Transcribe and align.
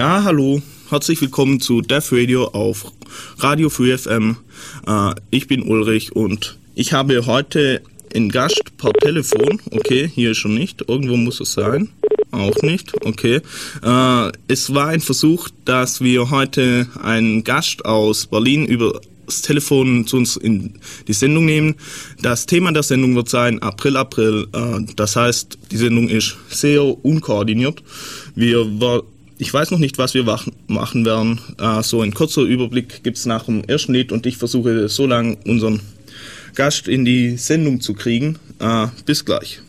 Ja, 0.00 0.24
hallo, 0.24 0.62
herzlich 0.88 1.20
willkommen 1.20 1.60
zu 1.60 1.82
Death 1.82 2.10
Radio 2.10 2.46
auf 2.46 2.90
Radio 3.36 3.68
Free 3.68 3.98
FM. 3.98 4.38
Äh, 4.86 5.10
ich 5.30 5.46
bin 5.46 5.62
Ulrich 5.62 6.16
und 6.16 6.56
ich 6.74 6.94
habe 6.94 7.26
heute 7.26 7.82
einen 8.14 8.30
Gast 8.30 8.78
per 8.78 8.94
Telefon. 8.94 9.60
Okay, 9.70 10.10
hier 10.10 10.34
schon 10.34 10.54
nicht. 10.54 10.88
Irgendwo 10.88 11.18
muss 11.18 11.40
es 11.40 11.52
sein. 11.52 11.90
Auch 12.30 12.62
nicht. 12.62 12.94
Okay. 13.04 13.42
Äh, 13.82 14.32
es 14.48 14.72
war 14.72 14.86
ein 14.86 15.02
Versuch, 15.02 15.50
dass 15.66 16.00
wir 16.00 16.30
heute 16.30 16.88
einen 17.02 17.44
Gast 17.44 17.84
aus 17.84 18.24
Berlin 18.24 18.64
über 18.64 19.02
das 19.26 19.42
Telefon 19.42 20.06
zu 20.06 20.16
uns 20.16 20.36
in 20.36 20.80
die 21.08 21.12
Sendung 21.12 21.44
nehmen. 21.44 21.74
Das 22.22 22.46
Thema 22.46 22.72
der 22.72 22.84
Sendung 22.84 23.14
wird 23.16 23.28
sein 23.28 23.60
April, 23.60 23.98
April. 23.98 24.46
Äh, 24.54 24.94
das 24.96 25.16
heißt, 25.16 25.58
die 25.70 25.76
Sendung 25.76 26.08
ist 26.08 26.38
sehr 26.48 26.82
unkoordiniert. 27.04 27.82
Wir 28.34 28.64
ich 29.40 29.52
weiß 29.52 29.70
noch 29.70 29.78
nicht, 29.78 29.96
was 29.96 30.12
wir 30.12 30.24
machen 30.68 31.06
werden. 31.06 31.40
Äh, 31.58 31.82
so 31.82 32.02
ein 32.02 32.12
kurzer 32.12 32.42
Überblick 32.42 33.02
gibt 33.02 33.16
es 33.16 33.24
nach 33.24 33.44
dem 33.44 33.64
ersten 33.64 33.94
Lied 33.94 34.12
und 34.12 34.26
ich 34.26 34.36
versuche 34.36 34.88
so 34.88 35.06
lange 35.06 35.38
unseren 35.46 35.80
Gast 36.54 36.88
in 36.88 37.06
die 37.06 37.38
Sendung 37.38 37.80
zu 37.80 37.94
kriegen. 37.94 38.38
Äh, 38.60 38.88
bis 39.06 39.24
gleich. 39.24 39.62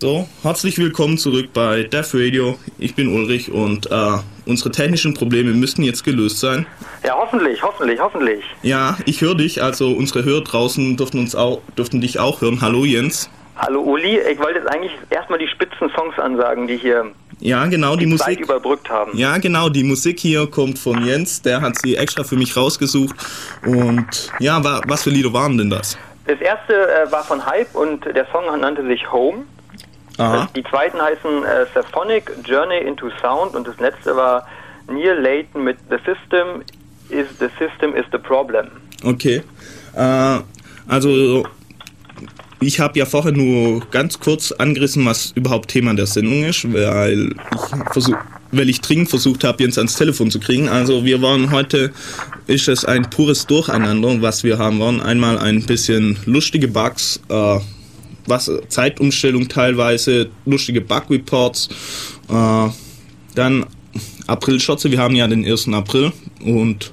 So, 0.00 0.28
herzlich 0.42 0.78
willkommen 0.78 1.18
zurück 1.18 1.50
bei 1.54 1.84
Death 1.84 2.14
Radio. 2.14 2.58
Ich 2.78 2.96
bin 2.96 3.14
Ulrich 3.14 3.52
und 3.52 3.88
äh, 3.92 4.18
unsere 4.44 4.72
technischen 4.72 5.14
Probleme 5.14 5.52
müssten 5.52 5.84
jetzt 5.84 6.02
gelöst 6.02 6.40
sein. 6.40 6.66
Ja, 7.04 7.14
hoffentlich, 7.16 7.62
hoffentlich, 7.62 8.00
hoffentlich. 8.00 8.42
Ja, 8.64 8.98
ich 9.06 9.20
höre 9.20 9.36
dich, 9.36 9.62
also 9.62 9.92
unsere 9.92 10.24
Hörer 10.24 10.42
draußen 10.42 10.96
dürften 10.96 11.20
uns 11.20 11.36
auch, 11.36 11.60
dürften 11.78 12.00
dich 12.00 12.18
auch 12.18 12.40
hören. 12.40 12.60
Hallo 12.60 12.84
Jens. 12.84 13.30
Hallo 13.54 13.82
Uli, 13.82 14.18
ich 14.18 14.38
wollte 14.40 14.58
jetzt 14.58 14.68
eigentlich 14.68 14.90
erstmal 15.10 15.38
die 15.38 15.46
spitzen 15.46 15.88
Songs 15.94 16.18
ansagen, 16.18 16.66
die 16.66 16.78
hier 16.78 17.12
ja, 17.42 17.66
genau, 17.66 17.96
die, 17.96 18.04
die 18.04 18.12
Musik. 18.12 18.26
Zeit 18.26 18.40
überbrückt 18.40 18.88
haben. 18.88 19.16
Ja, 19.16 19.36
genau, 19.38 19.68
die 19.68 19.82
Musik 19.82 20.20
hier 20.20 20.46
kommt 20.46 20.78
von 20.78 21.04
Jens, 21.04 21.42
der 21.42 21.60
hat 21.60 21.76
sie 21.82 21.96
extra 21.96 22.22
für 22.22 22.36
mich 22.36 22.56
rausgesucht. 22.56 23.16
Und 23.66 24.30
ja, 24.38 24.62
wa 24.62 24.80
was 24.86 25.02
für 25.02 25.10
Lieder 25.10 25.32
waren 25.32 25.58
denn 25.58 25.68
das? 25.68 25.98
Das 26.26 26.40
erste 26.40 26.72
äh, 26.72 27.10
war 27.10 27.24
von 27.24 27.44
Hype 27.44 27.74
und 27.74 28.04
der 28.04 28.26
Song 28.30 28.44
nannte 28.60 28.86
sich 28.86 29.10
Home. 29.10 29.42
Aha. 30.18 30.48
Die 30.54 30.62
zweiten 30.62 31.00
heißen 31.00 31.44
äh, 31.44 31.66
Symphonic 31.74 32.30
Journey 32.44 32.78
into 32.78 33.10
Sound 33.20 33.56
und 33.56 33.66
das 33.66 33.78
letzte 33.80 34.14
war 34.14 34.46
Neil 34.86 35.20
Layton 35.20 35.64
mit 35.64 35.78
The 35.90 35.96
System 35.96 36.62
is 37.08 37.26
the 37.40 37.48
System 37.58 37.96
is 37.96 38.04
the 38.12 38.18
Problem. 38.18 38.68
Okay. 39.04 39.42
Äh, 39.96 40.38
also 40.88 41.44
ich 42.62 42.80
habe 42.80 42.98
ja 42.98 43.06
vorher 43.06 43.32
nur 43.32 43.80
ganz 43.90 44.18
kurz 44.18 44.52
angerissen, 44.52 45.04
was 45.04 45.32
überhaupt 45.34 45.70
Thema 45.70 45.94
der 45.94 46.06
Sendung 46.06 46.44
ist, 46.44 46.72
weil 46.72 47.30
ich, 47.30 47.92
versuch, 47.92 48.16
weil 48.50 48.68
ich 48.68 48.80
dringend 48.80 49.10
versucht 49.10 49.44
habe, 49.44 49.62
Jens 49.62 49.78
ans 49.78 49.96
Telefon 49.96 50.30
zu 50.30 50.40
kriegen. 50.40 50.68
Also 50.68 51.04
wir 51.04 51.22
waren 51.22 51.50
heute, 51.50 51.92
ist 52.46 52.68
es 52.68 52.84
ein 52.84 53.08
pures 53.10 53.46
Durcheinander, 53.46 54.20
was 54.22 54.44
wir 54.44 54.58
haben 54.58 54.78
wollen. 54.78 55.00
Einmal 55.00 55.38
ein 55.38 55.64
bisschen 55.64 56.18
lustige 56.26 56.68
Bugs, 56.68 57.20
äh, 57.28 57.58
was 58.26 58.50
Zeitumstellung 58.68 59.48
teilweise, 59.48 60.30
lustige 60.44 60.80
Bug-Reports, 60.80 61.68
äh, 62.28 62.68
dann 63.34 63.66
April-Schotze, 64.26 64.90
wir 64.90 64.98
haben 64.98 65.14
ja 65.16 65.26
den 65.26 65.44
1. 65.44 65.68
April 65.68 66.12
und 66.44 66.92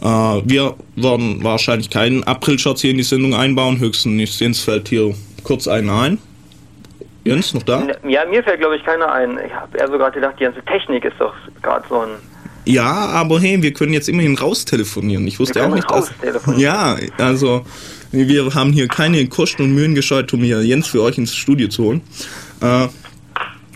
wir 0.00 0.74
werden 0.96 1.42
wahrscheinlich 1.42 1.90
keinen 1.90 2.24
April-Shots 2.24 2.82
hier 2.82 2.92
in 2.92 2.98
die 2.98 3.02
Sendung 3.02 3.34
einbauen, 3.34 3.78
höchstens 3.78 4.38
Jens 4.38 4.60
fällt 4.60 4.88
hier 4.88 5.14
kurz 5.42 5.66
einen 5.66 5.90
ein. 5.90 6.18
Jens, 7.24 7.52
noch 7.52 7.62
da? 7.62 7.86
Ja, 8.08 8.24
mir 8.26 8.42
fällt 8.42 8.60
glaube 8.60 8.76
ich 8.76 8.84
keiner 8.84 9.12
ein. 9.12 9.38
Ich 9.44 9.52
habe 9.52 9.76
eher 9.76 9.88
so 9.88 9.98
gerade 9.98 10.14
gedacht, 10.14 10.36
die 10.38 10.44
ganze 10.44 10.62
Technik 10.64 11.04
ist 11.04 11.16
doch 11.18 11.34
gerade 11.62 11.84
so 11.88 12.00
ein... 12.00 12.08
Ja, 12.64 12.90
aber 12.90 13.40
hey, 13.40 13.62
wir 13.62 13.72
können 13.72 13.92
jetzt 13.92 14.08
immerhin 14.08 14.36
raustelefonieren. 14.36 15.26
Ich 15.26 15.38
wusste 15.38 15.64
auch 15.66 15.74
nicht, 15.74 15.90
dass... 15.90 16.10
Ja, 16.56 16.96
also 17.18 17.64
wir 18.12 18.54
haben 18.54 18.72
hier 18.72 18.88
keine 18.88 19.26
Kosten 19.28 19.62
und 19.62 19.74
Mühen 19.74 19.94
gescheut, 19.94 20.32
um 20.32 20.40
hier 20.40 20.62
Jens 20.62 20.86
für 20.86 21.02
euch 21.02 21.18
ins 21.18 21.34
Studio 21.34 21.68
zu 21.68 21.84
holen. 21.84 22.00
Äh, 22.60 22.88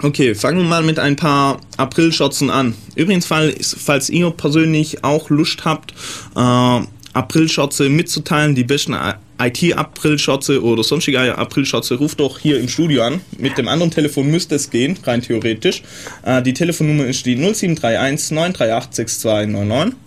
Okay, 0.03 0.35
fangen 0.35 0.59
wir 0.59 0.65
mal 0.65 0.83
mit 0.83 0.99
ein 0.99 1.15
paar 1.15 1.61
April-Schotzen 1.77 2.51
an. 2.51 2.75
Übrigens, 2.97 3.25
falls, 3.25 3.77
falls 3.79 4.11
ihr 4.11 4.31
persönlich 4.33 5.05
auch 5.05 5.31
Lust 5.31 5.65
habt, 5.65 5.95
äh, 6.35 6.81
April-Schotze 7.13 7.89
mitzuteilen, 7.89 8.57
die 8.57 8.65
besten 8.65 8.97
IT-April-Schotze 9.39 10.61
oder 10.61 10.83
sonstige 10.83 11.39
April-Schotze, 11.39 11.95
ruft 11.95 12.19
doch 12.19 12.41
hier 12.41 12.59
im 12.59 12.69
Studio 12.69 13.03
an. 13.05 13.21
Mit 13.39 13.57
dem 13.59 13.69
anderen 13.69 13.93
Telefon 13.93 14.29
müsste 14.29 14.57
es 14.57 14.71
gehen, 14.71 14.99
rein 15.05 15.23
theoretisch. 15.23 15.85
Äh, 16.25 16.43
die 16.43 16.55
Telefonnummer 16.55 17.07
ist 17.07 17.25
die 17.25 17.37
0731 17.37 18.33
938 18.33 18.95
6299. 18.95 19.99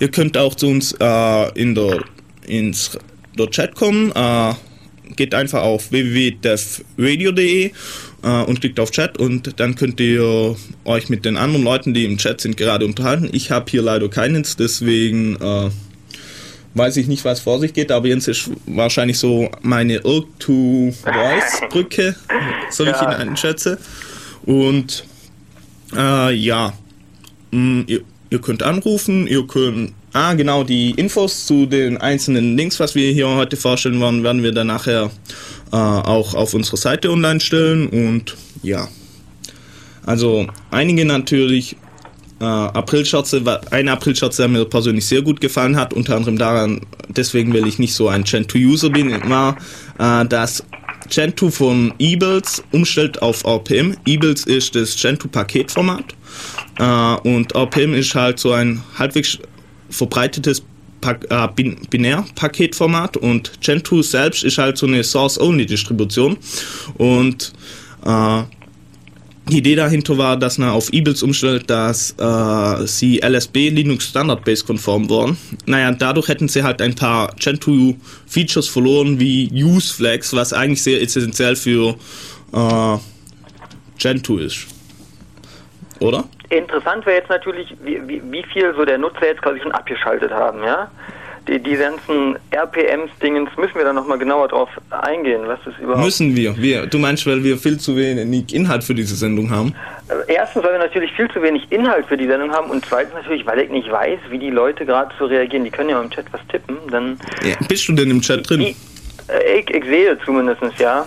Ihr 0.00 0.10
könnt 0.10 0.36
auch 0.36 0.56
zu 0.56 0.66
uns 0.66 0.96
äh, 0.98 1.60
in 1.60 1.76
der, 1.76 2.02
ins 2.48 2.98
der 3.38 3.50
Chat 3.50 3.76
kommen. 3.76 4.10
Äh, 4.16 4.54
geht 5.14 5.32
einfach 5.32 5.62
auf 5.62 5.92
www.devradio.de 5.92 7.70
äh, 8.24 8.42
und 8.42 8.60
klickt 8.60 8.80
auf 8.80 8.90
Chat 8.90 9.18
und 9.18 9.60
dann 9.60 9.76
könnt 9.76 10.00
ihr 10.00 10.56
euch 10.84 11.08
mit 11.08 11.24
den 11.24 11.36
anderen 11.36 11.64
Leuten, 11.64 11.94
die 11.94 12.04
im 12.04 12.18
Chat 12.18 12.40
sind, 12.40 12.56
gerade 12.56 12.84
unterhalten. 12.86 13.28
Ich 13.32 13.50
habe 13.50 13.70
hier 13.70 13.82
leider 13.82 14.08
keinen, 14.08 14.44
deswegen 14.58 15.36
äh, 15.36 15.70
weiß 16.74 16.96
ich 16.96 17.06
nicht, 17.06 17.24
was 17.24 17.38
vor 17.40 17.60
sich 17.60 17.74
geht, 17.74 17.92
aber 17.92 18.08
Jens 18.08 18.26
ist 18.26 18.50
wahrscheinlich 18.66 19.18
so 19.18 19.50
meine 19.62 19.96
Irk-to-Voice-Brücke, 19.96 22.16
so 22.70 22.84
wie 22.84 22.88
ja. 22.88 22.96
ich 22.96 23.02
ihn 23.02 23.28
einschätze. 23.28 23.78
Und 24.44 25.04
äh, 25.94 26.34
ja, 26.34 26.72
mm, 27.52 27.82
ihr, 27.86 28.00
ihr 28.30 28.40
könnt 28.40 28.62
anrufen, 28.62 29.26
ihr 29.26 29.46
könnt 29.46 29.92
Ah, 30.16 30.34
genau, 30.34 30.62
die 30.62 30.92
Infos 30.92 31.44
zu 31.44 31.66
den 31.66 31.96
einzelnen 31.96 32.56
Links, 32.56 32.78
was 32.78 32.94
wir 32.94 33.10
hier 33.10 33.28
heute 33.28 33.56
vorstellen 33.56 33.98
wollen, 33.98 34.22
werden 34.22 34.44
wir 34.44 34.52
dann 34.52 34.68
nachher 34.68 35.10
äh, 35.72 35.76
auch 35.76 36.34
auf 36.34 36.54
unserer 36.54 36.76
Seite 36.76 37.10
online 37.10 37.40
stellen. 37.40 37.88
Und 37.88 38.36
ja, 38.62 38.86
also 40.06 40.46
einige 40.70 41.04
natürlich 41.04 41.74
äh, 42.40 42.44
Aprilschürze, 42.44 43.42
eine 43.72 43.90
Aprilschürze, 43.90 44.42
der 44.42 44.48
mir 44.50 44.64
persönlich 44.66 45.04
sehr 45.04 45.20
gut 45.20 45.40
gefallen 45.40 45.74
hat, 45.74 45.92
unter 45.92 46.14
anderem 46.14 46.38
daran, 46.38 46.82
deswegen, 47.08 47.52
weil 47.52 47.66
ich 47.66 47.80
nicht 47.80 47.94
so 47.94 48.06
ein 48.06 48.22
Gen2-User 48.22 48.90
bin, 48.90 49.10
war, 49.28 49.56
äh, 49.98 50.24
dass 50.26 50.62
Gentoo 51.10 51.50
von 51.50 51.92
Ebles 51.98 52.62
umstellt 52.70 53.20
auf 53.20 53.44
RPM. 53.44 53.96
Ebles 54.06 54.44
ist 54.44 54.76
das 54.76 54.94
Gentoo-Paketformat 54.94 56.04
äh, 56.78 57.28
und 57.28 57.52
RPM 57.52 57.94
ist 57.94 58.14
halt 58.14 58.38
so 58.38 58.52
ein 58.52 58.80
halbwegs 58.96 59.40
verbreitetes 59.94 60.62
äh, 61.28 61.48
Binär-Paketformat 61.90 63.16
und 63.16 63.60
Gentoo 63.60 64.02
selbst 64.02 64.42
ist 64.44 64.58
halt 64.58 64.78
so 64.78 64.86
eine 64.86 65.04
Source-Only-Distribution 65.04 66.38
und 66.96 67.52
äh, 68.04 68.42
die 69.50 69.58
Idee 69.58 69.74
dahinter 69.74 70.16
war, 70.16 70.38
dass 70.38 70.56
man 70.56 70.70
auf 70.70 70.90
Ebles 70.92 71.22
umstellt, 71.22 71.68
dass 71.68 72.14
äh, 72.18 72.86
sie 72.86 73.20
LSB 73.22 73.68
Linux 73.68 74.06
Standard 74.08 74.42
Base 74.42 74.64
konform 74.64 75.10
waren. 75.10 75.36
Naja, 75.66 75.92
dadurch 75.92 76.28
hätten 76.28 76.48
sie 76.48 76.62
halt 76.62 76.80
ein 76.80 76.94
paar 76.94 77.34
Gentoo 77.38 77.94
Features 78.26 78.68
verloren, 78.68 79.20
wie 79.20 79.50
Use 79.52 79.92
Flags, 79.92 80.32
was 80.32 80.54
eigentlich 80.54 80.82
sehr 80.82 81.02
essentiell 81.02 81.56
für 81.56 81.94
äh, 82.54 82.96
Gentoo 83.98 84.38
ist. 84.38 84.66
Oder? 86.00 86.24
Interessant 86.56 87.06
wäre 87.06 87.18
jetzt 87.18 87.30
natürlich, 87.30 87.74
wie, 87.82 88.00
wie, 88.06 88.22
wie, 88.30 88.42
viel 88.44 88.74
so 88.74 88.84
der 88.84 88.98
Nutzer 88.98 89.26
jetzt 89.26 89.42
quasi 89.42 89.60
schon 89.60 89.72
abgeschaltet 89.72 90.30
haben, 90.30 90.62
ja? 90.62 90.90
Die, 91.48 91.58
die 91.58 91.76
ganzen 91.76 92.36
RPMs-Dingens, 92.52 93.50
müssen 93.58 93.74
wir 93.74 93.84
da 93.84 93.92
nochmal 93.92 94.18
genauer 94.18 94.48
drauf 94.48 94.70
eingehen, 94.90 95.42
was 95.44 95.58
das 95.66 95.74
überhaupt 95.78 96.04
Müssen 96.04 96.34
wir. 96.34 96.56
wir. 96.56 96.86
Du 96.86 96.98
meinst, 96.98 97.26
weil 97.26 97.44
wir 97.44 97.58
viel 97.58 97.78
zu 97.78 97.96
wenig 97.96 98.54
Inhalt 98.54 98.82
für 98.82 98.94
diese 98.94 99.14
Sendung 99.14 99.50
haben? 99.50 99.74
Äh, 100.08 100.32
erstens, 100.32 100.64
weil 100.64 100.72
wir 100.72 100.78
natürlich 100.78 101.12
viel 101.12 101.30
zu 101.30 101.42
wenig 101.42 101.70
Inhalt 101.70 102.06
für 102.06 102.16
die 102.16 102.26
Sendung 102.26 102.50
haben 102.50 102.70
und 102.70 102.86
zweitens 102.86 103.14
natürlich, 103.14 103.44
weil 103.44 103.60
ich 103.60 103.70
nicht 103.70 103.90
weiß, 103.90 104.20
wie 104.30 104.38
die 104.38 104.50
Leute 104.50 104.86
gerade 104.86 105.12
so 105.18 105.26
reagieren. 105.26 105.64
Die 105.64 105.70
können 105.70 105.90
ja 105.90 106.00
im 106.00 106.10
Chat 106.10 106.26
was 106.32 106.40
tippen, 106.48 106.78
dann... 106.90 107.18
Ja, 107.42 107.56
bist 107.68 107.86
du 107.88 107.92
denn 107.92 108.10
im 108.10 108.22
Chat 108.22 108.48
drin? 108.48 108.62
Ich, 108.62 108.76
äh, 109.28 109.58
ich, 109.58 109.68
ich 109.68 109.84
sehe 109.84 110.18
zumindest, 110.24 110.62
ja. 110.78 111.04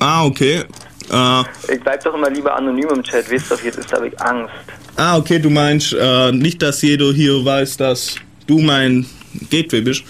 Ah, 0.00 0.26
okay. 0.26 0.64
Äh, 1.12 1.42
ich 1.72 1.80
bleib 1.80 2.02
doch 2.02 2.14
immer 2.14 2.30
lieber 2.30 2.56
anonym 2.56 2.88
im 2.88 3.02
Chat, 3.02 3.30
wisst 3.30 3.50
ihr, 3.50 3.58
jetzt 3.64 3.92
habe 3.92 4.08
ich 4.08 4.20
Angst. 4.20 4.52
Ah, 4.96 5.16
okay, 5.16 5.38
du 5.38 5.50
meinst 5.50 5.92
äh, 5.92 6.32
nicht, 6.32 6.62
dass 6.62 6.82
jeder 6.82 7.12
hier 7.12 7.44
weiß, 7.44 7.76
dass 7.76 8.16
du 8.46 8.58
mein 8.58 9.06
Gateway 9.50 9.80
bist. 9.80 10.04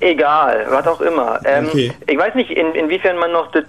Egal, 0.00 0.66
was 0.68 0.84
auch 0.88 1.00
immer. 1.00 1.40
Ähm, 1.44 1.66
okay. 1.68 1.92
Ich 2.08 2.18
weiß 2.18 2.34
nicht, 2.34 2.50
in, 2.50 2.74
inwiefern 2.74 3.16
man 3.18 3.30
noch 3.30 3.52
das 3.52 3.64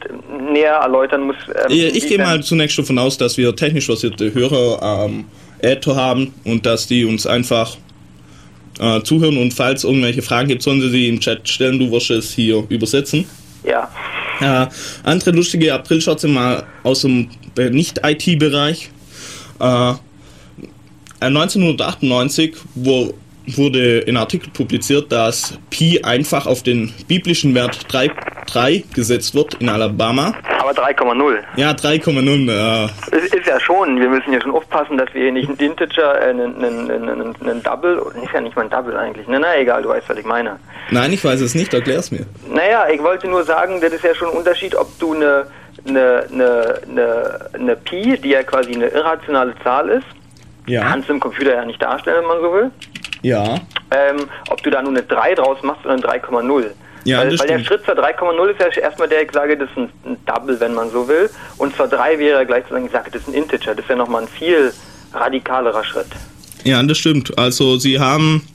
näher 0.51 0.73
erläutern 0.73 1.21
muss. 1.21 1.35
Ähm, 1.47 1.71
ich 1.71 2.07
gehe 2.07 2.17
mal 2.17 2.41
zunächst 2.41 2.77
davon 2.79 2.97
aus, 2.97 3.19
dass 3.19 3.37
wir 3.37 3.55
technisch 3.55 3.87
basierte 3.87 4.33
Hörer 4.33 4.81
am 4.81 5.11
ähm, 5.11 5.25
Äther 5.59 5.95
haben 5.95 6.33
und 6.43 6.65
dass 6.65 6.87
die 6.87 7.05
uns 7.05 7.27
einfach 7.27 7.77
äh, 8.79 9.01
zuhören 9.03 9.37
und 9.37 9.53
falls 9.53 9.83
irgendwelche 9.83 10.23
Fragen 10.23 10.47
gibt, 10.47 10.63
sollen 10.63 10.81
sie 10.81 10.89
sie 10.89 11.07
im 11.07 11.19
Chat 11.19 11.47
stellen. 11.47 11.77
Du 11.77 11.91
wirst 11.91 12.09
es 12.09 12.33
hier 12.33 12.63
übersetzen. 12.69 13.25
Ja. 13.63 13.89
Äh, 14.41 14.67
andere 15.03 15.31
lustige 15.31 15.73
Aprilschotze 15.73 16.27
mal 16.27 16.65
aus 16.83 17.01
dem 17.01 17.29
Nicht-IT-Bereich. 17.57 18.89
Äh, 19.59 19.93
1998 21.19 22.55
wo, 22.75 23.13
wurde 23.47 24.03
ein 24.07 24.17
Artikel 24.17 24.49
publiziert, 24.51 25.11
dass 25.11 25.57
Pi 25.69 26.01
einfach 26.03 26.45
auf 26.45 26.63
den 26.63 26.93
biblischen 27.07 27.53
Wert 27.55 27.79
3, 27.87 28.09
3 28.53 28.83
gesetzt 28.93 29.35
wird 29.35 29.55
in 29.55 29.69
Alabama. 29.69 30.33
Aber 30.59 30.71
3,0. 30.71 31.39
Ja, 31.55 31.71
3,0. 31.71 32.49
Äh. 32.49 33.17
Ist, 33.17 33.33
ist 33.33 33.47
ja 33.47 33.59
schon, 33.59 33.99
wir 33.99 34.09
müssen 34.09 34.31
ja 34.31 34.41
schon 34.41 34.51
aufpassen, 34.51 34.97
dass 34.97 35.13
wir 35.13 35.23
hier 35.23 35.31
nicht 35.31 35.49
einen 35.49 35.57
Integer, 35.57 36.21
äh, 36.21 36.29
einen, 36.29 36.63
einen, 36.63 36.91
einen, 36.91 37.35
einen 37.35 37.63
Double, 37.63 38.01
ist 38.23 38.33
ja 38.33 38.41
nicht 38.41 38.55
mal 38.55 38.63
ein 38.63 38.69
Double 38.69 38.95
eigentlich. 38.95 39.27
Na, 39.27 39.39
na, 39.39 39.57
egal, 39.57 39.81
du 39.81 39.89
weißt, 39.89 40.07
was 40.07 40.17
ich 40.17 40.25
meine. 40.25 40.59
Nein, 40.91 41.11
ich 41.13 41.23
weiß 41.23 41.41
es 41.41 41.55
nicht, 41.55 41.73
erklär's 41.73 42.11
mir. 42.11 42.25
Naja, 42.49 42.87
ich 42.93 43.01
wollte 43.01 43.27
nur 43.27 43.43
sagen, 43.43 43.81
das 43.81 43.93
ist 43.93 44.03
ja 44.03 44.13
schon 44.13 44.29
ein 44.29 44.37
Unterschied, 44.37 44.75
ob 44.75 44.87
du 44.99 45.13
eine, 45.13 45.47
eine, 45.87 46.25
eine, 46.31 46.81
eine, 46.89 47.49
eine 47.53 47.75
Pi, 47.75 48.17
die 48.17 48.29
ja 48.29 48.43
quasi 48.43 48.73
eine 48.73 48.87
irrationale 48.87 49.53
Zahl 49.63 49.89
ist, 49.89 50.07
ja. 50.67 50.83
kannst 50.83 51.09
du 51.09 51.13
im 51.13 51.19
Computer 51.19 51.55
ja 51.55 51.65
nicht 51.65 51.81
darstellen, 51.81 52.21
wenn 52.21 52.27
man 52.27 52.41
so 52.41 52.53
will. 52.53 52.71
Ja. 53.21 53.55
Ähm, 53.91 54.27
ob 54.49 54.61
du 54.63 54.69
da 54.69 54.81
nur 54.81 54.91
eine 54.91 55.03
3 55.03 55.35
draus 55.35 55.57
machst 55.63 55.85
oder 55.85 55.93
eine 55.93 56.03
3,0. 56.03 56.71
Ja, 57.05 57.19
weil, 57.19 57.37
weil 57.37 57.47
der 57.47 57.59
Schritt 57.59 57.85
zur 57.85 57.95
3,0 57.95 58.47
ist 58.49 58.59
ja 58.59 58.81
erstmal 58.81 59.09
der, 59.09 59.23
ich 59.23 59.31
sage, 59.31 59.57
das 59.57 59.69
ist 59.69 59.77
ein, 59.77 59.89
ein, 60.05 60.17
Double, 60.25 60.59
wenn 60.59 60.73
man 60.73 60.89
so 60.89 61.07
will. 61.07 61.29
Und 61.57 61.75
zur 61.75 61.87
3 61.87 62.17
wäre 62.19 62.45
gleich 62.45 62.65
zu 62.65 62.73
sagen, 62.73 62.85
ich 62.85 62.91
sage, 62.91 63.11
das 63.11 63.21
ist 63.23 63.27
ein 63.27 63.33
Integer. 63.33 63.75
Das 63.75 63.83
ist 63.83 63.89
ja 63.89 63.95
nochmal 63.95 64.23
ein 64.23 64.27
viel 64.27 64.73
radikalerer 65.13 65.83
Schritt. 65.83 66.07
Ja, 66.63 66.81
das 66.81 66.97
stimmt. 66.97 67.37
Also 67.37 67.77
sie 67.77 67.99
haben 67.99 68.47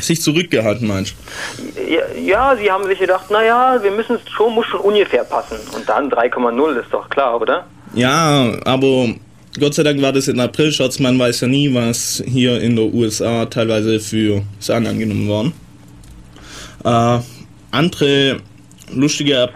sich 0.00 0.20
zurückgehalten, 0.20 0.88
meinst 0.88 1.14
du? 1.56 1.82
Ja, 1.88 2.02
ja, 2.20 2.56
sie 2.56 2.70
haben 2.70 2.86
sich 2.86 2.98
gedacht, 2.98 3.30
naja, 3.30 3.78
wir 3.80 3.90
müssen 3.92 4.16
es 4.16 4.30
schon, 4.32 4.54
muss 4.54 4.66
schon 4.66 4.80
ungefähr 4.80 5.24
passen. 5.24 5.56
Und 5.74 5.88
dann 5.88 6.10
3,0 6.10 6.80
ist 6.80 6.92
doch 6.92 7.08
klar, 7.08 7.40
oder? 7.40 7.66
Ja, 7.94 8.56
aber 8.64 9.14
Gott 9.60 9.74
sei 9.74 9.82
Dank 9.82 10.00
war 10.00 10.12
das 10.12 10.28
in 10.28 10.40
April, 10.40 10.72
Schatz, 10.72 10.98
man 10.98 11.18
weiß 11.18 11.42
ja 11.42 11.46
nie, 11.48 11.72
was 11.74 12.22
hier 12.26 12.60
in 12.60 12.74
der 12.74 12.86
USA 12.86 13.44
teilweise 13.46 14.00
für 14.00 14.42
Sachen 14.58 14.86
angenommen 14.86 15.28
worden. 15.28 15.52
Äh, 16.84 17.18
andere 17.72 18.40
lustige, 18.94 19.50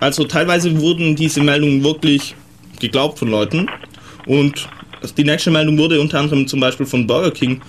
also 0.00 0.24
teilweise 0.24 0.78
wurden 0.80 1.14
diese 1.14 1.40
Meldungen 1.42 1.84
wirklich 1.84 2.34
geglaubt 2.80 3.18
von 3.18 3.28
Leuten 3.28 3.68
und 4.26 4.68
die 5.16 5.24
nächste 5.24 5.50
Meldung 5.50 5.78
wurde 5.78 6.00
unter 6.00 6.18
anderem 6.18 6.46
zum 6.46 6.60
Beispiel 6.60 6.86
von 6.86 7.06
Burger 7.06 7.30
King 7.30 7.60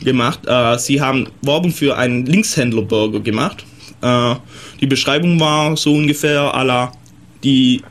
gemacht. 0.00 0.40
Äh, 0.46 0.78
sie 0.78 1.00
haben 1.00 1.28
Werbung 1.42 1.72
für 1.72 1.96
einen 1.96 2.26
Linkshändler-Burger 2.26 3.20
gemacht. 3.20 3.64
Äh, 4.02 4.36
die 4.80 4.86
Beschreibung 4.86 5.40
war 5.40 5.76
so 5.76 5.94
ungefähr 5.94 6.54
à 6.54 6.62
la, 6.62 6.92
die 7.42 7.82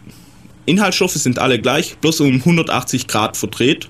Inhaltsstoffe 0.65 1.13
sind 1.13 1.39
alle 1.39 1.59
gleich, 1.59 1.97
bloß 1.97 2.21
um 2.21 2.35
180 2.35 3.07
Grad 3.07 3.37
verdreht. 3.37 3.89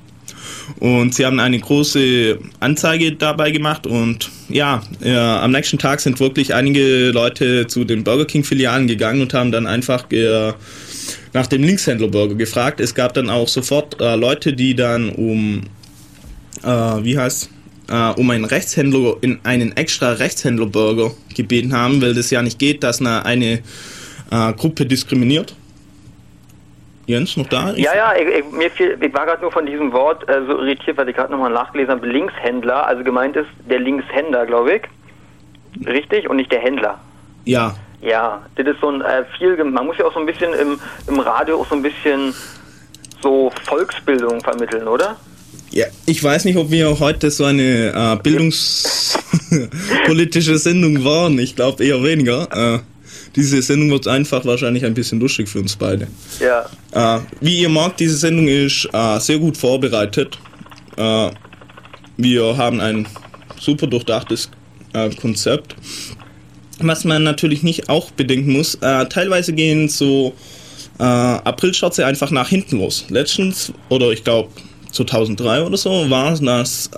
Und 0.80 1.14
sie 1.16 1.26
haben 1.26 1.40
eine 1.40 1.60
große 1.60 2.40
Anzeige 2.60 3.14
dabei 3.14 3.52
gemacht 3.52 3.88
und 3.88 4.30
ja, 4.50 4.84
ja, 5.04 5.42
am 5.42 5.52
nächsten 5.52 5.78
Tag 5.78 6.00
sind 6.02 6.20
wirklich 6.20 6.54
einige 6.54 7.12
Leute 7.12 7.68
zu 7.68 7.84
den 7.84 8.04
Burger 8.04 8.26
King 8.26 8.44
Filialen 8.44 8.88
gegangen 8.88 9.22
und 9.22 9.34
haben 9.34 9.52
dann 9.52 9.68
einfach 9.68 10.10
äh, 10.12 10.54
nach 11.34 11.48
dem 11.48 11.64
Linkshändler-Burger 11.64 12.36
gefragt. 12.36 12.80
Es 12.80 12.94
gab 12.96 13.14
dann 13.14 13.30
auch 13.30 13.48
sofort 13.48 14.00
äh, 14.00 14.16
Leute, 14.16 14.54
die 14.54 14.76
dann 14.76 15.10
um, 15.10 15.64
äh, 16.64 16.68
wie 16.68 17.18
heißt 17.18 17.50
äh, 17.90 18.10
um 18.12 18.30
einen 18.30 18.46
Rechtshändler, 18.46 19.18
in 19.22 19.40
einen 19.44 19.76
extra 19.76 20.14
Rechtshändler-Burger 20.14 21.12
gebeten 21.36 21.74
haben, 21.74 22.02
weil 22.02 22.14
das 22.14 22.30
ja 22.32 22.42
nicht 22.42 22.60
geht, 22.60 22.84
dass 22.84 23.00
eine, 23.00 23.26
eine 23.26 23.60
äh, 24.32 24.54
Gruppe 24.54 24.86
diskriminiert. 24.86 25.56
Jens, 27.08 27.38
noch 27.38 27.48
da? 27.48 27.74
Ja, 27.76 27.96
ja, 27.96 28.14
ich, 28.16 28.28
ich, 28.28 28.52
mir 28.52 28.70
fiel, 28.72 28.98
ich 29.00 29.14
war 29.14 29.26
gerade 29.26 29.42
nur 29.42 29.52
von 29.52 29.66
diesem 29.66 29.92
Wort 29.94 30.28
äh, 30.28 30.42
so 30.48 30.60
irritiert, 30.60 30.98
weil 30.98 31.08
ich 31.10 31.16
gerade 31.16 31.32
nochmal 31.32 31.52
nachgelesen 31.52 31.92
habe. 31.92 32.08
Linkshändler, 32.08 32.88
also 32.88 33.04
gemeint 33.04 33.36
ist 33.36 33.50
der 33.70 33.80
Linkshänder, 33.80 34.46
glaube 34.46 34.76
ich. 34.76 34.84
Richtig? 35.88 36.30
Und 36.30 36.38
nicht 36.38 36.52
der 36.52 36.62
Händler. 36.62 37.00
Ja. 37.46 37.76
Ja, 38.02 38.42
das 38.56 38.68
ist 38.68 38.82
so 38.82 38.90
ein 38.90 39.02
äh, 39.02 39.24
viel, 39.38 39.64
man 39.64 39.86
muss 39.86 39.98
ja 39.98 40.06
auch 40.06 40.14
so 40.14 40.20
ein 40.20 40.26
bisschen 40.26 40.54
im, 40.54 40.80
im 41.08 41.20
Radio 41.20 41.62
auch 41.62 41.68
so 41.68 41.76
ein 41.76 41.82
bisschen 41.82 42.34
so 43.22 43.52
Volksbildung 43.64 44.42
vermitteln, 44.42 44.88
oder? 44.88 45.16
Ja, 45.72 45.86
ich 46.06 46.24
weiß 46.24 46.46
nicht, 46.46 46.58
ob 46.58 46.70
wir 46.72 47.00
heute 47.00 47.32
so 47.32 47.46
eine 47.46 47.94
äh, 47.94 48.16
bildungspolitische 48.22 50.58
Sendung 50.60 51.04
waren. 51.04 51.40
Ich 51.40 51.56
glaube 51.56 51.84
eher 51.84 52.04
weniger. 52.04 52.76
Äh, 52.76 52.80
diese 53.36 53.62
Sendung 53.62 53.92
wird 53.92 54.08
einfach 54.08 54.46
wahrscheinlich 54.46 54.86
ein 54.86 54.94
bisschen 54.94 55.20
lustig 55.20 55.50
für 55.50 55.60
uns 55.60 55.76
beide. 55.76 56.08
Ja. 56.40 57.18
Äh, 57.18 57.22
wie 57.42 57.60
ihr 57.62 57.70
merkt, 57.70 58.00
diese 58.00 58.18
Sendung 58.18 58.48
ist 58.48 58.88
äh, 58.94 59.20
sehr 59.20 59.40
gut 59.40 59.58
vorbereitet. 59.58 60.38
Äh, 60.98 61.32
wir 62.18 62.58
haben 62.58 62.80
ein 62.80 63.08
super 63.60 63.88
durchdachtes 63.88 64.50
äh, 64.94 65.10
Konzept. 65.10 65.76
Was 66.80 67.04
man 67.04 67.24
natürlich 67.24 67.64
nicht 67.64 67.90
auch 67.90 68.12
bedenken 68.12 68.54
muss, 68.54 68.76
äh, 68.76 69.06
teilweise 69.08 69.54
gehen 69.54 69.90
so 69.90 70.34
äh, 71.00 71.04
Aprilschatze 71.04 72.06
einfach 72.06 72.32
nach 72.32 72.48
hinten 72.48 72.78
los. 72.78 73.06
Letztens, 73.10 73.74
oder 73.90 74.12
ich 74.12 74.24
glaube 74.24 74.50
2003 74.92 75.64
oder 75.64 75.78
so, 75.78 76.10
war 76.10 76.38
das 76.38 76.90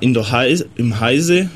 in 0.00 0.14
der 0.14 0.32
Heise, 0.32 0.68
im 0.76 0.98
Heise 0.98 1.48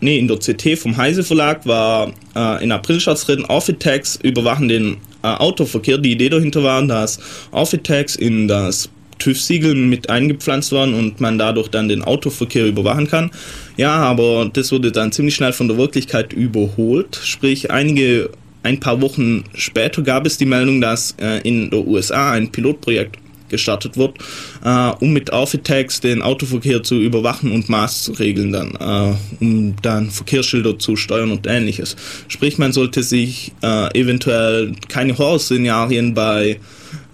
nee, 0.00 0.18
in 0.18 0.28
der 0.28 0.38
CT 0.38 0.78
vom 0.78 0.96
Heise 0.96 1.22
Verlag 1.22 1.66
war 1.66 2.12
äh, 2.34 2.62
in 2.62 2.72
Aprilschatz 2.72 3.24
drin, 3.24 3.44
Offitags 3.44 4.18
überwachen 4.22 4.68
den 4.68 4.98
äh, 5.22 5.28
Autoverkehr. 5.28 5.98
Die 5.98 6.12
Idee 6.12 6.28
dahinter 6.28 6.62
war, 6.62 6.82
dass 6.82 7.18
Offitags 7.50 8.16
in 8.16 8.48
das 8.48 8.90
TÜV-Siegel 9.18 9.74
mit 9.74 10.08
eingepflanzt 10.08 10.72
waren 10.72 10.94
und 10.94 11.20
man 11.20 11.38
dadurch 11.38 11.68
dann 11.68 11.88
den 11.88 12.02
Autoverkehr 12.02 12.66
überwachen 12.66 13.08
kann. 13.08 13.30
Ja, 13.76 13.96
aber 13.96 14.50
das 14.52 14.72
wurde 14.72 14.92
dann 14.92 15.12
ziemlich 15.12 15.34
schnell 15.34 15.52
von 15.52 15.68
der 15.68 15.76
Wirklichkeit 15.76 16.32
überholt. 16.32 17.20
Sprich, 17.22 17.70
einige, 17.70 18.30
ein 18.62 18.80
paar 18.80 19.00
Wochen 19.00 19.44
später 19.54 20.02
gab 20.02 20.26
es 20.26 20.38
die 20.38 20.46
Meldung, 20.46 20.80
dass 20.80 21.16
äh, 21.20 21.40
in 21.42 21.70
der 21.70 21.86
USA 21.86 22.32
ein 22.32 22.50
Pilotprojekt 22.50 23.16
gestartet 23.48 23.96
wird, 23.96 24.18
äh, 24.64 24.90
um 25.00 25.12
mit 25.12 25.32
Aufitags 25.32 26.00
den 26.00 26.22
Autoverkehr 26.22 26.82
zu 26.82 26.96
überwachen 26.96 27.52
und 27.52 27.68
Maßregeln 27.68 28.52
dann, 28.52 28.74
äh, 28.78 29.44
um 29.44 29.74
dann 29.82 30.10
Verkehrsschilder 30.10 30.78
zu 30.78 30.96
steuern 30.96 31.30
und 31.30 31.46
ähnliches. 31.46 31.96
Sprich, 32.28 32.58
man 32.58 32.72
sollte 32.72 33.02
sich 33.02 33.52
äh, 33.62 33.98
eventuell 33.98 34.72
keine 34.88 35.16
Horrorszenarien 35.16 36.14
bei 36.14 36.58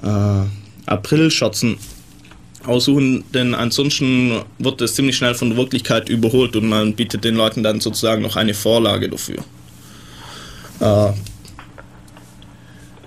äh, 0.03 0.87
Aprilscherzen 0.87 1.77
aussuchen, 2.67 3.25
denn 3.33 3.55
ansonsten 3.55 4.43
wird 4.59 4.81
es 4.81 4.95
ziemlich 4.95 5.17
schnell 5.17 5.35
von 5.35 5.51
der 5.51 5.59
Wirklichkeit 5.59 6.09
überholt 6.09 6.57
und 6.57 6.69
man 6.69 6.95
bietet 6.95 7.25
den 7.25 7.37
Leuten 7.37 7.63
dann 7.63 7.81
sozusagen 7.81 8.23
noch 8.23 8.37
eine 8.37 8.55
Vorlage 8.55 9.09
dafür. 9.09 9.39
Äh, 10.81 11.13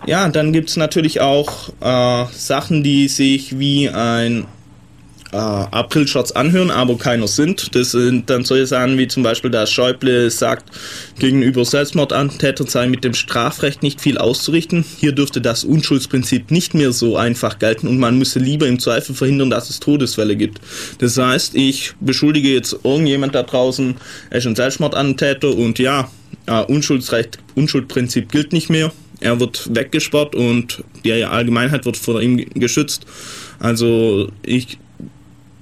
ja, 0.06 0.30
dann 0.30 0.54
gibt 0.54 0.70
es 0.70 0.78
natürlich 0.78 1.22
auch 1.22 1.70
äh, 1.82 2.26
Sachen, 2.32 2.84
die 2.84 3.08
sich 3.08 3.58
wie 3.60 3.90
ein 3.90 4.46
äh, 5.32 5.38
Aprilschatz 5.38 6.32
anhören, 6.32 6.72
aber 6.72 6.98
keiner 6.98 7.28
sind. 7.28 7.76
Das 7.76 7.92
sind 7.92 8.30
dann 8.30 8.44
solche 8.44 8.68
Sachen 8.68 8.98
wie 8.98 9.08
zum 9.08 9.24
Beispiel, 9.24 9.52
dass 9.52 9.72
Schäuble 9.72 10.30
sagt, 10.30 10.72
gegenüber 11.20 11.66
Selbstmordattentätern 11.66 12.68
sei 12.68 12.88
mit 12.88 13.04
dem 13.04 13.14
Strafrecht 13.14 13.84
nicht 13.84 14.02
viel 14.02 14.18
auszurichten. 14.18 14.86
Hier 15.00 15.12
dürfte 15.12 15.42
das 15.42 15.64
Unschuldsprinzip 15.64 16.52
nicht 16.52 16.74
mehr 16.74 16.92
so 16.92 17.18
einfach 17.18 17.60
gelten 17.60 17.88
und 17.88 18.00
man 18.00 18.18
müsse 18.18 18.40
lieber 18.40 18.68
im 18.68 18.80
Zweifel 18.80 19.16
verhindern, 19.16 19.50
dass 19.50 19.70
es 19.70 19.80
Todesfälle 19.80 20.36
gibt. 20.36 20.62
Das 21.00 21.18
heißt, 21.18 21.56
ich 21.56 21.94
beschuldige 22.00 22.50
jetzt 22.50 22.78
irgendjemand 22.84 23.36
da 23.36 23.44
draußen, 23.44 23.96
er 24.30 24.38
ist 24.38 24.48
ein 24.48 24.56
Selbstmordattentäter 24.56 25.56
und 25.56 25.80
ja, 25.80 26.10
äh, 26.46 26.64
Unschuldsrecht, 26.64 27.40
Unschuldprinzip 27.56 28.32
gilt 28.32 28.54
nicht 28.54 28.70
mehr 28.70 28.92
er 29.20 29.40
wird 29.40 29.74
weggesperrt 29.74 30.36
und 30.36 30.84
die 31.04 31.24
Allgemeinheit 31.24 31.86
wird 31.86 31.98
vor 31.98 32.22
ihm 32.22 32.38
geschützt. 32.54 33.06
Also 33.60 34.30
ich, 34.44 34.78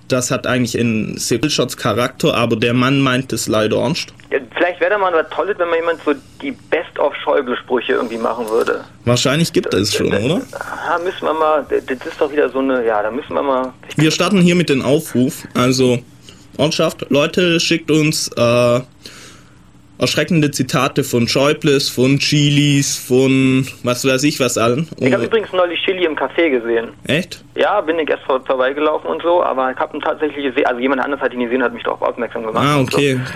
das 0.07 0.31
hat 0.31 0.45
eigentlich 0.45 0.79
einen 0.79 1.17
Segelschatz 1.17 1.77
Charakter, 1.77 2.33
aber 2.35 2.55
der 2.55 2.73
Mann 2.73 2.99
meint 2.99 3.31
es 3.33 3.47
leider 3.47 3.77
ernst. 3.77 4.13
Ja, 4.31 4.39
vielleicht 4.55 4.81
wäre 4.81 4.91
da 4.91 4.97
mal 4.97 5.13
was 5.13 5.29
Tolles, 5.29 5.57
wenn 5.57 5.69
man 5.69 5.79
jemand 5.79 5.99
so 6.03 6.13
die 6.41 6.51
Best-of-Schäuble-Sprüche 6.51 7.93
irgendwie 7.93 8.17
machen 8.17 8.49
würde. 8.49 8.83
Wahrscheinlich 9.05 9.53
gibt 9.53 9.73
es 9.73 9.95
schon, 9.95 10.09
da, 10.11 10.19
oder? 10.19 10.41
Ja, 10.51 10.99
müssen 11.03 11.21
wir 11.21 11.33
mal, 11.33 11.65
das 11.69 12.05
ist 12.05 12.19
doch 12.19 12.31
wieder 12.31 12.49
so 12.49 12.59
eine, 12.59 12.85
ja, 12.85 13.01
da 13.01 13.11
müssen 13.11 13.33
wir 13.33 13.43
mal... 13.43 13.73
Wir 13.95 14.11
starten 14.11 14.41
hier 14.41 14.55
mit 14.55 14.69
dem 14.69 14.81
Aufruf, 14.81 15.47
also 15.53 15.99
Ortschaft, 16.57 17.05
Leute, 17.09 17.59
schickt 17.59 17.91
uns 17.91 18.29
äh, 18.35 18.81
erschreckende 19.97 20.51
Zitate 20.51 21.03
von 21.03 21.27
Schäubles, 21.27 21.89
von 21.89 22.19
Chilis, 22.19 22.97
von 22.97 23.67
was 23.83 24.05
weiß 24.05 24.23
ich 24.23 24.39
was 24.39 24.57
allen. 24.57 24.87
Ich 24.99 25.13
habe 25.13 25.25
übrigens 25.25 25.51
neulich 25.53 25.79
Chili 25.83 26.05
im 26.05 26.15
Café 26.15 26.49
gesehen. 26.49 26.89
Echt? 27.07 27.43
Ja, 27.55 27.81
bin 27.81 27.99
ich 27.99 28.09
erst 28.09 28.23
vor, 28.23 28.43
vorbeigelaufen 28.45 29.09
und 29.09 29.21
so, 29.21 29.43
aber 29.43 29.71
ich 29.71 29.77
habe 29.77 29.95
ihn 29.95 30.01
tatsächlich 30.01 30.45
gesehen, 30.45 30.65
also 30.65 30.79
jemand 30.79 31.01
anderes 31.01 31.21
hat 31.21 31.33
ihn 31.33 31.39
gesehen, 31.39 31.63
hat 31.63 31.73
mich 31.73 31.83
darauf 31.83 32.01
aufmerksam 32.01 32.45
gemacht. 32.45 32.65
Ah, 32.65 32.79
okay. 32.79 33.13
So. 33.13 33.33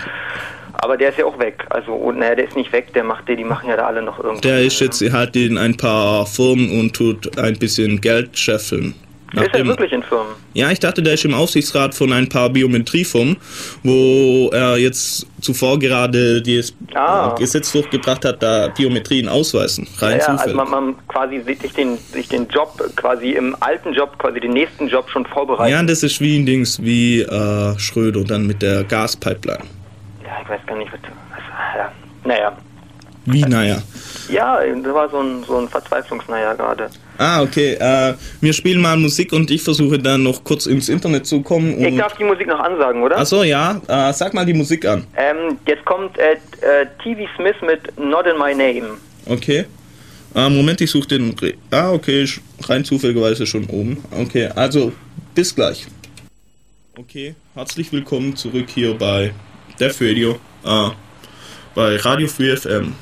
Aber 0.82 0.96
der 0.96 1.10
ist 1.10 1.18
ja 1.18 1.26
auch 1.26 1.38
weg. 1.40 1.66
Also, 1.70 1.94
und 1.94 2.20
naja, 2.20 2.36
der 2.36 2.46
ist 2.46 2.56
nicht 2.56 2.72
weg, 2.72 2.94
der 2.94 3.04
macht, 3.04 3.28
die, 3.28 3.36
die 3.36 3.44
machen 3.44 3.70
ja 3.70 3.76
da 3.76 3.88
alle 3.88 4.02
noch 4.02 4.18
irgendwas. 4.18 4.42
Der 4.42 4.62
ist 4.62 4.80
jetzt 4.80 5.02
halt 5.12 5.36
in 5.36 5.58
ein 5.58 5.76
paar 5.76 6.26
Firmen 6.26 6.80
und 6.80 6.96
tut 6.96 7.38
ein 7.38 7.58
bisschen 7.58 8.00
Geld 8.00 8.38
scheffeln. 8.38 8.96
Ist 9.34 9.54
er 9.54 9.66
wirklich 9.66 9.92
in 9.92 10.04
Firmen? 10.04 10.34
Ja, 10.54 10.72
ich 10.72 10.80
dachte, 10.80 11.04
der 11.04 11.14
ist 11.14 11.26
im 11.26 11.34
Aufsichtsrat 11.34 11.94
von 11.94 12.12
ein 12.14 12.28
paar 12.30 12.50
Biometriefirmen, 12.50 13.38
wo 13.84 14.50
er 14.52 14.78
jetzt 14.78 15.28
zuvor 15.42 15.80
gerade 15.80 16.42
das 16.42 16.74
ah. 16.96 17.36
Gesetz 17.38 17.72
durchgebracht 17.72 18.26
hat, 18.26 18.42
da 18.42 18.70
Biometrien 18.70 19.30
ausweisen. 19.30 19.88
Rein 20.00 20.20
ja, 20.20 20.26
also 20.36 20.56
man, 20.56 20.70
man, 20.70 20.96
quasi 21.08 21.42
sich 21.42 21.74
den, 21.74 21.98
sich 21.98 22.28
den 22.28 22.48
Job, 22.48 22.82
quasi 22.96 23.32
im 23.32 23.56
alten 23.60 23.94
Job, 23.94 24.18
quasi 24.18 24.40
den 24.40 24.52
nächsten 24.52 24.88
Job 24.88 25.10
schon 25.10 25.26
vorbereitet. 25.26 25.72
Ja, 25.72 25.84
das 25.84 26.04
ist 26.04 26.20
wie 26.20 26.40
ein 26.40 26.46
Dings 26.46 26.82
wie 26.82 27.22
äh, 27.22 27.78
Schröder 27.78 28.24
dann 28.24 28.48
mit 28.48 28.62
der 28.62 28.84
Gaspipeline. 28.84 29.64
Ja, 30.24 30.42
ich 30.44 30.50
weiß 30.50 30.62
gar 30.66 30.78
nicht, 30.78 30.92
was. 30.92 31.00
was 31.02 31.78
ja. 31.78 31.92
Naja. 32.26 32.58
Wie, 33.26 33.42
naja? 33.42 33.82
Ja, 34.30 34.60
das 34.64 34.94
war 34.94 35.10
so 35.10 35.20
ein, 35.20 35.44
so 35.44 35.58
ein 35.58 35.68
Verzweiflungsnaja 35.68 36.54
gerade. 36.54 36.90
Ah, 37.18 37.42
okay. 37.42 37.74
Äh, 37.74 38.14
wir 38.42 38.54
spielen 38.54 38.82
mal 38.82 38.96
Musik 38.96 39.34
und 39.34 39.50
ich 39.52 39.62
versuche 39.62 39.98
dann 40.00 40.24
noch 40.24 40.44
kurz 40.44 40.66
ins 40.68 40.88
Internet 40.88 41.26
zu 41.26 41.42
kommen. 41.42 41.80
ich 41.84 41.98
darf 41.98 42.16
die 42.16 42.24
Musik 42.24 42.48
noch 42.48 42.60
ansagen, 42.60 43.02
oder? 43.02 43.18
Achso, 43.18 43.44
ja. 43.44 43.82
Äh, 43.88 44.14
sag 44.14 44.34
mal 44.34 44.46
die 44.46 44.54
Musik 44.54 44.86
an. 44.86 45.06
Ähm, 45.18 45.58
jetzt 45.68 45.84
kommt 45.86 46.18
äh, 46.18 46.34
äh 46.62 46.86
TV 47.04 47.30
Smith 47.36 47.56
mit 47.66 47.98
Not 48.00 48.26
in 48.28 48.38
My 48.38 48.54
Name. 48.54 48.98
Okay. 49.26 49.66
Äh, 50.36 50.50
Moment, 50.50 50.80
ich 50.82 50.92
suche 50.92 51.08
den. 51.08 51.34
Re 51.40 51.56
ah, 51.72 51.92
okay, 51.92 52.28
rein 52.68 52.86
zufälligerweise 52.86 53.46
schon 53.46 53.66
oben. 53.66 54.04
Okay, 54.12 54.50
also 54.56 54.92
bis 55.34 55.56
gleich. 55.56 55.88
Okay, 56.98 57.36
herzlich 57.56 57.92
willkommen 57.92 58.36
zurück 58.36 58.68
hier 58.74 58.94
bei 58.94 59.34
Def 59.80 60.00
Radio, 60.02 60.40
äh, 60.64 60.90
bei 61.74 61.96
Radio 61.98 62.28
Free 62.28 62.56
FM. 62.56 62.94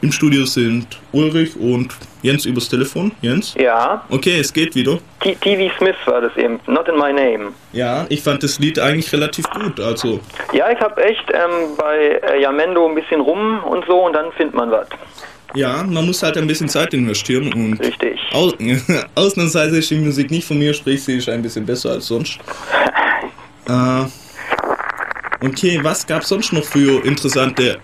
Im 0.00 0.12
Studio 0.12 0.44
sind 0.44 0.86
Ulrich 1.10 1.56
und 1.56 1.92
Jens 2.22 2.44
übers 2.46 2.68
Telefon. 2.68 3.10
Jens? 3.20 3.54
Ja. 3.58 4.04
Okay, 4.10 4.38
es 4.38 4.52
geht 4.52 4.76
wieder. 4.76 4.98
TV 5.20 5.74
Smith 5.76 5.96
war 6.06 6.20
das 6.20 6.36
eben, 6.36 6.60
Not 6.68 6.86
in 6.88 6.94
My 6.94 7.12
Name. 7.12 7.52
Ja, 7.72 8.06
ich 8.08 8.22
fand 8.22 8.44
das 8.44 8.60
Lied 8.60 8.78
eigentlich 8.78 9.12
relativ 9.12 9.50
gut. 9.50 9.80
Also. 9.80 10.20
Ja, 10.52 10.70
ich 10.70 10.78
habe 10.78 11.02
echt 11.02 11.24
ähm, 11.32 11.76
bei 11.76 12.20
äh, 12.22 12.40
Yamendo 12.40 12.88
ein 12.88 12.94
bisschen 12.94 13.20
rum 13.20 13.64
und 13.64 13.84
so 13.86 14.06
und 14.06 14.12
dann 14.12 14.30
findet 14.32 14.54
man 14.54 14.70
was. 14.70 14.86
Ja, 15.54 15.82
man 15.82 16.06
muss 16.06 16.22
halt 16.22 16.36
ein 16.36 16.46
bisschen 16.46 16.68
Zeit 16.68 16.94
investieren 16.94 17.52
und. 17.52 17.80
Richtig. 17.80 18.20
Aus, 18.32 18.54
ausnahmsweise 19.16 19.78
ist 19.78 19.90
die 19.90 19.96
Musik 19.96 20.30
nicht 20.30 20.46
von 20.46 20.58
mir, 20.58 20.72
sprich, 20.74 21.02
sie 21.02 21.16
ist 21.16 21.28
ein 21.28 21.42
bisschen 21.42 21.66
besser 21.66 21.90
als 21.90 22.06
sonst. 22.06 22.38
äh, 23.68 25.44
okay, 25.44 25.80
was 25.82 26.06
gab 26.06 26.22
es 26.22 26.28
sonst 26.28 26.52
noch 26.52 26.64
für 26.64 27.04
interessante 27.04 27.80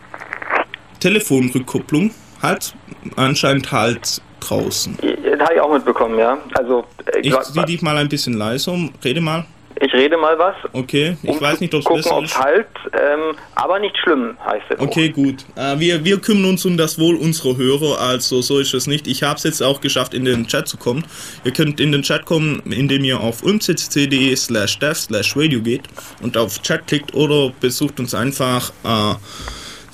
Telefonrückkopplung 1.05 2.11
halt 2.41 2.73
anscheinend 3.17 3.71
halt 3.71 4.23
draußen. 4.41 4.97
Das 5.03 5.41
habe 5.41 5.55
ich 5.55 5.61
auch 5.61 5.71
mitbekommen, 5.71 6.19
ja. 6.19 6.39
Also 6.55 6.87
äh, 7.13 7.21
ich 7.21 7.39
zieh 7.41 7.65
dich 7.67 7.83
mal 7.83 7.99
ein 7.99 8.09
bisschen 8.09 8.33
leiser, 8.33 8.75
rede 9.05 9.21
mal. 9.21 9.45
Ich 9.83 9.93
rede 9.93 10.17
mal 10.17 10.39
was. 10.39 10.55
Okay, 10.73 11.19
ich 11.23 11.29
um 11.29 11.41
weiß 11.41 11.61
nicht, 11.61 11.75
ob 11.75 11.81
es 11.81 12.05
besser 12.05 12.23
ist. 12.23 12.39
halt, 12.39 12.69
ähm, 12.93 13.37
aber 13.55 13.81
nicht 13.81 13.99
schlimm, 13.99 14.35
heißt 14.47 14.65
es. 14.71 14.81
Okay, 14.81 15.11
auch. 15.11 15.15
gut. 15.15 15.45
Äh, 15.57 15.79
wir, 15.79 16.03
wir 16.05 16.19
kümmern 16.21 16.47
uns 16.47 16.65
um 16.65 16.79
das 16.79 16.99
Wohl 16.99 17.17
unserer 17.17 17.59
Hörer, 17.59 18.01
also 18.01 18.41
so 18.41 18.59
ist 18.61 18.73
es 18.73 18.87
nicht. 18.87 19.07
Ich 19.07 19.23
habe 19.23 19.37
es 19.37 19.43
jetzt 19.43 19.63
auch 19.63 19.83
geschafft, 19.83 20.15
in 20.15 20.25
den 20.25 20.47
Chat 20.47 20.69
zu 20.69 20.79
kommen. 20.79 21.05
Ihr 21.45 21.53
könnt 21.53 21.81
in 21.81 21.93
den 21.93 22.01
Chat 22.01 22.25
kommen, 22.25 22.63
indem 22.71 23.05
ihr 23.05 23.21
auf 23.21 23.43
umccc.de 23.43 24.37
slash 24.37 24.79
dev 24.79 24.95
slash 24.95 25.37
radio 25.37 25.61
geht 25.61 25.83
und 26.23 26.39
auf 26.39 26.63
Chat 26.63 26.87
klickt 26.87 27.13
oder 27.13 27.53
besucht 27.61 28.01
uns 28.01 28.15
einfach 28.15 28.71
äh, 28.85 29.15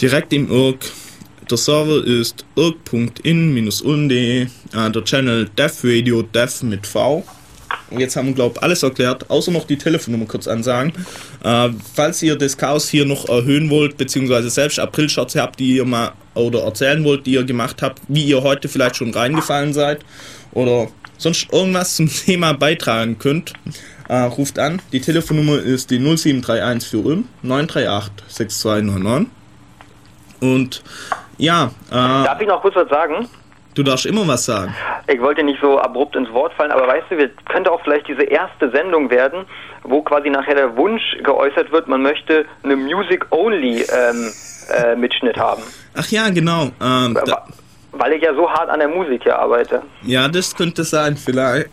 direkt 0.00 0.32
im 0.32 0.50
Irk 0.50 0.84
der 1.50 1.59
Server 1.59 2.04
ist 2.04 2.45
irk.in-ulm.de, 2.57 4.42
äh, 4.42 4.49
der 4.73 5.04
Channel 5.04 5.49
Dev 5.57 5.75
Radio 5.83 6.23
Dev 6.23 6.64
mit 6.64 6.87
V. 6.87 7.25
Jetzt 7.90 8.16
haben 8.16 8.28
wir, 8.28 8.35
glaube 8.35 8.54
ich, 8.57 8.62
alles 8.62 8.83
erklärt, 8.83 9.28
außer 9.30 9.50
noch 9.50 9.66
die 9.66 9.76
Telefonnummer 9.76 10.26
kurz 10.26 10.47
ansagen. 10.47 10.92
Äh, 11.42 11.71
falls 11.95 12.23
ihr 12.23 12.37
das 12.37 12.57
Chaos 12.57 12.88
hier 12.88 13.04
noch 13.04 13.28
erhöhen 13.28 13.69
wollt, 13.71 13.97
beziehungsweise 13.97 14.50
selbst 14.50 14.78
April-Shots 14.78 15.35
habt, 15.37 15.59
die 15.59 15.76
ihr 15.76 15.85
mal 15.85 16.12
oder 16.35 16.62
erzählen 16.62 17.02
wollt, 17.04 17.26
die 17.26 17.33
ihr 17.33 17.45
gemacht 17.45 17.83
habt, 17.83 18.00
wie 18.09 18.25
ihr 18.25 18.42
heute 18.42 18.69
vielleicht 18.69 18.97
schon 18.97 19.12
reingefallen 19.12 19.73
seid 19.73 20.00
oder 20.52 20.88
sonst 21.19 21.52
irgendwas 21.52 21.97
zum 21.97 22.09
Thema 22.26 22.52
beitragen 22.52 23.19
könnt, 23.19 23.52
äh, 24.09 24.16
ruft 24.23 24.59
an. 24.59 24.80
Die 24.92 25.00
Telefonnummer 25.00 25.59
ist 25.59 25.90
die 25.90 25.99
0731 25.99 26.88
für 26.88 26.99
Ulm 26.99 27.25
938 27.42 28.12
6299. 28.28 29.28
Und 30.40 30.83
ja. 31.40 31.70
Äh, 31.90 31.94
Darf 31.94 32.40
ich 32.40 32.47
noch 32.47 32.62
kurz 32.62 32.76
was 32.76 32.88
sagen? 32.88 33.28
Du 33.75 33.82
darfst 33.85 34.06
immer 34.06 34.26
was 34.26 34.44
sagen. 34.44 34.75
Ich 35.06 35.20
wollte 35.20 35.44
nicht 35.44 35.61
so 35.61 35.78
abrupt 35.78 36.16
ins 36.16 36.32
Wort 36.32 36.52
fallen, 36.54 36.73
aber 36.73 36.88
weißt 36.88 37.06
du, 37.11 37.18
wir 37.18 37.28
könnte 37.49 37.70
auch 37.70 37.80
vielleicht 37.82 38.09
diese 38.09 38.25
erste 38.25 38.68
Sendung 38.70 39.11
werden, 39.11 39.44
wo 39.85 40.02
quasi 40.02 40.28
nachher 40.28 40.56
der 40.56 40.76
Wunsch 40.76 41.02
geäußert 41.23 41.70
wird, 41.70 41.87
man 41.87 42.02
möchte 42.02 42.47
eine 42.64 42.75
Music-Only-Mitschnitt 42.76 45.37
ähm, 45.37 45.40
äh, 45.40 45.40
haben. 45.40 45.62
Ach 45.94 46.09
ja, 46.09 46.30
genau. 46.30 46.70
Ähm, 46.82 47.16
Weil 47.92 48.14
ich 48.14 48.23
ja 48.23 48.35
so 48.35 48.50
hart 48.50 48.70
an 48.70 48.80
der 48.80 48.88
Musik 48.88 49.23
hier 49.23 49.38
arbeite. 49.38 49.82
Ja, 50.02 50.26
das 50.28 50.56
könnte 50.56 50.82
sein, 50.82 51.16
vielleicht. 51.16 51.70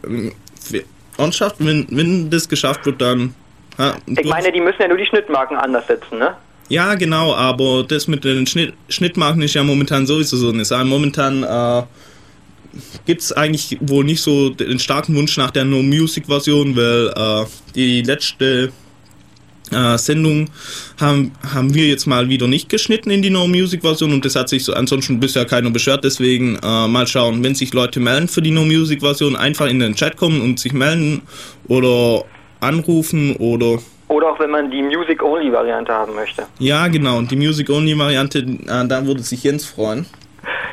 Ernsthaft, 1.17 1.55
wenn, 1.59 1.87
wenn 1.89 2.29
das 2.29 2.47
geschafft 2.47 2.85
wird, 2.85 3.01
dann. 3.01 3.33
Ja, 3.79 3.95
ich 4.05 4.29
meine, 4.29 4.51
die 4.51 4.61
müssen 4.61 4.81
ja 4.81 4.87
nur 4.87 4.97
die 4.97 5.05
Schnittmarken 5.05 5.57
anders 5.57 5.87
setzen, 5.87 6.19
ne? 6.19 6.35
Ja, 6.69 6.95
genau, 6.95 7.33
aber 7.33 7.83
das 7.83 8.07
mit 8.07 8.25
den 8.25 8.45
Schnitt, 8.45 8.73
Schnittmarken 8.89 9.41
ist 9.41 9.53
ja 9.53 9.63
momentan 9.63 10.05
sowieso 10.05 10.35
so 10.35 10.49
eine 10.49 10.65
Sache. 10.65 10.83
Momentan 10.83 11.43
äh, 11.43 11.83
gibt 13.05 13.21
es 13.21 13.31
eigentlich 13.31 13.77
wohl 13.79 14.03
nicht 14.03 14.21
so 14.21 14.49
den 14.49 14.79
starken 14.79 15.15
Wunsch 15.15 15.37
nach 15.37 15.51
der 15.51 15.63
No-Music-Version, 15.63 16.75
weil 16.75 17.13
äh, 17.15 17.45
die 17.73 18.01
letzte 18.01 18.73
äh, 19.71 19.97
Sendung 19.97 20.49
haben, 20.99 21.31
haben 21.53 21.73
wir 21.73 21.87
jetzt 21.87 22.05
mal 22.05 22.27
wieder 22.27 22.47
nicht 22.47 22.67
geschnitten 22.67 23.11
in 23.11 23.21
die 23.21 23.29
No-Music-Version 23.29 24.11
und 24.11 24.25
das 24.25 24.35
hat 24.35 24.49
sich 24.49 24.65
so 24.65 24.73
ansonsten 24.73 25.21
bisher 25.21 25.45
keiner 25.45 25.69
beschwert. 25.69 26.03
Deswegen 26.03 26.57
äh, 26.57 26.87
mal 26.87 27.07
schauen, 27.07 27.43
wenn 27.43 27.55
sich 27.55 27.73
Leute 27.73 28.01
melden 28.01 28.27
für 28.27 28.41
die 28.41 28.51
No-Music-Version, 28.51 29.37
einfach 29.37 29.67
in 29.67 29.79
den 29.79 29.95
Chat 29.95 30.17
kommen 30.17 30.41
und 30.41 30.59
sich 30.59 30.73
melden 30.73 31.21
oder 31.67 32.25
anrufen 32.59 33.37
oder 33.37 33.79
oder 34.07 34.31
auch 34.31 34.39
wenn 34.39 34.49
man 34.49 34.71
die 34.71 34.81
Music-Only-Variante 34.81 35.91
haben 35.91 36.15
möchte. 36.15 36.45
Ja, 36.59 36.87
genau. 36.87 37.17
Und 37.17 37.31
die 37.31 37.35
Music-Only-Variante, 37.35 38.39
äh, 38.39 38.87
da 38.87 39.05
würde 39.05 39.21
sich 39.21 39.43
Jens 39.43 39.65
freuen. 39.65 40.05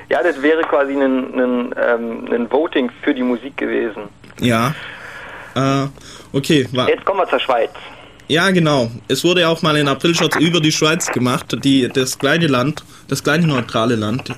Ja, 0.09 0.23
das 0.23 0.41
wäre 0.43 0.63
quasi 0.63 0.93
ein, 0.93 1.35
ein, 1.35 1.75
ähm, 1.83 2.29
ein 2.33 2.51
Voting 2.51 2.91
für 3.03 3.15
die 3.15 3.23
Musik 3.23 3.57
gewesen. 3.57 4.03
Ja. 4.41 4.75
Äh, 5.55 5.87
okay. 6.33 6.69
Jetzt 6.87 7.05
kommen 7.05 7.21
wir 7.21 7.29
zur 7.29 7.41
Schweiz. 7.41 7.71
Ja, 8.27 8.51
genau. 8.51 8.91
Es 9.07 9.23
wurde 9.23 9.47
auch 9.47 9.61
mal 9.61 9.77
in 9.77 9.87
April-Shots 9.87 10.37
über 10.37 10.61
die 10.61 10.73
Schweiz 10.73 11.09
gemacht, 11.09 11.57
die, 11.63 11.89
das 11.89 12.19
kleine 12.19 12.47
Land, 12.47 12.83
das 13.09 13.23
kleine 13.23 13.47
neutrale 13.47 13.97
Land. 13.97 14.31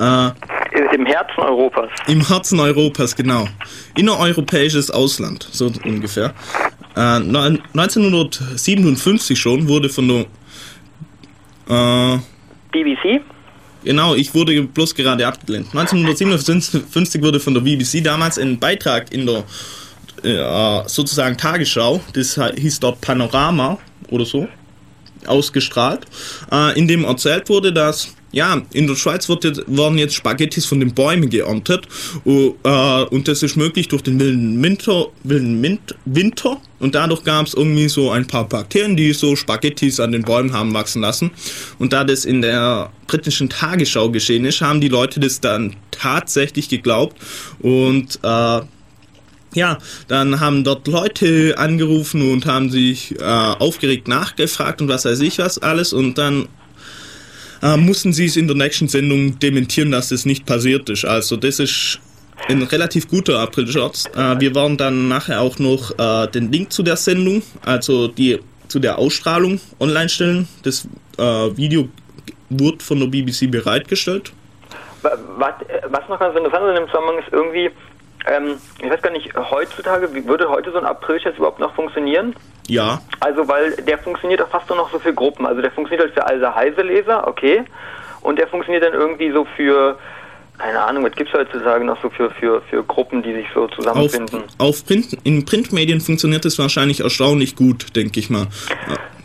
Äh, 0.00 0.30
Im 0.94 1.06
Herzen 1.06 1.40
Europas. 1.40 1.90
Im 2.08 2.26
Herzen 2.26 2.58
Europas, 2.58 3.14
genau. 3.14 3.46
Innereuropäisches 3.96 4.90
Ausland, 4.90 5.48
so 5.52 5.70
ungefähr. 5.84 6.34
Äh, 6.96 7.00
1957 7.00 9.38
schon 9.38 9.68
wurde 9.68 9.88
von 9.88 10.08
der 10.08 10.26
äh, 11.68 12.18
BBC? 12.72 13.20
Genau, 13.84 14.14
ich 14.14 14.34
wurde 14.34 14.62
bloß 14.62 14.94
gerade 14.94 15.26
abgelehnt. 15.26 15.66
1957 15.74 17.22
wurde 17.22 17.40
von 17.40 17.54
der 17.54 17.60
BBC 17.60 18.02
damals 18.02 18.38
ein 18.38 18.58
Beitrag 18.58 19.12
in 19.12 19.26
der 19.26 19.44
äh, 20.22 20.88
sozusagen 20.88 21.36
Tagesschau, 21.36 22.00
das 22.14 22.40
hieß 22.56 22.80
dort 22.80 23.00
Panorama 23.00 23.78
oder 24.08 24.24
so, 24.24 24.48
ausgestrahlt, 25.28 26.06
äh, 26.50 26.78
in 26.78 26.88
dem 26.88 27.04
erzählt 27.04 27.48
wurde, 27.48 27.72
dass 27.72 28.14
ja, 28.34 28.60
in 28.72 28.88
der 28.88 28.96
Schweiz 28.96 29.28
wird 29.28 29.44
jetzt, 29.44 29.62
werden 29.68 29.96
jetzt 29.96 30.14
Spaghettis 30.14 30.66
von 30.66 30.80
den 30.80 30.92
Bäumen 30.92 31.30
geerntet 31.30 31.86
uh, 32.24 32.52
uh, 32.66 33.06
und 33.10 33.28
das 33.28 33.44
ist 33.44 33.56
möglich 33.56 33.86
durch 33.86 34.02
den 34.02 34.18
wilden 34.18 34.60
Winter, 34.60 35.06
wilden 35.22 35.60
Mint, 35.60 35.94
Winter 36.04 36.60
und 36.80 36.96
dadurch 36.96 37.22
gab 37.22 37.46
es 37.46 37.54
irgendwie 37.54 37.88
so 37.88 38.10
ein 38.10 38.26
paar 38.26 38.48
Bakterien, 38.48 38.96
die 38.96 39.12
so 39.12 39.36
Spaghettis 39.36 40.00
an 40.00 40.10
den 40.10 40.22
Bäumen 40.22 40.52
haben 40.52 40.74
wachsen 40.74 41.00
lassen. 41.00 41.30
Und 41.78 41.94
da 41.94 42.04
das 42.04 42.24
in 42.24 42.42
der 42.42 42.90
britischen 43.06 43.48
Tagesschau 43.48 44.10
geschehen 44.10 44.44
ist, 44.44 44.60
haben 44.60 44.82
die 44.82 44.88
Leute 44.88 45.20
das 45.20 45.40
dann 45.40 45.76
tatsächlich 45.92 46.68
geglaubt. 46.68 47.16
Und 47.60 48.18
uh, 48.24 48.62
ja, 49.54 49.78
dann 50.08 50.40
haben 50.40 50.64
dort 50.64 50.86
Leute 50.86 51.54
angerufen 51.56 52.32
und 52.32 52.46
haben 52.46 52.70
sich 52.70 53.18
äh, 53.20 53.24
aufgeregt 53.24 54.08
nachgefragt 54.08 54.80
und 54.80 54.88
was 54.88 55.04
weiß 55.04 55.20
ich 55.20 55.38
was 55.38 55.58
alles 55.58 55.92
und 55.92 56.18
dann 56.18 56.48
äh, 57.62 57.76
mussten 57.76 58.12
sie 58.12 58.26
es 58.26 58.36
in 58.36 58.46
der 58.46 58.56
nächsten 58.56 58.88
Sendung 58.88 59.38
dementieren, 59.38 59.90
dass 59.90 60.10
das 60.10 60.26
nicht 60.26 60.44
passiert 60.44 60.90
ist. 60.90 61.04
Also 61.04 61.36
das 61.36 61.58
ist 61.60 61.98
ein 62.48 62.62
relativ 62.62 63.08
guter 63.08 63.38
April-Scherz. 63.40 64.10
Äh, 64.14 64.40
wir 64.40 64.54
werden 64.54 64.76
dann 64.76 65.08
nachher 65.08 65.40
auch 65.40 65.58
noch 65.58 65.98
äh, 65.98 66.28
den 66.28 66.52
Link 66.52 66.72
zu 66.72 66.82
der 66.82 66.96
Sendung, 66.96 67.42
also 67.64 68.08
die 68.08 68.40
zu 68.68 68.80
der 68.80 68.98
Ausstrahlung 68.98 69.60
online 69.80 70.08
stellen. 70.08 70.48
Das 70.62 70.86
äh, 71.18 71.22
Video 71.56 71.88
wurde 72.50 72.82
von 72.82 73.00
der 73.00 73.06
BBC 73.06 73.50
bereitgestellt. 73.50 74.32
Was, 75.02 75.54
was 75.88 76.08
noch 76.08 76.18
ganz 76.18 76.36
interessant 76.36 76.64
ist 76.64 76.70
in 76.70 76.76
dem 76.76 76.86
Zusammenhang 76.86 77.18
ist 77.18 77.32
irgendwie, 77.32 77.70
Ähm, 78.26 78.56
ich 78.82 78.90
weiß 78.90 79.02
gar 79.02 79.10
nicht, 79.10 79.34
heutzutage, 79.36 80.14
wie 80.14 80.26
würde 80.26 80.48
heute 80.48 80.72
so 80.72 80.78
ein 80.78 80.86
Aprilscherz 80.86 81.36
überhaupt 81.36 81.60
noch 81.60 81.74
funktionieren? 81.74 82.34
Ja. 82.66 83.00
Also, 83.20 83.46
weil 83.46 83.72
der 83.72 83.98
funktioniert 83.98 84.40
auch 84.40 84.48
fast 84.48 84.68
nur 84.68 84.78
noch 84.78 84.90
so 84.90 84.98
für 84.98 85.12
Gruppen. 85.12 85.46
Also, 85.46 85.60
der 85.60 85.70
funktioniert 85.70 86.06
halt 86.06 86.14
für 86.14 86.26
alle 86.26 86.54
Heise-Leser, 86.54 87.26
okay. 87.26 87.64
Und 88.22 88.38
der 88.38 88.48
funktioniert 88.48 88.82
dann 88.82 88.94
irgendwie 88.94 89.30
so 89.30 89.46
für, 89.56 89.98
keine 90.56 90.82
Ahnung, 90.82 91.04
was 91.04 91.12
gibt 91.12 91.28
es 91.28 91.38
heutzutage 91.38 91.84
noch 91.84 92.00
so 92.00 92.08
für, 92.08 92.30
für, 92.30 92.62
für 92.62 92.82
Gruppen, 92.82 93.22
die 93.22 93.34
sich 93.34 93.46
so 93.54 93.66
zusammenfinden? 93.68 94.44
Auf, 94.56 94.68
auf 94.68 94.86
Print, 94.86 95.18
in 95.24 95.44
Printmedien 95.44 96.00
funktioniert 96.00 96.46
das 96.46 96.58
wahrscheinlich 96.58 97.00
erstaunlich 97.00 97.56
gut, 97.56 97.94
denke 97.94 98.18
ich 98.20 98.30
mal 98.30 98.46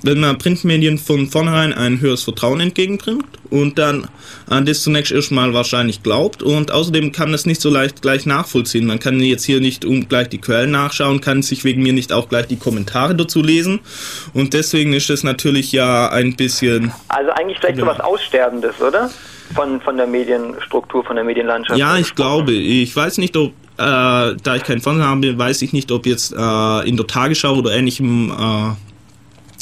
wenn 0.04 0.20
man 0.20 0.38
Printmedien 0.38 0.98
von 0.98 1.28
vornherein 1.28 1.74
ein 1.74 2.00
höheres 2.00 2.24
Vertrauen 2.24 2.60
entgegenbringt 2.60 3.26
und 3.50 3.78
dann 3.78 4.08
an 4.48 4.66
das 4.66 4.84
zunächst 4.84 5.12
erstmal 5.12 5.54
wahrscheinlich 5.54 6.04
glaubt 6.04 6.44
und 6.44 6.72
außerdem 6.72 7.12
kann 7.12 7.32
das 7.32 7.46
nicht 7.46 7.62
so 7.62 7.70
leicht 7.70 8.02
gleich 8.02 8.26
nachvollziehen. 8.26 8.86
Man 8.86 9.00
kann 9.00 9.20
jetzt 9.20 9.44
hier 9.44 9.60
nicht 9.60 9.86
um 9.86 10.08
gleich 10.08 10.30
die 10.30 10.40
Quellen 10.40 10.72
nachschauen, 10.72 11.22
kann 11.22 11.42
sich 11.42 11.64
wegen 11.64 11.84
mir 11.84 11.94
nicht 11.94 12.14
auch 12.14 12.30
gleich 12.30 12.48
die 12.48 12.58
Kommentare 12.58 13.16
dazu 13.16 13.42
lesen 13.42 13.80
und 14.34 14.54
deswegen 14.54 14.94
ist 14.94 15.10
es 15.10 15.24
natürlich 15.24 15.72
ja 15.72 16.10
ein 16.10 16.36
bisschen... 16.36 16.92
Also 17.10 17.32
eigentlich 17.32 17.60
vielleicht 17.60 17.78
ja. 17.78 17.86
so 17.86 17.92
was 17.92 18.00
Aussterbendes, 18.00 18.80
oder? 18.82 19.10
Von, 19.56 19.82
von 19.82 19.98
der 19.98 20.06
Medienstruktur, 20.06 21.04
von 21.04 21.16
der 21.16 21.26
Medienlandschaft. 21.26 21.80
Ja, 21.80 21.98
ich 21.98 22.14
glaube. 22.14 22.52
Ich 22.52 22.96
weiß 22.96 23.18
nicht, 23.18 23.36
ob 23.36 23.52
äh, 23.78 24.36
da 24.44 24.56
ich 24.56 24.64
keinen 24.64 24.82
Fernseher 24.82 25.08
habe, 25.08 25.38
weiß 25.38 25.64
ich 25.64 25.74
nicht, 25.74 25.92
ob 25.92 26.06
jetzt 26.06 26.34
äh, 26.34 26.88
in 26.88 26.98
der 26.98 27.08
Tagesschau 27.08 27.56
oder 27.56 27.72
ähnlichem 27.72 28.30
äh, 28.30 28.89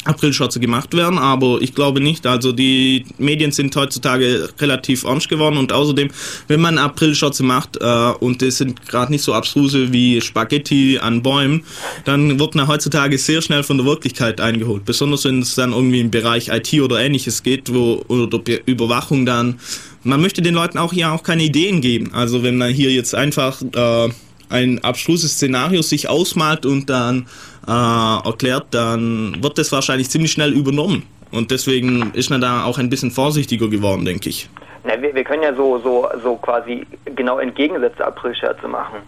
Aprilschürze 0.08 0.60
gemacht 0.60 0.96
werden, 0.96 1.18
aber 1.18 1.60
ich 1.62 1.76
glaube 1.76 2.00
nicht. 2.00 2.26
Also 2.26 2.52
die 2.52 3.06
Medien 3.18 3.52
sind 3.52 3.76
heutzutage 3.76 4.50
relativ 4.60 5.04
ernst 5.04 5.30
geworden 5.30 5.58
und 5.58 5.72
außerdem, 5.72 6.10
wenn 6.48 6.62
man 6.62 6.78
Aprilschürze 6.78 7.44
macht 7.44 7.78
äh, 7.78 8.12
und 8.20 8.42
das 8.42 8.58
sind 8.58 8.86
gerade 8.88 9.12
nicht 9.12 9.24
so 9.24 9.34
abstruse 9.34 9.92
wie 9.92 10.22
Spaghetti 10.22 11.00
an 11.00 11.22
Bäumen, 11.22 11.64
dann 12.06 12.40
wird 12.40 12.56
man 12.56 12.68
heutzutage 12.68 13.18
sehr 13.18 13.42
schnell 13.42 13.64
von 13.64 13.78
der 13.78 13.86
Wirklichkeit 13.86 14.42
eingeholt. 14.42 14.86
Besonders 14.86 15.26
wenn 15.26 15.42
es 15.42 15.56
dann 15.56 15.74
irgendwie 15.74 16.00
im 16.00 16.12
Bereich 16.12 16.50
IT 16.50 16.74
oder 16.82 17.00
ähnliches 17.00 17.44
geht, 17.44 17.74
wo 17.74 18.04
oder 18.08 18.40
Überwachung 18.66 19.26
dann. 19.26 19.60
Man 20.04 20.22
möchte 20.22 20.42
den 20.42 20.54
Leuten 20.54 20.78
auch 20.78 20.94
hier 20.94 21.12
auch 21.12 21.24
keine 21.24 21.44
Ideen 21.44 21.82
geben. 21.82 22.14
Also 22.14 22.44
wenn 22.44 22.58
man 22.58 22.72
hier 22.72 22.92
jetzt 22.92 23.14
einfach 23.14 23.62
äh, 23.62 24.10
ein 24.50 24.84
abstruses 24.84 25.34
Szenario 25.34 25.82
sich 25.82 26.08
ausmalt 26.10 26.66
und 26.66 26.90
dann 26.90 27.28
äh, 27.67 28.27
erklärt, 28.27 28.67
dann 28.71 29.41
wird 29.41 29.57
das 29.57 29.71
wahrscheinlich 29.71 30.09
ziemlich 30.09 30.31
schnell 30.31 30.53
übernommen. 30.53 31.03
Und 31.31 31.51
deswegen 31.51 32.12
ist 32.13 32.29
man 32.29 32.41
da 32.41 32.63
auch 32.63 32.77
ein 32.77 32.89
bisschen 32.89 33.12
vorsichtiger 33.12 33.67
geworden, 33.67 34.05
denke 34.05 34.29
ich. 34.29 34.50
Na, 34.83 35.01
wir, 35.01 35.13
wir 35.13 35.24
können 35.24 35.43
ja 35.43 35.53
so, 35.53 35.77
so, 35.79 36.07
so 36.24 36.36
quasi 36.36 36.88
genau 37.15 37.39
entgegengesetzte 37.39 38.05
Aprilscherze 38.05 38.67
machen. 38.67 39.00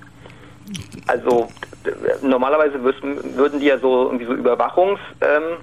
Also 1.08 1.48
normalerweise 2.22 2.84
würden 2.84 3.60
die 3.60 3.66
ja 3.66 3.80
so 3.80 4.06
irgendwie 4.06 4.26
so 4.26 4.34
Überwachungs 4.34 5.00
ähm, 5.22 5.58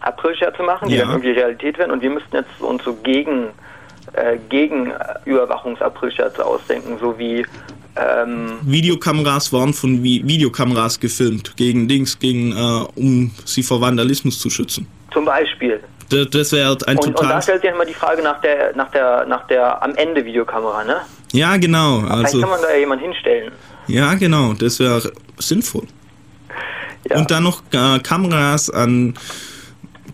Aprilscherze 0.00 0.62
machen, 0.62 0.88
die 0.88 0.96
ja. 0.96 1.02
dann 1.02 1.10
irgendwie 1.10 1.30
Realität 1.30 1.78
werden 1.78 1.90
und 1.92 2.02
wir 2.02 2.10
müssten 2.10 2.34
jetzt 2.34 2.60
uns 2.60 2.82
so 2.82 2.94
gegen 2.94 3.50
äh, 4.14 4.38
gegen 4.48 4.92
Überwachungs-Aprilscherze 5.24 6.44
ausdenken, 6.44 6.98
so 7.00 7.16
wie 7.18 7.46
ähm, 7.96 8.58
Videokameras 8.62 9.52
waren 9.52 9.74
von 9.74 10.02
Vi 10.02 10.22
Videokameras 10.24 11.00
gefilmt 11.00 11.56
gegen 11.56 11.88
Dings, 11.88 12.18
gegen 12.18 12.52
äh, 12.52 12.86
um 12.94 13.30
sie 13.44 13.62
vor 13.62 13.80
Vandalismus 13.80 14.38
zu 14.38 14.50
schützen. 14.50 14.86
Zum 15.12 15.24
Beispiel. 15.24 15.80
Das, 16.08 16.28
das 16.30 16.52
wäre 16.52 16.76
ein 16.86 16.98
und, 16.98 17.04
total. 17.04 17.24
Und 17.24 17.30
da 17.30 17.42
stellt 17.42 17.62
sich 17.62 17.70
immer 17.70 17.84
die 17.84 17.94
Frage 17.94 18.22
nach 18.22 18.40
der, 18.40 18.74
nach 18.76 18.90
der, 18.90 19.26
nach 19.26 19.46
der 19.46 19.82
am 19.82 19.94
Ende 19.94 20.24
Videokamera, 20.24 20.84
ne? 20.84 20.96
Ja, 21.32 21.56
genau. 21.56 22.00
Also, 22.00 22.38
Vielleicht 22.38 22.40
kann 22.40 22.50
man 22.50 22.62
da 22.62 22.70
ja 22.70 22.78
jemanden 22.78 23.04
hinstellen. 23.04 23.52
Ja, 23.86 24.14
genau. 24.14 24.52
Das 24.54 24.78
wäre 24.80 25.12
sinnvoll. 25.38 25.86
Ja. 27.08 27.16
Und 27.18 27.30
dann 27.30 27.44
noch 27.44 27.62
äh, 27.72 27.98
Kameras 28.00 28.70
an 28.70 29.14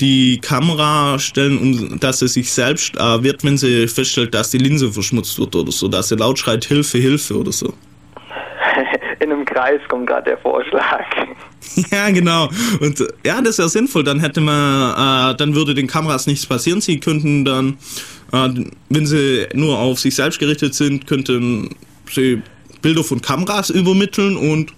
die 0.00 0.40
Kamera 0.40 1.18
stellen, 1.18 1.58
um, 1.58 2.00
dass 2.00 2.20
sie 2.20 2.28
sich 2.28 2.52
selbst 2.52 2.96
äh, 2.96 3.22
wird, 3.22 3.44
wenn 3.44 3.56
sie 3.56 3.88
feststellt, 3.88 4.34
dass 4.34 4.50
die 4.50 4.58
Linse 4.58 4.92
verschmutzt 4.92 5.38
wird 5.38 5.54
oder 5.54 5.72
so, 5.72 5.88
dass 5.88 6.08
sie 6.08 6.16
laut 6.16 6.38
schreit 6.38 6.64
Hilfe, 6.64 6.98
Hilfe 6.98 7.38
oder 7.38 7.52
so. 7.52 7.72
In 9.20 9.32
einem 9.32 9.44
Kreis 9.44 9.80
kommt 9.88 10.06
gerade 10.06 10.30
der 10.30 10.38
Vorschlag. 10.38 11.04
Ja, 11.90 12.08
genau. 12.10 12.48
Und 12.80 13.04
ja, 13.24 13.40
das 13.42 13.58
wäre 13.58 13.68
sinnvoll. 13.68 14.04
Dann 14.04 14.20
hätte 14.20 14.40
man, 14.40 15.32
äh, 15.32 15.36
dann 15.36 15.54
würde 15.54 15.74
den 15.74 15.86
Kameras 15.86 16.26
nichts 16.26 16.46
passieren. 16.46 16.80
Sie 16.80 17.00
könnten 17.00 17.44
dann, 17.44 17.76
äh, 18.32 18.48
wenn 18.88 19.04
sie 19.04 19.46
nur 19.52 19.78
auf 19.78 19.98
sich 19.98 20.14
selbst 20.14 20.38
gerichtet 20.38 20.74
sind, 20.74 21.06
könnten 21.06 21.74
sie 22.08 22.40
Bilder 22.82 23.04
von 23.04 23.20
Kameras 23.20 23.70
übermitteln 23.70 24.36
und. 24.36 24.72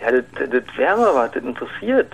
Ja, 0.00 0.12
das, 0.12 0.24
das 0.50 0.62
wäre 0.76 0.96
mal 0.96 1.14
was, 1.14 1.32
das 1.32 1.42
interessiert. 1.42 2.12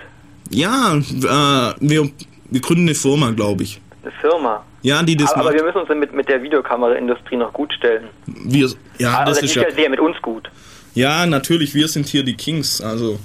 Ja, 0.51 0.95
äh, 0.95 1.73
wir, 1.79 2.09
wir 2.49 2.61
gründen 2.61 2.83
eine 2.83 2.95
Firma, 2.95 3.31
glaube 3.31 3.63
ich. 3.63 3.81
Eine 4.03 4.11
Firma? 4.19 4.63
Ja, 4.81 5.03
die 5.03 5.15
das 5.15 5.31
Aber, 5.33 5.41
aber 5.41 5.53
wir 5.53 5.63
müssen 5.63 5.77
uns 5.77 5.89
mit, 5.89 6.13
mit 6.13 6.27
der 6.27 6.41
Videokameraindustrie 6.41 7.37
noch 7.37 7.53
gut 7.53 7.73
stellen. 7.73 8.09
Wir, 8.25 8.69
ja, 8.97 9.19
also 9.19 9.41
das 9.41 9.43
ist 9.43 9.55
ja... 9.55 9.71
sehr 9.71 9.89
mit 9.89 9.99
uns 9.99 10.19
gut. 10.21 10.49
Ja, 10.93 11.25
natürlich, 11.25 11.73
wir 11.73 11.87
sind 11.87 12.07
hier 12.07 12.23
die 12.23 12.35
Kings, 12.35 12.81
also... 12.81 13.19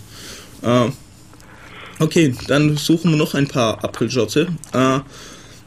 Äh, 0.63 0.91
okay, 1.99 2.35
dann 2.49 2.77
suchen 2.77 3.11
wir 3.11 3.19
noch 3.19 3.35
ein 3.35 3.49
paar 3.49 3.83
Aprilschürze. 3.83 4.49
Äh, 4.73 5.01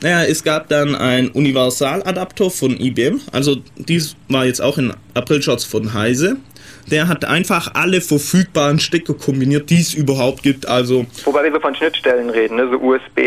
naja, 0.02 0.24
es 0.24 0.44
gab 0.44 0.70
dann 0.70 0.96
einen 0.96 1.30
Universaladapter 1.30 2.50
von 2.50 2.80
IBM. 2.80 3.20
Also 3.34 3.58
dies 3.76 4.16
war 4.30 4.46
jetzt 4.46 4.62
auch 4.62 4.78
ein 4.78 4.94
Aprilschutz 5.14 5.66
von 5.66 5.94
Heise 5.94 6.38
der 6.92 7.08
hat 7.08 7.26
einfach 7.26 7.74
alle 7.74 8.02
verfügbaren 8.02 8.80
Stecker 8.80 9.14
kombiniert, 9.14 9.70
die 9.70 9.80
es 9.80 9.94
überhaupt 9.94 10.44
gibt. 10.44 10.68
Also 10.68 11.06
Wobei 11.26 11.44
wir 11.44 11.52
so 11.52 11.60
von 11.60 11.76
Schnittstellen 11.76 12.30
reden, 12.30 12.58
ne? 12.58 12.70
so 12.72 12.78
USB, 12.78 13.20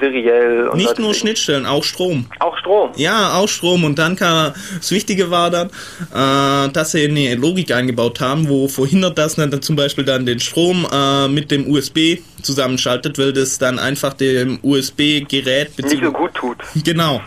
seriell 0.00 0.68
und 0.68 0.78
Nicht 0.78 0.98
nur 0.98 1.14
Schnittstellen, 1.14 1.66
auch 1.66 1.84
Strom. 1.84 2.26
Auch 2.40 2.56
Strom? 2.58 2.90
Ja, 2.96 3.34
auch 3.34 3.48
Strom. 3.48 3.84
Und 3.84 3.98
dann 3.98 4.16
kam, 4.16 4.52
das 4.76 4.90
Wichtige 4.90 5.30
war 5.30 5.50
dann, 5.50 5.68
äh, 5.68 6.72
dass 6.72 6.92
sie 6.92 7.04
eine 7.04 7.34
Logik 7.34 7.72
eingebaut 7.72 8.20
haben, 8.20 8.48
wo 8.48 8.68
verhindert 8.68 9.18
das 9.18 9.36
dann 9.36 9.62
zum 9.62 9.76
Beispiel 9.76 10.04
dann 10.04 10.26
den 10.26 10.40
Strom 10.40 10.86
äh, 10.92 11.28
mit 11.28 11.50
dem 11.50 11.70
USB 11.70 12.18
zusammenschaltet, 12.42 13.18
weil 13.18 13.32
das 13.32 13.58
dann 13.58 13.78
einfach 13.78 14.14
dem 14.14 14.58
USB-Gerät 14.62 15.78
nicht 15.78 16.02
so 16.02 16.12
gut 16.12 16.34
tut. 16.34 16.56
Genau. 16.84 17.20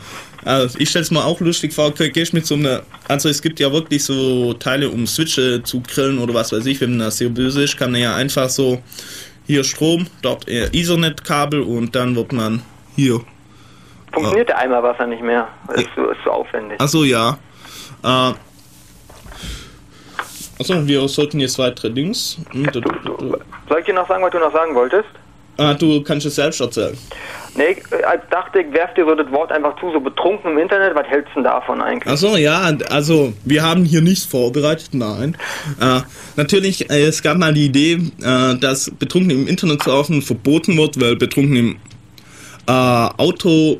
Also 0.45 0.77
ich 0.79 0.89
stelle 0.89 1.03
es 1.03 1.11
mir 1.11 1.25
auch 1.25 1.39
lustig 1.39 1.73
vor, 1.73 1.91
gehst 1.91 2.33
mit 2.33 2.45
so 2.45 2.53
einer, 2.53 2.83
also 3.07 3.29
es 3.29 3.41
gibt 3.41 3.59
ja 3.59 3.71
wirklich 3.73 4.03
so 4.03 4.53
Teile, 4.53 4.89
um 4.89 5.07
Switche 5.07 5.63
zu 5.63 5.81
grillen 5.81 6.19
oder 6.19 6.35
was 6.35 6.51
weiß 6.51 6.67
ich, 6.67 6.79
wenn 6.81 6.91
man 6.91 6.99
das 6.99 7.17
sehr 7.17 7.29
böse 7.29 7.63
ist, 7.63 7.77
kann 7.77 7.91
man 7.91 8.01
ja 8.01 8.15
einfach 8.15 8.47
so 8.47 8.81
hier 9.47 9.63
Strom, 9.63 10.05
dort 10.21 10.47
Ethernet-Kabel 10.47 11.61
und 11.61 11.95
dann 11.95 12.15
wird 12.15 12.31
man 12.31 12.61
hier. 12.95 13.21
Funktioniert 14.13 14.49
äh, 14.49 14.53
der 14.53 14.59
Eimerwasser 14.59 15.07
nicht 15.07 15.23
mehr, 15.23 15.47
ist 15.73 15.89
so, 15.95 16.09
ist 16.09 16.19
so 16.23 16.31
aufwendig. 16.31 16.79
Achso, 16.79 17.03
ja. 17.03 17.39
Äh, 18.03 18.33
Achso, 20.59 20.87
wir 20.87 21.07
sollten 21.07 21.39
jetzt 21.39 21.57
weitere 21.59 21.89
Dings. 21.89 22.37
Soll 22.53 23.79
ich 23.79 23.85
dir 23.85 23.93
noch 23.93 24.07
sagen, 24.07 24.23
was 24.23 24.31
du 24.31 24.39
noch 24.39 24.53
sagen 24.53 24.73
wolltest? 24.75 25.09
Ah, 25.57 25.73
du 25.73 26.01
kannst 26.03 26.25
es 26.25 26.35
selbst 26.35 26.59
erzählen. 26.59 26.97
Nee, 27.57 27.71
ich 27.71 28.29
dachte, 28.29 28.59
ich 28.59 28.73
werf 28.73 28.93
dir 28.95 29.05
so 29.05 29.15
das 29.15 29.31
Wort 29.31 29.51
einfach 29.51 29.79
zu, 29.79 29.89
so 29.91 29.99
betrunken 30.01 30.51
im 30.51 30.57
Internet, 30.57 30.93
was 30.93 31.07
hältst 31.07 31.29
du 31.31 31.35
denn 31.35 31.45
davon 31.45 31.81
eigentlich? 31.81 32.11
Achso, 32.11 32.35
ja, 32.35 32.69
also 32.89 33.31
wir 33.45 33.63
haben 33.63 33.85
hier 33.85 34.01
nichts 34.01 34.25
vorbereitet, 34.25 34.89
nein. 34.91 35.37
Äh, 35.79 36.01
natürlich, 36.35 36.89
äh, 36.89 37.05
es 37.05 37.23
gab 37.23 37.37
mal 37.37 37.53
die 37.53 37.67
Idee, 37.67 37.93
äh, 38.21 38.55
dass 38.59 38.91
betrunken 38.91 39.31
im 39.31 39.47
Internet 39.47 39.83
surfen 39.83 40.21
verboten 40.21 40.77
wird, 40.77 40.99
weil 40.99 41.15
betrunken 41.15 41.55
im 41.55 41.75
äh, 42.67 42.71
Auto 42.71 43.79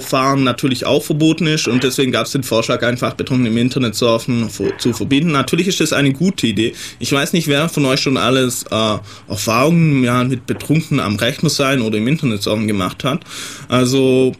Fahren 0.00 0.44
natürlich 0.44 0.86
auch 0.86 1.02
verboten 1.02 1.48
ist 1.48 1.66
und 1.66 1.82
deswegen 1.82 2.12
gab 2.12 2.26
es 2.26 2.32
den 2.32 2.44
Vorschlag, 2.44 2.82
einfach 2.82 3.14
betrunken 3.14 3.46
im 3.46 3.56
Internet 3.56 3.96
surfen 3.96 4.48
zu 4.78 4.92
verbinden. 4.92 5.32
Natürlich 5.32 5.66
ist 5.66 5.80
das 5.80 5.92
eine 5.92 6.12
gute 6.12 6.46
Idee. 6.46 6.74
Ich 7.00 7.10
weiß 7.10 7.32
nicht, 7.32 7.48
wer 7.48 7.68
von 7.68 7.84
euch 7.86 8.00
schon 8.00 8.16
alles 8.16 8.64
äh, 8.70 8.98
Erfahrungen 9.28 10.04
ja, 10.04 10.22
mit 10.22 10.46
betrunken 10.46 11.00
am 11.00 11.16
Rechner 11.16 11.50
sein 11.50 11.80
oder 11.80 11.98
im 11.98 12.06
Internet 12.06 12.42
surfen 12.42 12.68
gemacht 12.68 13.02
hat. 13.02 13.24
Also 13.68 14.32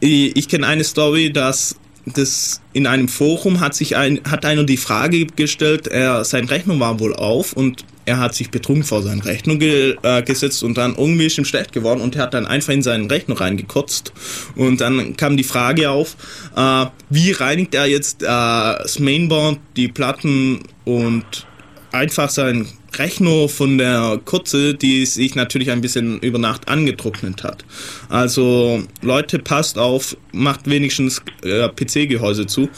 ich, 0.00 0.36
ich 0.36 0.48
kenne 0.48 0.66
eine 0.66 0.82
Story, 0.82 1.32
dass 1.32 1.76
das 2.06 2.60
in 2.72 2.86
einem 2.86 3.08
Forum 3.08 3.60
hat 3.60 3.74
sich 3.74 3.96
ein, 3.96 4.20
hat 4.28 4.44
einer 4.44 4.64
die 4.64 4.76
Frage 4.76 5.26
gestellt, 5.26 5.86
er, 5.86 6.24
sein 6.24 6.46
Rechner 6.46 6.78
war 6.80 7.00
wohl 7.00 7.14
auf 7.14 7.52
und 7.54 7.84
er 8.06 8.18
hat 8.18 8.34
sich 8.34 8.50
betrunken 8.50 8.84
vor 8.84 9.02
seinen 9.02 9.20
Rechner 9.20 9.56
ge, 9.56 9.96
äh, 10.02 10.22
gesetzt 10.22 10.62
und 10.62 10.76
dann 10.76 10.94
irgendwie 10.96 11.26
ist 11.26 11.38
ihm 11.38 11.44
schlecht 11.44 11.72
geworden 11.72 12.00
und 12.00 12.16
er 12.16 12.22
hat 12.22 12.34
dann 12.34 12.46
einfach 12.46 12.72
in 12.72 12.82
seinen 12.82 13.10
Rechner 13.10 13.40
reingekotzt. 13.40 14.12
Und 14.56 14.80
dann 14.80 15.16
kam 15.16 15.36
die 15.36 15.44
Frage 15.44 15.90
auf, 15.90 16.16
äh, 16.56 16.86
wie 17.10 17.32
reinigt 17.32 17.74
er 17.74 17.86
jetzt 17.86 18.22
äh, 18.22 18.26
das 18.26 18.98
Mainboard, 18.98 19.58
die 19.76 19.88
Platten 19.88 20.60
und 20.84 21.46
einfach 21.92 22.28
seinen 22.28 22.68
Rechner 22.98 23.48
von 23.48 23.78
der 23.78 24.20
Kurze, 24.24 24.74
die 24.74 25.06
sich 25.06 25.34
natürlich 25.34 25.70
ein 25.70 25.80
bisschen 25.80 26.18
über 26.20 26.38
Nacht 26.38 26.68
angetrocknet 26.68 27.42
hat. 27.42 27.64
Also 28.08 28.82
Leute, 29.02 29.38
passt 29.38 29.78
auf, 29.78 30.16
macht 30.32 30.68
wenigstens 30.68 31.22
äh, 31.42 31.68
PC-Gehäuse 31.68 32.46
zu. 32.46 32.68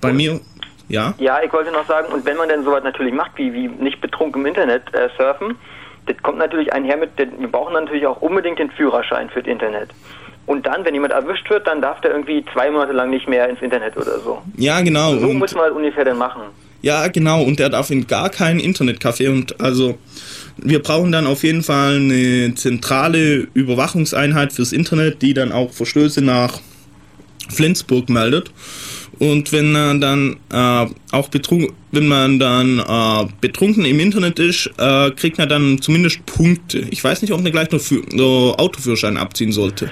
Bei 0.00 0.12
mir 0.12 0.40
Ja? 0.88 1.14
Ja, 1.18 1.40
ich 1.42 1.52
wollte 1.52 1.72
noch 1.72 1.86
sagen, 1.86 2.12
und 2.12 2.24
wenn 2.24 2.36
man 2.36 2.48
denn 2.48 2.64
sowas 2.64 2.84
natürlich 2.84 3.12
macht, 3.12 3.32
wie, 3.36 3.52
wie 3.52 3.68
nicht 3.68 4.00
betrunken 4.00 4.42
im 4.42 4.46
Internet 4.46 4.82
äh, 4.94 5.08
surfen, 5.16 5.56
das 6.06 6.16
kommt 6.22 6.38
natürlich 6.38 6.72
einher 6.72 6.96
mit, 6.96 7.10
wir 7.16 7.48
brauchen 7.48 7.74
natürlich 7.74 8.06
auch 8.06 8.22
unbedingt 8.22 8.58
den 8.58 8.70
Führerschein 8.70 9.28
für 9.28 9.42
das 9.42 9.50
Internet. 9.50 9.90
Und 10.46 10.64
dann, 10.64 10.84
wenn 10.84 10.94
jemand 10.94 11.12
erwischt 11.12 11.50
wird, 11.50 11.66
dann 11.66 11.82
darf 11.82 12.00
der 12.00 12.12
irgendwie 12.12 12.44
zwei 12.52 12.70
Monate 12.70 12.92
lang 12.92 13.10
nicht 13.10 13.28
mehr 13.28 13.48
ins 13.48 13.60
Internet 13.60 13.96
oder 13.96 14.20
so. 14.20 14.42
Ja, 14.56 14.80
genau. 14.80 15.16
So 15.16 15.32
muss 15.32 15.54
man 15.54 15.64
das 15.68 15.76
ungefähr 15.76 16.04
dann 16.04 16.18
machen. 16.18 16.42
Ja, 16.82 17.08
genau. 17.08 17.42
Und 17.42 17.58
der 17.58 17.68
darf 17.68 17.90
in 17.90 18.06
gar 18.06 18.30
kein 18.30 18.60
Internetcafé. 18.60 19.28
Und 19.28 19.60
also, 19.60 19.98
wir 20.56 20.80
brauchen 20.80 21.10
dann 21.10 21.26
auf 21.26 21.42
jeden 21.42 21.64
Fall 21.64 21.96
eine 21.96 22.54
zentrale 22.54 23.48
Überwachungseinheit 23.54 24.52
fürs 24.52 24.72
Internet, 24.72 25.20
die 25.20 25.34
dann 25.34 25.50
auch 25.50 25.72
Verstöße 25.72 26.22
nach 26.22 26.60
Flensburg 27.48 28.08
meldet. 28.08 28.52
Und 29.18 29.50
wenn 29.52 29.72
man 29.72 30.00
dann 30.00 30.36
äh, 30.52 30.86
auch 31.12 31.28
betrunken, 31.28 31.74
wenn 31.90 32.06
man 32.06 32.38
dann 32.38 32.78
äh, 32.78 33.32
betrunken 33.40 33.84
im 33.84 33.98
Internet 33.98 34.38
ist, 34.38 34.70
äh, 34.78 35.10
kriegt 35.12 35.38
man 35.38 35.48
dann 35.48 35.80
zumindest 35.80 36.24
Punkte. 36.26 36.80
Ich 36.90 37.02
weiß 37.02 37.22
nicht, 37.22 37.32
ob 37.32 37.40
man 37.40 37.50
gleich 37.50 37.70
noch 37.70 37.80
für, 37.80 37.96
äh, 37.96 38.54
Autoführerschein 38.58 39.16
abziehen 39.16 39.52
sollte. 39.52 39.90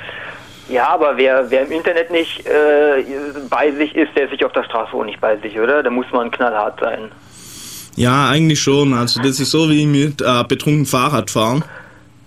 Ja, 0.68 0.88
aber 0.88 1.16
wer, 1.16 1.50
wer 1.50 1.62
im 1.62 1.72
Internet 1.72 2.10
nicht 2.10 2.46
äh, 2.46 3.04
bei 3.48 3.70
sich 3.72 3.94
ist, 3.94 4.14
der 4.16 4.24
ist 4.24 4.30
sich 4.30 4.44
auf 4.44 4.52
der 4.52 4.64
Straße 4.64 4.92
auch 4.94 5.04
nicht 5.04 5.20
bei 5.20 5.36
sich, 5.38 5.58
oder? 5.58 5.82
Da 5.82 5.90
muss 5.90 6.06
man 6.12 6.30
knallhart 6.30 6.80
sein. 6.80 7.10
Ja, 7.96 8.28
eigentlich 8.28 8.60
schon. 8.60 8.92
Also 8.92 9.22
das 9.22 9.40
ist 9.40 9.50
so 9.50 9.70
wie 9.70 9.86
mit 9.86 10.20
äh, 10.20 10.44
betrunken 10.46 10.84
Fahrradfahren. 10.84 11.64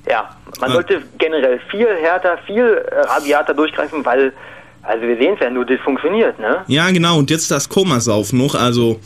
Ja, 0.10 0.30
man 0.62 0.72
sollte 0.72 1.02
generell 1.18 1.60
viel 1.70 1.88
härter, 2.02 2.38
viel 2.48 2.82
rabiater 2.92 3.54
durchgreifen, 3.54 4.06
weil 4.06 4.32
also 4.88 5.06
wir 5.06 5.18
sehen 5.18 5.34
es 5.36 5.40
ja 5.42 5.50
nur, 5.50 5.66
das 5.66 5.80
funktioniert, 5.82 6.40
ne? 6.40 6.64
Ja, 6.68 6.90
genau. 6.92 7.18
Und 7.20 7.30
jetzt 7.30 7.52
das 7.52 7.68
Komasauf 7.68 8.34
noch, 8.34 8.56
also 8.56 9.00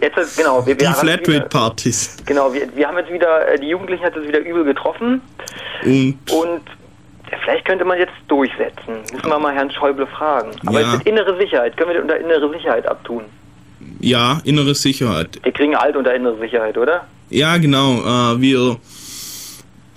jetzt, 0.00 0.36
genau, 0.36 0.66
wir, 0.66 0.74
die 0.74 0.84
Flatrate-Partys. 0.84 2.16
Genau, 2.26 2.52
wir, 2.52 2.68
wir 2.74 2.86
haben 2.88 2.98
jetzt 2.98 3.12
wieder, 3.12 3.48
äh, 3.48 3.58
die 3.58 3.68
Jugendlichen 3.68 4.04
hat 4.04 4.16
es 4.16 4.26
wieder 4.26 4.40
übel 4.40 4.64
getroffen. 4.64 5.20
Und, 5.84 6.18
und 6.32 6.60
vielleicht 7.44 7.64
könnte 7.66 7.84
man 7.84 7.98
jetzt 7.98 8.12
durchsetzen. 8.28 9.02
Müssen 9.12 9.28
wir 9.28 9.38
mal 9.38 9.54
Herrn 9.54 9.70
Schäuble 9.70 10.06
fragen. 10.06 10.50
Aber 10.66 10.80
Ja. 10.80 10.94
jetzt 10.94 11.06
innere 11.06 11.36
Sicherheit, 11.38 11.76
können 11.76 11.90
wir 11.90 11.94
das 11.94 12.02
unter 12.02 12.18
innere 12.18 12.50
Sicherheit 12.52 12.86
abtun? 12.86 13.24
ja, 14.00 14.40
innere 14.44 14.74
Sicherheit. 14.74 15.38
Wir 15.42 15.52
kriegen 15.52 15.74
alt 15.76 15.96
unter 15.96 16.14
innere 16.14 16.36
Sicherheit, 16.38 16.76
oder? 16.76 17.06
Ja, 17.30 17.56
genau. 17.58 17.98
Äh, 18.34 18.40
wir 18.40 18.76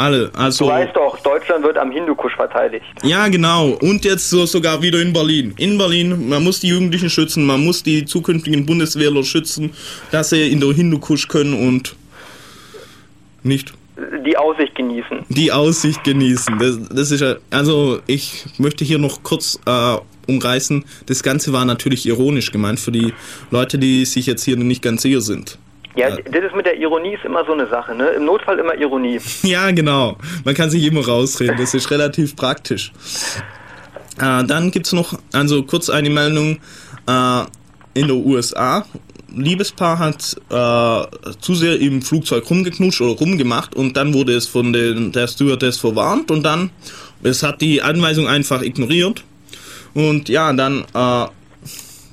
alle, 0.01 0.31
also 0.35 0.65
Du 0.65 0.71
weißt 0.71 0.95
doch, 0.95 1.17
Deutschland 1.21 1.63
wird 1.63 1.77
am 1.77 1.91
Hindukusch 1.91 2.35
verteidigt. 2.35 2.85
ja, 3.03 3.27
genau. 3.27 3.69
Und 3.81 4.03
jetzt 4.05 4.29
so 4.29 4.45
sogar 4.45 4.81
wieder 4.81 4.99
in 5.01 5.13
Berlin. 5.13 5.53
In 5.57 5.77
Berlin, 5.77 6.27
man 6.29 6.43
muss 6.43 6.59
die 6.59 6.67
Jugendlichen 6.69 7.09
schützen, 7.09 7.45
man 7.45 7.63
muss 7.63 7.83
die 7.83 8.05
zukünftigen 8.05 8.65
Bundeswehrler 8.65 9.23
schützen, 9.23 9.71
dass 10.11 10.29
sie 10.31 10.51
in 10.51 10.59
der 10.59 10.73
Hindukusch 10.73 11.27
können 11.27 11.53
und 11.67 11.95
nicht 13.43 13.73
Die 14.25 14.37
Aussicht 14.37 14.75
genießen. 14.75 15.25
die 15.29 15.51
Aussicht 15.51 16.03
genießen. 16.03 16.57
Das, 16.59 16.79
das 16.89 17.11
ist 17.11 17.21
ja, 17.21 17.35
also 17.49 17.99
ich 18.07 18.45
möchte 18.57 18.83
hier 18.85 18.97
noch 18.99 19.23
kurz 19.23 19.59
äh, 19.65 19.97
umreißen. 20.27 20.83
Das 21.07 21.23
Ganze 21.23 21.51
war 21.53 21.65
natürlich 21.65 22.05
ironisch 22.05 22.51
gemeint 22.51 22.79
für 22.79 22.91
die 22.91 23.13
Leute, 23.49 23.77
die 23.79 24.05
sich 24.05 24.25
jetzt 24.27 24.43
hier 24.43 24.57
nicht 24.57 24.81
ganz 24.81 25.01
sicher 25.01 25.21
sind. 25.21 25.57
Ja, 25.95 26.09
Ja. 26.09 26.15
das 26.17 26.43
ist 26.45 26.55
mit 26.55 26.65
der 26.65 26.77
Ironie 26.79 27.13
ist 27.15 27.25
immer 27.25 27.43
so 27.45 27.51
eine 27.53 27.67
Sache, 27.67 27.93
ne? 27.95 28.07
Im 28.09 28.25
Notfall 28.25 28.59
immer 28.59 28.75
Ironie. 28.75 29.19
Ja, 29.43 29.71
genau. 29.71 30.17
Man 30.45 30.53
kann 30.55 30.69
sich 30.69 30.85
immer 30.85 31.05
rausreden. 31.05 31.57
Das 31.57 31.73
ist 31.73 31.91
relativ 31.91 32.35
praktisch. 32.35 32.91
Äh, 34.19 34.43
dann 34.45 34.71
gibt 34.71 34.85
es 34.87 34.93
noch, 34.93 35.17
also 35.33 35.63
kurz 35.63 35.89
eine 35.89 36.09
Meldung. 36.09 36.59
Äh, 37.07 37.41
in 37.93 38.07
der 38.07 38.15
USA, 38.15 38.85
Liebespaar 39.35 39.99
hat 39.99 40.35
äh, 40.49 41.35
zu 41.41 41.55
sehr 41.55 41.79
im 41.79 42.01
Flugzeug 42.01 42.49
rumgeknutscht 42.49 43.01
oder 43.01 43.17
rumgemacht 43.17 43.75
und 43.75 43.97
dann 43.97 44.13
wurde 44.13 44.33
es 44.33 44.47
von 44.47 44.71
den, 44.73 45.11
der 45.11 45.27
Stewardess 45.27 45.77
verwarnt 45.77 46.31
und 46.31 46.43
dann, 46.43 46.69
es 47.23 47.43
hat 47.43 47.59
die 47.61 47.81
Anweisung 47.81 48.27
einfach 48.27 48.61
ignoriert. 48.61 49.23
Und 49.93 50.29
ja, 50.29 50.53
dann 50.53 50.85
äh, 50.93 51.25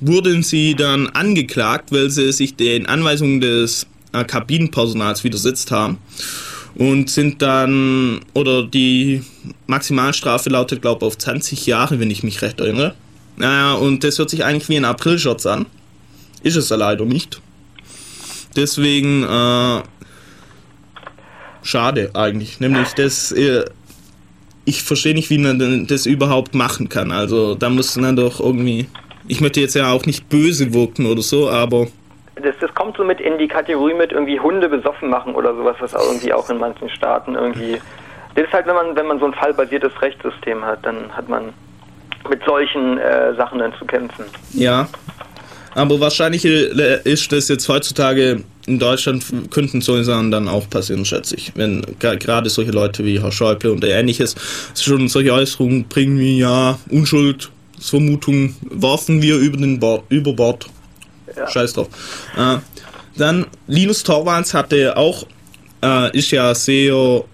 wurden 0.01 0.43
sie 0.43 0.75
dann 0.75 1.07
angeklagt, 1.07 1.91
weil 1.91 2.09
sie 2.09 2.31
sich 2.31 2.55
den 2.55 2.85
Anweisungen 2.85 3.41
des 3.41 3.87
äh, 4.13 4.23
Kabinenpersonals 4.23 5.23
widersetzt 5.23 5.71
haben 5.71 5.97
und 6.75 7.09
sind 7.09 7.41
dann, 7.41 8.21
oder 8.33 8.63
die 8.63 9.21
Maximalstrafe 9.67 10.49
lautet, 10.49 10.81
glaube 10.81 11.05
ich, 11.05 11.07
auf 11.07 11.17
20 11.17 11.65
Jahre, 11.65 11.99
wenn 11.99 12.11
ich 12.11 12.23
mich 12.23 12.41
recht 12.41 12.59
erinnere. 12.59 12.95
Naja, 13.37 13.73
und 13.73 14.03
das 14.03 14.17
hört 14.19 14.29
sich 14.29 14.43
eigentlich 14.43 14.69
wie 14.69 14.77
ein 14.77 14.85
Aprilschutz 14.85 15.45
an. 15.45 15.65
Ist 16.43 16.55
es 16.55 16.69
ja 16.69 16.75
leider 16.75 17.05
nicht. 17.05 17.41
Deswegen, 18.55 19.23
äh, 19.23 19.81
schade 21.63 22.11
eigentlich. 22.13 22.59
Nämlich, 22.59 22.89
das, 22.93 23.31
äh, 23.31 23.65
ich 24.65 24.83
verstehe 24.83 25.13
nicht, 25.13 25.29
wie 25.29 25.37
man 25.37 25.87
das 25.87 26.05
überhaupt 26.05 26.55
machen 26.55 26.89
kann. 26.89 27.11
Also, 27.11 27.55
da 27.55 27.69
muss 27.69 27.95
man 27.95 28.15
doch 28.15 28.39
irgendwie, 28.39 28.87
ich 29.29 29.39
möchte 29.39 29.61
jetzt 29.61 29.75
ja 29.75 29.93
auch 29.93 30.05
nicht 30.05 30.27
böse 30.27 30.73
wirken 30.73 31.05
oder 31.05 31.21
so, 31.21 31.49
aber 31.49 31.87
Das, 32.35 32.55
das 32.59 32.73
kommt 32.73 32.97
so 32.97 33.05
mit 33.05 33.21
in 33.21 33.37
die 33.37 33.47
Kategorie 33.47 33.93
mit 33.93 34.11
irgendwie 34.11 34.39
Hunde 34.39 34.67
besoffen 34.67 35.09
machen 35.09 35.35
oder 35.35 35.55
sowas, 35.55 35.77
was 35.79 35.95
auch 35.95 36.05
irgendwie 36.07 36.33
auch 36.33 36.49
in 36.49 36.57
manchen 36.57 36.89
Staaten 36.89 37.35
irgendwie. 37.35 37.79
Das 38.35 38.45
ist 38.45 38.53
halt, 38.53 38.65
wenn 38.67 38.75
man, 38.75 38.95
wenn 38.95 39.07
man 39.07 39.19
so 39.19 39.25
ein 39.25 39.33
fallbasiertes 39.33 40.01
Rechtssystem 40.01 40.65
hat, 40.65 40.85
dann 40.85 41.15
hat 41.15 41.29
man 41.29 41.53
mit 42.29 42.43
solchen 42.45 42.97
äh, 42.97 43.33
Sachen 43.35 43.59
dann 43.59 43.73
zu 43.77 43.85
kämpfen. 43.85 44.25
Ja. 44.53 44.87
Aber 45.75 45.99
wahrscheinlich 45.99 46.45
äh, 46.45 47.01
ist 47.03 47.31
das 47.31 47.47
jetzt 47.47 47.69
heutzutage 47.69 48.43
in 48.65 48.79
Deutschland 48.79 49.23
könnten 49.51 49.81
solche 49.81 50.05
Sachen 50.05 50.31
dann 50.31 50.47
auch 50.47 50.69
passieren, 50.69 51.05
schätze 51.05 51.35
ich. 51.35 51.51
Wenn 51.55 51.81
gerade 51.99 52.49
solche 52.49 52.71
Leute 52.71 53.03
wie 53.03 53.21
Herr 53.21 53.31
Schäuble 53.31 53.71
und 53.71 53.83
ähnliches 53.83 54.35
schon 54.79 55.07
solche 55.07 55.33
Äußerungen 55.33 55.87
bringen 55.87 56.19
wie 56.19 56.39
ja, 56.39 56.77
Unschuldsvermutung 57.79 58.55
werfen 58.61 59.21
wir 59.21 59.37
über 59.37 59.57
den 59.57 59.79
Bord, 59.79 60.03
über 60.09 60.33
Bord. 60.33 60.67
Scheiß 61.47 61.73
drauf. 61.73 61.87
Äh, 62.37 62.57
dann 63.15 63.47
Linus 63.67 64.03
Torvalds 64.03 64.53
hatte 64.53 64.97
auch, 64.97 65.25
äh, 65.83 66.17
ist 66.17 66.31
ja 66.31 66.53
sehr 66.53 66.93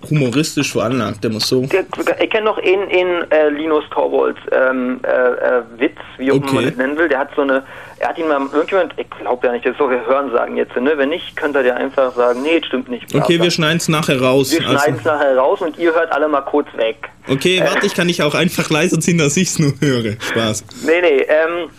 humoristisch 0.09 0.71
veranlagt, 0.71 1.23
immer 1.25 1.39
so. 1.39 1.63
Ich 1.63 2.29
kenne 2.29 2.45
noch 2.45 2.57
einen, 2.59 2.89
einen 2.89 3.31
äh, 3.31 3.49
Linus 3.49 3.83
Torvalds 3.91 4.39
ähm, 4.51 4.99
äh, 5.03 5.09
äh, 5.09 5.61
Witz, 5.77 5.97
wie 6.17 6.31
auch 6.31 6.35
immer 6.35 6.45
man 6.45 6.57
Okay. 6.57 6.65
das 6.69 6.77
nennen 6.77 6.97
will. 6.97 7.09
Der 7.09 7.19
hat 7.19 7.29
so 7.35 7.41
eine, 7.41 7.63
er 7.99 8.09
hat 8.09 8.17
ihn 8.19 8.27
mal, 8.27 8.39
irgendjemand, 8.53 8.93
ich 8.97 9.09
glaube 9.09 9.47
ja 9.47 9.53
nicht, 9.53 9.65
das 9.65 9.71
ist 9.73 9.77
so, 9.79 9.89
wir 9.89 10.05
hören 10.05 10.31
sagen 10.31 10.57
jetzt, 10.57 10.75
ne? 10.75 10.93
Wenn 10.95 11.09
nicht, 11.09 11.35
könnt 11.35 11.55
ihr 11.55 11.63
dir 11.63 11.75
einfach 11.75 12.13
sagen, 12.15 12.41
nee, 12.43 12.59
das 12.59 12.67
stimmt 12.67 12.89
nicht. 12.89 13.07
bla, 13.07 13.21
Okay, 13.21 13.41
wir 13.41 13.49
schneiden 13.51 13.77
es 13.77 13.87
nachher 13.89 14.21
raus. 14.21 14.51
wir 14.51 14.61
schneiden 14.61 14.97
es 14.99 15.07
Also, 15.07 15.09
nachher 15.09 15.37
raus 15.37 15.61
und 15.61 15.77
ihr 15.79 15.93
hört 15.93 16.11
alle 16.11 16.27
mal 16.27 16.41
kurz 16.41 16.67
weg. 16.77 16.97
okay, 17.29 17.61
warte, 17.65 17.85
ich 17.85 17.95
kann 17.95 18.07
dich 18.07 18.21
auch 18.21 18.35
einfach 18.35 18.69
leiser 18.69 18.99
ziehen, 18.99 19.17
dass 19.17 19.35
ich 19.37 19.47
es 19.49 19.59
nur 19.59 19.73
höre. 19.81 20.13
Spaß. 20.21 20.65
Nee, 20.85 21.01
nee, 21.01 21.25
ähm, 21.27 21.69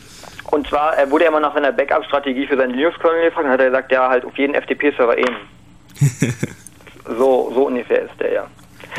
und 0.50 0.66
zwar 0.68 0.94
wurde 1.10 1.24
er 1.26 1.30
mal 1.30 1.40
nach 1.40 1.54
seiner 1.54 1.72
Backup-Strategie 1.72 2.46
für 2.46 2.56
seinen 2.56 2.74
Linux-Kernel 2.74 3.24
gefragt 3.26 3.46
und 3.46 3.52
hat 3.52 3.60
er 3.60 3.66
gesagt, 3.66 3.92
ja, 3.92 4.08
halt 4.08 4.24
auf 4.24 4.36
jeden 4.38 4.54
FTP-Server 4.54 5.16
eben. 5.18 5.36
so, 7.18 7.52
so 7.54 7.66
ungefähr 7.66 8.02
ist 8.02 8.20
der, 8.20 8.32
ja. 8.32 8.46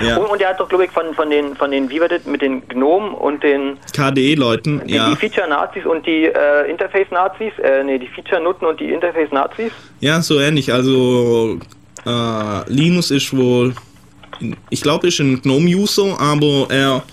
Ja. 0.02 0.18
Und, 0.18 0.28
und 0.28 0.42
er 0.42 0.50
hat 0.50 0.60
doch, 0.60 0.70
glaube 0.70 0.86
ich, 0.86 0.92
von, 0.92 1.14
von 1.16 1.30
den, 1.30 1.56
von 1.56 1.72
den, 1.72 1.90
wie 1.90 2.00
war 2.00 2.08
das, 2.08 2.26
mit 2.26 2.42
den 2.42 2.68
Gnomen 2.68 3.14
und 3.14 3.42
den, 3.42 3.78
KDE-Leuten, 3.94 4.86
die, 4.86 4.96
ja. 4.96 5.10
die 5.10 5.16
Feature-Nazis 5.16 5.86
und 5.86 6.06
die 6.06 6.26
äh, 6.26 6.70
Interface-Nazis, 6.70 7.54
äh, 7.64 7.84
nee, 7.84 7.98
die 7.98 8.08
Feature-Nutten 8.08 8.68
und 8.68 8.80
die 8.80 8.92
Interface-Nazis. 8.92 9.72
Ja, 10.00 10.22
so 10.22 10.40
ähnlich. 10.40 10.72
Also, 10.72 11.58
äh, 12.06 12.72
Linus 12.72 13.12
ist 13.12 13.36
wohl, 13.36 13.74
ich 14.70 14.82
glaube, 14.82 15.08
ist 15.08 15.20
ein 15.20 15.42
GNOME-User, 15.42 16.20
aber 16.20 16.68
er 16.70 17.04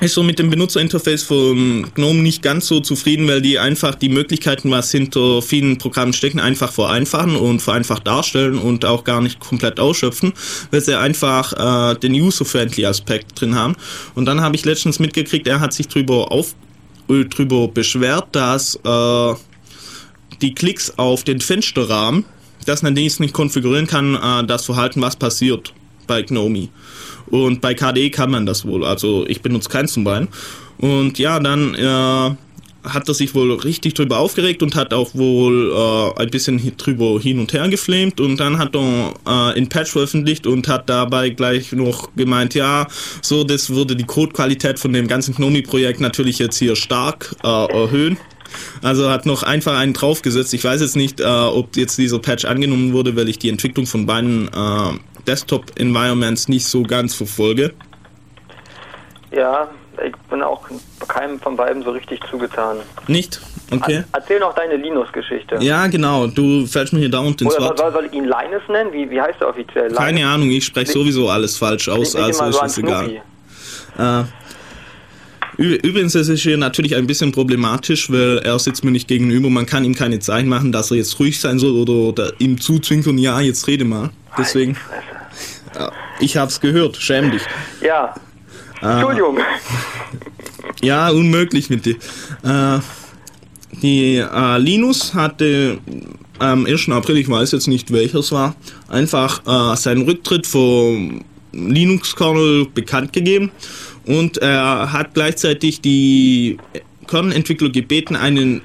ist 0.00 0.14
so 0.14 0.24
mit 0.24 0.40
dem 0.40 0.50
Benutzerinterface 0.50 1.22
von 1.22 1.86
GNOME 1.94 2.20
nicht 2.20 2.42
ganz 2.42 2.66
so 2.66 2.80
zufrieden, 2.80 3.28
weil 3.28 3.40
die 3.40 3.60
einfach 3.60 3.94
die 3.94 4.08
Möglichkeiten, 4.08 4.70
was 4.70 4.90
hinter 4.90 5.40
vielen 5.40 5.78
Programmen 5.78 6.12
stecken, 6.12 6.40
einfach 6.40 6.72
vereinfachen 6.72 7.36
und 7.36 7.60
vereinfacht 7.60 8.06
darstellen 8.06 8.58
und 8.58 8.84
auch 8.84 9.04
gar 9.04 9.20
nicht 9.20 9.38
komplett 9.38 9.78
ausschöpfen, 9.78 10.32
weil 10.72 10.80
sie 10.80 10.98
einfach 10.98 11.92
äh, 11.92 11.98
den 11.98 12.12
user-friendly 12.12 12.86
Aspekt 12.86 13.40
drin 13.40 13.54
haben. 13.54 13.76
Und 14.16 14.24
dann 14.26 14.40
habe 14.40 14.56
ich 14.56 14.64
letztens 14.64 14.98
mitgekriegt, 14.98 15.46
er 15.46 15.60
hat 15.60 15.72
sich 15.72 15.86
drüber 15.86 16.32
auf 16.32 16.54
äh, 17.08 17.24
drüber 17.26 17.68
beschwert, 17.68 18.28
dass 18.32 18.76
äh, 18.84 19.34
die 20.40 20.54
Klicks 20.54 20.92
auf 20.96 21.22
den 21.22 21.40
Fensterrahmen, 21.40 22.24
dass 22.66 22.82
man 22.82 22.94
dies 22.94 23.20
nicht 23.20 23.32
konfigurieren 23.32 23.86
kann, 23.86 24.16
äh, 24.16 24.44
das 24.44 24.64
Verhalten, 24.64 25.00
was 25.02 25.14
passiert 25.14 25.72
bei 26.06 26.22
GNOME. 26.22 26.68
Und 27.30 27.60
bei 27.60 27.74
KDE 27.74 28.10
kann 28.10 28.30
man 28.30 28.46
das 28.46 28.66
wohl. 28.66 28.84
Also 28.84 29.24
ich 29.26 29.42
benutze 29.42 29.68
keins 29.68 29.92
zum 29.92 30.04
Bein. 30.04 30.28
Und 30.78 31.18
ja, 31.18 31.40
dann 31.40 31.74
äh, 31.74 32.34
hat 32.84 33.08
er 33.08 33.14
sich 33.14 33.34
wohl 33.34 33.52
richtig 33.52 33.94
drüber 33.94 34.18
aufgeregt 34.18 34.62
und 34.62 34.74
hat 34.74 34.92
auch 34.92 35.14
wohl 35.14 35.72
äh, 35.72 36.22
ein 36.22 36.30
bisschen 36.30 36.60
drüber 36.76 37.18
hin 37.20 37.38
und 37.38 37.52
her 37.52 37.68
geflamed 37.68 38.20
und 38.20 38.38
dann 38.38 38.58
hat 38.58 38.76
er 38.76 39.14
äh, 39.26 39.58
in 39.58 39.68
Patch 39.68 39.92
veröffentlicht 39.92 40.46
und 40.46 40.68
hat 40.68 40.88
dabei 40.88 41.30
gleich 41.30 41.72
noch 41.72 42.10
gemeint, 42.14 42.54
ja, 42.54 42.86
so, 43.22 43.44
das 43.44 43.70
würde 43.70 43.96
die 43.96 44.04
Codequalität 44.04 44.78
von 44.78 44.92
dem 44.92 45.08
ganzen 45.08 45.34
GNOME-Projekt 45.34 46.00
natürlich 46.00 46.38
jetzt 46.38 46.58
hier 46.58 46.76
stark 46.76 47.34
äh, 47.42 47.48
erhöhen. 47.48 48.18
Also 48.82 49.10
hat 49.10 49.26
noch 49.26 49.42
einfach 49.42 49.76
einen 49.76 49.94
draufgesetzt. 49.94 50.54
Ich 50.54 50.62
weiß 50.62 50.80
jetzt 50.80 50.94
nicht, 50.94 51.20
äh, 51.20 51.24
ob 51.24 51.76
jetzt 51.76 51.98
dieser 51.98 52.20
Patch 52.20 52.44
angenommen 52.44 52.92
wurde, 52.92 53.16
weil 53.16 53.28
ich 53.28 53.38
die 53.38 53.48
Entwicklung 53.48 53.86
von 53.86 54.06
beiden 54.06 54.48
äh, 54.48 54.92
Desktop-Environments 55.26 56.48
nicht 56.48 56.66
so 56.66 56.82
ganz 56.82 57.14
verfolge. 57.14 57.72
Ja, 59.30 59.68
ich 60.04 60.12
bin 60.30 60.42
auch 60.42 60.62
keinem 61.08 61.40
von 61.40 61.56
beiden 61.56 61.82
so 61.82 61.90
richtig 61.90 62.20
zugetan. 62.30 62.78
Nicht? 63.08 63.40
Okay. 63.70 64.04
Erzähl 64.12 64.40
noch 64.40 64.54
deine 64.54 64.76
Linus-Geschichte. 64.76 65.58
Ja, 65.60 65.86
genau. 65.86 66.26
Du 66.26 66.66
fällst 66.66 66.92
mir 66.92 67.00
hier 67.00 67.10
dauernd 67.10 67.40
ins 67.40 67.58
Wort. 67.58 67.78
Soll, 67.78 67.92
soll 67.92 68.06
ich 68.06 68.12
ihn 68.12 68.24
Linus 68.24 68.62
nennen? 68.68 68.92
Wie, 68.92 69.08
wie 69.10 69.20
heißt 69.20 69.40
er 69.40 69.48
offiziell? 69.48 69.86
Linus? 69.86 69.98
Keine 69.98 70.26
Ahnung, 70.26 70.50
ich 70.50 70.64
spreche 70.64 70.92
sowieso 70.92 71.28
alles 71.28 71.56
falsch 71.56 71.88
aus, 71.88 72.14
also 72.14 72.44
ist 72.44 72.62
es 72.62 72.78
egal. 72.78 73.22
Äh, 73.98 74.24
Übrigens 75.56 76.16
ist 76.16 76.28
es 76.28 76.42
hier 76.42 76.56
natürlich 76.56 76.96
ein 76.96 77.06
bisschen 77.06 77.30
problematisch, 77.30 78.10
weil 78.10 78.38
er 78.38 78.58
sitzt 78.58 78.84
mir 78.84 78.90
nicht 78.90 79.06
gegenüber. 79.06 79.50
Man 79.50 79.66
kann 79.66 79.84
ihm 79.84 79.94
keine 79.94 80.18
Zeichen 80.18 80.48
machen, 80.48 80.72
dass 80.72 80.90
er 80.90 80.96
jetzt 80.96 81.18
ruhig 81.20 81.38
sein 81.40 81.58
soll 81.58 81.72
oder, 81.72 81.92
oder 81.92 82.32
ihm 82.40 82.60
zuzwinkern, 82.60 83.18
ja, 83.18 83.40
jetzt 83.40 83.68
rede 83.68 83.84
mal. 83.84 84.10
Deswegen. 84.36 84.76
Ich 86.20 86.36
hab's 86.36 86.60
gehört, 86.60 86.96
schäm 86.96 87.30
dich. 87.30 87.42
Ja. 87.80 88.14
Äh, 88.82 88.86
Entschuldigung. 88.86 89.38
Ja, 90.82 91.10
unmöglich 91.10 91.70
mit 91.70 91.86
dir. 91.86 91.96
Äh, 92.42 92.80
die 93.82 94.16
äh, 94.16 94.58
Linus 94.58 95.14
hatte 95.14 95.78
am 96.38 96.66
1. 96.66 96.88
April, 96.90 97.18
ich 97.18 97.28
weiß 97.28 97.52
jetzt 97.52 97.68
nicht 97.68 97.92
welches 97.92 98.32
war, 98.32 98.54
einfach 98.88 99.42
äh, 99.46 99.76
seinen 99.76 100.02
Rücktritt 100.02 100.46
vom 100.46 101.24
Linux-Kernel 101.52 102.66
bekannt 102.74 103.12
gegeben 103.12 103.50
und 104.06 104.38
er 104.38 104.92
hat 104.92 105.14
gleichzeitig 105.14 105.80
die 105.80 106.58
Kernentwickler 107.06 107.70
gebeten, 107.70 108.16
einen 108.16 108.62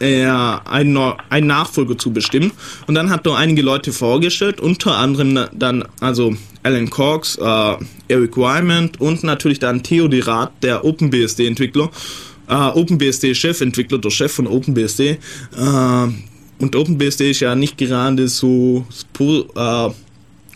äh, 0.00 0.24
einen, 0.26 0.96
einen 1.30 1.46
Nachfolger 1.46 1.98
zu 1.98 2.12
bestimmen. 2.12 2.52
Und 2.86 2.94
dann 2.94 3.10
hat 3.10 3.26
er 3.26 3.36
einige 3.36 3.62
Leute 3.62 3.92
vorgestellt, 3.92 4.60
unter 4.60 4.96
anderem 4.96 5.46
dann 5.52 5.84
also 6.00 6.36
Alan 6.62 6.90
Cox, 6.90 7.36
äh, 7.36 7.76
Eric 8.08 8.36
Wyman 8.36 8.90
und 8.98 9.22
natürlich 9.22 9.58
dann 9.58 9.82
Theo 9.82 10.08
Dirat, 10.08 10.52
der 10.62 10.84
OpenBSD-Entwickler, 10.84 11.90
äh, 12.48 12.54
OpenBSD-Chefentwickler, 12.54 13.98
der 13.98 14.10
Chef 14.10 14.32
von 14.32 14.46
OpenBSD. 14.46 15.10
Äh, 15.10 15.18
und 16.58 16.74
OpenBSD 16.74 17.30
ist 17.30 17.40
ja 17.40 17.54
nicht 17.54 17.76
gerade 17.76 18.28
so 18.28 18.86
äh, 19.18 19.90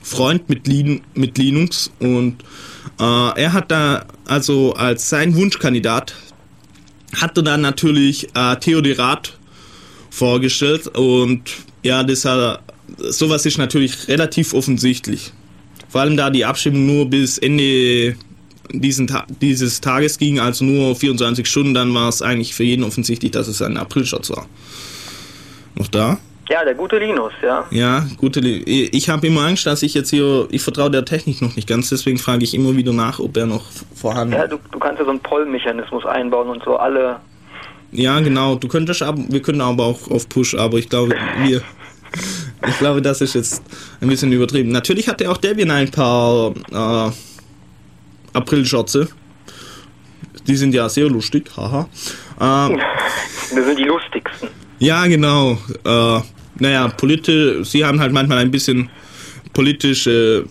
Freund 0.03 0.49
mit, 0.49 0.67
Lin 0.67 1.03
mit 1.15 1.37
Linux 1.39 1.91
und 1.99 2.37
äh, 2.99 3.03
er 3.03 3.53
hat 3.53 3.71
da 3.71 4.07
also 4.27 4.73
als 4.75 5.09
sein 5.09 5.35
Wunschkandidat 5.35 6.15
hat 7.17 7.37
er 7.37 7.43
dann 7.43 7.61
natürlich 7.61 8.29
äh, 8.35 8.57
Theodorat 8.57 9.37
vorgestellt 10.11 10.89
und 10.89 11.43
ja, 11.83 12.03
das 12.03 12.25
hat, 12.25 12.63
sowas 12.99 13.47
ist 13.47 13.59
natürlich 13.59 14.09
relativ 14.09 14.55
offensichtlich. 14.55 15.33
Vor 15.89 16.03
allem 16.03 16.17
da 16.17 16.31
die 16.31 16.45
Abstimmung 16.45 16.87
nur 16.87 17.07
bis 17.11 17.39
Ende 17.39 18.17
diesen 18.73 19.09
Ta 19.09 19.27
dieses 19.41 19.81
Tages 19.81 20.19
ging, 20.19 20.39
also 20.39 20.65
nur 20.65 20.95
24 20.95 21.47
Stunden, 21.47 21.75
dann 21.75 21.93
war 21.93 22.09
es 22.09 22.23
eigentlich 22.23 22.55
für 22.55 22.63
jeden 22.63 22.85
offensichtlich, 22.85 23.33
dass 23.33 23.49
es 23.49 23.63
ein 23.63 23.77
Aprilscherz 23.77 24.31
war. 24.31 24.47
Noch 25.75 25.89
da? 25.89 26.19
Ja, 26.51 26.65
der 26.65 26.75
gute 26.75 26.99
Linus, 26.99 27.33
ja. 27.43 27.65
Ja, 27.71 28.05
gute 28.17 28.41
Linus. 28.41 28.65
Ich 28.67 29.09
habe 29.09 29.25
immer 29.29 29.43
Angst, 29.43 29.67
dass 29.67 29.85
ich 29.85 29.95
jetzt 29.95 30.11
hier, 30.11 30.49
ich 30.51 30.63
vertraue 30.63 30.91
der 30.91 31.05
Technik 31.05 31.41
noch 31.41 31.55
nicht 31.55 31.69
ganz, 31.69 31.91
deswegen 31.91 32.19
frage 32.19 32.43
ich 32.43 32.55
immer 32.55 32.77
wieder 32.77 32.93
nach, 32.93 33.21
ob 33.21 33.37
er 33.37 33.47
noch 33.47 33.63
vorhanden 33.95 34.33
ist. 34.33 34.41
Ja, 34.41 34.47
du, 34.49 34.59
du 34.73 34.79
kannst 34.81 34.99
ja 34.99 35.05
so 35.05 35.13
einen 35.13 35.21
Poll-Mechanismus 35.21 36.05
einbauen 36.07 36.49
und 36.49 36.65
so 36.65 36.77
alle. 36.77 37.21
Ja, 37.93 38.19
genau. 38.19 38.57
Du 38.57 38.67
könntest, 38.67 39.01
wir 39.01 39.43
können 39.43 39.61
aber 39.61 39.85
auch 39.85 40.11
auf 40.11 40.29
Push, 40.29 40.57
aber 40.57 40.79
ich 40.79 40.89
glaube, 40.89 41.15
wir. 41.45 41.63
ich 42.67 42.79
glaube, 42.79 43.01
das 43.01 43.21
ist 43.21 43.35
jetzt 43.35 43.63
ein 44.01 44.09
bisschen 44.09 44.33
übertrieben. 44.33 44.73
Natürlich 44.73 45.09
hat 45.09 45.21
er 45.21 45.31
auch 45.31 45.37
Debian 45.37 45.71
ein 45.71 45.91
paar 45.93 46.53
äh, 46.73 47.13
April-Schotze. 48.33 49.09
Die 50.49 50.57
sind 50.57 50.75
ja 50.75 50.89
sehr 50.89 51.09
lustig, 51.09 51.49
haha. 51.57 51.89
Äh, 52.41 52.79
das 53.55 53.67
sind 53.67 53.79
die 53.79 53.85
lustigsten. 53.85 54.49
Ja, 54.79 55.07
genau. 55.07 55.59
Äh, 55.85 56.21
naja, 56.61 56.89
politisch, 56.89 57.69
sie 57.69 57.85
haben 57.85 58.01
halt 58.01 58.13
manchmal 58.13 58.39
ein 58.39 58.51
bisschen 58.51 58.91
politische 59.53 60.45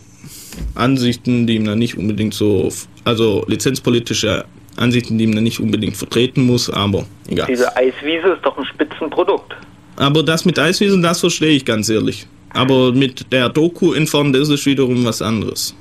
Ansichten, 0.75 1.47
die 1.47 1.59
man 1.59 1.79
nicht 1.79 1.97
unbedingt 1.97 2.33
so, 2.33 2.69
also 3.05 3.45
lizenzpolitische 3.47 4.45
Ansichten, 4.77 5.17
die 5.17 5.27
man 5.27 5.43
nicht 5.43 5.59
unbedingt 5.59 5.97
vertreten 5.97 6.45
muss, 6.45 6.69
aber 6.69 7.05
egal. 7.27 7.47
Diese 7.47 7.75
Eiswiese 7.75 8.29
ist 8.29 8.43
doch 8.43 8.57
ein 8.57 8.65
Spitzenprodukt. 8.65 9.55
Aber 9.95 10.23
das 10.23 10.45
mit 10.45 10.57
Eiswiesen, 10.57 11.01
das 11.01 11.19
verstehe 11.19 11.51
ich 11.51 11.65
ganz 11.65 11.89
ehrlich. 11.89 12.25
Aber 12.51 12.93
mit 12.93 13.31
der 13.31 13.49
Doku 13.49 13.93
in 13.93 14.07
Form, 14.07 14.33
das 14.33 14.49
ist 14.49 14.65
wiederum 14.65 15.05
was 15.05 15.21
anderes. 15.21 15.75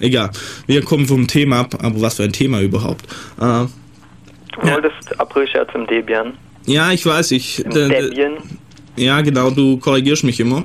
Egal, 0.00 0.30
wir 0.66 0.82
kommen 0.82 1.06
vom 1.06 1.26
Thema 1.26 1.60
ab, 1.60 1.74
aber 1.82 2.00
was 2.00 2.16
für 2.16 2.24
ein 2.24 2.32
Thema 2.32 2.60
überhaupt. 2.60 3.04
Äh, 3.40 3.64
du 4.52 4.62
wolltest 4.62 5.10
ja. 5.10 5.18
Aprilscherz 5.18 5.70
im 5.74 5.86
Debian. 5.86 6.34
Ja, 6.66 6.92
ich 6.92 7.04
weiß, 7.04 7.32
ich. 7.32 7.64
Im 7.64 7.70
Debian. 7.70 8.36
Ja, 8.98 9.20
genau, 9.20 9.50
du 9.50 9.76
korrigierst 9.76 10.24
mich 10.24 10.40
immer. 10.40 10.64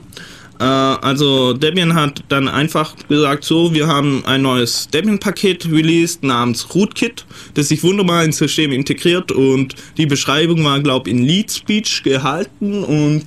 Äh, 0.60 0.63
also 0.63 1.54
Debian 1.54 1.93
hat 1.93 2.24
dann 2.30 2.48
einfach 2.48 2.96
gesagt, 3.08 3.43
so, 3.43 3.74
wir 3.74 3.88
haben 3.88 4.24
ein 4.26 4.41
neues 4.41 4.88
Debian-Paket 4.89 5.72
released 5.72 6.24
namens 6.24 6.74
Rootkit, 6.74 7.26
das 7.54 7.67
sich 7.67 7.84
wunderbar 7.84 8.24
ins 8.24 8.38
System 8.38 8.72
integriert 8.72 9.32
und 9.32 9.76
die 9.98 10.08
Beschreibung 10.08 10.63
war, 10.63 10.80
glaube 10.80 11.10
ich, 11.10 11.15
in 11.15 11.24
Lead 11.24 11.52
Speech 11.52 12.02
gehalten 12.04 12.84
und 12.84 13.26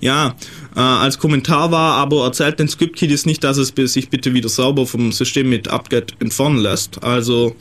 ja, 0.00 0.36
äh, 0.76 0.80
als 0.80 1.18
Kommentar 1.18 1.72
war, 1.72 1.94
aber 1.94 2.24
erzählt 2.24 2.60
den 2.60 2.68
Script-Kiddies 2.68 3.26
nicht, 3.26 3.42
dass 3.42 3.56
es 3.56 3.72
sich 3.92 4.08
bitte 4.10 4.32
wieder 4.34 4.48
sauber 4.48 4.86
vom 4.86 5.10
System 5.10 5.50
mit 5.50 5.68
upget 5.68 6.14
entfernen 6.20 6.58
lässt. 6.58 7.02
Also 7.02 7.56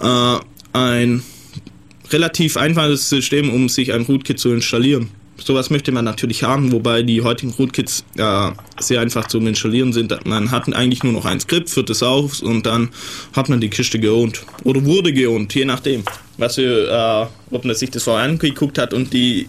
äh, 0.00 0.36
ein 0.72 1.22
relativ 2.10 2.56
einfaches 2.56 3.08
System, 3.08 3.50
um 3.50 3.68
sich 3.68 3.92
ein 3.92 4.02
Rootkit 4.02 4.38
zu 4.38 4.50
installieren 4.50 5.10
sowas 5.44 5.70
möchte 5.70 5.92
man 5.92 6.04
natürlich 6.04 6.42
haben, 6.42 6.72
wobei 6.72 7.02
die 7.02 7.22
heutigen 7.22 7.52
Rootkits 7.52 8.04
ja 8.16 8.54
sehr 8.78 9.00
einfach 9.00 9.26
zum 9.26 9.46
Installieren 9.46 9.92
sind. 9.92 10.14
Man 10.24 10.50
hat 10.50 10.72
eigentlich 10.72 11.02
nur 11.02 11.12
noch 11.12 11.24
ein 11.24 11.40
Skript, 11.40 11.70
führt 11.70 11.90
es 11.90 12.02
auf 12.02 12.40
und 12.40 12.66
dann 12.66 12.90
hat 13.34 13.48
man 13.48 13.60
die 13.60 13.70
Kiste 13.70 13.98
geohnt. 13.98 14.44
Oder 14.64 14.84
wurde 14.84 15.12
geohnt, 15.12 15.54
je 15.54 15.64
nachdem. 15.64 16.04
Was 16.38 16.54
für, 16.56 17.30
äh, 17.50 17.54
ob 17.54 17.64
man 17.64 17.74
sich 17.74 17.90
das 17.90 18.04
vorher 18.04 18.24
angeguckt 18.24 18.78
hat 18.78 18.94
und 18.94 19.12
die 19.12 19.48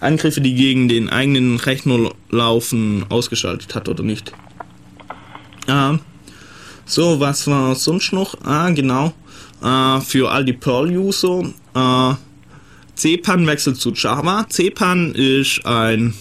Angriffe, 0.00 0.40
die 0.40 0.54
gegen 0.54 0.88
den 0.88 1.08
eigenen 1.08 1.56
Rechner 1.56 2.10
laufen, 2.30 3.04
ausgeschaltet 3.08 3.74
hat 3.74 3.88
oder 3.88 4.02
nicht. 4.02 4.32
Ah, 5.66 5.98
so, 6.84 7.20
was 7.20 7.46
war 7.46 7.74
sonst 7.74 8.12
noch? 8.12 8.34
Ah, 8.42 8.70
genau. 8.70 9.12
Äh, 9.62 10.00
für 10.00 10.30
all 10.30 10.44
die 10.44 10.52
Perl-User. 10.52 11.44
CPAN 13.00 13.46
wechselt 13.46 13.78
zu 13.78 13.92
Java. 13.92 14.46
CPAN 14.48 15.14
ist 15.14 15.64
ein 15.64 16.12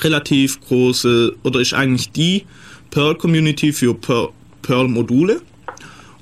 relativ 0.00 0.60
große 0.62 1.36
oder 1.44 1.60
ist 1.60 1.74
eigentlich 1.74 2.10
die 2.10 2.44
Perl 2.90 3.14
Community 3.14 3.72
für 3.72 3.94
Perl 3.94 4.88
Module. 4.88 5.40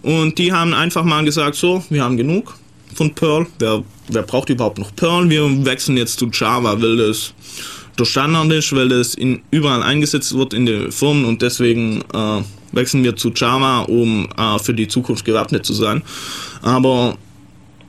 Und 0.02 0.37
die 0.37 0.52
haben 0.52 0.74
einfach 0.74 1.02
mal 1.02 1.24
gesagt, 1.24 1.56
so, 1.56 1.82
wir 1.88 2.04
haben 2.04 2.18
genug 2.18 2.58
von 2.94 3.14
Perl. 3.14 3.46
Wer, 3.58 3.82
wer 4.08 4.22
braucht 4.22 4.50
überhaupt 4.50 4.78
noch 4.78 4.94
Perl? 4.94 5.30
Wir 5.30 5.64
wechseln 5.64 5.96
jetzt 5.96 6.18
zu 6.18 6.28
Java, 6.30 6.80
weil 6.82 6.98
das 6.98 7.32
der 7.98 8.04
Standard 8.04 8.52
ist, 8.52 8.76
weil 8.76 8.90
das 8.90 9.14
in, 9.14 9.40
überall 9.50 9.82
eingesetzt 9.82 10.37
wird 10.37 10.52
in 10.52 10.66
den 10.66 10.92
Firmen 10.92 11.24
und 11.24 11.40
deswegen 11.40 12.02
äh, 12.12 12.42
wechseln 12.72 13.02
wir 13.02 13.16
zu 13.16 13.32
Java, 13.34 13.80
um 13.80 14.28
äh, 14.37 14.58
für 14.58 14.74
die 14.74 14.88
Zukunft 14.88 15.24
gewappnet 15.24 15.64
zu 15.64 15.72
sein. 15.72 16.02
Aber 16.61 17.16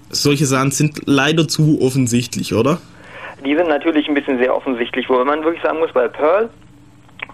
solche 0.10 0.46
Sachen 0.46 0.72
sind 0.72 1.02
leider 1.06 1.48
zu 1.48 1.80
offensichtlich, 1.82 2.54
oder? 2.54 2.80
Die 3.46 3.56
sind 3.56 3.70
natürlich 3.70 4.08
ein 4.08 4.16
bisschen 4.16 4.38
sehr 4.38 4.56
offensichtlich, 4.56 5.10
wo 5.10 5.24
man 5.24 5.44
wirklich 5.44 5.64
sagen 5.64 5.80
muss, 5.80 5.92
bei 5.94 6.08
Perl 6.08 6.50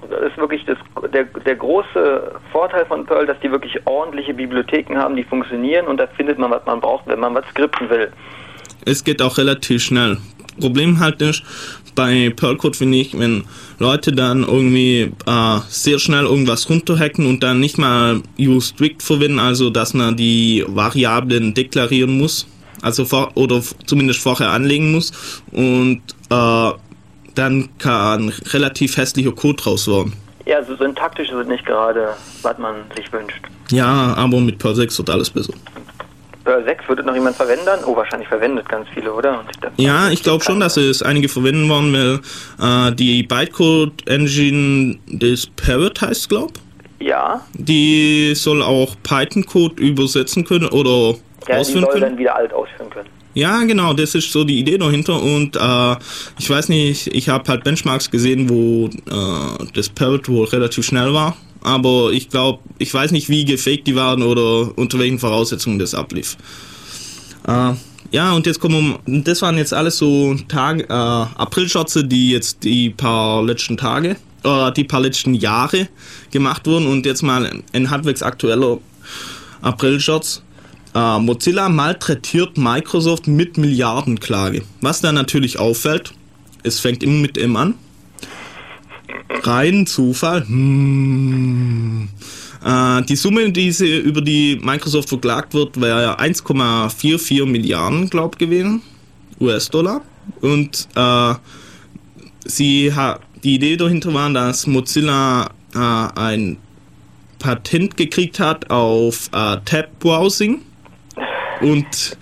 das 0.10 0.32
ist 0.32 0.38
wirklich 0.38 0.64
das, 0.66 0.78
der, 1.12 1.24
der 1.24 1.56
große 1.56 2.32
Vorteil 2.52 2.86
von 2.86 3.06
Perl, 3.06 3.26
dass 3.26 3.40
die 3.40 3.52
wirklich 3.52 3.76
ordentliche 3.86 4.34
Bibliotheken 4.34 4.98
haben, 4.98 5.16
die 5.16 5.24
funktionieren 5.24 5.88
und 5.88 5.98
da 5.98 6.08
findet 6.08 6.38
man, 6.38 6.52
was 6.52 6.66
man 6.66 6.80
braucht, 6.80 7.08
wenn 7.08 7.20
man 7.20 7.34
was 7.34 7.46
skripten 7.50 7.90
will. 7.90 8.12
Es 8.86 9.04
geht 9.04 9.22
auch 9.22 9.38
relativ 9.38 9.84
schnell. 9.84 10.18
Problem 10.60 11.00
halt 11.00 11.22
ist, 11.22 11.44
bei 11.96 12.32
Perlcode 12.36 12.76
finde 12.76 12.98
ich, 12.98 13.18
wenn 13.18 13.44
Leute 13.80 14.12
dann 14.12 14.44
irgendwie 14.44 15.12
äh, 15.26 15.60
sehr 15.68 16.00
schnell 16.00 16.26
irgendwas 16.26 16.70
runterhacken 16.70 17.26
und 17.26 17.44
dann 17.44 17.60
nicht 17.60 17.78
mal 17.78 18.22
use 18.40 18.74
strict 18.74 19.04
verwenden, 19.04 19.40
also 19.40 19.70
dass 19.70 19.94
man 19.94 20.16
die 20.16 20.64
Variablen 20.68 21.54
deklarieren 21.54 22.18
muss, 22.18 22.48
also 22.86 23.06
vor, 23.06 23.32
oder 23.36 23.62
zumindest 23.86 24.22
vorher 24.22 24.50
anlegen 24.50 24.92
muss 24.92 25.12
und 25.52 26.02
äh, 26.30 26.72
dann 27.36 27.70
kann 27.78 28.32
relativ 28.54 28.96
hässlicher 28.98 29.34
Code 29.34 29.62
draus 29.62 29.88
werden. 29.88 30.14
Ja, 30.46 30.64
so 30.64 30.76
syntaktisch 30.76 31.30
ist 31.30 31.36
es 31.36 31.48
nicht 31.48 31.66
gerade, 31.66 32.10
was 32.44 32.58
man 32.58 32.76
sich 32.96 33.12
wünscht. 33.12 33.42
Ja, 33.72 34.14
aber 34.16 34.40
mit 34.40 34.60
Perl 34.60 34.76
6 34.76 35.00
wird 35.00 35.10
alles 35.10 35.30
besser. 35.30 35.54
CRISPR 36.46 36.64
6, 36.64 36.88
würde 36.88 37.04
noch 37.04 37.16
jemand 37.16 37.36
verwenden? 37.36 37.84
Oh, 37.86 37.96
wahrscheinlich 37.96 38.30
verwendet 38.30 38.70
ganz 38.70 38.88
viele, 38.94 39.12
oder? 39.12 39.44
ja, 39.78 40.10
ich 40.10 40.22
glaube 40.22 40.44
schon, 40.44 40.60
dass 40.60 40.78
es 40.78 41.02
einige 41.02 41.28
verwenden 41.28 41.68
wollen, 41.70 42.22
weil 42.60 42.90
äh, 42.90 42.96
die 42.96 43.24
Bytecode-Engine 43.24 44.98
des 45.08 45.48
Parrot 45.48 46.02
heißt, 46.02 46.30
glaube 46.30 46.54
Ja. 47.00 47.42
Die 47.54 48.34
soll 48.36 48.62
auch 48.62 48.96
Python-Code 49.04 49.82
übersetzen 49.82 50.46
können 50.46 50.68
oder 50.68 51.16
ja, 51.48 51.58
ausführen 51.58 51.82
die 51.82 51.86
soll 51.86 51.94
können. 51.94 52.02
dann 52.12 52.18
wieder 52.18 52.36
alt 52.36 52.54
ausführen 52.54 52.90
können. 52.90 53.10
Ja, 53.34 53.64
genau, 53.64 53.94
das 53.94 54.16
ist 54.16 54.32
so 54.32 54.46
die 54.46 54.60
Idee 54.60 54.78
dahinter 54.78 55.22
und 55.22 55.58
äh, 55.58 55.96
ich 56.40 56.50
weiß 56.50 56.70
nicht, 56.70 57.08
ich 57.08 57.28
habe 57.28 57.50
halt 57.50 57.66
Benchmarks 57.66 58.10
gesehen, 58.10 58.50
wo 58.50 58.88
äh, 58.88 59.66
das 59.74 59.90
Parrot 59.90 60.30
wohl 60.30 60.46
relativ 60.46 60.86
schnell 60.86 61.14
war 61.14 61.36
aber 61.66 62.12
ich 62.12 62.30
glaube, 62.30 62.60
ich 62.78 62.94
weiß 62.94 63.12
nicht, 63.12 63.28
wie 63.28 63.44
gefaked 63.44 63.88
die 63.88 63.96
waren 63.96 64.22
oder 64.22 64.78
unter 64.78 65.00
welchen 65.00 65.18
Voraussetzungen 65.18 65.80
das 65.80 65.96
ablief. 65.96 66.38
Äh, 67.48 67.74
ja, 68.12 68.34
und 68.34 68.46
jetzt 68.46 68.60
kommen 68.60 69.00
wir, 69.06 69.24
das 69.24 69.42
waren 69.42 69.58
jetzt 69.58 69.74
alles 69.74 69.98
so 69.98 70.36
Tage, 70.48 70.84
äh, 70.84 70.94
Aprilschotze, 70.94 72.04
die 72.04 72.30
jetzt 72.30 72.64
die 72.64 72.92
paar 72.92 73.44
letzten 73.44 73.78
Tage, 73.78 74.16
äh, 74.44 74.72
die 74.74 74.84
paar 74.84 75.02
letzten 75.02 75.34
Jahre 75.34 75.90
gemacht 76.30 76.68
wurden 76.68 76.86
und 76.86 77.04
jetzt 77.08 77.24
mal 77.24 77.50
ein 77.74 77.90
halbwegs 77.90 78.22
aktueller 78.22 78.78
Aprilschotz. 79.64 80.44
Äh, 80.96 81.20
Mozilla 81.20 81.70
malträtiert 81.70 82.58
Microsoft 82.58 83.28
mit 83.28 83.58
Milliardenklage. 83.58 84.64
Was 84.82 85.02
da 85.02 85.12
natürlich 85.12 85.60
auffällt, 85.60 86.14
es 86.64 86.80
fängt 86.80 87.04
immer 87.04 87.22
mit 87.22 87.38
M 87.38 87.56
an 87.56 87.76
rein 89.44 89.86
Zufall. 89.86 90.48
Hm. 90.48 92.10
Äh, 92.64 93.02
die 93.04 93.16
Summe, 93.16 93.52
die 93.52 93.72
sie 93.72 93.98
über 93.98 94.22
die 94.22 94.60
Microsoft 94.62 95.10
verklagt 95.10 95.54
wird, 95.54 95.80
wäre 95.80 96.20
1,44 96.20 97.46
Milliarden, 97.46 98.10
glaube 98.10 98.36
ich, 98.36 98.40
gewesen. 98.40 98.82
US-Dollar. 99.40 100.02
Und 100.42 100.88
äh, 100.96 101.34
sie 102.46 102.94
hat, 102.94 103.22
die 103.44 103.56
Idee 103.56 103.78
dahinter 103.78 104.14
war, 104.14 104.30
dass 104.32 104.66
Mozilla 104.66 105.52
äh, 105.74 105.78
ein 105.80 106.58
Patent 107.38 107.98
gekriegt 107.98 108.40
hat 108.40 108.70
auf 108.72 109.28
äh, 109.32 109.58
Tab-Browsing. 109.66 110.62
Und 111.62 112.18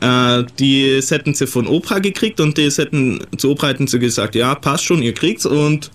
äh, 0.00 0.44
die 0.58 1.00
hätten 1.06 1.34
sie 1.34 1.46
von 1.46 1.66
Opera 1.66 1.98
gekriegt 1.98 2.40
und 2.40 2.58
die 2.58 2.70
hätten, 2.70 3.20
zu 3.36 3.50
Opera 3.50 3.68
hätten 3.68 3.86
sie 3.86 3.98
gesagt, 3.98 4.34
ja, 4.34 4.54
passt 4.54 4.84
schon, 4.84 5.02
ihr 5.02 5.14
kriegt's 5.14 5.46
und 5.46 5.90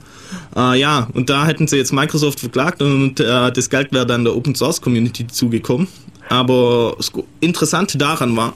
äh, 0.55 0.79
ja, 0.79 1.07
und 1.13 1.29
da 1.29 1.45
hätten 1.45 1.67
sie 1.67 1.77
jetzt 1.77 1.93
Microsoft 1.93 2.39
verklagt 2.39 2.81
und 2.81 3.19
äh, 3.19 3.51
das 3.51 3.69
Geld 3.69 3.91
wäre 3.91 4.05
dann 4.05 4.23
der 4.23 4.35
Open 4.35 4.55
Source 4.55 4.81
Community 4.81 5.27
zugekommen. 5.27 5.87
Aber 6.29 6.95
das 6.97 7.11
Interessante 7.41 7.97
daran 7.97 8.35
war, 8.35 8.53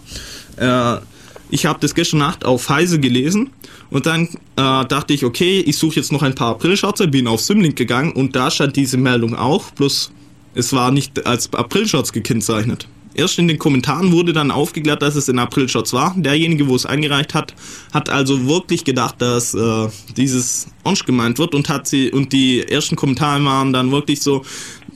äh, 0.57 1.01
ich 1.49 1.65
habe 1.65 1.79
das 1.79 1.93
gestern 1.93 2.19
Nacht 2.19 2.45
auf 2.45 2.69
Heise 2.69 2.99
gelesen 2.99 3.49
und 3.89 4.05
dann 4.05 4.27
äh, 4.55 4.85
dachte 4.85 5.13
ich, 5.13 5.25
okay, 5.25 5.59
ich 5.59 5.77
suche 5.77 5.97
jetzt 5.97 6.11
noch 6.11 6.23
ein 6.23 6.33
paar 6.33 6.51
Aprilshots, 6.51 7.05
bin 7.11 7.27
auf 7.27 7.41
Simlink 7.41 7.75
gegangen 7.75 8.13
und 8.13 8.35
da 8.35 8.49
stand 8.49 8.75
diese 8.75 8.97
Meldung 8.97 9.35
auch, 9.35 9.71
bloß 9.71 10.11
es 10.55 10.73
war 10.73 10.91
nicht 10.91 11.25
als 11.27 11.53
Aprilshots 11.53 12.13
gekennzeichnet. 12.13 12.87
Erst 13.15 13.39
in 13.39 13.47
den 13.47 13.57
Kommentaren 13.57 14.11
wurde 14.11 14.33
dann 14.33 14.51
aufgeklärt, 14.51 15.01
dass 15.01 15.15
es 15.15 15.29
in 15.29 15.39
April-Shots 15.39 15.93
war. 15.93 16.13
Derjenige, 16.17 16.67
wo 16.67 16.75
es 16.75 16.85
eingereicht 16.85 17.33
hat, 17.33 17.53
hat 17.93 18.09
also 18.09 18.45
wirklich 18.47 18.83
gedacht, 18.83 19.15
dass 19.19 19.53
äh, 19.53 19.87
dieses 20.17 20.67
Onsch 20.83 21.05
gemeint 21.05 21.39
wird 21.39 21.55
und 21.55 21.69
hat 21.69 21.87
sie 21.87 22.11
und 22.11 22.33
die 22.33 22.61
ersten 22.61 22.95
Kommentare 22.97 23.43
waren 23.45 23.71
dann 23.71 23.91
wirklich 23.91 24.21
so, 24.21 24.43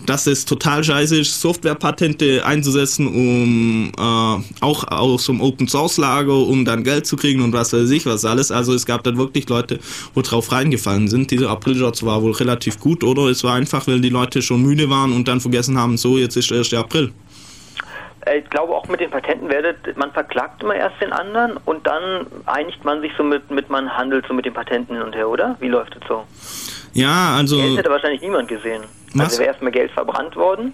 dass 0.06 0.28
es 0.28 0.46
total 0.46 0.84
scheiße 0.84 1.20
ist, 1.20 1.40
Softwarepatente 1.40 2.46
einzusetzen, 2.46 3.08
um 3.08 3.92
äh, 3.98 4.44
auch 4.62 4.84
aus 4.90 5.26
dem 5.28 5.40
Open 5.40 5.68
Source 5.68 5.98
Lager, 5.98 6.36
um 6.36 6.66
dann 6.66 6.84
Geld 6.84 7.06
zu 7.06 7.16
kriegen 7.16 7.42
und 7.42 7.54
was 7.54 7.74
weiß 7.74 7.90
ich 7.90 8.06
was 8.06 8.26
alles. 8.26 8.52
Also 8.52 8.74
es 8.74 8.86
gab 8.86 9.04
dann 9.04 9.18
wirklich 9.18 9.48
Leute, 9.48 9.80
wo 10.14 10.22
drauf 10.22 10.52
reingefallen 10.52 11.08
sind. 11.08 11.32
Dieser 11.32 11.50
April-Shots 11.50 12.04
war 12.04 12.22
wohl 12.22 12.34
relativ 12.34 12.80
gut, 12.80 13.04
oder? 13.04 13.28
Es 13.28 13.44
war 13.44 13.54
einfach, 13.54 13.88
weil 13.88 14.02
die 14.02 14.10
Leute 14.10 14.42
schon 14.42 14.62
müde 14.62 14.90
waren 14.90 15.14
und 15.14 15.28
dann 15.28 15.40
vergessen 15.40 15.78
haben, 15.78 15.98
so 15.98 16.18
jetzt 16.18 16.36
ist 16.36 16.50
der 16.52 16.60
1. 16.60 16.74
April. 16.74 17.12
Äh, 18.30 18.40
ich 18.40 18.50
glaube 18.50 18.74
auch 18.74 18.88
mit 18.88 19.00
den 19.00 19.10
Patenten 19.10 19.50
werdet, 19.50 19.98
man 19.98 20.12
verklagt 20.12 20.64
immer 20.64 20.76
erst 20.76 21.02
den 21.02 21.12
anderen 21.14 21.58
und 21.66 21.86
dann 21.86 22.28
einigt 22.46 22.84
man 22.86 23.02
sich 23.02 23.12
so 23.18 23.24
mit, 23.24 23.50
mit 23.52 23.70
man 23.70 23.90
handelt 23.96 24.26
so 24.28 24.34
mit 24.34 24.46
den 24.46 24.54
Patenten 24.54 24.96
hin 24.96 25.04
und 25.04 25.16
her, 25.16 25.30
oder? 25.30 25.56
Wie 25.60 25.68
läuft 25.68 25.96
es 25.96 26.08
so? 26.08 26.24
Ja, 26.94 27.36
also. 27.36 27.58
Geld 27.58 27.78
hätte 27.78 27.90
wahrscheinlich 27.90 28.22
niemand 28.22 28.48
gesehen. 28.48 28.84
Was? 29.14 29.26
Also 29.26 29.40
wäre 29.40 29.50
erstmal 29.50 29.72
Geld 29.72 29.92
verbrannt 29.92 30.36
worden. 30.36 30.74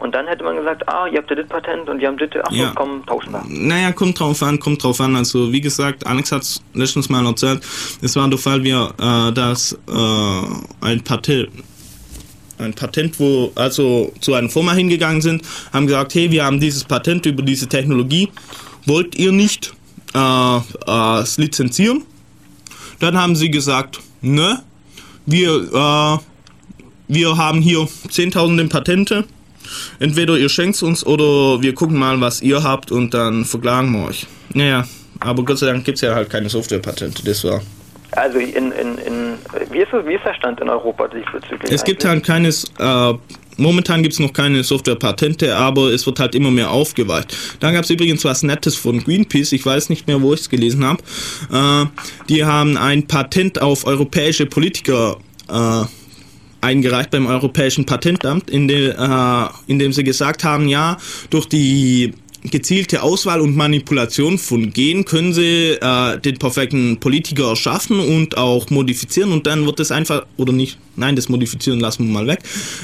Und 0.00 0.16
dann 0.16 0.26
hätte 0.26 0.42
man 0.42 0.56
gesagt, 0.56 0.88
ah, 0.88 1.06
ihr 1.06 1.18
habt 1.18 1.30
ja 1.30 1.36
das 1.36 1.46
Patent 1.46 1.88
und 1.88 2.00
die 2.00 2.06
haben 2.08 2.18
das, 2.18 2.30
ach 2.42 2.50
so, 2.50 2.56
ja. 2.56 2.72
komm, 2.74 3.06
tauschen 3.06 3.30
wir. 3.30 3.44
Naja, 3.46 3.92
kommt 3.92 4.18
drauf 4.18 4.42
an, 4.42 4.58
kommt 4.58 4.82
drauf 4.82 5.00
an. 5.00 5.14
Also 5.14 5.52
wie 5.52 5.60
gesagt, 5.60 6.04
Alex 6.04 6.32
hat 6.32 6.42
es 6.42 6.60
letztens 6.74 7.08
mal 7.08 7.24
erzählt, 7.24 7.62
es 8.02 8.16
war 8.16 8.28
der 8.28 8.38
Fall, 8.38 8.64
wie 8.64 8.70
äh, 8.70 9.32
dass 9.32 9.78
äh, 9.88 10.86
ein 10.86 11.04
Patent 11.04 11.50
ein 12.58 12.74
Patent, 12.74 13.18
wo 13.18 13.52
also 13.54 14.12
zu 14.20 14.34
einer 14.34 14.48
Firma 14.48 14.72
hingegangen 14.72 15.22
sind, 15.22 15.42
haben 15.72 15.86
gesagt, 15.86 16.14
hey, 16.14 16.30
wir 16.30 16.44
haben 16.44 16.60
dieses 16.60 16.84
Patent 16.84 17.26
über 17.26 17.42
diese 17.42 17.68
Technologie, 17.68 18.28
wollt 18.86 19.14
ihr 19.14 19.32
nicht 19.32 19.72
äh, 20.14 20.56
äh, 20.56 21.24
lizenzieren? 21.36 22.02
Dann 23.00 23.16
haben 23.18 23.34
sie 23.36 23.50
gesagt, 23.50 24.00
ne, 24.20 24.62
wir, 25.26 25.50
äh, 25.50 26.18
wir 27.08 27.36
haben 27.36 27.60
hier 27.60 27.88
zehntausende 28.10 28.64
Patente, 28.66 29.24
entweder 29.98 30.36
ihr 30.36 30.48
schenkt 30.48 30.82
uns 30.82 31.04
oder 31.04 31.60
wir 31.62 31.74
gucken 31.74 31.98
mal, 31.98 32.20
was 32.20 32.42
ihr 32.42 32.62
habt 32.62 32.92
und 32.92 33.14
dann 33.14 33.44
verklagen 33.44 33.92
wir 33.92 34.08
euch. 34.08 34.26
Naja, 34.54 34.86
aber 35.20 35.44
Gott 35.44 35.58
sei 35.58 35.66
Dank 35.66 35.84
gibt 35.84 35.96
es 35.96 36.02
ja 36.02 36.14
halt 36.14 36.30
keine 36.30 36.48
Softwarepatente, 36.48 37.24
das 37.24 37.44
war 37.44 37.62
also 38.12 38.38
in, 38.38 38.72
in, 38.72 38.98
in 38.98 39.21
wie, 39.70 39.78
ist, 39.78 39.92
wie 39.92 40.14
ist 40.14 40.24
der 40.24 40.34
Stand 40.34 40.60
in 40.60 40.68
Europa 40.68 41.08
diesbezüglich? 41.08 41.70
Es 41.70 41.84
gibt 41.84 42.04
halt 42.04 42.24
keines, 42.24 42.64
äh, 42.78 43.14
momentan 43.56 44.02
gibt 44.02 44.14
es 44.14 44.20
noch 44.20 44.32
keine 44.32 44.62
Software-Patente, 44.64 45.56
aber 45.56 45.92
es 45.92 46.06
wird 46.06 46.20
halt 46.20 46.34
immer 46.34 46.50
mehr 46.50 46.70
aufgeweicht. 46.70 47.36
Dann 47.60 47.74
gab 47.74 47.84
es 47.84 47.90
übrigens 47.90 48.24
was 48.24 48.42
Nettes 48.42 48.76
von 48.76 49.02
Greenpeace, 49.02 49.52
ich 49.52 49.64
weiß 49.64 49.90
nicht 49.90 50.06
mehr, 50.06 50.20
wo 50.22 50.34
ich 50.34 50.40
es 50.40 50.50
gelesen 50.50 50.84
habe. 50.84 51.02
Äh, 51.52 51.86
die 52.28 52.44
haben 52.44 52.76
ein 52.76 53.06
Patent 53.06 53.60
auf 53.60 53.86
europäische 53.86 54.46
Politiker 54.46 55.18
äh, 55.48 55.84
eingereicht 56.62 57.10
beim 57.10 57.26
Europäischen 57.26 57.84
Patentamt, 57.84 58.48
in, 58.48 58.68
de, 58.68 58.90
äh, 58.90 59.46
in 59.66 59.78
dem 59.78 59.92
sie 59.92 60.04
gesagt 60.04 60.44
haben, 60.44 60.68
ja, 60.68 60.96
durch 61.28 61.46
die 61.46 62.14
gezielte 62.44 63.02
Auswahl 63.02 63.40
und 63.40 63.56
Manipulation 63.56 64.38
von 64.38 64.72
Gen 64.72 65.04
können 65.04 65.32
sie 65.32 65.78
äh, 65.80 66.18
den 66.18 66.38
perfekten 66.38 66.98
Politiker 66.98 67.50
erschaffen 67.50 68.00
und 68.00 68.36
auch 68.36 68.68
modifizieren 68.70 69.32
und 69.32 69.46
dann 69.46 69.64
wird 69.66 69.80
es 69.80 69.92
einfach, 69.92 70.26
oder 70.36 70.52
nicht, 70.52 70.78
nein, 70.96 71.14
das 71.14 71.28
Modifizieren 71.28 71.80
lassen 71.80 72.06
wir 72.06 72.12
mal 72.12 72.26
weg, 72.26 72.40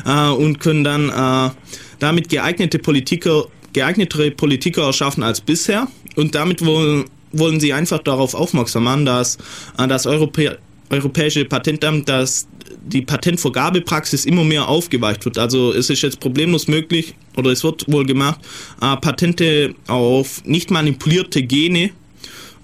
äh, 0.06 0.30
und 0.30 0.60
können 0.60 0.84
dann 0.84 1.08
äh, 1.08 1.50
damit 1.98 2.28
geeignete 2.28 2.78
Politiker, 2.78 3.46
geeignetere 3.72 4.30
Politiker 4.30 4.84
erschaffen 4.84 5.22
als 5.22 5.40
bisher 5.40 5.88
und 6.14 6.34
damit 6.34 6.64
wollen, 6.64 7.06
wollen 7.32 7.58
sie 7.58 7.72
einfach 7.72 7.98
darauf 7.98 8.34
aufmerksam 8.34 8.84
machen, 8.84 9.06
dass 9.06 9.38
äh, 9.76 9.88
das 9.88 10.06
Europä 10.06 10.58
Europäische 10.90 11.44
Patentamt 11.44 12.08
das 12.08 12.48
die 12.88 13.02
Patentvergabepraxis 13.02 14.24
immer 14.24 14.44
mehr 14.44 14.68
aufgeweicht 14.68 15.24
wird. 15.24 15.38
Also 15.38 15.72
es 15.72 15.90
ist 15.90 16.02
jetzt 16.02 16.20
problemlos 16.20 16.68
möglich, 16.68 17.14
oder 17.36 17.50
es 17.50 17.62
wird 17.64 17.90
wohl 17.90 18.06
gemacht, 18.06 18.40
äh, 18.80 18.96
Patente 18.96 19.74
auf 19.86 20.44
nicht 20.44 20.70
manipulierte 20.70 21.42
Gene 21.42 21.90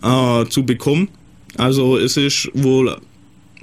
äh, 0.03 0.45
zu 0.47 0.65
bekommen. 0.65 1.09
Also 1.57 1.99
es 1.99 2.17
ist 2.17 2.51
wohl 2.55 2.97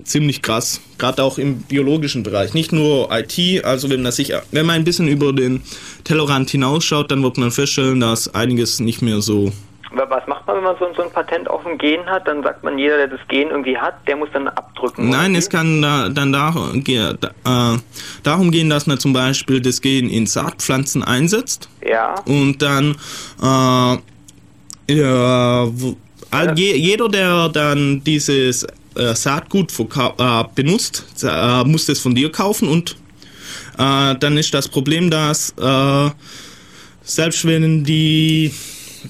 ziemlich 0.03 0.41
krass, 0.41 0.81
gerade 0.97 1.23
auch 1.23 1.37
im 1.37 1.57
biologischen 1.57 2.23
Bereich, 2.23 2.53
nicht 2.53 2.71
nur 2.71 3.09
IT, 3.11 3.63
also 3.63 3.89
wenn, 3.89 4.03
das 4.03 4.15
sich, 4.15 4.33
wenn 4.51 4.65
man 4.65 4.77
ein 4.77 4.83
bisschen 4.83 5.07
über 5.07 5.33
den 5.33 5.61
Tellerrand 6.03 6.49
hinausschaut, 6.49 7.11
dann 7.11 7.21
wird 7.21 7.37
man 7.37 7.51
feststellen, 7.51 7.99
dass 7.99 8.33
einiges 8.33 8.79
nicht 8.79 9.01
mehr 9.01 9.21
so 9.21 9.51
was 9.93 10.27
macht 10.27 10.47
man, 10.47 10.57
wenn 10.57 10.63
man 10.63 10.75
so, 10.79 10.87
so, 10.95 11.03
ein 11.03 11.11
Patent 11.11 11.49
auf 11.49 11.63
dem 11.63 11.77
Gen 11.77 12.05
hat? 12.05 12.27
Dann 12.27 12.43
sagt 12.43 12.63
man, 12.63 12.77
jeder, 12.77 12.97
der 12.97 13.07
das 13.07 13.19
Gen 13.27 13.49
irgendwie 13.49 13.77
hat, 13.77 13.95
der 14.07 14.15
muss 14.15 14.29
dann 14.33 14.47
abdrücken. 14.47 15.09
Nein, 15.09 15.35
es 15.35 15.49
kann 15.49 15.81
da, 15.81 16.09
dann 16.09 16.31
da, 16.31 16.53
äh, 16.75 17.77
darum 18.23 18.51
gehen, 18.51 18.69
dass 18.69 18.87
man 18.87 18.97
zum 18.99 19.13
Beispiel 19.13 19.61
das 19.61 19.81
Gen 19.81 20.09
in 20.09 20.25
Saatpflanzen 20.25 21.03
einsetzt. 21.03 21.69
Ja. 21.87 22.15
Und 22.25 22.61
dann 22.61 22.95
äh, 23.41 23.97
ja, 24.93 25.69
all, 26.31 26.57
je, 26.57 26.75
jeder, 26.75 27.09
der 27.09 27.49
dann 27.49 28.03
dieses 28.03 28.63
äh, 28.95 29.13
Saatgut 29.13 29.71
äh, 29.79 30.43
benutzt, 30.55 31.05
äh, 31.23 31.63
muss 31.63 31.85
das 31.85 31.99
von 31.99 32.15
dir 32.15 32.31
kaufen 32.31 32.67
und 32.67 32.97
äh, 33.77 34.15
dann 34.15 34.37
ist 34.37 34.53
das 34.53 34.67
Problem, 34.67 35.09
dass 35.09 35.53
selbst 37.03 37.45
wenn 37.45 37.83
die 37.83 38.53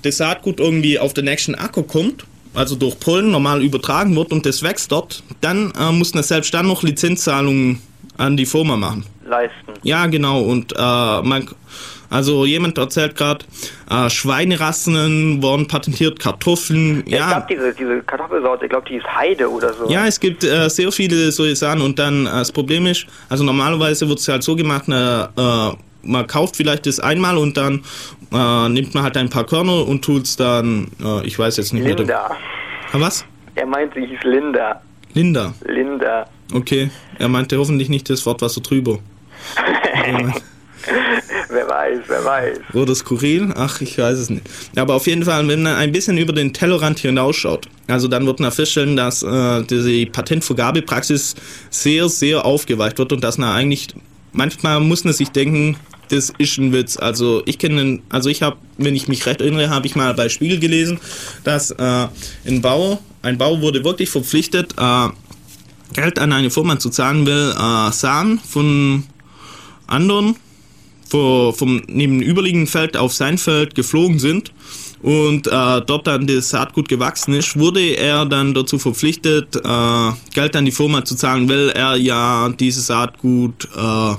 das 0.01 0.17
Saatgut 0.17 0.59
irgendwie 0.59 0.99
auf 0.99 1.13
den 1.13 1.25
nächsten 1.25 1.55
Acker 1.55 1.83
kommt, 1.83 2.25
also 2.53 2.75
durch 2.75 2.99
Pollen 2.99 3.31
normal 3.31 3.63
übertragen 3.63 4.15
wird 4.15 4.31
und 4.31 4.45
das 4.45 4.61
wächst 4.63 4.91
dort, 4.91 5.23
dann 5.41 5.71
äh, 5.79 5.91
muss 5.91 6.13
man 6.13 6.23
selbst 6.23 6.53
dann 6.53 6.67
noch 6.67 6.83
Lizenzzahlungen 6.83 7.81
an 8.17 8.37
die 8.37 8.45
Firma 8.45 8.75
machen. 8.75 9.05
leisten. 9.25 9.73
Ja, 9.83 10.05
genau. 10.07 10.41
Und 10.41 10.73
äh, 10.73 10.75
man, 10.77 11.47
also 12.09 12.45
jemand 12.45 12.77
erzählt 12.77 13.15
gerade, 13.15 13.45
äh, 13.89 14.09
Schweinerassen 14.09 15.41
wurden 15.41 15.67
patentiert, 15.67 16.19
Kartoffeln. 16.19 17.03
Ja, 17.07 17.17
ja. 17.17 17.23
Ich 17.23 17.31
glaube, 17.31 17.45
diese, 17.49 17.73
diese 17.73 18.01
Kartoffelsorte, 18.03 18.65
ich 18.65 18.69
glaube, 18.69 18.87
die 18.89 18.95
ist 18.97 19.07
Heide 19.07 19.49
oder 19.49 19.73
so. 19.73 19.89
Ja, 19.89 20.05
es 20.05 20.19
gibt 20.19 20.43
äh, 20.43 20.69
sehr 20.69 20.91
viele 20.91 21.31
solche 21.31 21.55
Sachen. 21.55 21.81
Und 21.81 21.97
dann 21.97 22.25
äh, 22.25 22.29
das 22.29 22.51
Problem 22.51 22.85
ist, 22.85 23.07
also 23.29 23.43
normalerweise 23.43 24.07
wird 24.09 24.19
es 24.19 24.27
halt 24.27 24.43
so 24.43 24.55
gemacht, 24.55 24.87
ne, 24.87 25.29
äh, 25.37 25.77
man 26.03 26.27
kauft 26.27 26.55
vielleicht 26.55 26.85
das 26.85 26.99
einmal 26.99 27.37
und 27.37 27.57
dann 27.57 27.83
äh, 28.31 28.69
nimmt 28.69 28.93
man 28.93 29.03
halt 29.03 29.17
ein 29.17 29.29
paar 29.29 29.45
Körner 29.45 29.87
und 29.87 30.03
tut 30.03 30.23
es 30.23 30.35
dann, 30.35 30.91
äh, 31.03 31.25
ich 31.25 31.37
weiß 31.37 31.57
jetzt 31.57 31.73
nicht 31.73 31.85
Linda. 31.85 32.03
mehr. 32.03 32.29
Linda. 32.93 33.05
Was? 33.05 33.25
Er 33.55 33.65
meint, 33.65 33.93
sie 33.93 34.05
hieß 34.05 34.19
Linda. 34.23 34.81
Linda. 35.13 35.53
Linda. 35.65 36.27
Okay, 36.53 36.89
er 37.19 37.27
meinte 37.27 37.57
hoffentlich 37.57 37.89
nicht 37.89 38.09
das 38.09 38.25
Wort 38.25 38.41
Wasser 38.41 38.61
drüber. 38.61 38.99
wer 41.49 41.67
weiß, 41.69 41.99
wer 42.07 42.25
weiß. 42.25 42.59
Oder 42.73 42.95
skurril? 42.95 43.53
Ach, 43.55 43.81
ich 43.81 43.97
weiß 43.97 44.17
es 44.17 44.29
nicht. 44.29 44.43
Aber 44.75 44.95
auf 44.95 45.07
jeden 45.07 45.23
Fall, 45.23 45.47
wenn 45.47 45.63
man 45.63 45.75
ein 45.75 45.91
bisschen 45.91 46.17
über 46.17 46.33
den 46.33 46.53
Tellerrand 46.53 46.99
hinausschaut, 46.99 47.67
also 47.87 48.07
dann 48.07 48.25
wird 48.25 48.39
man 48.39 48.51
feststellen, 48.51 48.95
dass 48.95 49.23
äh, 49.23 49.63
die 49.63 50.05
Patentvergabepraxis 50.05 51.35
sehr, 51.69 52.09
sehr 52.09 52.45
aufgeweicht 52.45 52.97
wird 52.97 53.13
und 53.13 53.23
dass 53.23 53.37
man 53.37 53.49
eigentlich, 53.49 53.87
manchmal 54.33 54.79
muss 54.79 55.03
man 55.03 55.13
sich 55.13 55.29
denken, 55.29 55.77
das 56.11 56.33
ist 56.37 56.57
ein 56.57 56.73
Witz. 56.73 56.97
Also 56.97 57.41
ich 57.45 57.57
kenne, 57.57 57.99
also 58.09 58.29
ich 58.29 58.41
habe, 58.41 58.57
wenn 58.77 58.95
ich 58.95 59.07
mich 59.07 59.25
recht 59.25 59.41
erinnere, 59.41 59.69
habe 59.69 59.87
ich 59.87 59.95
mal 59.95 60.13
bei 60.13 60.29
Spiegel 60.29 60.59
gelesen, 60.59 60.99
dass 61.43 61.71
äh, 61.71 62.07
ein 62.45 62.61
Bauer, 62.61 62.99
ein 63.21 63.37
Bauer 63.37 63.61
wurde 63.61 63.83
wirklich 63.83 64.09
verpflichtet, 64.09 64.75
äh, 64.77 65.09
Geld 65.93 66.19
an 66.19 66.31
eine 66.31 66.49
Firma 66.49 66.79
zu 66.79 66.89
zahlen, 66.89 67.25
will 67.25 67.53
äh, 67.57 67.91
Samen 67.91 68.39
von 68.39 69.03
anderen 69.87 70.35
vor, 71.09 71.53
vom 71.53 71.81
nebenüberliegenden 71.87 72.67
Feld 72.67 72.95
auf 72.95 73.13
sein 73.13 73.37
Feld 73.37 73.75
geflogen 73.75 74.19
sind 74.19 74.53
und 75.01 75.47
äh, 75.47 75.81
dort 75.81 76.07
dann 76.07 76.27
das 76.27 76.49
Saatgut 76.49 76.87
gewachsen 76.87 77.33
ist, 77.33 77.57
wurde 77.57 77.81
er 77.81 78.25
dann 78.25 78.53
dazu 78.53 78.77
verpflichtet, 78.77 79.55
äh, 79.55 80.11
Geld 80.33 80.55
an 80.55 80.65
die 80.65 80.71
Firma 80.71 81.03
zu 81.03 81.15
zahlen, 81.15 81.49
weil 81.49 81.69
er 81.69 81.95
ja 81.95 82.49
dieses 82.49 82.87
Saatgut 82.87 83.67
äh, 83.75 84.15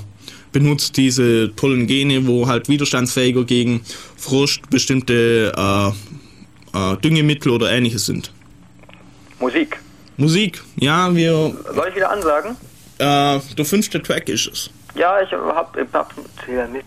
benutzt, 0.53 0.95
diese 0.95 1.53
tollen 1.55 1.87
Gene, 1.87 2.25
wo 2.25 2.47
halt 2.47 2.69
widerstandsfähiger 2.69 3.43
gegen 3.43 3.81
Frost 4.15 4.69
bestimmte 4.69 5.51
äh, 5.57 5.89
äh, 6.77 6.97
Düngemittel 6.97 7.51
oder 7.51 7.71
ähnliches 7.71 8.05
sind. 8.05 8.31
Musik. 9.39 9.79
Musik, 10.15 10.61
ja, 10.77 11.13
wir. 11.13 11.31
Soll 11.73 11.87
ich 11.89 11.95
wieder 11.95 12.11
ansagen? 12.11 12.55
Äh, 12.99 13.39
der 13.57 13.65
fünfte 13.65 14.01
Track 14.01 14.29
ist 14.29 14.47
es. 14.47 14.69
Ja, 14.95 15.19
ich 15.21 15.31
hab, 15.31 15.75
ich 15.75 15.87
hab 15.91 16.13
zähl 16.45 16.67
mit. 16.67 16.85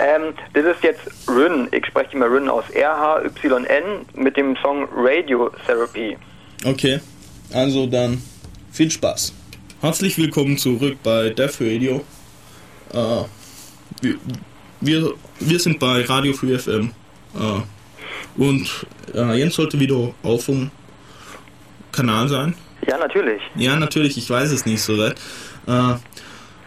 Ähm, 0.00 0.34
das 0.54 0.64
ist 0.64 0.82
jetzt 0.82 1.00
Ryn, 1.28 1.68
ich 1.72 1.86
spreche 1.86 2.16
immer 2.16 2.26
Ryn 2.26 2.48
aus, 2.48 2.64
R-H-Y-N 2.70 3.84
mit 4.14 4.36
dem 4.36 4.56
Song 4.62 4.88
Radio 4.94 5.50
Therapy. 5.66 6.16
Okay, 6.64 7.00
also 7.52 7.86
dann 7.86 8.22
viel 8.72 8.90
Spaß. 8.90 9.32
Herzlich 9.80 10.18
willkommen 10.18 10.58
zurück 10.58 10.98
bei 11.02 11.30
Death 11.30 11.60
Radio. 11.60 12.04
Äh, 12.92 13.24
wir, 14.80 15.14
wir, 15.40 15.58
sind 15.58 15.78
bei 15.78 16.02
Radio 16.04 16.32
Free 16.32 16.58
FM. 16.58 16.92
Äh, 17.34 18.40
und 18.40 18.86
äh, 19.14 19.38
Jens 19.38 19.54
sollte 19.54 19.78
wieder 19.80 20.14
auf 20.22 20.46
dem 20.46 20.70
Kanal 21.92 22.28
sein. 22.28 22.54
Ja, 22.86 22.98
natürlich. 22.98 23.42
Ja, 23.56 23.76
natürlich, 23.76 24.16
ich 24.16 24.30
weiß 24.30 24.52
es 24.52 24.64
nicht 24.66 24.80
so 24.80 24.94
recht. 24.94 25.20
Äh, 25.66 25.94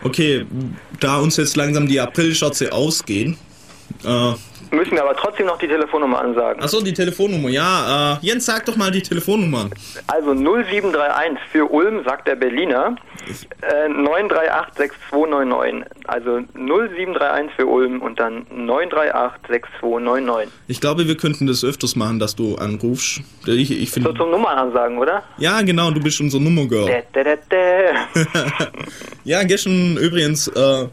okay, 0.03 0.45
da 0.99 1.17
uns 1.17 1.37
jetzt 1.37 1.55
langsam 1.55 1.87
die 1.87 1.99
Aprilschatze 1.99 2.73
ausgehen, 2.73 3.37
äh, 4.03 4.33
Müssen 4.71 4.93
wir 4.93 5.03
aber 5.03 5.15
trotzdem 5.15 5.47
noch 5.47 5.57
die 5.57 5.67
Telefonnummer 5.67 6.21
ansagen. 6.21 6.63
Achso, 6.63 6.81
die 6.81 6.93
Telefonnummer, 6.93 7.49
ja. 7.49 8.13
Äh, 8.13 8.25
Jens, 8.25 8.45
sag 8.45 8.65
doch 8.65 8.77
mal 8.77 8.89
die 8.89 9.01
Telefonnummer. 9.01 9.69
Also 10.07 10.33
0731 10.33 11.37
für 11.51 11.65
Ulm, 11.65 12.03
sagt 12.05 12.27
der 12.27 12.35
Berliner. 12.35 12.95
Äh, 13.61 13.89
938 13.89 14.73
6299. 14.77 15.85
Also 16.07 16.39
0731 16.55 17.51
für 17.55 17.65
Ulm 17.65 18.01
und 18.01 18.19
dann 18.19 18.45
938 18.49 19.41
6299. 19.49 20.53
Ich 20.67 20.79
glaube, 20.79 21.05
wir 21.05 21.17
könnten 21.17 21.47
das 21.47 21.65
öfters 21.65 21.97
machen, 21.97 22.19
dass 22.19 22.37
du 22.37 22.55
anrufst. 22.55 23.21
Ich, 23.45 23.71
ich 23.71 23.91
find, 23.91 24.05
so 24.05 24.13
zum 24.13 24.31
Nummern 24.31 24.57
ansagen, 24.57 24.97
oder? 24.97 25.23
Ja, 25.37 25.61
genau, 25.61 25.91
du 25.91 25.99
bist 25.99 26.21
unser 26.21 26.39
Nummergirl. 26.39 26.87
ja, 29.25 29.43
gestern 29.43 29.97
übrigens. 29.97 30.47
Äh, 30.47 30.87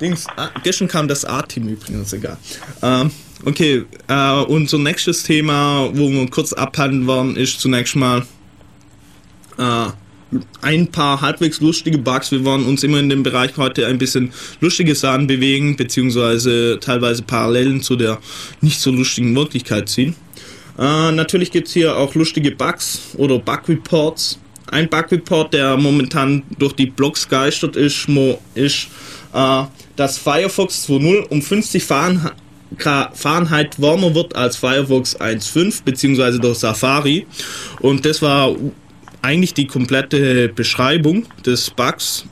Dings, 0.00 0.26
ah, 0.36 0.50
gestern 0.62 0.88
kam 0.88 1.08
das 1.08 1.24
A-Team 1.24 1.68
übrigens, 1.68 2.12
egal. 2.12 2.38
Ähm, 2.82 3.10
okay, 3.44 3.84
äh, 4.08 4.32
unser 4.44 4.78
nächstes 4.78 5.22
Thema, 5.22 5.90
wo 5.92 6.10
wir 6.10 6.30
kurz 6.30 6.52
abhandeln 6.52 7.06
wollen, 7.06 7.36
ist 7.36 7.60
zunächst 7.60 7.96
mal 7.96 8.24
äh, 9.58 9.86
ein 10.62 10.86
paar 10.86 11.20
halbwegs 11.20 11.60
lustige 11.60 11.98
Bugs. 11.98 12.30
Wir 12.30 12.44
wollen 12.44 12.64
uns 12.64 12.82
immer 12.82 12.98
in 12.98 13.08
dem 13.08 13.22
Bereich 13.22 13.56
heute 13.56 13.86
ein 13.86 13.98
bisschen 13.98 14.32
lustige 14.60 14.94
Sachen 14.94 15.26
bewegen, 15.26 15.76
beziehungsweise 15.76 16.78
teilweise 16.80 17.22
Parallelen 17.22 17.82
zu 17.82 17.96
der 17.96 18.18
nicht 18.60 18.80
so 18.80 18.90
lustigen 18.90 19.34
Wirklichkeit 19.34 19.88
ziehen. 19.88 20.14
Äh, 20.78 21.12
natürlich 21.12 21.50
gibt 21.50 21.68
es 21.68 21.74
hier 21.74 21.96
auch 21.96 22.14
lustige 22.14 22.52
Bugs 22.52 23.00
oder 23.16 23.38
Bug-Reports. 23.38 24.38
Ein 24.68 24.88
Bug-Report, 24.88 25.52
der 25.52 25.76
momentan 25.76 26.44
durch 26.58 26.74
die 26.74 26.86
Blogs 26.86 27.28
geistert 27.28 27.76
ist, 27.76 28.06
ist 28.54 28.88
äh, 29.34 29.64
dass 30.00 30.16
Firefox 30.16 30.88
2.0 30.88 31.28
um 31.28 31.42
50 31.42 31.84
Fahrenheit 31.84 32.32
warmer 33.82 34.14
wird 34.14 34.34
als 34.34 34.56
Firefox 34.56 35.20
1.5 35.20 35.84
beziehungsweise 35.84 36.40
der 36.40 36.54
Safari 36.54 37.26
und 37.80 38.06
das 38.06 38.22
war 38.22 38.56
eigentlich 39.20 39.52
die 39.52 39.66
komplette 39.66 40.48
Beschreibung 40.48 41.26
des 41.44 41.68
Bugs 41.68 42.24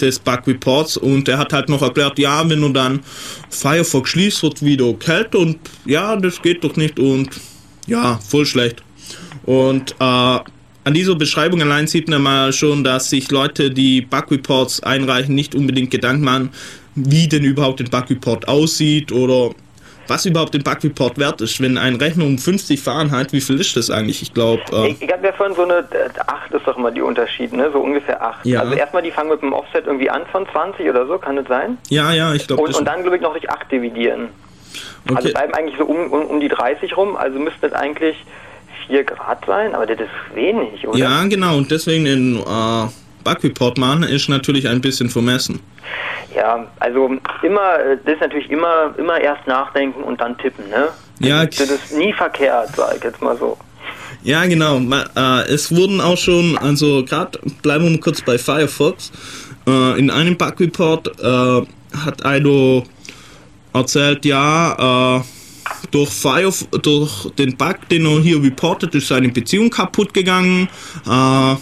des 0.00 0.20
Bug 0.20 0.46
Reports 0.46 0.96
und 0.98 1.26
er 1.26 1.38
hat 1.38 1.52
halt 1.52 1.68
noch 1.68 1.82
erklärt, 1.82 2.16
ja, 2.20 2.48
wenn 2.48 2.60
du 2.60 2.68
dann 2.68 3.00
Firefox 3.48 4.10
schließt, 4.10 4.44
wird 4.44 4.64
wieder 4.64 4.94
kälter 4.94 5.40
und 5.40 5.58
ja, 5.86 6.14
das 6.14 6.40
geht 6.40 6.62
doch 6.62 6.76
nicht 6.76 7.00
und 7.00 7.28
ja, 7.88 8.20
voll 8.24 8.46
schlecht. 8.46 8.84
Und 9.46 9.96
äh, 9.98 10.38
an 10.84 10.94
dieser 10.94 11.16
Beschreibung 11.16 11.60
allein 11.60 11.86
sieht 11.86 12.08
man 12.08 12.22
mal 12.22 12.52
schon, 12.52 12.84
dass 12.84 13.10
sich 13.10 13.30
Leute, 13.30 13.70
die 13.70 14.00
Bug 14.00 14.30
Reports 14.30 14.80
einreichen, 14.82 15.34
nicht 15.34 15.56
unbedingt 15.56 15.90
Gedanken 15.90 16.24
machen, 16.24 16.50
wie 16.94 17.28
denn 17.28 17.44
überhaupt 17.44 17.80
ein 17.80 17.90
Bug 17.90 18.10
Report 18.10 18.48
aussieht 18.48 19.12
oder 19.12 19.50
was 20.10 20.26
überhaupt 20.26 20.54
ein 20.54 20.62
Bug 20.62 20.82
Report 20.82 21.18
wert 21.18 21.40
ist. 21.40 21.60
Wenn 21.60 21.78
ein 21.78 21.94
Rechner 21.96 22.24
um 22.24 22.36
50 22.36 22.80
Fahrenheit, 22.80 23.32
wie 23.32 23.40
viel 23.40 23.60
ist 23.60 23.76
das 23.76 23.90
eigentlich? 23.90 24.22
Ich 24.22 24.34
glaube. 24.34 24.62
Äh 24.72 24.88
ich, 24.88 25.02
ich 25.02 25.12
habe 25.12 25.26
ja 25.26 25.32
vorhin 25.32 25.54
so 25.54 25.62
eine 25.62 25.86
8 26.26 26.52
ist 26.52 26.66
doch 26.66 26.76
immer 26.76 26.90
die 26.90 27.00
Unterschied, 27.00 27.52
ne? 27.52 27.70
So 27.72 27.78
ungefähr 27.78 28.20
8. 28.20 28.44
Ja. 28.44 28.60
Also 28.60 28.74
erstmal 28.74 29.02
die 29.02 29.12
fangen 29.12 29.30
mit 29.30 29.40
dem 29.40 29.52
Offset 29.52 29.86
irgendwie 29.86 30.10
an 30.10 30.22
von 30.32 30.46
20 30.50 30.88
oder 30.88 31.06
so, 31.06 31.16
kann 31.18 31.36
das 31.36 31.46
sein? 31.46 31.78
Ja, 31.88 32.12
ja, 32.12 32.34
ich 32.34 32.46
glaube. 32.46 32.62
Und, 32.62 32.74
und 32.74 32.84
dann 32.84 33.02
glaube 33.02 33.16
ich 33.16 33.22
noch 33.22 33.32
durch 33.32 33.48
8 33.48 33.70
dividieren. 33.70 34.28
Also 35.06 35.14
okay. 35.14 35.16
Also 35.16 35.30
bleiben 35.30 35.54
eigentlich 35.54 35.78
so 35.78 35.84
um, 35.84 36.12
um, 36.12 36.26
um 36.26 36.40
die 36.40 36.48
30 36.48 36.96
rum, 36.96 37.16
also 37.16 37.38
müsste 37.38 37.68
es 37.68 37.72
eigentlich 37.72 38.16
4 38.88 39.04
Grad 39.04 39.44
sein, 39.46 39.74
aber 39.74 39.86
das 39.86 40.00
ist 40.00 40.34
wenig, 40.34 40.86
oder? 40.86 40.98
Ja, 40.98 41.24
genau, 41.24 41.56
und 41.56 41.70
deswegen 41.70 42.04
den 42.04 42.36
äh, 42.36 42.88
Bug 43.24 43.42
Report 43.44 43.78
machen 43.78 44.02
ist 44.02 44.28
natürlich 44.28 44.68
ein 44.68 44.80
bisschen 44.80 45.08
vermessen. 45.10 45.60
Ja, 46.34 46.66
also 46.78 47.16
immer, 47.42 47.78
das 48.04 48.14
ist 48.14 48.20
natürlich 48.20 48.50
immer, 48.50 48.94
immer 48.96 49.20
erst 49.20 49.46
nachdenken 49.46 50.02
und 50.02 50.20
dann 50.20 50.38
tippen, 50.38 50.68
ne? 50.68 50.88
Ja, 51.18 51.44
das, 51.44 51.56
das 51.56 51.70
ist 51.70 51.96
nie 51.96 52.12
verkehrt, 52.12 52.70
sag 52.76 52.96
ich 52.96 53.04
jetzt 53.04 53.20
mal 53.20 53.36
so. 53.36 53.56
Ja, 54.22 54.44
genau. 54.46 54.78
Äh, 54.78 55.48
es 55.48 55.74
wurden 55.74 56.00
auch 56.00 56.16
schon, 56.16 56.56
also 56.58 57.04
gerade 57.04 57.38
bleiben 57.62 57.84
wir 57.84 57.90
mal 57.90 58.00
kurz 58.00 58.22
bei 58.22 58.38
Firefox. 58.38 59.10
Äh, 59.66 59.98
in 59.98 60.10
einem 60.10 60.36
Bug 60.36 60.60
Report 60.60 61.08
äh, 61.18 61.66
hat 61.96 62.24
Aido 62.24 62.84
erzählt, 63.72 64.24
ja, 64.24 65.22
durch, 65.90 66.10
Fire, 66.10 66.52
durch 66.82 67.30
den 67.38 67.56
Bug, 67.56 67.88
den 67.90 68.06
er 68.06 68.20
hier 68.20 68.42
reportet, 68.42 68.94
ist 68.94 69.08
seine 69.08 69.28
Beziehung 69.28 69.70
kaputt 69.70 70.12
gegangen. 70.14 70.68
Äh, 71.06 71.56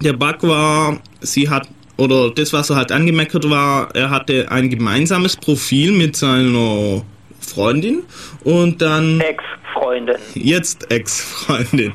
der 0.00 0.12
Bug 0.12 0.42
war, 0.42 1.00
sie 1.20 1.48
hat, 1.48 1.68
oder 1.96 2.30
das, 2.30 2.52
was 2.52 2.70
er 2.70 2.76
halt 2.76 2.92
angemeckert 2.92 3.48
war, 3.48 3.94
er 3.94 4.10
hatte 4.10 4.50
ein 4.50 4.70
gemeinsames 4.70 5.36
Profil 5.36 5.92
mit 5.92 6.16
seiner 6.16 7.02
Freundin 7.40 8.02
und 8.44 8.80
dann. 8.80 9.20
Ex-Freundin. 9.20 10.16
Jetzt 10.34 10.90
Ex-Freundin. 10.90 11.92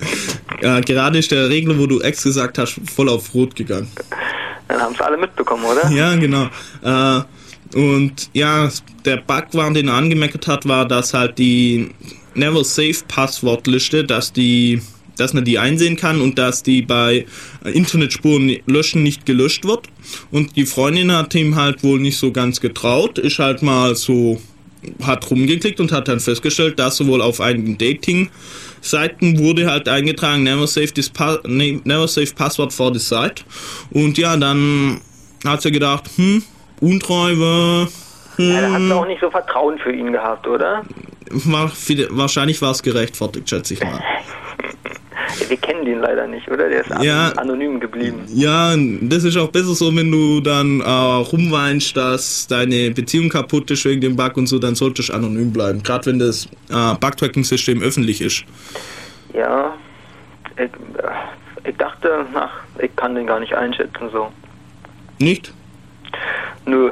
äh, 0.61 0.81
gerade 0.81 1.19
ist 1.19 1.31
der 1.31 1.49
Regler, 1.49 1.77
wo 1.77 1.87
du 1.87 2.01
Ex 2.01 2.23
gesagt 2.23 2.57
hast, 2.57 2.79
voll 2.93 3.09
auf 3.09 3.33
Rot 3.33 3.55
gegangen. 3.55 3.89
Dann 4.67 4.81
haben 4.81 4.93
es 4.93 5.01
alle 5.01 5.17
mitbekommen, 5.17 5.63
oder? 5.65 5.89
Ja, 5.91 6.15
genau. 6.15 6.49
Äh, 6.81 7.21
und 7.77 8.29
ja, 8.33 8.69
der 9.05 9.17
Bug 9.17 9.45
war, 9.53 9.71
den 9.71 9.87
er 9.87 9.95
angemeckert 9.95 10.47
hat, 10.47 10.67
war, 10.67 10.87
dass 10.87 11.13
halt 11.13 11.37
die 11.37 11.91
Never 12.35 12.63
Safe 12.63 12.95
Passwortliste, 13.07 14.03
dass 14.03 14.31
die 14.31 14.81
dass 15.17 15.33
man 15.33 15.45
die 15.45 15.59
einsehen 15.59 15.95
kann 15.95 16.21
und 16.21 16.37
dass 16.37 16.63
die 16.63 16.81
bei 16.81 17.25
Internetspuren 17.63 18.57
löschen 18.65 19.03
nicht 19.03 19.25
gelöscht 19.25 19.65
wird. 19.65 19.87
Und 20.31 20.55
die 20.55 20.65
Freundin 20.65 21.11
hat 21.11 21.35
ihm 21.35 21.55
halt 21.55 21.83
wohl 21.83 21.99
nicht 21.99 22.17
so 22.17 22.31
ganz 22.31 22.61
getraut, 22.61 23.17
ist 23.19 23.39
halt 23.39 23.61
mal 23.61 23.95
so, 23.95 24.41
hat 25.03 25.29
rumgeklickt 25.29 25.79
und 25.79 25.91
hat 25.91 26.07
dann 26.07 26.19
festgestellt, 26.19 26.79
dass 26.79 26.97
sowohl 26.97 27.21
auf 27.21 27.39
einigen 27.39 27.77
Dating-Seiten 27.77 29.39
wurde 29.39 29.69
halt 29.69 29.87
eingetragen, 29.87 30.43
never 30.43 30.67
save, 30.67 30.93
this 30.93 31.09
pa 31.09 31.39
never 31.45 32.07
save 32.07 32.33
password 32.35 32.73
for 32.73 32.91
this 32.91 33.07
site. 33.07 33.43
Und 33.91 34.17
ja, 34.17 34.35
dann 34.35 34.99
hat 35.45 35.61
sie 35.61 35.71
gedacht, 35.71 36.09
hm, 36.15 36.43
Untreue, 36.81 37.87
hm, 38.35 38.49
ja, 38.49 38.61
da 38.61 38.71
hat 38.71 38.81
sie 38.81 38.93
auch 38.93 39.07
nicht 39.07 39.21
so 39.21 39.29
Vertrauen 39.29 39.77
für 39.77 39.93
ihn 39.93 40.11
gehabt, 40.11 40.47
oder? 40.47 40.83
War, 41.29 41.71
wahrscheinlich 42.09 42.61
war 42.61 42.71
es 42.71 42.83
gerechtfertigt, 42.83 43.49
schätze 43.49 43.75
ich 43.75 43.83
mal. 43.83 44.01
Wir 45.47 45.57
kennen 45.57 45.85
den 45.85 45.99
leider 45.99 46.27
nicht, 46.27 46.47
oder? 46.49 46.69
Der 46.69 46.81
ist 46.81 47.03
ja, 47.03 47.29
anonym 47.33 47.79
geblieben. 47.79 48.23
Ja, 48.27 48.75
das 49.01 49.23
ist 49.23 49.37
auch 49.37 49.49
besser 49.49 49.73
so, 49.73 49.95
wenn 49.95 50.11
du 50.11 50.41
dann 50.41 50.81
äh, 50.81 50.83
rumweinst, 50.83 51.95
dass 51.95 52.47
deine 52.47 52.91
Beziehung 52.91 53.29
kaputt 53.29 53.71
ist 53.71 53.85
wegen 53.85 54.01
dem 54.01 54.15
Bug 54.15 54.37
und 54.37 54.47
so, 54.47 54.59
dann 54.59 54.75
solltest 54.75 55.09
du 55.09 55.13
anonym 55.13 55.51
bleiben. 55.51 55.81
Gerade 55.83 56.07
wenn 56.07 56.19
das 56.19 56.45
äh, 56.69 56.95
Bug-Tracking-System 56.99 57.81
öffentlich 57.81 58.21
ist. 58.21 58.43
Ja, 59.33 59.73
ich, 60.55 60.63
äh, 60.63 61.69
ich 61.69 61.77
dachte, 61.77 62.25
ach, 62.35 62.51
ich 62.79 62.95
kann 62.95 63.15
den 63.15 63.27
gar 63.27 63.39
nicht 63.39 63.53
einschätzen 63.53 64.09
so. 64.11 64.31
Nicht? 65.19 65.53
Nö. 66.65 66.91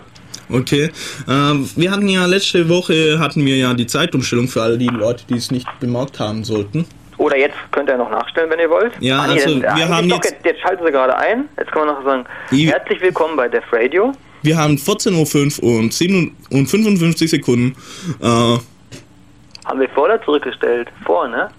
Okay. 0.50 0.92
Ähm, 1.30 1.70
wir 1.76 1.92
hatten 1.92 2.10
ja 2.10 2.26
letzte 2.26 2.68
Woche 2.68 3.20
hatten 3.20 3.46
wir 3.46 3.58
ja 3.58 3.74
die 3.74 3.88
Zeitumstellung 3.88 4.48
für 4.48 4.62
alle 4.62 4.78
die 4.78 4.88
Leute, 4.88 5.24
die 5.30 5.36
es 5.36 5.52
nicht 5.52 5.68
bemerkt 5.80 6.20
haben 6.20 6.44
sollten. 6.44 6.86
Oder 7.22 7.38
jetzt 7.38 7.56
könnt 7.70 7.88
ihr 7.88 7.98
noch 7.98 8.10
nachstellen, 8.10 8.50
wenn 8.50 8.60
ihr 8.60 8.70
wollt. 8.72 8.94
Ja, 9.00 9.20
ah, 9.20 9.32
also 9.34 9.48
nee, 9.48 9.62
wir 9.62 9.90
haben 9.90 10.10
jetzt, 10.10 10.32
jetzt, 10.32 10.44
jetzt, 10.44 10.60
schalten 10.62 10.84
Sie 10.84 10.92
gerade 10.92 11.16
ein. 11.16 11.48
Jetzt 11.56 11.72
können 11.72 11.86
wir 11.86 11.94
noch 11.94 12.04
sagen, 12.04 12.26
herzlich 12.50 13.00
willkommen 13.00 13.36
bei 13.38 13.48
Def 13.48 13.64
Radio. 13.72 14.12
Wir 14.42 14.58
haben 14.58 14.74
14.05 14.74 15.62
Uhr 15.62 15.78
und, 15.78 15.94
7 15.94 16.36
und 16.50 16.66
55 16.66 17.30
Sekunden. 17.30 17.76
Äh, 18.20 18.26
haben 18.26 19.80
wir 19.80 19.88
vor 19.90 20.06
oder 20.06 20.20
zurückgestellt? 20.24 20.88
Vor, 21.06 21.28
ne? 21.28 21.52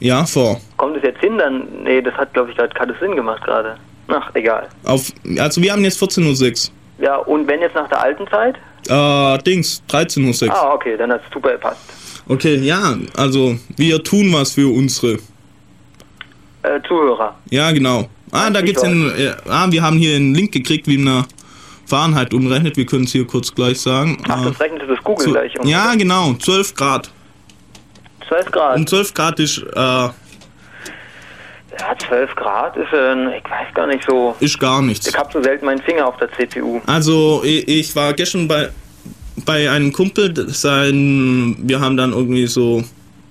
Ja, 0.00 0.24
vor. 0.26 0.60
Kommt 0.78 0.96
es 0.96 1.04
jetzt 1.04 1.20
hin, 1.20 1.38
dann... 1.38 1.68
Nee, 1.84 2.02
das 2.02 2.14
hat, 2.14 2.34
glaube 2.34 2.50
ich, 2.50 2.56
gerade 2.56 2.74
keinen 2.74 2.96
Sinn 2.98 3.14
gemacht 3.14 3.44
gerade. 3.44 3.76
Ach, 4.08 4.34
egal. 4.34 4.66
Auf, 4.82 5.12
also 5.38 5.62
wir 5.62 5.70
haben 5.70 5.84
jetzt 5.84 6.02
14.06 6.02 6.70
Uhr. 6.70 7.04
Ja, 7.04 7.16
und 7.18 7.46
wenn 7.46 7.60
jetzt 7.60 7.76
nach 7.76 7.88
der 7.88 8.02
alten 8.02 8.26
Zeit? 8.26 8.56
Äh, 8.88 9.38
Dings, 9.44 9.80
13.06 9.88 10.48
Uhr. 10.48 10.54
Ah, 10.56 10.74
okay, 10.74 10.96
dann 10.96 11.12
hat 11.12 11.22
es 11.24 11.32
super 11.32 11.52
gepasst. 11.52 12.03
Okay, 12.26 12.56
ja, 12.56 12.96
also 13.16 13.56
wir 13.76 14.02
tun 14.02 14.32
was 14.32 14.52
für 14.52 14.72
unsere 14.72 15.18
äh, 16.62 16.80
Zuhörer. 16.88 17.34
Ja, 17.50 17.70
genau. 17.72 18.08
Ah, 18.32 18.50
da 18.50 18.62
gibt's 18.62 18.82
einen, 18.82 19.10
äh, 19.10 19.34
ah, 19.48 19.66
wir 19.70 19.82
haben 19.82 19.98
hier 19.98 20.16
einen 20.16 20.34
Link 20.34 20.52
gekriegt, 20.52 20.86
wie 20.88 20.98
man 20.98 21.26
Fahrenheit 21.86 22.32
umrechnet. 22.32 22.76
Wir 22.76 22.86
können 22.86 23.04
es 23.04 23.12
hier 23.12 23.26
kurz 23.26 23.54
gleich 23.54 23.80
sagen. 23.80 24.18
Ach, 24.28 24.44
das 24.44 24.58
rechnet 24.58 24.88
das 24.88 24.98
Google 25.04 25.24
zu, 25.26 25.32
gleich 25.32 25.58
um. 25.60 25.68
Ja, 25.68 25.94
genau, 25.94 26.32
12 26.34 26.74
Grad. 26.74 27.10
12 28.26 28.50
Grad? 28.50 28.76
Und 28.76 28.88
12 28.88 29.14
Grad 29.14 29.38
ist, 29.38 29.58
äh, 29.58 29.80
ja, 29.80 30.12
12 32.08 32.34
Grad 32.34 32.76
ist, 32.76 32.92
äh, 32.92 33.36
ich 33.36 33.44
weiß 33.44 33.74
gar 33.74 33.86
nicht 33.86 34.04
so. 34.08 34.34
Ist 34.40 34.58
gar 34.58 34.80
nichts. 34.80 35.06
Ich 35.06 35.16
habe 35.16 35.30
so 35.32 35.42
selten 35.42 35.66
meinen 35.66 35.82
Finger 35.82 36.08
auf 36.08 36.16
der 36.16 36.32
CPU. 36.32 36.80
Also, 36.86 37.42
ich, 37.44 37.68
ich 37.68 37.94
war 37.94 38.12
gestern 38.14 38.48
bei, 38.48 38.70
bei 39.44 39.70
einem 39.70 39.92
Kumpel, 39.92 40.48
sein, 40.50 41.56
wir 41.58 41.80
haben 41.80 41.96
dann 41.96 42.12
irgendwie 42.12 42.46
so, 42.46 42.84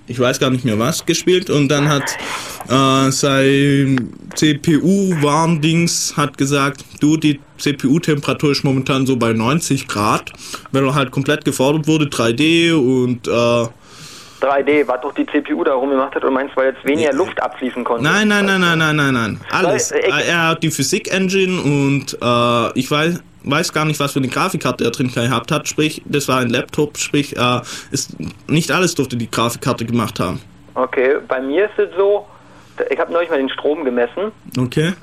ich 0.06 0.18
weiß 0.18 0.38
gar 0.38 0.50
nicht 0.50 0.64
mehr 0.64 0.78
was, 0.78 1.06
gespielt 1.06 1.50
und 1.50 1.68
dann 1.68 1.88
hat 1.88 2.16
äh, 2.68 3.10
sein 3.10 4.12
CPU-Warndings 4.34 6.16
hat 6.16 6.36
gesagt, 6.36 6.84
du, 7.00 7.16
die 7.16 7.40
CPU-Temperatur 7.58 8.52
ist 8.52 8.64
momentan 8.64 9.06
so 9.06 9.16
bei 9.16 9.32
90 9.32 9.88
Grad, 9.88 10.32
weil 10.72 10.84
er 10.84 10.94
halt 10.94 11.10
komplett 11.10 11.44
gefordert 11.44 11.86
wurde, 11.86 12.06
3D 12.06 12.74
und 12.74 13.26
äh, 13.28 13.68
3D, 14.44 14.86
was 14.86 15.00
doch 15.00 15.14
die 15.14 15.24
CPU 15.26 15.64
da 15.64 15.72
rumgemacht 15.72 16.14
hat 16.14 16.24
und 16.24 16.34
meinst, 16.34 16.54
weil 16.56 16.74
jetzt 16.74 16.84
weniger 16.84 17.12
Luft 17.12 17.40
abfließen 17.42 17.82
konnte. 17.82 18.04
Nein, 18.04 18.28
nein, 18.28 18.44
nein, 18.44 18.60
nein, 18.60 18.78
nein, 18.78 18.96
nein, 18.96 19.14
nein. 19.14 19.40
Alles. 19.50 19.90
Äh, 19.90 20.02
er 20.28 20.48
hat 20.48 20.62
die 20.62 20.70
Physik-Engine 20.70 21.62
und 21.62 22.18
äh, 22.20 22.78
ich 22.78 22.90
weiß, 22.90 23.22
weiß 23.44 23.72
gar 23.72 23.84
nicht, 23.84 24.00
was 24.00 24.12
für 24.12 24.18
eine 24.18 24.28
Grafikkarte 24.28 24.84
er 24.84 24.90
drin 24.90 25.12
gehabt 25.12 25.52
hat. 25.52 25.68
Sprich, 25.68 26.02
das 26.04 26.28
war 26.28 26.40
ein 26.40 26.50
Laptop, 26.50 26.98
sprich, 26.98 27.36
äh, 27.36 27.60
ist, 27.90 28.16
nicht 28.48 28.70
alles 28.70 28.94
durfte 28.94 29.16
die 29.16 29.30
Grafikkarte 29.30 29.84
gemacht 29.84 30.20
haben. 30.20 30.40
Okay, 30.74 31.16
bei 31.28 31.40
mir 31.40 31.66
ist 31.66 31.78
es 31.78 31.88
so, 31.96 32.26
ich 32.90 32.98
habe 32.98 33.12
neulich 33.12 33.30
mal 33.30 33.38
den 33.38 33.50
Strom 33.50 33.84
gemessen. 33.84 34.32
Okay. 34.58 34.94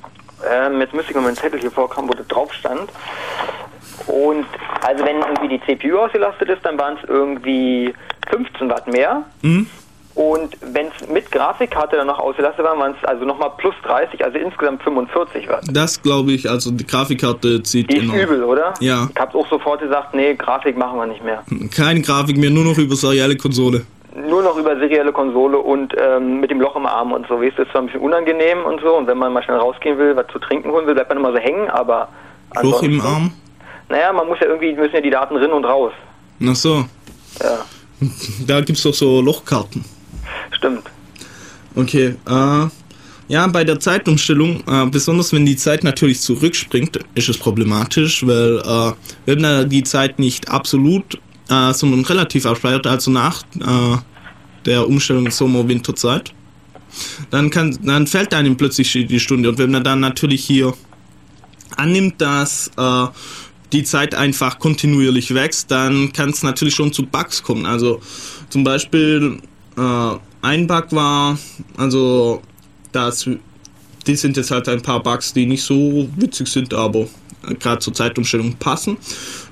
Ähm, 0.49 0.81
jetzt 0.81 0.93
müsste 0.93 1.11
ich 1.11 1.15
mal 1.15 1.23
meinen 1.23 1.35
Zettel 1.35 1.59
hier 1.59 1.71
vorkommen, 1.71 2.09
wo 2.09 2.13
das 2.13 2.27
drauf 2.27 2.51
stand. 2.53 2.89
Und 4.07 4.45
also 4.81 5.05
wenn 5.05 5.17
irgendwie 5.17 5.47
die 5.47 5.61
CPU 5.61 5.99
ausgelastet 5.99 6.49
ist, 6.49 6.65
dann 6.65 6.77
waren 6.77 6.97
es 7.01 7.07
irgendwie 7.07 7.93
15 8.31 8.69
Watt 8.69 8.87
mehr. 8.87 9.23
Mhm. 9.41 9.67
Und 10.13 10.57
wenn 10.61 10.87
es 10.87 11.07
mit 11.07 11.31
Grafikkarte 11.31 11.95
dann 11.95 12.07
noch 12.07 12.19
ausgelastet 12.19 12.65
war, 12.65 12.77
waren 12.77 12.95
es 12.99 13.07
also 13.07 13.23
nochmal 13.23 13.51
plus 13.57 13.75
30, 13.83 14.23
also 14.23 14.37
insgesamt 14.37 14.83
45 14.83 15.47
Watt. 15.47 15.63
Das 15.71 16.01
glaube 16.01 16.33
ich, 16.33 16.49
also 16.49 16.71
die 16.71 16.85
Grafikkarte 16.85 17.63
zieht 17.63 17.91
Die 17.91 17.97
ist 17.97 18.13
übel, 18.13 18.43
oder? 18.43 18.73
Ja. 18.81 19.07
Ich 19.13 19.19
habe 19.19 19.37
auch 19.37 19.47
sofort 19.49 19.81
gesagt, 19.81 20.13
nee, 20.13 20.35
Grafik 20.35 20.77
machen 20.77 20.97
wir 20.97 21.05
nicht 21.05 21.23
mehr. 21.23 21.43
Keine 21.75 22.01
Grafik 22.01 22.37
mehr, 22.37 22.49
nur 22.49 22.65
noch 22.65 22.77
über 22.77 22.95
serielle 22.95 23.37
Konsole. 23.37 23.85
Nur 24.13 24.43
noch 24.43 24.57
über 24.57 24.77
serielle 24.77 25.13
Konsole 25.13 25.57
und 25.57 25.95
ähm, 25.97 26.41
mit 26.41 26.51
dem 26.51 26.59
Loch 26.59 26.75
im 26.75 26.85
Arm 26.85 27.13
und 27.13 27.25
so. 27.27 27.39
Weißt 27.41 27.57
du, 27.57 27.61
ist 27.61 27.71
zwar 27.71 27.81
ein 27.81 27.85
bisschen 27.85 28.01
unangenehm 28.01 28.65
und 28.65 28.81
so. 28.81 28.97
Und 28.97 29.07
wenn 29.07 29.17
man 29.17 29.31
mal 29.31 29.41
schnell 29.41 29.57
rausgehen 29.57 29.97
will, 29.97 30.17
was 30.17 30.27
zu 30.33 30.39
trinken 30.39 30.69
holen 30.69 30.85
will, 30.85 30.95
bleibt 30.95 31.09
man 31.09 31.19
immer 31.19 31.31
so 31.31 31.37
hängen, 31.37 31.69
aber. 31.69 32.09
Loch 32.61 32.83
im 32.83 32.99
Arm? 32.99 33.31
Naja, 33.87 34.11
man 34.11 34.27
muss 34.27 34.39
ja 34.41 34.47
irgendwie, 34.47 34.73
müssen 34.73 34.95
ja 34.95 35.01
die 35.01 35.09
Daten 35.09 35.37
rin 35.37 35.51
und 35.51 35.63
raus. 35.63 35.93
Ach 36.45 36.55
so. 36.55 36.85
Ja. 37.41 37.65
Da 38.47 38.59
gibt 38.61 38.77
es 38.77 38.83
doch 38.83 38.93
so 38.93 39.21
Lochkarten. 39.21 39.85
Stimmt. 40.51 40.83
Okay, 41.75 42.15
äh, 42.27 42.67
ja, 43.27 43.47
bei 43.47 43.63
der 43.63 43.79
Zeitumstellung, 43.79 44.61
äh, 44.67 44.85
besonders 44.87 45.31
wenn 45.31 45.45
die 45.45 45.55
Zeit 45.55 45.83
natürlich 45.83 46.19
zurückspringt, 46.19 46.99
ist 47.15 47.29
es 47.29 47.37
problematisch, 47.37 48.25
weil 48.27 48.59
äh, 48.59 48.91
wenn 49.25 49.69
die 49.69 49.83
Zeit 49.83 50.19
nicht 50.19 50.49
absolut, 50.49 51.15
äh, 51.49 51.73
sondern 51.73 52.03
relativ 52.03 52.45
abspeichert, 52.45 52.87
also 52.87 53.09
nach 53.09 53.43
äh, 53.59 53.97
der 54.65 54.87
Umstellung 54.87 55.31
Sommer-Winterzeit, 55.31 56.33
dann, 57.29 57.49
kann, 57.49 57.77
dann 57.83 58.05
fällt 58.05 58.33
einem 58.33 58.57
plötzlich 58.57 58.91
die 58.91 59.19
Stunde. 59.19 59.49
Und 59.49 59.57
wenn 59.57 59.71
man 59.71 59.83
dann 59.83 60.01
natürlich 60.01 60.43
hier 60.43 60.73
annimmt, 61.77 62.19
dass 62.19 62.69
äh, 62.77 63.07
die 63.71 63.83
Zeit 63.83 64.13
einfach 64.13 64.59
kontinuierlich 64.59 65.33
wächst, 65.33 65.71
dann 65.71 66.11
kann 66.11 66.29
es 66.31 66.43
natürlich 66.43 66.75
schon 66.75 66.91
zu 66.91 67.05
Bugs 67.05 67.41
kommen. 67.41 67.65
Also 67.65 68.01
zum 68.49 68.63
Beispiel 68.63 69.39
äh, 69.77 70.11
ein 70.41 70.67
Bug 70.67 70.87
war, 70.91 71.37
also 71.77 72.41
das, 72.91 73.29
die 74.07 74.15
sind 74.15 74.37
jetzt 74.37 74.51
halt 74.51 74.67
ein 74.69 74.81
paar 74.81 75.01
Bugs, 75.01 75.33
die 75.33 75.45
nicht 75.45 75.63
so 75.63 76.09
witzig 76.15 76.47
sind, 76.47 76.73
aber 76.73 77.07
gerade 77.59 77.79
zur 77.79 77.93
Zeitumstellung 77.93 78.53
passen. 78.55 78.97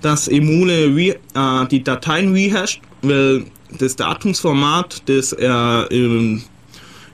Dass 0.01 0.27
Emule 0.27 0.85
äh, 0.85 1.67
die 1.69 1.83
Dateien 1.83 2.33
rehasht, 2.33 2.81
weil 3.01 3.45
das 3.77 3.95
Datumsformat, 3.95 5.03
das 5.05 5.33
er 5.33 5.87
in, 5.91 6.43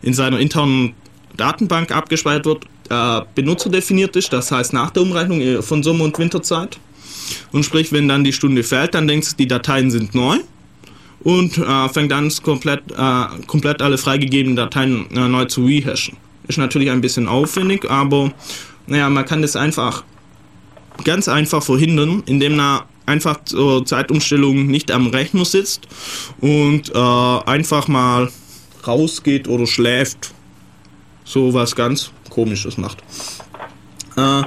in 0.01 0.13
seiner 0.13 0.39
internen 0.39 0.93
Datenbank 1.37 1.91
abgespeichert 1.91 2.45
wird, 2.45 2.65
äh, 2.89 3.21
benutzerdefiniert 3.35 4.15
ist, 4.15 4.31
das 4.31 4.51
heißt 4.51 4.73
nach 4.73 4.91
der 4.91 5.03
Umrechnung 5.03 5.61
von 5.61 5.83
Sommer- 5.83 6.05
und 6.05 6.17
Winterzeit. 6.17 6.79
Und 7.51 7.63
sprich, 7.63 7.91
wenn 7.91 8.07
dann 8.07 8.23
die 8.23 8.33
Stunde 8.33 8.63
fällt, 8.63 8.93
dann 8.93 9.07
denkst 9.07 9.31
du, 9.31 9.35
die 9.37 9.47
Dateien 9.47 9.89
sind 9.89 10.13
neu 10.13 10.37
und 11.25 11.57
äh, 11.57 11.89
fängt 11.89 12.13
an, 12.13 12.31
komplett, 12.43 12.83
äh, 12.91 13.25
komplett 13.47 13.81
alle 13.81 13.97
freigegebenen 13.97 14.55
Dateien 14.55 15.09
äh, 15.11 15.27
neu 15.27 15.45
zu 15.45 15.65
rehashen. 15.65 16.15
Ist 16.47 16.59
natürlich 16.59 16.91
ein 16.91 17.01
bisschen 17.01 17.27
aufwendig, 17.27 17.89
aber 17.89 18.31
naja, 18.85 19.09
man 19.09 19.25
kann 19.25 19.41
das 19.41 19.55
einfach 19.55 20.03
ganz 21.03 21.27
einfach 21.27 21.63
verhindern, 21.63 22.21
indem 22.27 22.57
man 22.57 22.83
einfach 23.07 23.43
zur 23.43 23.85
Zeitumstellung 23.85 24.67
nicht 24.67 24.91
am 24.91 25.07
Rechner 25.07 25.45
sitzt 25.45 25.87
und 26.41 26.93
äh, 26.93 27.49
einfach 27.49 27.87
mal 27.87 28.29
rausgeht 28.85 29.47
oder 29.47 29.65
schläft. 29.65 30.31
So 31.23 31.55
was 31.55 31.75
ganz 31.75 32.11
komisches 32.29 32.77
macht. 32.77 32.99
Äh, 34.15 34.43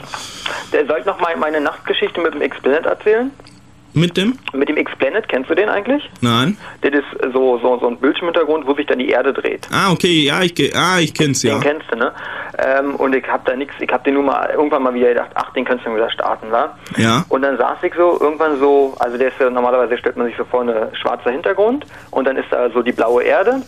soll 0.86 1.00
ich 1.00 1.06
noch 1.06 1.20
mal 1.20 1.36
meine 1.36 1.60
Nachtgeschichte 1.60 2.20
mit 2.20 2.34
dem 2.34 2.40
Explanet 2.40 2.86
erzählen? 2.86 3.32
Mit 3.98 4.16
dem? 4.16 4.38
Mit 4.52 4.68
dem 4.68 4.76
Explanet, 4.76 5.28
kennst 5.28 5.50
du 5.50 5.54
den 5.54 5.68
eigentlich? 5.68 6.08
Nein. 6.20 6.56
Das 6.82 6.92
ist 6.92 7.32
so, 7.32 7.58
so, 7.58 7.78
so 7.78 7.88
ein 7.88 7.96
Bildschirmhintergrund, 7.98 8.66
wo 8.66 8.74
sich 8.74 8.86
dann 8.86 8.98
die 8.98 9.08
Erde 9.08 9.32
dreht. 9.32 9.68
Ah, 9.72 9.90
okay, 9.92 10.24
ja, 10.24 10.42
ich, 10.42 10.54
ah, 10.76 10.98
ich 11.00 11.12
kenn's, 11.14 11.42
ja. 11.42 11.54
Den 11.54 11.62
kennst 11.62 11.86
du, 11.90 11.96
ne? 11.96 12.12
Ähm, 12.58 12.94
und 12.96 13.14
ich 13.14 13.26
hab 13.26 13.44
da 13.44 13.56
nichts, 13.56 13.74
ich 13.80 13.90
hab 13.90 14.04
den 14.04 14.14
nur 14.14 14.22
mal 14.22 14.50
irgendwann 14.50 14.82
mal 14.82 14.94
wieder 14.94 15.08
gedacht, 15.08 15.30
ach, 15.34 15.52
den 15.52 15.64
kannst 15.64 15.84
du 15.86 15.94
wieder 15.94 16.10
starten, 16.10 16.50
wa? 16.50 16.76
Ja. 16.96 17.24
Und 17.28 17.42
dann 17.42 17.56
saß 17.56 17.78
ich 17.82 17.94
so 17.94 18.18
irgendwann 18.20 18.58
so, 18.58 18.94
also 18.98 19.16
der 19.18 19.28
ist 19.28 19.38
ja 19.40 19.50
normalerweise 19.50 19.98
stellt 19.98 20.16
man 20.16 20.26
sich 20.26 20.36
so 20.36 20.44
vor, 20.44 20.62
ein 20.62 20.94
schwarzer 20.94 21.30
Hintergrund 21.30 21.86
und 22.10 22.26
dann 22.26 22.36
ist 22.36 22.46
da 22.50 22.70
so 22.70 22.82
die 22.82 22.92
blaue 22.92 23.22
Erde 23.22 23.62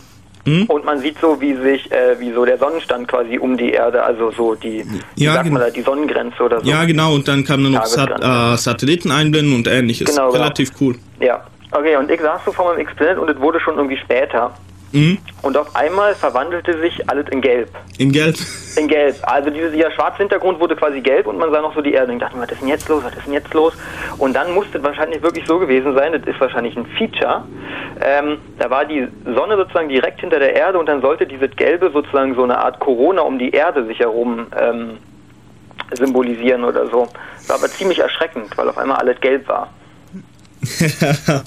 Mhm. 0.45 0.65
Und 0.65 0.85
man 0.85 0.99
sieht 0.99 1.19
so, 1.19 1.39
wie 1.39 1.55
sich, 1.55 1.91
äh, 1.91 2.19
wie 2.19 2.31
so 2.31 2.45
der 2.45 2.57
Sonnenstand 2.57 3.07
quasi 3.07 3.37
um 3.37 3.57
die 3.57 3.71
Erde, 3.71 4.03
also 4.03 4.31
so 4.31 4.55
die, 4.55 4.85
ja, 5.15 5.33
sagt 5.33 5.49
man 5.51 5.61
da, 5.61 5.69
die 5.69 5.81
Sonnengrenze 5.81 6.41
oder 6.43 6.61
so. 6.61 6.69
Ja, 6.69 6.83
genau, 6.85 7.13
und 7.13 7.27
dann 7.27 7.43
kann 7.43 7.61
man 7.61 7.73
noch 7.73 7.85
Sat 7.85 8.09
äh, 8.09 8.57
Satelliten 8.57 9.11
einblenden 9.11 9.55
und 9.55 9.67
ähnliches. 9.67 10.09
Genau, 10.09 10.29
Relativ 10.29 10.73
genau. 10.73 10.91
cool. 10.91 10.95
Ja, 11.19 11.43
okay, 11.71 11.95
und 11.97 12.09
ich 12.09 12.21
saß 12.21 12.41
so 12.45 12.51
vor 12.51 12.69
meinem 12.69 12.79
Experiment 12.79 13.19
und 13.19 13.29
es 13.29 13.39
wurde 13.39 13.59
schon 13.59 13.75
irgendwie 13.75 13.97
später. 13.97 14.51
Mhm. 14.91 15.19
Und 15.41 15.57
auf 15.57 15.75
einmal 15.75 16.15
verwandelte 16.15 16.79
sich 16.79 17.09
alles 17.09 17.27
in 17.29 17.41
Gelb. 17.41 17.69
In 17.97 18.11
Gelb? 18.11 18.35
In 18.75 18.87
Gelb. 18.87 19.15
Also 19.23 19.49
dieser, 19.49 19.69
dieser 19.69 19.91
schwarze 19.91 20.17
Hintergrund 20.17 20.59
wurde 20.59 20.75
quasi 20.75 21.01
gelb 21.01 21.27
und 21.27 21.37
man 21.37 21.51
sah 21.51 21.61
noch 21.61 21.73
so 21.73 21.81
die 21.81 21.93
Erde. 21.93 22.11
Und 22.11 22.17
ich 22.17 22.21
dachte 22.21 22.35
mir, 22.35 22.43
was 22.43 22.51
ist 22.51 22.61
denn 22.61 22.67
jetzt 22.67 22.89
los? 22.89 23.03
Was 23.03 23.15
ist 23.15 23.25
denn 23.25 23.33
jetzt 23.33 23.53
los? 23.53 23.73
Und 24.17 24.33
dann 24.33 24.53
musste 24.53 24.77
es 24.77 24.83
wahrscheinlich 24.83 25.21
wirklich 25.21 25.45
so 25.47 25.59
gewesen 25.59 25.95
sein, 25.95 26.11
das 26.11 26.23
ist 26.23 26.39
wahrscheinlich 26.39 26.75
ein 26.75 26.85
Feature. 26.97 27.43
Ähm, 28.01 28.37
da 28.59 28.69
war 28.69 28.85
die 28.85 29.07
Sonne 29.25 29.55
sozusagen 29.55 29.89
direkt 29.89 30.19
hinter 30.19 30.39
der 30.39 30.55
Erde 30.55 30.77
und 30.77 30.87
dann 30.87 31.01
sollte 31.01 31.25
dieses 31.25 31.55
Gelbe 31.55 31.91
sozusagen 31.91 32.35
so 32.35 32.43
eine 32.43 32.57
Art 32.57 32.79
Corona 32.79 33.21
um 33.21 33.39
die 33.39 33.51
Erde 33.51 33.85
sich 33.85 33.99
herum 33.99 34.47
ähm, 34.59 34.97
symbolisieren 35.93 36.63
oder 36.63 36.87
so. 36.87 37.07
War 37.47 37.55
aber 37.57 37.67
ziemlich 37.67 37.99
erschreckend, 37.99 38.57
weil 38.57 38.69
auf 38.69 38.77
einmal 38.77 38.97
alles 38.97 39.19
gelb 39.21 39.47
war. 39.47 39.69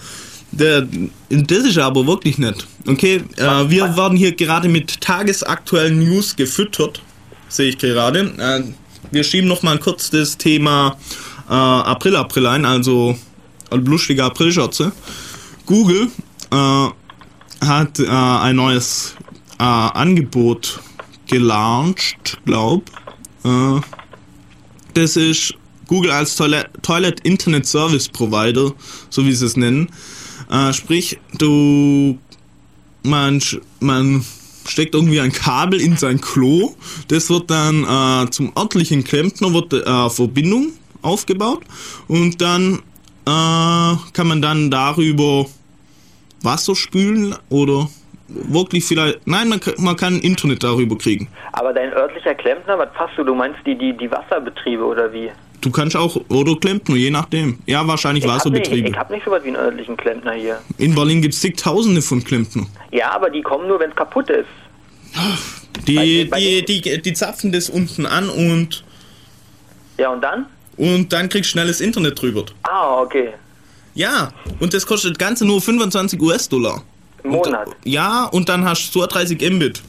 Der, 0.59 0.87
das 1.31 1.65
ist 1.65 1.79
aber 1.79 2.07
wirklich 2.07 2.39
nett. 2.39 2.67
Okay, 2.87 3.23
äh, 3.37 3.69
wir 3.69 3.97
werden 3.97 4.17
hier 4.17 4.33
gerade 4.33 4.69
mit 4.69 5.01
tagesaktuellen 5.01 5.99
News 5.99 6.37
gefüttert, 6.37 7.03
sehe 7.49 7.71
ich 7.71 7.79
gerade. 7.79 8.33
Äh, 8.39 8.63
wir 9.11 9.25
schieben 9.25 9.49
noch 9.49 9.63
mal 9.63 9.79
kurz 9.79 10.11
das 10.11 10.39
Thema 10.39 10.97
äh, 11.49 11.53
April 11.53 12.17
April 12.17 12.47
ein, 12.47 12.65
also 12.65 13.17
lustige 13.73 14.25
Aprilschürze. 14.25 14.93
Google 15.67 16.09
äh, 16.51 16.89
hat 17.67 17.99
äh, 17.99 18.07
ein 18.07 18.57
neues 18.57 19.17
äh, 19.59 19.63
Angebot 19.65 20.81
gelauncht, 21.27 22.39
glaub. 22.45 22.91
das 24.93 25.17
ist 25.17 25.55
Google 25.87 26.11
als 26.11 26.37
Toilet, 26.37 26.67
Toilet 26.83 27.21
Internet 27.21 27.67
Service 27.67 28.09
Provider, 28.09 28.73
so 29.11 29.25
wie 29.25 29.33
sie 29.33 29.47
es 29.47 29.57
nennen. 29.57 29.89
Äh, 30.51 30.73
sprich, 30.73 31.19
du, 31.39 32.19
man, 33.03 33.41
man 33.81 34.25
steckt 34.67 34.95
irgendwie 34.95 35.21
ein 35.21 35.33
Kabel 35.33 35.81
in 35.81 35.97
sein 35.97 36.21
Klo. 36.21 36.75
Das 37.09 37.31
wird 37.31 37.51
dann 37.51 37.85
äh, 37.85 38.31
zum 38.31 38.53
örtlichen 38.57 39.05
Klempner 39.05 39.53
wird 39.53 39.73
äh, 39.73 40.11
Verbindung 40.11 40.73
aufgebaut 41.03 41.63
und 42.09 42.41
dann 42.41 42.81
äh, 43.27 43.97
kann 44.13 44.27
man 44.27 44.41
dann 44.43 44.71
darüber 44.71 45.47
Wasser 46.43 46.75
spülen 46.75 47.35
oder 47.49 47.89
wirklich 48.29 48.85
vielleicht. 48.85 49.27
Nein, 49.27 49.49
man 49.49 49.61
man 49.79 49.97
kann 49.97 50.19
Internet 50.21 50.63
darüber 50.63 50.97
kriegen. 50.97 51.29
Aber 51.53 51.73
dein 51.73 51.93
örtlicher 51.93 52.35
Klempner, 52.35 52.79
was 52.79 52.93
passt 52.93 53.17
du? 53.17 53.25
Du 53.25 53.35
meinst 53.35 53.59
die, 53.67 53.77
die, 53.77 53.97
die 53.97 54.11
Wasserbetriebe 54.11 54.85
oder 54.85 55.13
wie? 55.13 55.31
Du 55.65 55.71
kannst 55.71 55.97
auch, 55.97 56.21
oder 56.29 56.57
Klempner, 56.57 56.95
je 56.95 57.11
nachdem. 57.11 57.59
Ja, 57.65 57.89
wahrscheinlich 57.89 58.29
Wasserbetriebe. 58.29 58.91
ich 58.91 58.97
habe 58.99 59.15
nicht 59.15 59.25
so 59.25 59.31
was 59.31 59.43
wie 59.45 59.49
einen 59.49 59.57
örtlichen 59.57 59.97
Klempner 59.97 60.35
hier. 60.35 60.61
In 60.77 60.95
Berlin 60.95 61.23
gibt 61.23 61.33
es 61.33 61.41
zigtausende 61.41 62.03
von 62.03 62.23
Klempner. 62.23 62.67
Ja, 62.91 63.13
aber 63.13 63.31
die 63.31 63.41
kommen 63.41 63.67
nur, 63.67 63.81
wenn 63.81 63.89
es 63.89 63.97
kaputt 63.97 64.29
ist. 64.29 64.45
Die, 65.89 66.27
bei, 66.27 66.39
die, 66.39 66.65
die, 66.67 66.81
die, 66.83 67.01
die 67.01 67.13
zapfen 67.15 67.51
das 67.51 67.71
unten 67.71 68.05
an 68.05 68.29
und. 68.29 68.85
Ja, 69.97 70.11
und 70.11 70.21
dann? 70.21 70.45
Und 70.77 71.11
dann 71.15 71.31
kriegst 71.31 71.49
du 71.49 71.53
schnelles 71.53 71.81
Internet 71.81 72.21
drüber. 72.21 72.45
Ah, 72.65 73.01
okay. 73.01 73.33
Ja, 73.95 74.33
und 74.61 74.75
das 74.75 74.85
kostet 74.85 75.19
Ganze 75.19 75.47
nur 75.47 75.63
25 75.63 76.21
US-Dollar. 76.21 76.83
Im 77.23 77.31
Monat? 77.31 77.69
Und, 77.69 77.77
ja, 77.85 78.25
und 78.27 78.51
dann 78.51 78.67
hast 78.67 78.95
du 78.95 79.01
32 79.01 79.51
Mbit. 79.51 79.83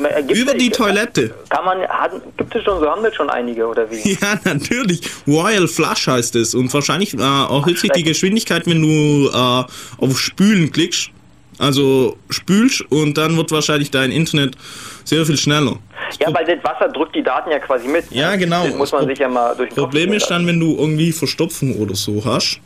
Meine, 0.00 0.32
Über 0.32 0.54
die 0.54 0.70
Toilette. 0.70 1.34
Kann 1.48 1.64
man, 1.64 1.80
hat, 1.88 2.12
gibt 2.36 2.54
es 2.54 2.64
schon, 2.64 2.80
so 2.80 2.88
haben 2.88 3.02
wir 3.02 3.12
schon 3.12 3.30
einige, 3.30 3.66
oder 3.66 3.90
wie? 3.90 4.12
Ja, 4.22 4.38
natürlich. 4.44 5.00
Royal 5.26 5.66
Flush 5.68 6.06
heißt 6.06 6.36
es. 6.36 6.54
Und 6.54 6.72
wahrscheinlich 6.72 7.14
äh, 7.14 7.20
erhöht 7.20 7.78
sich 7.78 7.90
die 7.92 8.02
Geschwindigkeit, 8.02 8.66
wenn 8.66 8.82
du 8.82 9.28
äh, 9.28 10.04
auf 10.04 10.18
Spülen 10.18 10.70
klickst. 10.70 11.10
Also 11.58 12.16
spülst 12.30 12.80
und 12.90 13.16
dann 13.18 13.36
wird 13.36 13.52
wahrscheinlich 13.52 13.90
dein 13.90 14.10
Internet 14.10 14.56
sehr 15.04 15.24
viel 15.24 15.36
schneller. 15.36 15.76
Ja, 16.18 16.32
weil 16.34 16.44
das 16.44 16.64
Wasser 16.64 16.88
drückt 16.88 17.14
die 17.14 17.22
Daten 17.22 17.50
ja 17.50 17.58
quasi 17.58 17.86
mit. 17.86 18.10
Ja, 18.10 18.34
genau. 18.36 18.64
Das 18.64 18.74
muss 18.74 18.92
man 18.92 19.06
sich 19.06 19.18
ja 19.18 19.28
mal 19.28 19.54
durch 19.54 19.68
den 19.68 19.76
Problem 19.76 20.12
ist 20.12 20.28
dann, 20.28 20.46
wenn 20.46 20.58
du 20.58 20.76
irgendwie 20.76 21.12
Verstopfung 21.12 21.76
oder 21.76 21.94
so 21.94 22.24
hast. 22.24 22.58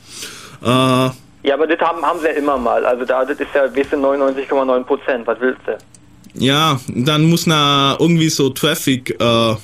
Äh, 0.63 1.11
ja, 1.47 1.55
aber 1.55 1.67
das 1.67 1.79
haben, 1.81 2.03
haben 2.05 2.19
sie 2.21 2.27
ja 2.27 2.33
immer 2.33 2.57
mal. 2.57 2.85
Also 2.85 3.05
da, 3.05 3.25
das 3.25 3.39
ist 3.39 3.49
ja, 3.55 3.65
weißt 3.65 3.93
du, 3.93 3.97
99,9 3.97 4.85
Prozent. 4.85 5.27
Was 5.27 5.41
willst 5.41 5.61
du? 5.67 5.77
Ja, 6.39 6.81
dann 6.89 7.25
muss 7.25 7.47
na 7.47 7.97
irgendwie 7.99 8.29
so 8.29 8.51
Traffic. 8.51 9.11
Äh 9.11 9.15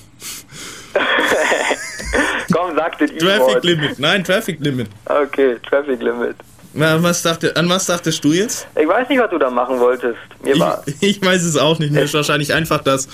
Komm, 2.53 2.75
sag 2.77 2.99
das 2.99 3.11
Traffic 3.19 3.65
Limit. 3.65 3.99
Nein, 3.99 4.25
Traffic 4.25 4.61
Limit. 4.61 4.89
Okay, 5.07 5.57
Traffic 5.69 6.01
Limit. 6.03 6.37
Was 6.75 7.23
dachte, 7.23 7.55
an 7.57 7.69
was 7.69 7.87
dachtest 7.87 8.25
du 8.25 8.33
jetzt? 8.33 8.67
Ich 8.81 8.89
weiß 8.89 9.09
nicht, 9.09 9.21
was 9.21 9.31
du 9.31 9.39
da 9.39 9.51
machen 9.51 9.79
wolltest. 9.79 10.17
Mir 10.43 10.55
ich, 10.55 10.61
war 10.61 10.83
ich 11.01 11.23
weiß 11.23 11.43
es 11.43 11.57
auch 11.57 11.79
nicht. 11.79 11.93
Mir 11.93 12.03
ist 12.03 12.15
wahrscheinlich 12.15 12.55
einfach 12.55 12.83
das 12.83 13.09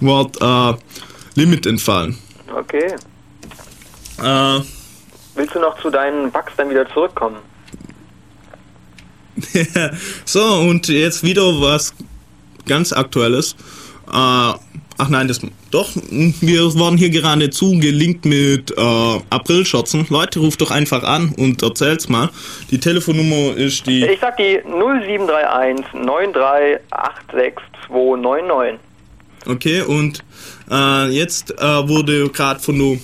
Wort 0.00 0.36
äh, 0.40 0.74
Limit 1.36 1.66
entfallen. 1.66 2.18
Okay. 2.52 2.94
Äh, 4.22 4.60
Willst 5.36 5.54
du 5.54 5.60
noch 5.60 5.80
zu 5.80 5.90
deinen 5.90 6.30
Bugs 6.30 6.52
dann 6.56 6.70
wieder 6.70 6.88
zurückkommen? 6.92 7.38
so, 10.24 10.44
und 10.60 10.88
jetzt 10.88 11.24
wieder 11.24 11.42
was 11.42 11.92
ganz 12.66 12.92
aktuelles. 12.92 13.56
Äh, 14.06 14.12
ach 14.12 15.08
nein, 15.08 15.28
das 15.28 15.40
doch. 15.70 15.90
Wir 16.40 16.74
waren 16.74 16.96
hier 16.96 17.10
gerade 17.10 17.50
zugelinkt 17.50 18.24
mit 18.24 18.70
äh, 18.76 19.20
Aprilscherzen. 19.30 20.06
Leute, 20.08 20.40
ruft 20.40 20.60
doch 20.60 20.70
einfach 20.70 21.02
an 21.02 21.34
und 21.36 21.62
erzählt's 21.62 22.08
mal. 22.08 22.30
Die 22.70 22.78
Telefonnummer 22.78 23.56
ist 23.56 23.86
die. 23.86 24.04
Ich 24.04 24.20
sag 24.20 24.36
die 24.36 24.60
0731 24.66 25.86
9386299. 25.94 28.78
Okay, 29.46 29.82
und 29.82 30.24
äh, 30.70 31.08
jetzt 31.08 31.50
äh, 31.58 31.88
wurde 31.88 32.30
gerade 32.30 32.60
von 32.60 32.78
der 32.78 32.98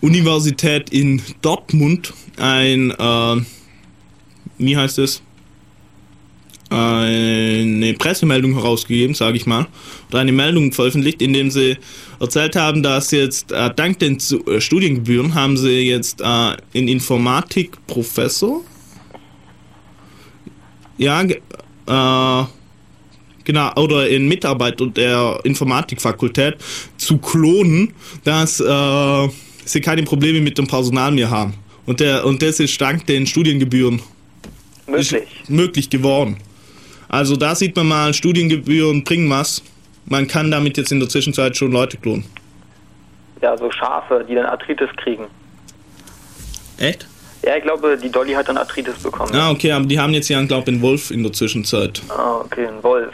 Universität 0.00 0.90
in 0.90 1.20
Dortmund 1.42 2.14
ein, 2.38 2.90
äh, 2.90 3.36
wie 4.56 4.76
heißt 4.76 4.98
es? 4.98 5.22
Eine 6.70 7.94
Pressemeldung 7.94 8.54
herausgegeben, 8.54 9.14
sage 9.14 9.36
ich 9.36 9.46
mal, 9.46 9.66
oder 10.08 10.20
eine 10.20 10.32
Meldung 10.32 10.72
veröffentlicht, 10.72 11.20
in 11.20 11.32
dem 11.32 11.50
sie 11.50 11.76
erzählt 12.20 12.54
haben, 12.54 12.82
dass 12.82 13.10
jetzt 13.10 13.50
äh, 13.50 13.70
dank 13.74 13.98
den 13.98 14.18
äh, 14.18 14.60
Studiengebühren 14.60 15.34
haben 15.34 15.56
sie 15.56 15.80
jetzt 15.80 16.20
äh, 16.20 16.56
in 16.72 16.86
Informatik 16.86 17.76
Professor, 17.86 18.62
ja, 20.96 21.22
äh, 21.22 22.46
genau, 23.44 23.74
oder 23.76 24.08
in 24.08 24.28
Mitarbeiter 24.28 24.86
der 24.86 25.40
Informatikfakultät 25.44 26.56
zu 26.98 27.18
klonen, 27.18 27.94
dass 28.22 28.60
äh, 28.60 29.28
sie 29.64 29.80
keine 29.80 30.02
Probleme 30.02 30.40
mit 30.40 30.58
dem 30.58 30.66
Personal 30.66 31.10
mehr 31.10 31.30
haben. 31.30 31.54
Und, 31.86 32.00
der, 32.00 32.24
und 32.26 32.42
das 32.42 32.60
ist 32.60 32.80
dank 32.80 33.06
den 33.06 33.26
Studiengebühren 33.26 34.02
möglich, 34.86 35.22
möglich 35.48 35.90
geworden. 35.90 36.36
Also 37.10 37.36
da 37.36 37.56
sieht 37.56 37.74
man 37.76 37.88
mal, 37.88 38.14
Studiengebühren 38.14 39.02
bringen 39.02 39.28
was. 39.28 39.62
Man 40.06 40.28
kann 40.28 40.50
damit 40.50 40.76
jetzt 40.76 40.92
in 40.92 41.00
der 41.00 41.08
Zwischenzeit 41.08 41.56
schon 41.56 41.72
Leute 41.72 41.96
klonen. 41.96 42.24
Ja, 43.42 43.56
so 43.58 43.70
Schafe, 43.70 44.24
die 44.28 44.34
dann 44.34 44.46
Arthritis 44.46 44.88
kriegen. 44.96 45.26
Echt? 46.78 47.06
Ja, 47.42 47.56
ich 47.56 47.62
glaube, 47.62 47.98
die 48.00 48.10
Dolly 48.10 48.32
hat 48.32 48.48
dann 48.48 48.56
Arthritis 48.56 49.02
bekommen. 49.02 49.34
Ah, 49.34 49.50
okay, 49.50 49.72
aber 49.72 49.86
die 49.86 49.98
haben 49.98 50.12
jetzt 50.12 50.28
ja, 50.28 50.40
glaube 50.44 50.62
ich, 50.62 50.68
einen 50.68 50.82
Wolf 50.82 51.10
in 51.10 51.22
der 51.22 51.32
Zwischenzeit. 51.32 52.00
Ah, 52.08 52.36
okay, 52.44 52.66
ein 52.66 52.82
Wolf. 52.82 53.12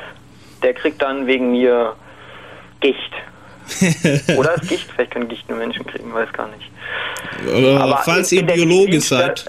Der 0.62 0.74
kriegt 0.74 1.00
dann 1.00 1.26
wegen 1.26 1.52
mir 1.52 1.94
Gicht. 2.80 3.12
Oder 4.36 4.54
ist 4.54 4.68
Gicht, 4.68 4.86
vielleicht 4.94 5.10
können 5.10 5.28
Gicht 5.28 5.48
nur 5.48 5.58
Menschen 5.58 5.84
kriegen, 5.86 6.12
weiß 6.12 6.32
gar 6.32 6.48
nicht. 6.48 6.70
Aber, 7.48 7.80
Aber 7.80 8.00
falls 8.04 8.32
ihr 8.32 8.44
Biologe 8.44 9.00
seid, 9.00 9.44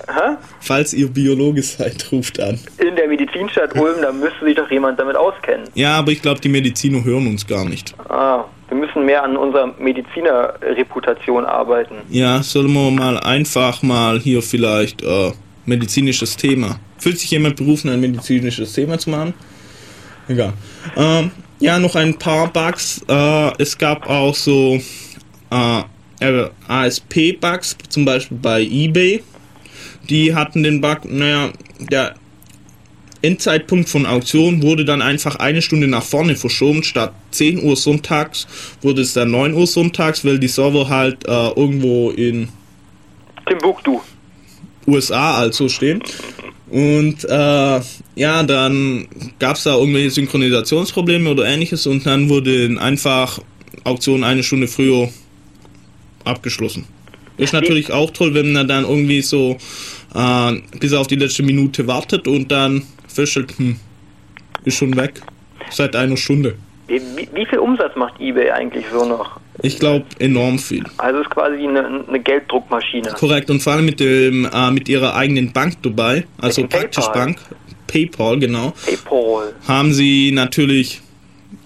falls 0.60 0.94
ihr 0.94 1.08
Biologe 1.08 1.62
seid, 1.62 2.12
ruft 2.12 2.40
an. 2.40 2.60
In 2.78 2.96
der 2.96 3.08
Medizinstadt 3.08 3.76
Ulm, 3.76 4.02
da 4.02 4.12
müsste 4.12 4.44
sich 4.46 4.56
doch 4.56 4.70
jemand 4.70 5.00
damit 5.00 5.16
auskennen. 5.16 5.68
Ja, 5.76 5.98
aber 5.98 6.12
ich 6.12 6.22
glaube, 6.22 6.40
die 6.42 6.50
Mediziner 6.50 7.04
hören 7.04 7.28
uns 7.28 7.46
gar 7.46 7.66
nicht. 7.66 7.94
Ah, 8.10 8.46
wir 8.70 8.78
müssen 8.78 9.06
mehr 9.06 9.24
an 9.24 9.38
unserer 9.38 9.74
Medizinerreputation 9.80 11.46
arbeiten. 11.46 11.96
Ja, 12.10 12.42
sollen 12.44 12.74
wir 12.74 12.92
mal 12.92 13.20
einfach 13.20 13.82
mal 13.84 14.20
hier 14.20 14.42
vielleicht 14.42 15.04
äh, 15.04 15.32
medizinisches 15.66 16.36
Thema. 16.36 16.80
Fühlt 16.98 17.20
sich 17.20 17.32
jemand 17.32 17.56
berufen, 17.56 17.90
ein 17.90 18.02
medizinisches 18.02 18.74
Thema 18.74 18.98
zu 18.98 19.12
machen? 19.12 19.34
Egal. 20.28 20.54
Ähm, 20.96 21.32
ja, 21.60 21.80
noch 21.80 21.96
ein 21.96 22.18
paar 22.18 22.52
Bugs. 22.52 23.02
Äh, 23.08 23.62
es 23.62 23.78
gab 23.78 24.10
auch 24.10 24.36
so 24.36 24.82
äh, 25.50 25.84
ASP-Bugs, 26.68 27.78
zum 27.90 28.06
Beispiel 28.06 28.38
bei 28.38 28.62
eBay. 28.62 29.24
Die 30.10 30.34
hatten 30.34 30.64
den 30.64 30.82
Bug, 30.82 31.06
naja, 31.06 31.52
der 31.80 32.16
Endzeitpunkt 33.22 33.90
von 33.90 34.06
Auktion 34.06 34.62
wurde 34.62 34.86
dann 34.86 35.02
einfach 35.02 35.38
eine 35.38 35.62
Stunde 35.62 35.88
nach 35.88 36.04
vorne 36.04 36.36
verschoben. 36.36 36.84
Statt 36.84 37.14
10 37.32 37.64
Uhr 37.64 37.76
sonntags 37.76 38.48
wurde 38.82 39.02
es 39.02 39.14
dann 39.14 39.32
9 39.32 39.54
Uhr 39.54 39.68
sonntags, 39.68 40.24
weil 40.24 40.40
die 40.40 40.48
Server 40.48 40.88
halt 40.88 41.28
äh, 41.28 41.50
irgendwo 41.50 42.12
in 42.12 42.50
Timbuktu. 43.48 44.00
USA 44.86 45.36
also 45.36 45.68
stehen. 45.68 46.02
Und 46.70 47.24
äh, 47.24 47.82
ja, 48.16 48.44
dann 48.44 49.08
gab 49.40 49.56
es 49.56 49.64
da 49.64 49.76
irgendwelche 49.76 50.12
Synchronisationsprobleme 50.12 51.30
oder 51.30 51.46
ähnliches 51.46 51.88
und 51.88 52.06
dann 52.06 52.30
wurde 52.30 52.76
einfach 52.80 53.40
Auktion 53.84 54.24
eine 54.24 54.44
Stunde 54.44 54.68
früher 54.68 55.10
abgeschlossen. 56.26 56.86
Ist 57.38 57.54
natürlich 57.54 57.92
auch 57.92 58.12
toll, 58.12 58.34
wenn 58.34 58.52
man 58.52 58.68
dann 58.68 58.84
irgendwie 58.84 59.22
so 59.22 59.58
äh, 60.14 60.54
bis 60.80 60.94
auf 60.94 61.08
die 61.08 61.16
letzte 61.16 61.44
Minute 61.44 61.88
wartet 61.88 62.28
und 62.28 62.52
dann 62.52 62.84
feststellt, 63.08 63.58
hm, 63.58 63.78
ist 64.66 64.78
schon 64.78 64.96
weg. 64.98 65.22
Seit 65.70 65.96
einer 65.96 66.18
Stunde. 66.18 66.56
Wie, 66.88 67.02
wie, 67.34 67.46
viel 67.46 67.60
Umsatz 67.60 67.96
macht 67.96 68.20
eBay 68.20 68.52
eigentlich 68.52 68.86
so 68.92 69.06
noch? 69.06 69.40
Ich 69.62 69.78
glaube 69.78 70.06
enorm 70.20 70.58
viel. 70.58 70.84
Also 70.98 71.20
ist 71.20 71.30
quasi 71.30 71.68
eine, 71.68 72.06
eine, 72.08 72.20
Gelddruckmaschine. 72.20 73.10
Korrekt 73.12 73.50
und 73.50 73.62
vor 73.62 73.74
allem 73.74 73.86
mit 73.86 74.00
dem 74.00 74.46
äh, 74.46 74.72
mit 74.72 74.88
ihrer 74.88 75.16
eigenen 75.16 75.52
Bank 75.52 75.74
dabei, 75.82 76.26
also 76.40 76.66
praktisch 76.66 77.06
PayPal. 77.06 77.26
Bank, 77.26 77.40
PayPal 77.88 78.40
genau. 78.40 78.74
PayPal. 78.86 79.54
Haben 79.68 79.94
sie 79.94 80.32
natürlich, 80.32 81.02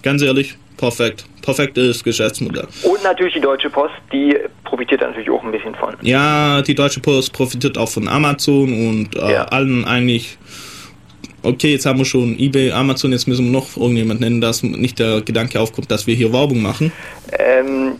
ganz 0.02 0.22
ehrlich, 0.22 0.56
perfekt, 0.76 1.24
perfektes 1.42 2.02
Geschäftsmodell. 2.02 2.66
Und 2.82 3.04
natürlich 3.04 3.34
die 3.34 3.40
Deutsche 3.40 3.70
Post, 3.70 3.94
die 4.12 4.36
profitiert 4.64 5.02
natürlich 5.02 5.30
auch 5.30 5.44
ein 5.44 5.52
bisschen 5.52 5.74
von. 5.76 5.94
Ja, 6.00 6.62
die 6.62 6.74
Deutsche 6.74 6.98
Post 6.98 7.32
profitiert 7.32 7.78
auch 7.78 7.88
von 7.88 8.08
Amazon 8.08 8.72
und 8.72 9.14
äh, 9.14 9.32
ja. 9.32 9.44
allen 9.44 9.84
eigentlich 9.84 10.36
okay, 11.42 11.72
jetzt 11.72 11.86
haben 11.86 11.98
wir 11.98 12.04
schon 12.04 12.38
eBay, 12.38 12.72
Amazon, 12.72 13.12
jetzt 13.12 13.26
müssen 13.26 13.46
wir 13.46 13.52
noch 13.52 13.76
irgendjemand 13.76 14.20
nennen, 14.20 14.40
dass 14.40 14.62
nicht 14.62 14.98
der 14.98 15.20
Gedanke 15.22 15.60
aufkommt, 15.60 15.90
dass 15.90 16.06
wir 16.06 16.14
hier 16.14 16.32
Werbung 16.32 16.62
machen. 16.62 16.92
Ähm, 17.38 17.96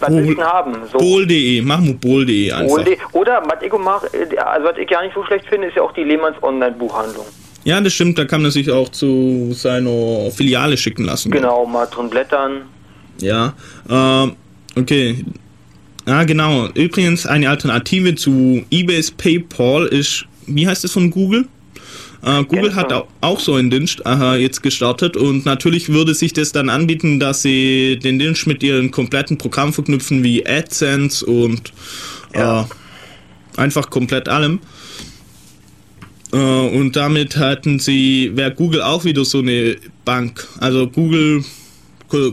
was 0.00 0.10
Bol, 0.10 0.26
willst 0.26 0.38
du 0.38 0.42
haben? 0.42 0.74
So. 0.90 0.98
Bol.de, 0.98 1.62
machen 1.62 1.86
wir 1.86 1.94
Bol.de 1.94 2.52
einfach. 2.52 2.84
Bol 2.84 2.96
Oder, 3.12 3.42
was 3.46 3.62
ich, 3.62 3.72
mach, 3.72 4.02
also, 4.02 4.66
was 4.66 4.78
ich 4.78 4.88
gar 4.88 5.02
nicht 5.02 5.14
so 5.14 5.24
schlecht 5.24 5.46
finde, 5.46 5.68
ist 5.68 5.76
ja 5.76 5.82
auch 5.82 5.92
die 5.92 6.04
Lehmanns 6.04 6.36
Online-Buchhandlung. 6.42 7.26
Ja, 7.64 7.80
das 7.80 7.92
stimmt, 7.92 8.18
da 8.18 8.24
kann 8.24 8.42
man 8.42 8.50
sich 8.50 8.70
auch 8.70 8.88
zu 8.88 9.52
seiner 9.52 10.30
Filiale 10.32 10.76
schicken 10.76 11.04
lassen. 11.04 11.30
Genau, 11.30 11.64
mal 11.64 11.86
drin 11.86 12.10
blättern. 12.10 12.62
Ja, 13.20 13.54
ähm, 13.88 14.32
okay. 14.76 15.24
Ah, 16.06 16.24
genau. 16.24 16.66
Übrigens, 16.74 17.26
eine 17.26 17.48
Alternative 17.48 18.16
zu 18.16 18.64
eBay's 18.70 19.12
PayPal 19.12 19.86
ist, 19.86 20.26
wie 20.46 20.66
heißt 20.66 20.84
es 20.84 20.92
von 20.92 21.10
Google? 21.10 21.46
Äh, 22.22 22.44
Google 22.44 22.74
hat 22.74 22.92
auch 23.20 23.40
so 23.40 23.54
einen 23.54 23.70
Dienst 23.70 24.02
äh, 24.06 24.36
jetzt 24.36 24.62
gestartet 24.62 25.16
und 25.16 25.44
natürlich 25.44 25.88
würde 25.88 26.14
sich 26.14 26.32
das 26.32 26.52
dann 26.52 26.68
anbieten, 26.68 27.18
dass 27.18 27.42
sie 27.42 27.98
den 27.98 28.18
Dienst 28.18 28.46
mit 28.46 28.62
ihren 28.62 28.90
kompletten 28.92 29.38
Programmen 29.38 29.72
verknüpfen 29.72 30.22
wie 30.22 30.46
AdSense 30.46 31.26
und 31.26 31.72
ja. 32.34 32.62
äh, 32.62 33.60
einfach 33.60 33.90
komplett 33.90 34.28
allem. 34.28 34.60
Äh, 36.32 36.36
und 36.36 36.94
damit 36.94 37.36
hatten 37.36 37.80
sie, 37.80 38.30
wäre 38.34 38.54
Google 38.54 38.82
auch 38.82 39.04
wieder 39.04 39.24
so 39.24 39.38
eine 39.38 39.76
Bank. 40.04 40.46
Also 40.60 40.86
Google 40.86 41.44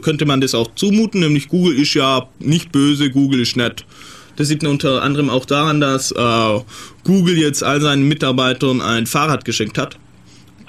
könnte 0.01 0.25
man 0.25 0.41
das 0.41 0.53
auch 0.53 0.75
zumuten, 0.75 1.21
nämlich 1.21 1.47
Google 1.47 1.75
ist 1.79 1.93
ja 1.93 2.27
nicht 2.39 2.71
böse, 2.71 3.09
Google 3.09 3.39
ist 3.39 3.55
nett. 3.55 3.85
Das 4.39 4.47
sieht 4.47 4.63
man 4.63 4.71
unter 4.71 5.03
anderem 5.03 5.29
auch 5.29 5.43
daran, 5.43 5.81
dass 5.81 6.13
äh, 6.13 6.59
Google 7.03 7.37
jetzt 7.37 7.61
all 7.61 7.81
seinen 7.81 8.07
Mitarbeitern 8.07 8.79
ein 8.79 9.05
Fahrrad 9.05 9.43
geschenkt 9.43 9.77
hat. 9.77 9.97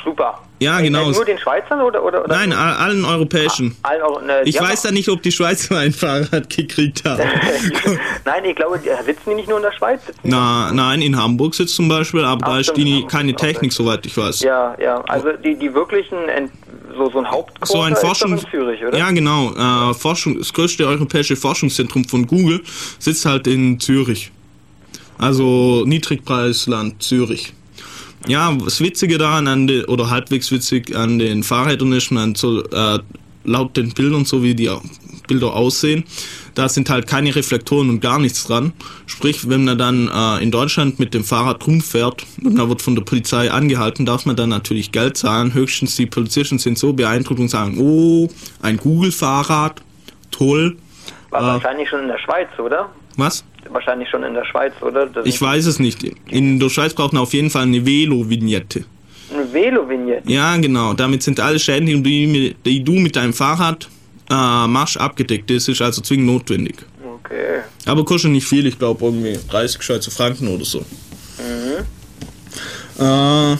Super. 0.04 0.40
Ja, 0.60 0.80
genau. 0.80 1.10
Nur 1.10 1.24
den 1.24 1.38
Schweizern 1.38 1.80
oder? 1.80 2.02
oder, 2.04 2.24
oder 2.24 2.34
Nein, 2.34 2.52
allen 2.52 3.04
europäischen. 3.04 3.76
Ah, 3.82 3.88
allen, 3.88 4.26
ne, 4.26 4.42
ich 4.44 4.60
weiß 4.60 4.84
ja 4.84 4.90
nicht, 4.90 5.08
ob 5.08 5.22
die 5.22 5.32
Schweizer 5.32 5.78
ein 5.78 5.92
Fahrrad 5.92 6.50
gekriegt 6.54 7.02
haben. 7.06 7.22
nein, 8.24 8.44
ich 8.44 8.56
glaube, 8.56 8.78
sitzen 8.78 9.30
die 9.30 9.34
nicht 9.36 9.48
nur 9.48 9.58
in 9.58 9.62
der 9.62 9.72
Schweiz? 9.72 10.00
Na, 10.22 10.70
nein, 10.72 11.00
in 11.00 11.16
Hamburg 11.16 11.54
sitzt 11.54 11.74
zum 11.74 11.88
Beispiel, 11.88 12.24
aber 12.24 12.44
Ach, 12.44 12.52
da 12.52 12.58
ist 12.60 12.76
die 12.76 13.06
keine 13.06 13.34
Technik, 13.34 13.72
soweit 13.72 14.04
ich 14.04 14.16
weiß. 14.16 14.40
Ja, 14.40 14.76
ja, 14.78 15.02
also 15.08 15.32
die, 15.32 15.56
die 15.56 15.72
wirklichen 15.72 16.18
so, 16.96 17.10
so 17.10 17.18
ein 17.18 17.30
Hauptquarter 17.30 17.72
so 17.72 17.80
ein 17.80 17.96
Forschung, 17.96 18.32
in 18.32 18.38
Zürich, 18.38 18.84
oder? 18.84 18.98
Ja, 18.98 19.10
genau. 19.10 19.52
Äh, 19.54 19.94
Forschung, 19.94 20.38
das 20.38 20.52
größte 20.52 20.86
europäische 20.86 21.36
Forschungszentrum 21.36 22.04
von 22.04 22.26
Google 22.26 22.60
sitzt 22.98 23.24
halt 23.24 23.46
in 23.46 23.80
Zürich. 23.80 24.30
Also 25.18 25.84
Niedrigpreisland 25.86 27.02
Zürich. 27.02 27.52
Ja, 28.30 28.56
das 28.64 28.80
Witzige 28.80 29.18
daran, 29.18 29.48
an 29.48 29.66
den, 29.66 29.86
oder 29.86 30.08
halbwegs 30.08 30.52
witzig 30.52 30.94
an 30.94 31.18
den 31.18 31.42
Fahrrädern 31.42 31.92
ist, 31.92 32.12
man 32.12 32.36
so, 32.36 32.62
äh, 32.62 33.00
laut 33.42 33.76
den 33.76 33.92
Bildern, 33.92 34.24
so 34.24 34.44
wie 34.44 34.54
die 34.54 34.70
Bilder 35.26 35.52
aussehen, 35.52 36.04
da 36.54 36.68
sind 36.68 36.90
halt 36.90 37.08
keine 37.08 37.34
Reflektoren 37.34 37.90
und 37.90 37.98
gar 37.98 38.20
nichts 38.20 38.46
dran. 38.46 38.72
Sprich, 39.06 39.48
wenn 39.48 39.64
man 39.64 39.78
dann 39.78 40.08
äh, 40.08 40.44
in 40.44 40.52
Deutschland 40.52 41.00
mit 41.00 41.12
dem 41.12 41.24
Fahrrad 41.24 41.66
rumfährt 41.66 42.24
und 42.44 42.54
man 42.54 42.68
wird 42.68 42.82
von 42.82 42.94
der 42.94 43.02
Polizei 43.02 43.50
angehalten, 43.50 44.06
darf 44.06 44.26
man 44.26 44.36
dann 44.36 44.50
natürlich 44.50 44.92
Geld 44.92 45.16
zahlen. 45.16 45.52
Höchstens 45.52 45.96
die 45.96 46.06
Polizisten 46.06 46.60
sind 46.60 46.78
so 46.78 46.92
beeindruckt 46.92 47.40
und 47.40 47.48
sagen, 47.48 47.78
oh, 47.80 48.28
ein 48.62 48.76
Google-Fahrrad, 48.76 49.82
toll. 50.30 50.76
War 51.30 51.40
äh, 51.40 51.44
wahrscheinlich 51.46 51.88
schon 51.88 52.02
in 52.02 52.08
der 52.08 52.18
Schweiz, 52.18 52.48
oder? 52.60 52.90
Was? 53.16 53.44
Wahrscheinlich 53.72 54.08
schon 54.08 54.24
in 54.24 54.34
der 54.34 54.44
Schweiz, 54.44 54.72
oder? 54.80 55.06
Das 55.06 55.26
ich 55.26 55.40
weiß 55.40 55.66
es 55.66 55.78
nicht. 55.78 56.02
In 56.28 56.58
der 56.58 56.68
Schweiz 56.68 56.94
braucht 56.94 57.12
man 57.12 57.22
auf 57.22 57.32
jeden 57.32 57.50
Fall 57.50 57.62
eine 57.62 57.84
Velo-Vignette. 57.84 58.84
Eine 59.32 59.52
Velo-Vignette? 59.52 60.30
Ja, 60.30 60.56
genau. 60.56 60.92
Damit 60.94 61.22
sind 61.22 61.38
alle 61.38 61.58
Schäden, 61.58 62.02
die, 62.02 62.56
die 62.64 62.82
du 62.82 62.92
mit 62.92 63.14
deinem 63.16 63.32
Fahrrad 63.32 63.88
äh, 64.28 64.66
Marsch 64.66 64.96
abgedeckt. 64.96 65.50
Das 65.50 65.68
ist 65.68 65.80
also 65.80 66.00
zwingend 66.02 66.26
notwendig. 66.26 66.76
Okay. 67.02 67.60
Aber 67.86 68.04
kostet 68.04 68.32
nicht 68.32 68.46
viel, 68.46 68.66
ich 68.66 68.78
glaube 68.78 69.04
irgendwie 69.04 69.38
30 69.50 69.82
Schweizer 69.82 70.10
Franken 70.10 70.48
oder 70.48 70.64
so. 70.64 70.80
Mhm. 71.38 71.84
Äh, 72.98 73.56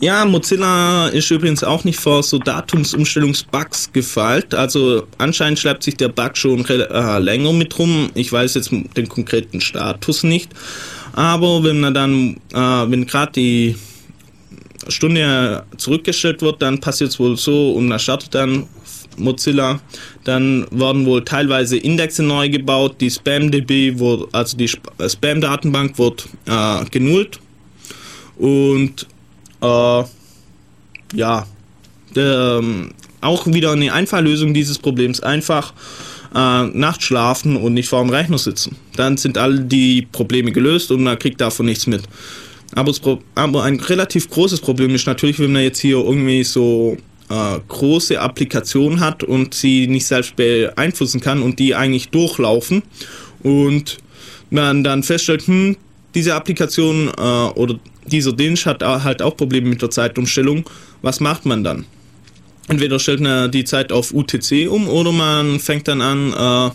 ja, 0.00 0.24
Mozilla 0.24 1.08
ist 1.08 1.30
übrigens 1.30 1.62
auch 1.62 1.84
nicht 1.84 2.00
vor 2.00 2.22
so 2.22 2.38
Datumsumstellungsbugs 2.38 3.92
gefeilt. 3.92 4.54
Also 4.54 5.06
anscheinend 5.18 5.58
schleppt 5.58 5.82
sich 5.82 5.96
der 5.96 6.08
Bug 6.08 6.36
schon 6.36 6.64
äh, 6.64 7.18
länger 7.18 7.52
mit 7.52 7.78
rum. 7.78 8.10
Ich 8.14 8.32
weiß 8.32 8.54
jetzt 8.54 8.70
den 8.70 9.08
konkreten 9.08 9.60
Status 9.60 10.22
nicht. 10.22 10.50
Aber 11.12 11.62
wenn 11.64 11.80
man 11.80 11.92
dann, 11.92 12.36
äh, 12.52 12.90
wenn 12.90 13.06
gerade 13.06 13.32
die 13.32 13.76
Stunde 14.88 15.64
zurückgestellt 15.76 16.40
wird, 16.40 16.62
dann 16.62 16.80
passiert 16.80 17.10
es 17.10 17.18
wohl 17.18 17.36
so 17.36 17.72
und 17.72 17.88
man 17.88 17.98
startet 17.98 18.34
dann 18.34 18.66
Mozilla. 19.18 19.80
Dann 20.24 20.66
werden 20.70 21.04
wohl 21.04 21.22
teilweise 21.24 21.76
Indexe 21.76 22.22
neu 22.22 22.48
gebaut. 22.48 22.96
Die 23.00 23.10
SpamDB, 23.10 23.94
also 24.32 24.56
die 24.56 24.70
äh, 24.98 25.08
Spam-Datenbank, 25.08 25.98
wird 25.98 26.26
äh, 26.46 26.84
genullt. 26.90 27.38
Und 28.38 29.06
äh, 29.62 30.04
ja, 31.14 31.46
ähm, 32.16 32.92
auch 33.20 33.46
wieder 33.46 33.72
eine 33.72 33.92
Einfalllösung 33.92 34.54
dieses 34.54 34.78
Problems. 34.78 35.20
Einfach 35.20 35.72
äh, 36.34 36.64
nachts 36.64 37.04
schlafen 37.04 37.56
und 37.56 37.74
nicht 37.74 37.88
vor 37.88 38.00
dem 38.02 38.10
Rechner 38.10 38.38
sitzen. 38.38 38.76
Dann 38.96 39.16
sind 39.16 39.38
all 39.38 39.60
die 39.60 40.02
Probleme 40.02 40.52
gelöst 40.52 40.90
und 40.90 41.02
man 41.02 41.18
kriegt 41.18 41.40
davon 41.40 41.66
nichts 41.66 41.86
mit. 41.86 42.02
Aber, 42.74 42.92
aber 43.34 43.64
ein 43.64 43.80
relativ 43.80 44.30
großes 44.30 44.60
Problem 44.60 44.94
ist 44.94 45.06
natürlich, 45.06 45.40
wenn 45.40 45.52
man 45.52 45.62
jetzt 45.62 45.80
hier 45.80 45.98
irgendwie 45.98 46.44
so 46.44 46.96
äh, 47.28 47.58
große 47.66 48.20
Applikation 48.20 49.00
hat 49.00 49.24
und 49.24 49.54
sie 49.54 49.88
nicht 49.88 50.06
selbst 50.06 50.36
beeinflussen 50.36 51.20
kann 51.20 51.42
und 51.42 51.58
die 51.58 51.74
eigentlich 51.74 52.10
durchlaufen 52.10 52.82
und 53.42 53.98
man 54.50 54.84
dann 54.84 55.02
feststellt, 55.02 55.46
hm, 55.46 55.76
diese 56.14 56.34
Applikation 56.34 57.08
äh, 57.08 57.20
oder 57.20 57.78
dieser 58.06 58.32
Dienst 58.32 58.66
hat 58.66 58.82
halt 58.82 59.22
auch 59.22 59.36
Probleme 59.36 59.68
mit 59.68 59.82
der 59.82 59.90
Zeitumstellung. 59.90 60.68
Was 61.02 61.20
macht 61.20 61.46
man 61.46 61.64
dann? 61.64 61.84
Entweder 62.68 62.98
stellt 62.98 63.20
man 63.20 63.50
die 63.50 63.64
Zeit 63.64 63.92
auf 63.92 64.12
UTC 64.14 64.68
um 64.70 64.88
oder 64.88 65.12
man 65.12 65.58
fängt 65.58 65.88
dann 65.88 66.00
an, 66.00 66.32
äh, 66.32 66.70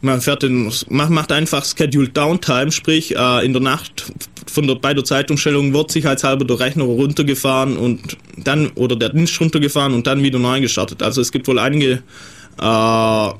man 0.00 0.20
fährt 0.20 0.42
den, 0.42 0.72
macht 0.88 1.32
einfach 1.32 1.64
Scheduled 1.64 2.16
Downtime, 2.16 2.72
sprich 2.72 3.14
äh, 3.14 3.44
in 3.44 3.52
der 3.52 3.62
Nacht 3.62 4.12
von 4.46 4.66
der, 4.66 4.74
bei 4.76 4.94
der 4.94 5.04
Zeitumstellung 5.04 5.72
wird 5.72 5.92
sicherheitshalber 5.92 6.44
der 6.44 6.58
Rechner 6.58 6.84
runtergefahren 6.84 7.76
und 7.76 8.16
dann, 8.36 8.70
oder 8.74 8.96
der 8.96 9.10
Dienst 9.10 9.40
runtergefahren 9.40 9.94
und 9.94 10.06
dann 10.06 10.22
wieder 10.22 10.38
neu 10.38 10.60
gestartet. 10.60 11.02
Also 11.02 11.20
es 11.20 11.30
gibt 11.30 11.46
wohl 11.46 11.58
einige 11.58 12.02
äh, 12.60 13.30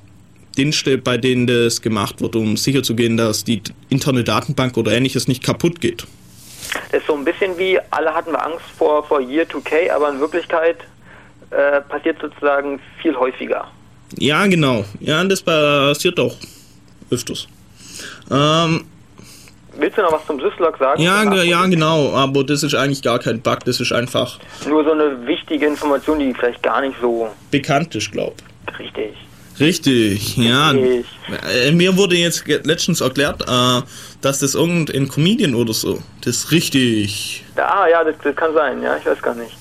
Dienste, 0.56 0.98
bei 0.98 1.18
denen 1.18 1.46
das 1.46 1.80
gemacht 1.80 2.20
wird, 2.20 2.36
um 2.36 2.56
sicherzugehen, 2.56 3.16
dass 3.16 3.44
die 3.44 3.62
interne 3.88 4.24
Datenbank 4.24 4.76
oder 4.76 4.92
ähnliches 4.92 5.28
nicht 5.28 5.42
kaputt 5.42 5.80
geht. 5.80 6.06
Das 6.90 7.00
ist 7.00 7.06
so 7.06 7.14
ein 7.14 7.24
bisschen 7.24 7.56
wie, 7.58 7.78
alle 7.90 8.14
hatten 8.14 8.32
wir 8.32 8.44
Angst 8.44 8.64
vor, 8.76 9.04
vor 9.04 9.20
Year 9.20 9.44
2K, 9.44 9.90
aber 9.90 10.10
in 10.10 10.20
Wirklichkeit 10.20 10.78
äh, 11.50 11.80
passiert 11.82 12.18
sozusagen 12.20 12.80
viel 13.00 13.14
häufiger. 13.16 13.66
Ja, 14.18 14.46
genau. 14.46 14.84
Ja, 15.00 15.22
das 15.24 15.42
passiert 15.42 16.18
auch 16.20 16.34
öfters. 17.10 17.46
Ähm, 18.30 18.84
Willst 19.74 19.96
du 19.96 20.02
noch 20.02 20.12
was 20.12 20.26
zum 20.26 20.38
Syslog 20.38 20.76
sagen? 20.78 21.00
Ja, 21.00 21.24
ja, 21.42 21.66
genau, 21.66 22.12
aber 22.14 22.44
das 22.44 22.62
ist 22.62 22.74
eigentlich 22.74 23.02
gar 23.02 23.18
kein 23.18 23.40
Bug, 23.40 23.60
das 23.64 23.80
ist 23.80 23.92
einfach. 23.92 24.38
Nur 24.68 24.84
so 24.84 24.92
eine 24.92 25.26
wichtige 25.26 25.66
Information, 25.66 26.18
die 26.18 26.34
vielleicht 26.34 26.62
gar 26.62 26.82
nicht 26.82 26.96
so. 27.00 27.30
bekannt 27.50 27.94
ist, 27.94 28.12
glaub. 28.12 28.34
Richtig. 28.78 29.14
Richtig, 29.62 30.36
ja. 30.36 30.70
Richtig. 30.70 31.06
Äh, 31.64 31.72
Mir 31.72 31.96
wurde 31.96 32.16
jetzt 32.16 32.44
letztens 32.46 33.00
erklärt, 33.00 33.42
äh, 33.42 33.82
dass 34.20 34.40
das 34.40 34.54
irgendein 34.54 35.08
Comedian 35.08 35.54
oder 35.54 35.72
so. 35.72 36.02
Das 36.22 36.36
ist 36.36 36.50
richtig. 36.50 37.44
Ah, 37.56 37.86
ja, 37.88 38.02
das, 38.02 38.16
das 38.22 38.34
kann 38.34 38.52
sein, 38.54 38.82
ja, 38.82 38.96
ich 38.96 39.06
weiß 39.06 39.22
gar 39.22 39.34
nicht. 39.34 39.56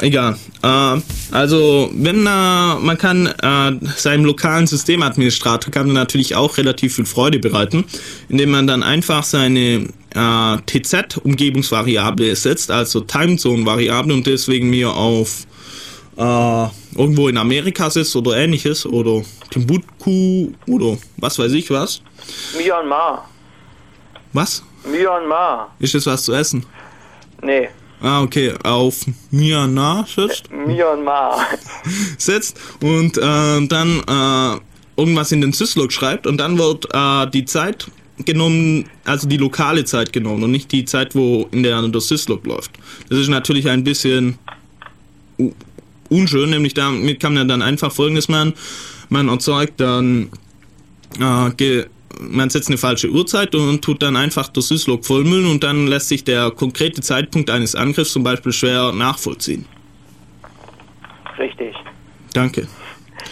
Egal. 0.00 0.36
Äh, 0.62 1.00
also, 1.32 1.90
wenn 1.94 2.26
äh, 2.26 2.74
man 2.80 2.98
kann 2.98 3.26
äh, 3.26 3.86
seinem 3.96 4.26
lokalen 4.26 4.66
Systemadministrator 4.66 5.72
kann 5.72 5.92
natürlich 5.92 6.34
auch 6.34 6.58
relativ 6.58 6.96
viel 6.96 7.06
Freude 7.06 7.38
bereiten, 7.38 7.84
indem 8.28 8.50
man 8.50 8.66
dann 8.66 8.82
einfach 8.82 9.24
seine 9.24 9.88
äh, 10.14 10.56
TZ-Umgebungsvariable 10.66 12.36
setzt, 12.36 12.70
also 12.70 13.00
Timezone-Variable 13.00 14.12
und 14.12 14.26
deswegen 14.26 14.68
mir 14.68 14.90
auf 14.90 15.46
äh, 16.16 16.66
irgendwo 16.96 17.28
in 17.28 17.36
Amerika 17.36 17.90
sitzt 17.90 18.16
oder 18.16 18.36
ähnliches 18.36 18.86
oder 18.86 19.22
Timbuktu 19.50 20.52
oder 20.66 20.96
was 21.18 21.38
weiß 21.38 21.52
ich 21.52 21.70
was. 21.70 22.02
Myanmar. 22.56 23.28
Was? 24.32 24.62
Myanmar. 24.84 25.74
Ist 25.78 25.94
das 25.94 26.06
was 26.06 26.24
zu 26.24 26.32
essen? 26.32 26.64
Nee, 27.42 27.68
Ah, 28.00 28.22
okay, 28.22 28.52
auf 28.62 29.06
Myanmar 29.30 30.06
sitzt. 30.06 30.50
Myanmar. 30.52 31.40
setzt 32.18 32.58
und 32.82 33.16
äh, 33.16 33.66
dann 33.66 34.02
äh, 34.06 34.60
irgendwas 35.00 35.32
in 35.32 35.40
den 35.40 35.52
Syslog 35.52 35.92
schreibt 35.92 36.26
und 36.26 36.36
dann 36.38 36.58
wird 36.58 36.86
äh, 36.92 37.30
die 37.30 37.46
Zeit 37.46 37.90
genommen, 38.24 38.88
also 39.04 39.26
die 39.26 39.38
lokale 39.38 39.84
Zeit 39.84 40.12
genommen 40.12 40.42
und 40.44 40.50
nicht 40.50 40.72
die 40.72 40.84
Zeit, 40.84 41.14
wo 41.14 41.48
in 41.52 41.62
der 41.62 41.80
der 41.88 42.00
Syslog 42.00 42.46
läuft. 42.46 42.72
Das 43.08 43.18
ist 43.18 43.28
natürlich 43.28 43.68
ein 43.68 43.82
bisschen 43.84 44.38
unschön, 46.10 46.50
nämlich 46.50 46.74
damit 46.74 47.20
kann 47.20 47.34
man 47.34 47.48
dann 47.48 47.62
einfach 47.62 47.92
folgendes 47.92 48.28
machen. 48.28 48.54
Man 49.08 49.28
erzeugt 49.28 49.80
dann 49.80 50.30
äh, 51.20 51.50
ge 51.56 51.86
man 52.18 52.48
setzt 52.48 52.68
eine 52.68 52.78
falsche 52.78 53.10
Uhrzeit 53.10 53.54
und 53.54 53.82
tut 53.82 54.02
dann 54.02 54.16
einfach 54.16 54.48
das 54.48 54.68
Syslog 54.68 55.04
vollmüllen 55.04 55.50
und 55.50 55.62
dann 55.62 55.86
lässt 55.86 56.08
sich 56.08 56.24
der 56.24 56.50
konkrete 56.50 57.02
Zeitpunkt 57.02 57.50
eines 57.50 57.74
Angriffs 57.74 58.12
zum 58.12 58.22
Beispiel 58.24 58.52
schwer 58.52 58.92
nachvollziehen. 58.92 59.66
Richtig. 61.38 61.74
Danke. 62.32 62.66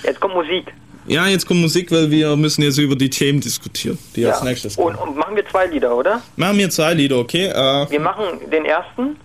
Jetzt 0.03 0.21
kommt 0.21 0.35
Musik. 0.35 0.73
Ja, 1.07 1.27
jetzt 1.27 1.47
kommt 1.47 1.61
Musik, 1.61 1.91
weil 1.93 2.11
wir 2.11 2.35
müssen 2.37 2.63
jetzt 2.63 2.79
über 2.79 2.97
die 2.97 3.11
Themen 3.11 3.41
diskutieren, 3.41 3.99
die 4.17 4.25
als 4.27 4.43
nächstes 4.43 4.77
Und, 4.77 4.97
kommen. 4.97 5.11
und 5.11 5.17
machen 5.19 5.37
wir 5.37 5.47
zwei 5.47 5.67
Lieder, 5.67 5.95
oder? 5.97 6.23
Machen 6.37 6.59
wir 6.59 6.71
zwei 6.71 6.95
Lieder, 6.95 7.19
okay? 7.19 7.47
Äh, 7.47 7.91
Wir 7.91 8.01
machen 8.01 8.25
den 8.51 8.65
ersten, 8.65 9.17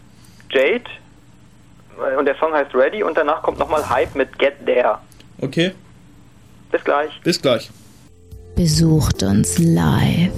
Jade, 0.52 0.84
und 2.18 2.26
der 2.26 2.36
Song 2.38 2.54
heißt 2.54 2.74
Ready, 2.76 3.04
und 3.04 3.18
danach 3.18 3.42
kommt 3.42 3.58
nochmal 3.60 3.88
Hype 3.90 4.16
mit 4.16 4.38
Get 4.40 4.54
There. 4.66 4.98
okay, 5.42 5.72
Bis 6.72 6.84
gleich. 6.84 7.12
bis 7.24 7.42
gleich. 7.42 7.70
Besucht 8.56 9.24
uns 9.24 9.58
live. 9.58 10.32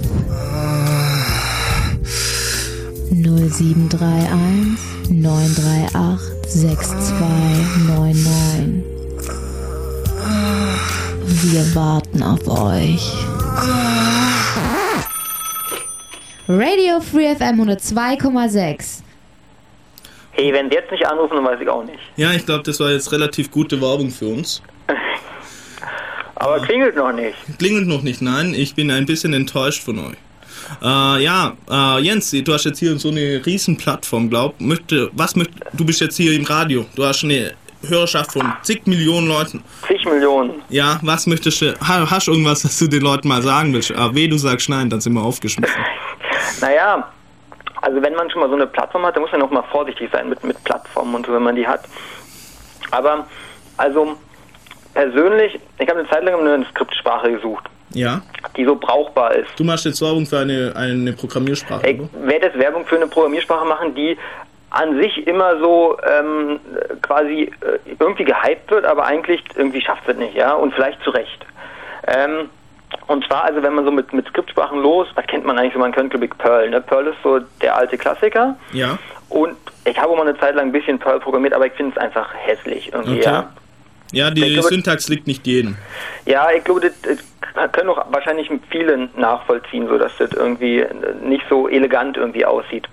0731 3.10 5.10
938 5.10 6.48
6299. 6.48 8.84
Wir 11.44 11.74
warten 11.74 12.22
auf 12.22 12.46
euch. 12.48 13.12
Radio 16.48 17.00
Free 17.00 17.34
FM 17.34 17.60
102,6. 17.62 19.02
Hey, 20.32 20.52
wenn 20.52 20.68
sie 20.70 20.76
jetzt 20.76 20.90
nicht 20.90 21.06
anrufen, 21.06 21.34
dann 21.36 21.44
weiß 21.44 21.60
ich 21.60 21.68
auch 21.68 21.84
nicht. 21.84 21.98
Ja, 22.16 22.32
ich 22.32 22.44
glaube, 22.46 22.62
das 22.64 22.80
war 22.80 22.90
jetzt 22.90 23.12
relativ 23.12 23.50
gute 23.50 23.80
Werbung 23.80 24.10
für 24.10 24.26
uns. 24.28 24.62
Aber 26.36 26.58
klingelt 26.60 26.96
noch 26.96 27.12
nicht. 27.12 27.36
Klingelt 27.58 27.86
noch 27.86 28.02
nicht, 28.02 28.20
nein, 28.22 28.54
ich 28.54 28.74
bin 28.74 28.90
ein 28.90 29.06
bisschen 29.06 29.32
enttäuscht 29.34 29.82
von 29.82 29.98
euch. 29.98 30.16
Äh, 30.82 31.22
ja, 31.24 31.52
äh, 31.70 32.00
Jens, 32.00 32.30
du 32.30 32.52
hast 32.52 32.64
jetzt 32.64 32.78
hier 32.78 32.98
so 32.98 33.10
eine 33.10 33.42
riesen 33.44 33.76
Plattform, 33.76 34.28
glaub. 34.30 34.60
Möchte, 34.60 35.10
was 35.12 35.36
möcht, 35.36 35.50
du 35.74 35.84
bist 35.84 36.00
jetzt 36.00 36.16
hier 36.16 36.32
im 36.32 36.44
Radio. 36.44 36.86
Du 36.96 37.04
hast 37.04 37.22
eine 37.24 37.52
Hörerschaft 37.86 38.32
von 38.32 38.52
zig 38.62 38.86
Millionen 38.86 39.28
Leuten. 39.28 39.62
Zig 39.86 40.04
Millionen. 40.04 40.62
Ja, 40.70 40.98
was 41.02 41.26
möchtest 41.26 41.60
du, 41.62 41.74
ha- 41.80 42.08
hast 42.10 42.26
du 42.26 42.32
irgendwas, 42.32 42.64
was 42.64 42.78
du 42.78 42.86
den 42.88 43.02
Leuten 43.02 43.28
mal 43.28 43.42
sagen 43.42 43.72
willst? 43.72 43.92
Aber 43.92 44.14
weh, 44.14 44.26
du 44.28 44.38
sagst 44.38 44.68
nein, 44.68 44.88
dann 44.88 45.00
sind 45.00 45.12
wir 45.12 45.22
aufgeschmissen. 45.22 45.76
Naja, 46.60 47.08
also 47.82 48.00
wenn 48.00 48.14
man 48.14 48.30
schon 48.30 48.40
mal 48.40 48.48
so 48.48 48.54
eine 48.54 48.66
Plattform 48.66 49.04
hat, 49.04 49.16
dann 49.16 49.22
muss 49.22 49.32
man 49.32 49.42
auch 49.42 49.50
mal 49.50 49.64
vorsichtig 49.70 50.08
sein 50.12 50.28
mit, 50.28 50.42
mit 50.44 50.62
Plattformen 50.64 51.14
und 51.16 51.26
so, 51.26 51.32
wenn 51.32 51.42
man 51.42 51.56
die 51.56 51.66
hat. 51.66 51.82
Aber, 52.90 53.26
also, 53.76 54.16
persönlich, 54.94 55.58
ich 55.78 55.88
habe 55.88 56.00
eine 56.00 56.08
Zeit 56.08 56.24
lang 56.24 56.46
eine 56.46 56.64
Skriptsprache 56.66 57.32
gesucht, 57.32 57.64
Ja? 57.92 58.22
die 58.56 58.64
so 58.64 58.76
brauchbar 58.76 59.34
ist. 59.34 59.48
Du 59.56 59.64
machst 59.64 59.84
jetzt 59.84 60.00
Werbung 60.00 60.26
für 60.26 60.38
eine, 60.38 60.72
eine 60.76 61.12
Programmiersprache, 61.12 61.86
Ich 61.88 62.00
werde 62.14 62.46
jetzt 62.46 62.58
Werbung 62.58 62.86
für 62.86 62.96
eine 62.96 63.06
Programmiersprache 63.06 63.66
machen, 63.66 63.94
die 63.94 64.16
an 64.70 64.98
sich 65.00 65.26
immer 65.26 65.58
so 65.58 65.98
ähm, 66.02 66.60
quasi 67.02 67.50
äh, 67.60 67.78
irgendwie 67.98 68.24
gehypt 68.24 68.70
wird, 68.70 68.84
aber 68.86 69.04
eigentlich 69.04 69.42
irgendwie 69.54 69.82
schafft 69.82 70.08
es 70.08 70.16
nicht, 70.16 70.34
ja, 70.34 70.52
und 70.54 70.72
vielleicht 70.74 71.02
zu 71.02 71.10
Recht. 71.10 71.44
Ähm, 72.06 72.48
und 73.06 73.24
zwar, 73.26 73.44
also 73.44 73.62
wenn 73.62 73.74
man 73.74 73.84
so 73.84 73.90
mit, 73.90 74.12
mit 74.12 74.26
Skriptsprachen 74.28 74.80
los, 74.80 75.08
was 75.14 75.26
kennt 75.26 75.44
man 75.44 75.58
eigentlich 75.58 75.72
so, 75.74 75.78
man 75.78 75.92
glaube 75.92 76.24
ich 76.24 76.30
Perl, 76.38 76.70
ne? 76.70 76.80
Perl 76.80 77.06
ist 77.08 77.16
so 77.22 77.40
der 77.60 77.76
alte 77.76 77.96
Klassiker 77.98 78.56
Ja. 78.72 78.98
und 79.28 79.56
ich 79.84 79.98
habe 79.98 80.14
mal 80.14 80.22
eine 80.26 80.38
Zeit 80.38 80.54
lang 80.54 80.66
ein 80.66 80.72
bisschen 80.72 80.98
Perl 80.98 81.20
programmiert, 81.20 81.54
aber 81.54 81.66
ich 81.66 81.72
finde 81.72 81.92
es 81.96 81.98
einfach 81.98 82.28
hässlich 82.34 82.92
irgendwie, 82.92 83.18
Okay. 83.20 83.24
ja. 83.30 83.50
Ja, 84.14 84.30
die 84.30 84.44
Ich 84.44 84.52
glaube- 84.54 84.68
Syntax 84.68 85.08
liegt 85.08 85.26
nicht 85.26 85.46
jedem. 85.46 85.76
Ja, 86.26 86.48
ich 86.54 86.62
glaube, 86.64 86.80
das, 86.80 86.92
das 87.54 87.72
können 87.72 87.88
auch 87.88 88.04
wahrscheinlich 88.12 88.50
viele 88.70 89.08
nachvollziehen, 89.16 89.88
so 89.88 89.96
dass 89.96 90.12
das 90.18 90.32
irgendwie 90.32 90.80
äh, 90.80 90.88
nicht 91.22 91.44
so 91.48 91.66
elegant 91.66 92.18
irgendwie 92.18 92.44
aussieht. 92.44 92.86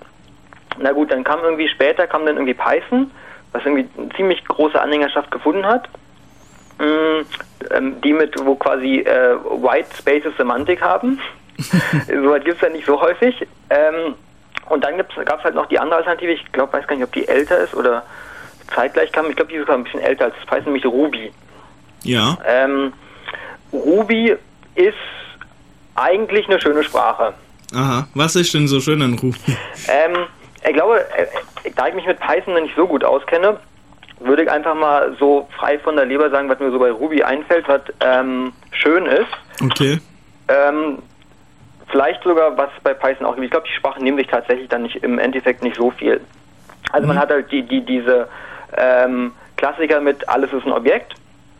Na 0.78 0.93
gut, 0.93 1.12
dann 1.12 1.26
kam 1.26 1.39
irgendwie 1.43 1.68
später 1.68 2.08
kam 2.08 2.26
dann 2.26 2.36
irgendwie 2.38 2.54
Python, 2.54 3.12
was 3.52 3.66
irgendwie 3.66 3.89
eine 3.97 4.10
ziemlich 4.16 4.45
große 4.45 4.80
Anhängerschaft 4.82 5.30
gefunden 5.30 5.66
hat. 5.66 5.89
Mm, 6.80 7.25
ähm, 7.71 8.01
die 8.01 8.13
mit, 8.13 8.34
wo 8.43 8.55
quasi 8.55 8.99
äh, 8.99 9.36
White 9.43 9.89
Spaces 9.97 10.36
Semantik 10.38 10.82
haben. 10.82 11.19
Soweit 12.07 12.45
gibt 12.45 12.55
es 12.55 12.61
ja 12.61 12.69
nicht 12.69 12.86
so 12.86 12.99
häufig. 12.99 13.45
Ähm, 13.69 14.15
und 14.69 14.84
dann 14.84 14.97
gab 14.97 15.39
es 15.39 15.43
halt 15.43 15.55
noch 15.55 15.65
die 15.65 15.80
andere 15.80 15.97
Alternative, 15.97 16.32
ich 16.32 16.51
glaube, 16.51 16.73
weiß 16.73 16.88
gar 16.88 16.95
nicht, 16.95 17.03
ob 17.03 17.11
die 17.11 17.27
älter 17.27 17.57
ist 17.57 17.73
oder 17.73 18.03
zeitgleich 18.73 19.11
kam, 19.11 19.30
ich 19.30 19.36
glaube, 19.36 19.51
die 19.51 19.57
ist 19.57 19.61
sogar 19.61 19.77
ein 19.77 19.84
bisschen 19.84 19.99
älter 19.99 20.25
als 20.25 20.36
das 20.36 20.45
Python, 20.45 20.65
nämlich 20.65 20.86
Ruby. 20.86 21.32
Ja. 22.03 22.38
Ähm, 22.45 22.93
Ruby 23.73 24.36
ist 24.75 24.93
eigentlich 25.95 26.47
eine 26.47 26.61
schöne 26.61 26.84
Sprache. 26.84 27.34
Aha. 27.73 28.07
Was 28.13 28.36
ist 28.36 28.53
denn 28.53 28.67
so 28.67 28.80
schön 28.80 29.01
an 29.01 29.15
Ruby? 29.15 29.57
Ähm, 29.88 30.25
ich 30.65 30.73
glaube, 30.73 31.05
äh, 31.15 31.25
da 31.75 31.88
ich 31.88 31.95
mich 31.95 32.05
mit 32.05 32.19
Python 32.19 32.53
nicht 32.61 32.75
so 32.75 32.88
gut 32.88 33.03
auskenne, 33.03 33.57
würde 34.20 34.43
ich 34.43 34.51
einfach 34.51 34.76
mal 34.76 35.15
so 35.20 35.47
frei 35.57 35.80
von 35.80 35.95
der 35.95 36.05
Leber 36.05 36.30
sagen, 36.30 36.49
was 36.49 36.59
mir 36.59 36.72
so 36.72 36.80
bei 36.80 36.91
Ruby 36.91 37.24
einfällt, 37.24 37.67
was 37.67 37.82
ähm, 38.01 38.53
schön 38.72 39.05
ist. 39.05 39.28
Okay. 39.63 39.99
Ähm, 40.47 40.99
vielleicht 41.88 42.24
sogar 42.24 42.57
was 42.57 42.70
bei 42.84 42.93
Python 42.93 43.26
auch. 43.26 43.38
Ich 43.38 43.51
glaube, 43.51 43.67
die 43.67 43.74
Sprachen 43.74 44.03
nehmen 44.03 44.17
sich 44.17 44.28
tatsächlich 44.28 44.70
dann 44.70 44.84
nicht 44.84 44.97
im 44.97 45.20
Endeffekt 45.20 45.63
nicht 45.63 45.78
so 45.78 45.91
viel. 45.91 46.22
Also 46.91 47.07
man 47.07 47.20
hat 47.20 47.30
halt 47.30 47.51
die, 47.51 47.63
die 47.63 47.82
diese 47.82 48.28
ähm, 48.78 49.34
Klassiker 49.57 50.01
mit 50.01 50.28
alles 50.28 50.51
ist 50.53 50.65
ein 50.65 50.72
Objekt. 50.72 51.13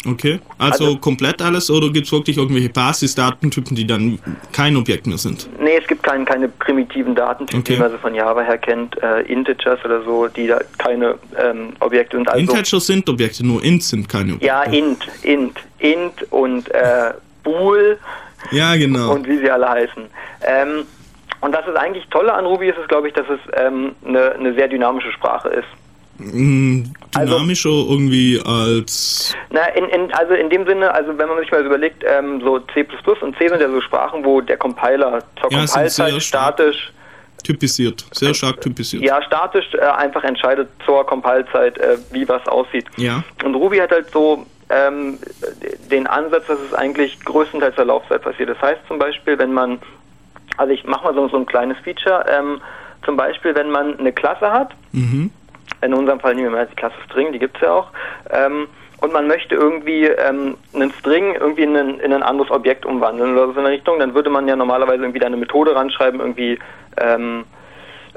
Okay. 0.08 0.40
Also, 0.58 0.86
Also- 0.86 0.98
komplett 0.98 1.42
alles 1.42 1.70
oder 1.70 1.90
gibt 1.90 2.06
es 2.06 2.12
wirklich 2.12 2.38
irgendwelche 2.38 2.70
Basisdatentypen, 2.70 3.76
die 3.76 3.86
dann 3.86 4.18
kein 4.54 4.78
Objekt 4.78 5.08
mehr 5.08 5.18
sind? 5.18 5.50
Nee, 5.62 5.78
es 5.82 5.88
gibt 5.88 6.04
kein, 6.04 6.24
keine 6.24 6.48
primitiven 6.48 7.16
Datentypen, 7.16 7.60
Okay. 7.62 7.74
die 7.74 7.80
man 7.80 7.92
so 7.92 7.98
von 7.98 8.16
Java 8.16 8.42
her 8.42 8.58
kennt, 8.58 9.02
äh, 9.04 9.22
Integers 9.24 9.84
oder 9.84 10.02
so, 10.04 10.28
die 10.28 10.48
da 10.48 10.60
keine 10.78 11.16
ähm, 11.38 11.74
Objekte 11.82 12.16
sind. 12.18 12.30
Also, 12.30 12.40
Integers 12.40 12.86
sind 12.88 13.10
Objekte, 13.10 13.46
nur 13.46 13.64
Int 13.64 13.84
sind 13.84 14.08
keine 14.08 14.34
Objekte. 14.36 14.46
ja, 14.48 14.64
int, 14.64 15.06
int, 15.24 15.58
int 15.80 16.32
und 16.32 16.70
äh, 16.72 17.14
bool 17.44 17.98
Ja, 18.52 18.76
genau. 18.78 19.14
und 19.16 19.28
wie 19.28 19.38
sie 19.38 19.52
alle 19.52 19.68
heißen. 19.70 20.04
Ähm, 20.44 20.86
und 21.42 21.54
was 21.54 21.66
das 21.66 21.76
eigentlich 21.76 22.06
Tolle 22.10 22.34
an 22.34 22.46
Ruby 22.46 22.70
ist, 22.70 22.78
ist, 22.78 22.88
glaube 22.90 23.10
ich, 23.10 23.14
dass 23.14 23.26
es 23.30 23.40
ähm, 23.54 23.92
eine, 24.06 24.32
eine 24.34 24.54
sehr 24.54 24.68
dynamische 24.70 25.12
Sprache 25.12 25.50
ist. 25.50 25.68
Mm, 26.20 26.84
also- 27.16 27.34
Dynamischer 27.34 27.70
irgendwie 27.70 28.40
als. 28.46 29.34
Na, 29.52 29.66
in, 29.68 29.86
in, 29.86 30.14
also 30.14 30.34
in 30.34 30.50
dem 30.50 30.66
Sinne, 30.68 30.94
also 30.94 31.18
wenn 31.18 31.28
man 31.28 31.40
sich 31.40 31.52
mal 31.52 31.66
überlegt, 31.66 32.04
ähm, 32.06 32.42
so 32.42 32.60
C++ 32.60 32.86
und 33.22 33.38
C 33.38 33.48
sind 33.48 33.62
ja 33.62 33.70
so 33.70 33.82
Sprachen, 33.82 34.24
wo 34.26 34.42
der 34.42 34.58
Compiler 34.58 35.24
zur 35.42 35.52
Ja, 35.52 35.66
Compile-Zeit 35.66 36.22
statisch 36.22 36.92
Typisiert, 37.44 38.06
sehr 38.12 38.34
stark 38.34 38.60
typisiert. 38.60 39.02
Ja, 39.02 39.22
statisch 39.24 39.74
äh, 39.74 39.80
einfach 39.80 40.24
entscheidet 40.26 40.68
zur 40.86 41.06
Compile-Zeit, 41.06 41.78
äh, 41.78 41.98
wie 42.12 42.28
was 42.28 42.46
aussieht. 42.50 42.86
Ja. 42.98 43.24
Und 43.46 43.56
Ruby 43.56 43.78
hat 43.78 43.92
halt 43.92 44.12
so 44.12 44.46
ähm, 44.70 45.18
den 45.90 46.06
Ansatz, 46.06 46.48
dass 46.48 46.60
es 46.60 46.74
eigentlich 46.74 47.18
größtenteils 47.24 47.76
der 47.78 47.86
Laufzeit 47.86 48.22
passiert. 48.24 48.50
Das 48.50 48.62
heißt 48.62 48.82
zum 48.90 49.00
Beispiel, 49.00 49.40
wenn 49.40 49.54
man 49.54 49.80
Also 50.58 50.74
ich 50.74 50.84
mache 50.84 51.06
mal 51.06 51.14
so, 51.14 51.30
so 51.30 51.38
ein 51.38 51.46
kleines 51.46 51.78
Feature. 51.80 52.26
Ähm, 52.30 52.60
zum 53.06 53.16
Beispiel, 53.16 53.56
wenn 53.56 53.72
man 53.72 53.98
eine 53.98 54.12
Klasse 54.12 54.52
hat, 54.52 54.72
Mhm. 54.92 55.32
In 55.82 55.94
unserem 55.94 56.20
Fall 56.20 56.36
nehmen 56.36 56.52
wir 56.52 56.58
mal 56.58 56.68
die 56.70 56.76
Klasse 56.76 56.96
String, 57.06 57.32
die 57.32 57.40
gibt's 57.40 57.62
ja 57.62 57.72
auch, 57.72 57.88
ähm, 58.32 58.68
und 59.02 59.14
man 59.14 59.28
möchte 59.28 59.56
irgendwie 59.56 60.06
ähm, 60.06 60.56
einen 60.74 60.92
String 61.00 61.36
irgendwie 61.36 61.64
in 61.64 61.76
ein, 61.76 62.00
in 62.00 62.12
ein 62.12 62.24
anderes 62.24 62.52
Objekt 62.52 62.86
umwandeln 62.86 63.34
oder 63.34 63.48
so 63.48 63.60
in 63.60 63.64
der 63.64 63.72
Richtung, 63.74 64.00
dann 64.00 64.14
würde 64.14 64.30
man 64.30 64.48
ja 64.48 64.56
normalerweise 64.56 65.04
irgendwie 65.04 65.20
da 65.20 65.28
eine 65.28 65.38
Methode 65.38 65.74
ranschreiben, 65.74 66.20
irgendwie, 66.20 66.60
ähm, 66.98 67.46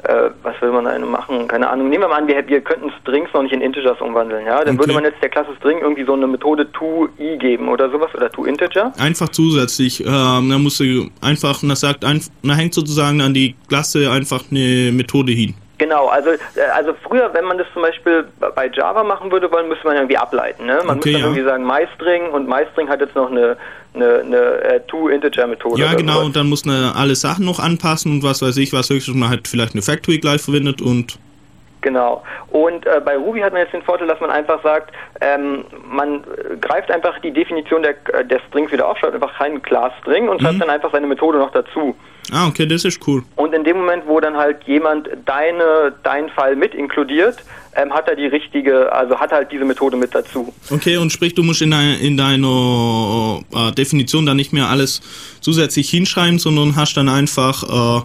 äh, 0.03 0.31
was 0.43 0.61
will 0.61 0.73
man 0.73 0.85
da 0.87 0.99
machen? 0.99 1.47
Keine 1.47 1.71
Ahnung. 1.71 1.89
Nehmen 1.89 2.03
wir 2.03 2.09
mal 2.09 2.17
an, 2.17 2.27
wir, 2.27 2.49
wir 2.49 2.61
könnten 2.63 2.91
Strings 3.01 3.29
noch 3.33 3.43
nicht 3.43 3.53
in 3.53 3.61
Integers 3.61 4.01
umwandeln, 4.01 4.45
ja? 4.45 4.65
Dann 4.65 4.75
Okay. 4.75 4.79
würde 4.81 4.95
man 4.95 5.05
jetzt 5.05 5.23
der 5.23 5.29
Klasse 5.29 5.55
String 5.59 5.79
irgendwie 5.79 6.05
so 6.05 6.15
eine 6.15 6.27
Methode 6.27 6.73
toI 6.73 7.37
geben 7.39 7.69
oder 7.69 7.89
sowas 7.89 8.13
oder 8.15 8.29
toInteger. 8.29 8.93
Einfach 8.99 9.29
zusätzlich, 9.29 10.01
ähm, 10.01 10.49
da 10.51 10.59
musst 10.59 10.81
du 10.81 11.11
einfach, 11.21 11.61
das 11.63 11.81
sagt, 11.81 12.05
ein, 12.05 12.21
da 12.43 12.55
hängt 12.55 12.75
sozusagen 12.75 13.21
an 13.21 13.35
die 13.35 13.55
Klasse 13.69 14.11
einfach 14.11 14.43
eine 14.51 14.91
Methode 14.93 15.31
hin. 15.31 15.55
Genau, 15.83 16.07
also, 16.07 16.31
äh, 16.31 16.37
also 16.73 16.95
früher, 17.03 17.35
wenn 17.35 17.45
man 17.45 17.59
das 17.59 17.67
zum 17.73 17.83
Beispiel 17.83 18.25
bei 18.55 18.71
Java 18.73 19.03
machen 19.03 19.33
würde 19.33 19.51
wollen, 19.51 19.69
müsste 19.69 19.85
man 19.85 19.97
irgendwie 19.97 20.17
ableiten. 20.17 20.65
Ne? 20.65 20.81
Man 20.85 20.99
Okay, 20.99 21.11
müsste 21.11 21.13
dann 21.13 21.21
ja. 21.21 21.27
irgendwie 21.27 21.45
sagen 21.45 21.67
MyString 21.67 22.31
und 22.31 22.49
MyString 22.49 22.89
hat 22.89 23.01
jetzt 23.01 23.17
noch 23.17 23.29
eine, 23.29 23.57
eine, 23.93 24.21
eine 24.21 24.37
äh, 24.63 24.81
To-Integer-Methode. 24.87 25.83
Ja, 25.83 25.95
genau, 25.95 26.13
sowas. 26.13 26.27
und 26.27 26.37
dann 26.37 26.49
muss 26.49 26.65
man 26.65 26.93
alle 26.95 27.17
Sachen 27.17 27.45
noch 27.47 27.59
anpassen 27.59 28.13
und 28.13 28.23
was 28.23 28.43
weiß 28.43 28.59
ich, 28.59 28.73
was 28.73 28.91
höchstens 28.91 29.17
man 29.17 29.29
halt 29.29 29.49
vielleicht 29.49 29.73
eine 29.73 29.83
Factory 29.83 30.19
gleich 30.19 30.41
verwendet 30.41 30.81
und 30.81 31.19
Genau. 31.83 32.23
Und 32.51 32.87
äh, 32.87 33.01
bei 33.05 33.17
Ruby 33.17 33.41
hat 33.41 33.53
man 33.53 33.63
jetzt 33.63 33.73
den 33.75 33.83
Vorteil, 33.83 34.07
dass 34.09 34.21
man 34.21 34.31
einfach 34.31 34.63
sagt, 34.63 34.93
ähm, 35.21 35.65
man 35.85 36.21
äh, 36.25 36.57
greift 36.61 36.91
einfach 36.91 37.19
die 37.21 37.33
Definition 37.33 37.83
der, 37.83 37.95
äh, 38.15 38.25
der 38.25 38.41
Strings 38.49 38.73
wieder 38.73 38.89
auf, 38.89 38.97
schreibt 38.99 39.15
einfach 39.15 39.37
keinen 39.37 39.61
Class-String 39.63 40.29
und 40.29 40.41
Mhm. 40.41 40.47
schreibt 40.47 40.63
dann 40.63 40.71
einfach 40.71 40.91
seine 40.93 41.07
Methode 41.07 41.39
noch 41.39 41.51
dazu. 41.53 41.95
Ah, 42.33 42.47
okay, 42.47 42.67
das 42.67 42.85
ist 42.85 43.01
cool. 43.09 43.25
Und 43.35 43.53
in 43.53 43.65
dem 43.65 43.77
Moment, 43.79 44.05
wo 44.07 44.21
dann 44.21 44.37
halt 44.37 44.63
jemand 44.65 45.09
deine, 45.27 45.93
deinen 46.05 46.31
Fall 46.31 46.55
mit 46.55 46.73
inkludiert, 46.73 47.37
ähm, 47.75 47.93
hat 47.93 48.09
er 48.09 48.15
die 48.15 48.27
richtige, 48.27 48.93
also 48.93 49.19
hat 49.19 49.33
halt 49.33 49.51
diese 49.51 49.65
Methode 49.65 49.97
mit 49.97 50.15
dazu. 50.15 50.55
Okay, 50.71 50.99
und 50.99 51.11
sprich, 51.11 51.35
du 51.35 51.43
musst 51.43 51.63
in, 51.63 51.73
dein, 51.73 51.99
in 52.01 52.17
deiner 52.17 53.41
äh, 53.53 53.73
Definition 53.73 54.25
dann 54.25 54.37
nicht 54.37 54.53
mehr 54.53 54.67
alles 54.69 55.01
zusätzlich 55.41 55.91
hinschreiben, 55.91 56.39
sondern 56.39 56.77
hast 56.77 56.95
dann 56.97 57.09
einfach 57.09 57.65
äh, 57.65 58.03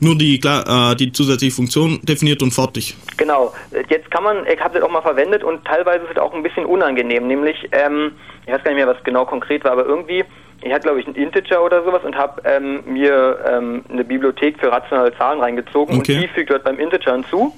nur 0.00 0.16
die, 0.16 0.38
Kla- 0.38 0.92
äh, 0.92 0.96
die 0.96 1.12
zusätzliche 1.12 1.54
Funktion 1.54 2.00
definiert 2.02 2.42
und 2.42 2.52
fertig. 2.52 2.96
Genau. 3.16 3.52
Jetzt 3.88 4.10
kann 4.10 4.24
man, 4.24 4.46
ich 4.46 4.60
habe 4.60 4.74
das 4.74 4.82
auch 4.82 4.90
mal 4.90 5.02
verwendet 5.02 5.42
und 5.42 5.64
teilweise 5.64 6.04
ist 6.04 6.12
es 6.12 6.18
auch 6.18 6.34
ein 6.34 6.42
bisschen 6.42 6.66
unangenehm. 6.66 7.26
Nämlich, 7.26 7.56
ähm, 7.72 8.12
ich 8.46 8.52
weiß 8.52 8.62
gar 8.62 8.72
nicht 8.72 8.84
mehr, 8.84 8.86
was 8.86 9.02
genau 9.04 9.24
konkret 9.24 9.64
war, 9.64 9.72
aber 9.72 9.86
irgendwie, 9.86 10.24
ich 10.62 10.72
hatte 10.72 10.82
glaube 10.84 11.00
ich 11.00 11.06
einen 11.06 11.16
Integer 11.16 11.64
oder 11.64 11.82
sowas 11.84 12.02
und 12.04 12.14
habe 12.16 12.42
ähm, 12.44 12.82
mir 12.86 13.38
ähm, 13.48 13.84
eine 13.90 14.04
Bibliothek 14.04 14.58
für 14.58 14.70
rationale 14.70 15.16
Zahlen 15.16 15.40
reingezogen 15.40 15.98
Okay. 15.98 16.14
und 16.16 16.22
die 16.22 16.28
fügt 16.28 16.50
dort 16.50 16.64
beim 16.64 16.78
Integer 16.78 17.12
hinzu. 17.12 17.54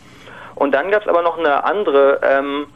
Und 0.54 0.72
dann 0.72 0.90
gab 0.90 1.02
es 1.02 1.08
aber 1.08 1.22
noch 1.22 1.38
eine 1.38 1.64
andere 1.64 2.20
ähm, 2.22 2.66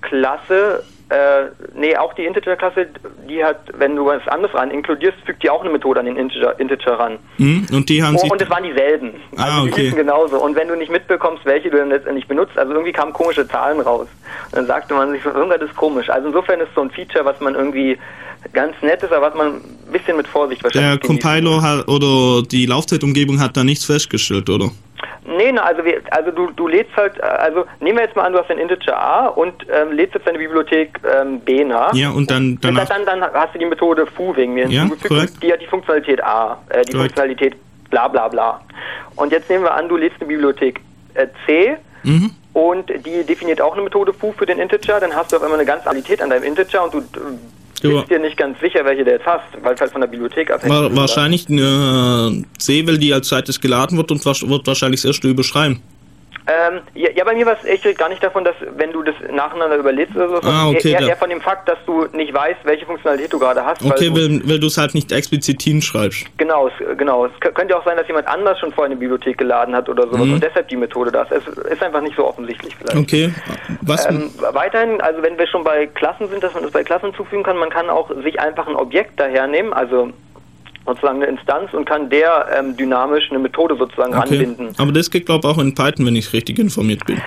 Klasse, 0.00 0.84
äh, 1.12 1.50
nee, 1.74 1.94
auch 1.96 2.14
die 2.14 2.24
Integer-Klasse, 2.24 2.86
die 3.28 3.44
hat, 3.44 3.60
wenn 3.74 3.96
du 3.96 4.06
was 4.06 4.26
anderes 4.28 4.54
ran 4.54 4.70
inkludierst, 4.70 5.18
fügt 5.26 5.42
die 5.42 5.50
auch 5.50 5.60
eine 5.60 5.70
Methode 5.70 6.00
an 6.00 6.06
den 6.06 6.16
Integer, 6.16 6.58
Integer 6.58 6.98
ran. 6.98 7.18
Hm? 7.36 7.66
Und 7.70 7.88
die 7.90 8.02
haben 8.02 8.16
Oh, 8.16 8.32
und 8.32 8.40
es 8.40 8.48
waren 8.48 8.64
dieselben. 8.64 9.12
Ah, 9.36 9.60
Also 9.60 9.66
die 9.66 9.72
okay. 9.72 9.90
genauso. 9.90 10.42
Und 10.42 10.56
wenn 10.56 10.68
du 10.68 10.74
nicht 10.74 10.90
mitbekommst, 10.90 11.44
welche 11.44 11.68
du 11.70 11.76
dann 11.76 11.90
letztendlich 11.90 12.26
benutzt, 12.26 12.56
also 12.56 12.72
irgendwie 12.72 12.92
kamen 12.92 13.12
komische 13.12 13.46
Zahlen 13.46 13.80
raus. 13.80 14.08
Und 14.46 14.56
dann 14.56 14.66
sagte 14.66 14.94
man 14.94 15.12
sich 15.12 15.22
so, 15.22 15.30
irgendwas 15.30 15.60
ist 15.60 15.76
komisch. 15.76 16.08
Also 16.08 16.28
insofern 16.28 16.60
ist 16.60 16.74
so 16.74 16.80
ein 16.80 16.90
Feature, 16.90 17.24
was 17.26 17.38
man 17.40 17.54
irgendwie 17.54 17.98
ganz 18.52 18.74
nett 18.80 19.02
ist, 19.02 19.12
aber 19.12 19.28
was 19.28 19.34
man 19.34 19.56
ein 19.56 19.92
bisschen 19.92 20.16
mit 20.16 20.26
Vorsicht 20.26 20.62
der 20.62 20.74
wahrscheinlich 20.74 21.00
genießen 21.00 21.20
Compiler 21.20 21.62
hat, 21.62 21.88
oder 21.88 22.42
die 22.42 22.66
Laufzeitumgebung 22.66 23.38
hat 23.38 23.56
da 23.56 23.64
nichts 23.64 23.84
festgestellt, 23.84 24.48
oder? 24.48 24.70
Nee, 25.24 25.52
na, 25.52 25.62
also, 25.62 25.84
wir, 25.84 26.00
also 26.10 26.30
du, 26.30 26.50
du 26.50 26.68
lädst 26.68 26.94
halt, 26.96 27.18
äh, 27.18 27.22
also 27.22 27.64
nehmen 27.80 27.98
wir 27.98 28.04
jetzt 28.04 28.16
mal 28.16 28.24
an, 28.24 28.32
du 28.32 28.38
hast 28.38 28.48
den 28.48 28.58
Integer 28.58 28.98
A 29.00 29.26
und 29.28 29.66
ähm, 29.72 29.92
lädst 29.92 30.14
jetzt 30.14 30.26
deine 30.26 30.38
Bibliothek 30.38 30.98
ähm, 31.20 31.40
B 31.40 31.64
nach. 31.64 31.94
Ja, 31.94 32.10
und 32.10 32.30
dann 32.30 32.52
Und 32.52 32.64
danach. 32.64 32.88
dann, 32.88 33.04
dann 33.06 33.22
hast 33.22 33.54
du 33.54 33.58
die 33.58 33.66
Methode 33.66 34.06
foo 34.06 34.34
wegen 34.36 34.54
mir 34.54 34.66
Ja, 34.68 34.86
korrekt. 35.08 35.42
die 35.42 35.52
hat 35.52 35.60
die 35.60 35.66
Funktionalität 35.66 36.22
A, 36.24 36.58
äh, 36.68 36.82
die 36.82 36.92
Korrekt. 36.92 37.14
Funktionalität 37.16 37.56
bla 37.90 38.08
bla 38.08 38.28
bla. 38.28 38.60
Und 39.16 39.32
jetzt 39.32 39.48
nehmen 39.50 39.64
wir 39.64 39.74
an, 39.74 39.88
du 39.88 39.96
lädst 39.96 40.20
eine 40.20 40.28
Bibliothek 40.28 40.80
äh, 41.14 41.26
C 41.46 41.76
Mhm. 42.04 42.30
und 42.52 42.88
die 43.06 43.22
definiert 43.24 43.60
auch 43.60 43.74
eine 43.74 43.82
Methode 43.82 44.12
foo 44.12 44.32
für 44.32 44.44
den 44.44 44.58
Integer, 44.58 44.98
dann 44.98 45.14
hast 45.14 45.30
du 45.30 45.36
auf 45.36 45.42
einmal 45.44 45.58
eine 45.60 45.66
ganze 45.66 45.84
Qualität 45.84 46.20
an 46.20 46.30
deinem 46.30 46.42
Integer 46.42 46.82
und 46.84 46.92
du 46.94 46.98
äh. 46.98 47.22
Bist 47.80 48.10
dir 48.10 48.18
nicht 48.18 48.36
ganz 48.36 48.60
sicher, 48.60 48.84
welche 48.84 49.04
du 49.04 49.10
jetzt 49.10 49.26
hast, 49.26 49.44
weil 49.62 49.74
es 49.74 49.80
halt 49.80 49.90
von 49.90 50.00
der 50.00 50.08
Bibliothek 50.08 50.50
abhängt. 50.50 50.72
War, 50.72 50.94
wahrscheinlich 50.94 51.48
äh, 51.48 52.44
C, 52.58 52.86
weil 52.86 52.98
die 52.98 53.12
als 53.12 53.28
zweites 53.28 53.60
geladen 53.60 53.96
wird 53.96 54.10
und 54.10 54.24
wird 54.24 54.66
wahrscheinlich 54.66 55.00
das 55.00 55.06
erste 55.06 55.28
überschreiben. 55.28 55.80
Ähm, 56.46 56.80
ja, 56.94 57.10
ja, 57.14 57.24
bei 57.24 57.34
mir 57.34 57.46
war 57.46 57.56
es 57.56 57.64
echt 57.64 57.84
gar 57.98 58.08
nicht 58.08 58.22
davon, 58.22 58.44
dass 58.44 58.56
wenn 58.76 58.90
du 58.92 59.02
das 59.02 59.14
nacheinander 59.30 59.76
überlädst 59.76 60.16
oder 60.16 60.28
so, 60.28 60.34
Ah, 60.42 60.68
okay, 60.68 60.90
eher, 60.92 61.00
eher 61.00 61.16
von 61.16 61.30
dem 61.30 61.40
Fakt, 61.40 61.68
dass 61.68 61.78
du 61.86 62.06
nicht 62.12 62.34
weißt, 62.34 62.60
welche 62.64 62.84
Funktionalität 62.84 63.32
du 63.32 63.38
gerade 63.38 63.64
hast. 63.64 63.84
Okay, 63.84 64.10
weil, 64.12 64.58
du 64.58 64.66
es 64.66 64.76
halt 64.76 64.94
nicht 64.94 65.12
explizit 65.12 65.62
hinschreibst. 65.62 66.26
Genau, 66.38 66.68
es, 66.68 66.98
genau. 66.98 67.26
Es 67.26 67.32
könnte 67.40 67.74
ja 67.74 67.78
auch 67.78 67.84
sein, 67.84 67.96
dass 67.96 68.08
jemand 68.08 68.26
anders 68.26 68.58
schon 68.58 68.72
vorher 68.72 68.86
eine 68.90 68.96
Bibliothek 68.96 69.38
geladen 69.38 69.74
hat 69.74 69.88
oder 69.88 70.04
sowas 70.08 70.26
Mhm. 70.26 70.34
und 70.34 70.42
deshalb 70.42 70.68
die 70.68 70.76
Methode 70.76 71.12
da 71.12 71.22
ist. 71.22 71.32
Es 71.32 71.46
ist 71.58 71.82
einfach 71.82 72.00
nicht 72.00 72.16
so 72.16 72.26
offensichtlich 72.26 72.74
vielleicht. 72.76 72.96
Okay, 72.96 73.32
was? 73.82 74.04
Ähm, 74.08 74.30
weiterhin, 74.52 75.00
also 75.00 75.22
wenn 75.22 75.38
wir 75.38 75.46
schon 75.46 75.62
bei 75.62 75.86
Klassen 75.86 76.28
sind, 76.28 76.42
dass 76.42 76.54
man 76.54 76.64
das 76.64 76.72
bei 76.72 76.82
Klassen 76.82 77.14
zufügen 77.14 77.44
kann, 77.44 77.56
man 77.56 77.70
kann 77.70 77.88
auch 77.88 78.10
sich 78.22 78.40
einfach 78.40 78.66
ein 78.66 78.74
Objekt 78.76 79.20
dahernehmen, 79.20 79.72
also 79.72 80.10
sozusagen 80.86 81.22
eine 81.22 81.26
Instanz 81.26 81.72
und 81.72 81.84
kann 81.84 82.10
der 82.10 82.46
ähm, 82.56 82.76
dynamisch 82.76 83.30
eine 83.30 83.38
Methode 83.38 83.76
sozusagen 83.76 84.14
okay. 84.14 84.22
anbinden. 84.22 84.68
Aber 84.78 84.92
das 84.92 85.10
geht, 85.10 85.26
glaube 85.26 85.46
ich, 85.46 85.54
auch 85.54 85.58
in 85.58 85.74
Python, 85.74 86.06
wenn 86.06 86.16
ich 86.16 86.32
richtig 86.32 86.58
informiert 86.58 87.04
bin. 87.06 87.20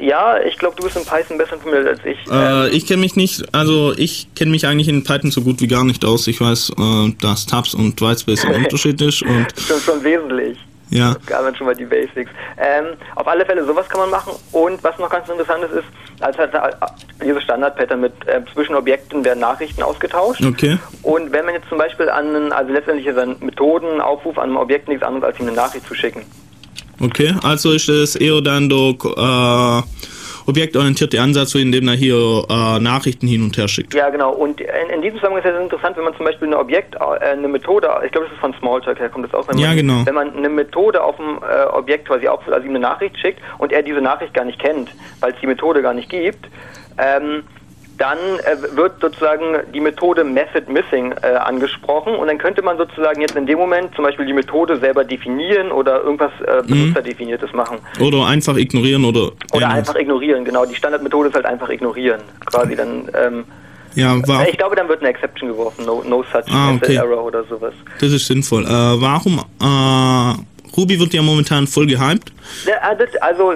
Ja, 0.00 0.40
ich 0.40 0.58
glaube, 0.58 0.76
du 0.76 0.84
bist 0.84 0.96
in 0.96 1.04
Python 1.04 1.38
besser 1.38 1.54
informiert 1.54 1.86
als 1.86 2.00
ich. 2.04 2.18
Äh, 2.30 2.68
ich 2.70 2.86
kenne 2.86 3.00
mich 3.00 3.16
nicht, 3.16 3.54
also 3.54 3.92
ich 3.96 4.28
kenne 4.34 4.50
mich 4.50 4.66
eigentlich 4.66 4.88
in 4.88 5.04
Python 5.04 5.30
so 5.30 5.42
gut 5.42 5.60
wie 5.60 5.68
gar 5.68 5.84
nicht 5.84 6.04
aus. 6.04 6.26
Ich 6.26 6.40
weiß, 6.40 6.70
äh, 6.78 7.12
dass 7.20 7.46
Tabs 7.46 7.74
und 7.74 8.00
Whitespace 8.00 8.44
ein 8.46 8.54
Unterschied 8.64 9.00
ist 9.00 9.22
und 9.22 9.46
schon, 9.58 9.80
schon 9.80 10.04
wesentlich. 10.04 10.58
Ja. 10.92 11.14
Gar 11.26 11.42
nicht 11.48 11.56
schon 11.58 11.66
mal 11.66 11.74
die 11.74 11.84
Basics. 11.84 12.30
Ähm, 12.58 12.96
auf 13.16 13.26
alle 13.26 13.44
Fälle, 13.44 13.64
sowas 13.64 13.88
kann 13.88 14.00
man 14.00 14.10
machen. 14.10 14.32
Und 14.52 14.82
was 14.84 14.98
noch 14.98 15.10
ganz 15.10 15.28
interessant 15.28 15.64
ist, 15.64 15.72
ist, 15.72 15.84
als 16.22 16.36
äh, 16.38 16.48
dieses 17.24 17.42
Standard-Pattern 17.42 18.00
mit 18.00 18.12
äh, 18.26 18.40
zwischen 18.52 18.74
Objekten 18.74 19.24
werden 19.24 19.40
Nachrichten 19.40 19.82
ausgetauscht. 19.82 20.44
Okay. 20.44 20.78
Und 21.02 21.32
wenn 21.32 21.44
man 21.44 21.54
jetzt 21.54 21.68
zum 21.68 21.78
Beispiel 21.78 22.08
an, 22.08 22.28
einen- 22.34 22.52
also 22.52 22.72
letztendlich 22.72 23.06
ist 23.06 23.18
ein 23.18 23.36
Methodenaufruf 23.40 24.38
an 24.38 24.44
einem 24.50 24.56
Objekt 24.58 24.88
nichts 24.88 25.02
anderes, 25.02 25.24
als 25.24 25.40
ihm 25.40 25.46
eine 25.48 25.56
Nachricht 25.56 25.86
zu 25.86 25.94
schicken. 25.94 26.24
Okay, 27.00 27.34
also 27.42 27.72
ist 27.72 27.88
es 27.88 28.14
eher 28.14 28.40
dann 28.40 28.68
äh, 28.70 29.82
objektorientierte 30.46 31.20
Ansatz, 31.20 31.50
so 31.50 31.58
in 31.58 31.72
dem 31.72 31.88
er 31.88 31.94
hier 31.94 32.44
äh, 32.48 32.78
Nachrichten 32.80 33.26
hin 33.26 33.42
und 33.42 33.56
her 33.56 33.68
schickt. 33.68 33.94
Ja, 33.94 34.10
genau. 34.10 34.32
Und 34.32 34.60
in, 34.60 34.90
in 34.94 35.02
diesem 35.02 35.18
Zusammenhang 35.18 35.44
ist 35.44 35.50
es 35.50 35.62
interessant, 35.62 35.96
wenn 35.96 36.04
man 36.04 36.16
zum 36.16 36.26
Beispiel 36.26 36.48
ein 36.48 36.54
Objekt, 36.54 36.94
äh, 36.94 37.24
eine 37.24 37.48
Methode, 37.48 37.88
ich 38.04 38.12
glaube, 38.12 38.26
das 38.26 38.34
ist 38.34 38.40
von 38.40 38.54
Smalltalk 38.58 38.98
her, 38.98 39.08
kommt 39.08 39.26
das 39.26 39.34
auch, 39.34 39.48
wenn 39.48 39.56
man, 39.56 39.64
Ja, 39.64 39.74
genau. 39.74 40.04
wenn 40.04 40.14
man 40.14 40.36
eine 40.36 40.48
Methode 40.48 41.02
auf 41.02 41.16
dem 41.16 41.38
äh, 41.38 41.66
Objekt 41.72 42.08
quasi 42.08 42.28
aufruft, 42.28 42.52
also 42.52 42.64
ihm 42.64 42.70
eine 42.70 42.80
Nachricht 42.80 43.18
schickt 43.18 43.40
und 43.58 43.72
er 43.72 43.82
diese 43.82 44.00
Nachricht 44.00 44.34
gar 44.34 44.44
nicht 44.44 44.58
kennt, 44.58 44.90
weil 45.20 45.32
es 45.32 45.40
die 45.40 45.46
Methode 45.46 45.82
gar 45.82 45.94
nicht 45.94 46.08
gibt, 46.08 46.46
ähm, 46.98 47.44
dann 47.98 48.18
äh, 48.18 48.76
wird 48.76 49.00
sozusagen 49.00 49.44
die 49.72 49.80
Methode 49.80 50.24
Method 50.24 50.70
Missing 50.70 51.12
äh, 51.22 51.34
angesprochen 51.36 52.14
und 52.14 52.26
dann 52.26 52.38
könnte 52.38 52.62
man 52.62 52.76
sozusagen 52.78 53.20
jetzt 53.20 53.36
in 53.36 53.46
dem 53.46 53.58
Moment 53.58 53.94
zum 53.94 54.04
Beispiel 54.04 54.26
die 54.26 54.32
Methode 54.32 54.78
selber 54.78 55.04
definieren 55.04 55.70
oder 55.70 56.02
irgendwas 56.02 56.32
äh, 56.46 56.62
Benutzerdefiniertes 56.66 57.52
machen. 57.52 57.78
Oder 58.00 58.26
einfach 58.26 58.56
ignorieren 58.56 59.04
oder. 59.04 59.30
Oder 59.52 59.68
einfach 59.68 59.94
ignorieren, 59.96 60.44
genau. 60.44 60.64
Die 60.64 60.74
Standardmethode 60.74 61.28
ist 61.28 61.34
halt 61.34 61.46
einfach 61.46 61.68
ignorieren. 61.68 62.20
Quasi 62.46 62.74
dann, 62.76 63.08
ähm, 63.14 63.44
Ja, 63.94 64.16
war, 64.26 64.48
ich 64.48 64.56
glaube, 64.56 64.74
dann 64.76 64.88
wird 64.88 65.00
eine 65.00 65.10
Exception 65.10 65.50
geworfen, 65.50 65.84
no, 65.84 66.02
no 66.06 66.22
such 66.22 66.50
Ah, 66.52 66.72
okay. 66.74 66.94
error 66.96 67.24
oder 67.24 67.44
sowas. 67.44 67.74
das 68.00 68.10
ist 68.12 68.26
sinnvoll. 68.26 68.64
Äh, 68.64 68.68
warum? 68.68 69.38
Äh, 69.60 70.34
Ruby 70.76 70.98
wird 70.98 71.12
ja 71.12 71.20
momentan 71.20 71.66
voll 71.66 71.86
gehypt. 71.86 72.32
Ja, 72.66 72.94
das, 72.94 73.10
also, 73.20 73.52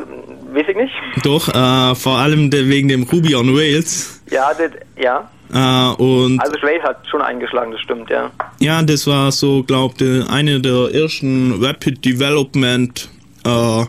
weiß 0.52 0.66
ich 0.68 0.76
nicht. 0.76 0.92
Doch, 1.24 1.48
äh, 1.48 1.94
vor 1.94 2.18
allem 2.18 2.52
wegen 2.52 2.88
dem 2.88 3.04
Ruby 3.04 3.34
on 3.34 3.56
Rails. 3.56 4.15
Ja, 4.30 4.52
das, 4.54 4.70
ja. 4.96 5.30
Äh, 5.52 6.02
und 6.02 6.40
Also 6.40 6.58
Schweiz 6.58 6.82
hat 6.82 7.06
schon 7.08 7.22
eingeschlagen, 7.22 7.70
das 7.72 7.80
stimmt, 7.80 8.10
ja. 8.10 8.30
ja, 8.58 8.82
das 8.82 9.06
war 9.06 9.30
so, 9.30 9.62
glaube 9.62 10.26
eine 10.28 10.60
der 10.60 10.94
ersten 10.94 11.62
Rapid 11.62 12.04
Development 12.04 13.08
äh, 13.44 13.84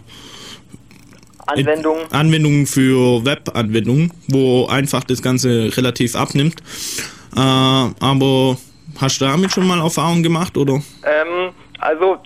Anwendung. 1.48 1.98
Anwendungen 2.12 2.66
für 2.68 3.26
Web-Anwendungen, 3.26 4.12
wo 4.28 4.68
einfach 4.68 5.04
das 5.06 5.22
Ganze 5.22 5.76
relativ 5.76 6.16
abnimmt. 6.16 6.62
Äh, 7.36 7.40
aber 7.40 8.58
hast 9.00 9.22
du 9.22 9.26
damit 9.26 9.52
schon 9.52 9.66
mal 9.66 9.80
Erfahrung 9.80 10.22
gemacht 10.24 10.58
oder? 10.58 10.74
Ähm, 10.74 11.54
also, 11.80 12.18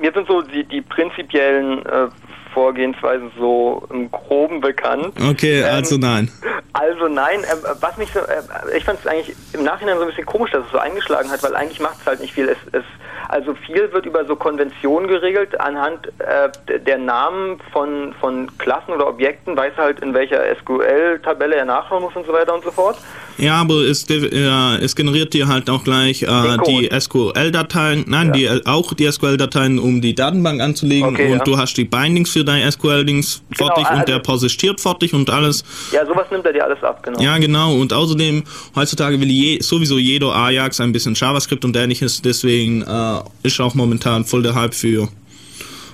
mir 0.00 0.12
sind 0.12 0.28
so 0.28 0.42
die, 0.42 0.64
die 0.64 0.82
prinzipiellen 0.82 1.84
äh, 1.86 2.08
Vorgehensweise 2.54 3.30
so 3.38 3.82
im 3.90 4.10
Groben 4.10 4.60
bekannt. 4.60 5.12
Okay, 5.30 5.60
ähm, 5.60 5.74
also 5.74 5.98
nein. 5.98 6.30
Also 6.72 7.08
nein, 7.08 7.40
äh, 7.44 7.56
was 7.80 7.96
mich 7.98 8.10
so, 8.12 8.20
äh, 8.20 8.76
ich 8.76 8.84
fand 8.84 9.00
es 9.00 9.06
eigentlich 9.06 9.36
im 9.52 9.64
Nachhinein 9.64 9.96
so 9.96 10.02
ein 10.02 10.08
bisschen 10.08 10.24
komisch, 10.24 10.52
dass 10.52 10.64
es 10.64 10.72
so 10.72 10.78
eingeschlagen 10.78 11.30
hat, 11.30 11.42
weil 11.42 11.54
eigentlich 11.54 11.80
macht 11.80 11.98
es 12.00 12.06
halt 12.06 12.20
nicht 12.20 12.32
viel. 12.32 12.48
Es, 12.48 12.58
es, 12.72 12.84
also 13.28 13.54
viel 13.54 13.92
wird 13.92 14.06
über 14.06 14.24
so 14.24 14.36
Konventionen 14.36 15.08
geregelt, 15.08 15.60
anhand 15.60 16.08
äh, 16.20 16.78
der 16.78 16.98
Namen 16.98 17.60
von, 17.72 18.14
von 18.20 18.50
Klassen 18.58 18.92
oder 18.92 19.08
Objekten, 19.08 19.56
weiß 19.56 19.76
halt 19.76 20.00
in 20.00 20.14
welcher 20.14 20.42
SQL-Tabelle 20.56 21.56
er 21.56 21.64
nachschauen 21.64 22.02
muss 22.02 22.16
und 22.16 22.26
so 22.26 22.32
weiter 22.32 22.54
und 22.54 22.64
so 22.64 22.70
fort. 22.70 22.96
Ja, 23.38 23.60
aber 23.60 23.82
es, 23.82 24.08
äh, 24.08 24.76
es 24.82 24.94
generiert 24.94 25.34
dir 25.34 25.48
halt 25.48 25.68
auch 25.68 25.82
gleich 25.82 26.22
äh, 26.22 26.56
die 26.66 26.88
SQL-Dateien, 26.98 28.04
nein, 28.06 28.32
ja. 28.34 28.58
die, 28.58 28.66
auch 28.66 28.94
die 28.94 29.10
SQL-Dateien, 29.10 29.78
um 29.78 30.00
die 30.00 30.14
Datenbank 30.14 30.60
anzulegen 30.60 31.14
okay, 31.14 31.32
und 31.32 31.38
ja. 31.38 31.44
du 31.44 31.58
hast 31.58 31.74
die 31.74 31.84
Bindings 31.84 32.30
für 32.30 32.44
deine 32.44 32.70
SQL-Dings 32.70 33.42
genau, 33.50 33.66
fertig 33.66 33.86
also, 33.86 34.00
und 34.00 34.08
der 34.08 34.18
persistiert 34.20 34.80
fertig 34.80 35.14
und 35.14 35.30
alles. 35.30 35.64
Ja, 35.92 36.06
sowas 36.06 36.26
nimmt 36.30 36.46
er 36.46 36.52
dir 36.52 36.64
alles 36.64 36.82
ab, 36.82 37.02
genau. 37.02 37.20
Ja, 37.20 37.38
genau 37.38 37.74
und 37.74 37.92
außerdem, 37.92 38.44
heutzutage 38.76 39.20
will 39.20 39.30
je, 39.30 39.60
sowieso 39.60 39.98
jeder 39.98 40.34
Ajax 40.34 40.80
ein 40.80 40.92
bisschen 40.92 41.14
JavaScript 41.14 41.64
und 41.64 41.76
ähnliches, 41.76 42.22
deswegen 42.22 42.82
äh, 42.82 43.20
ist 43.42 43.60
auch 43.60 43.74
momentan 43.74 44.24
voll 44.24 44.42
der 44.42 44.54
Hype 44.54 44.74
für 44.74 45.08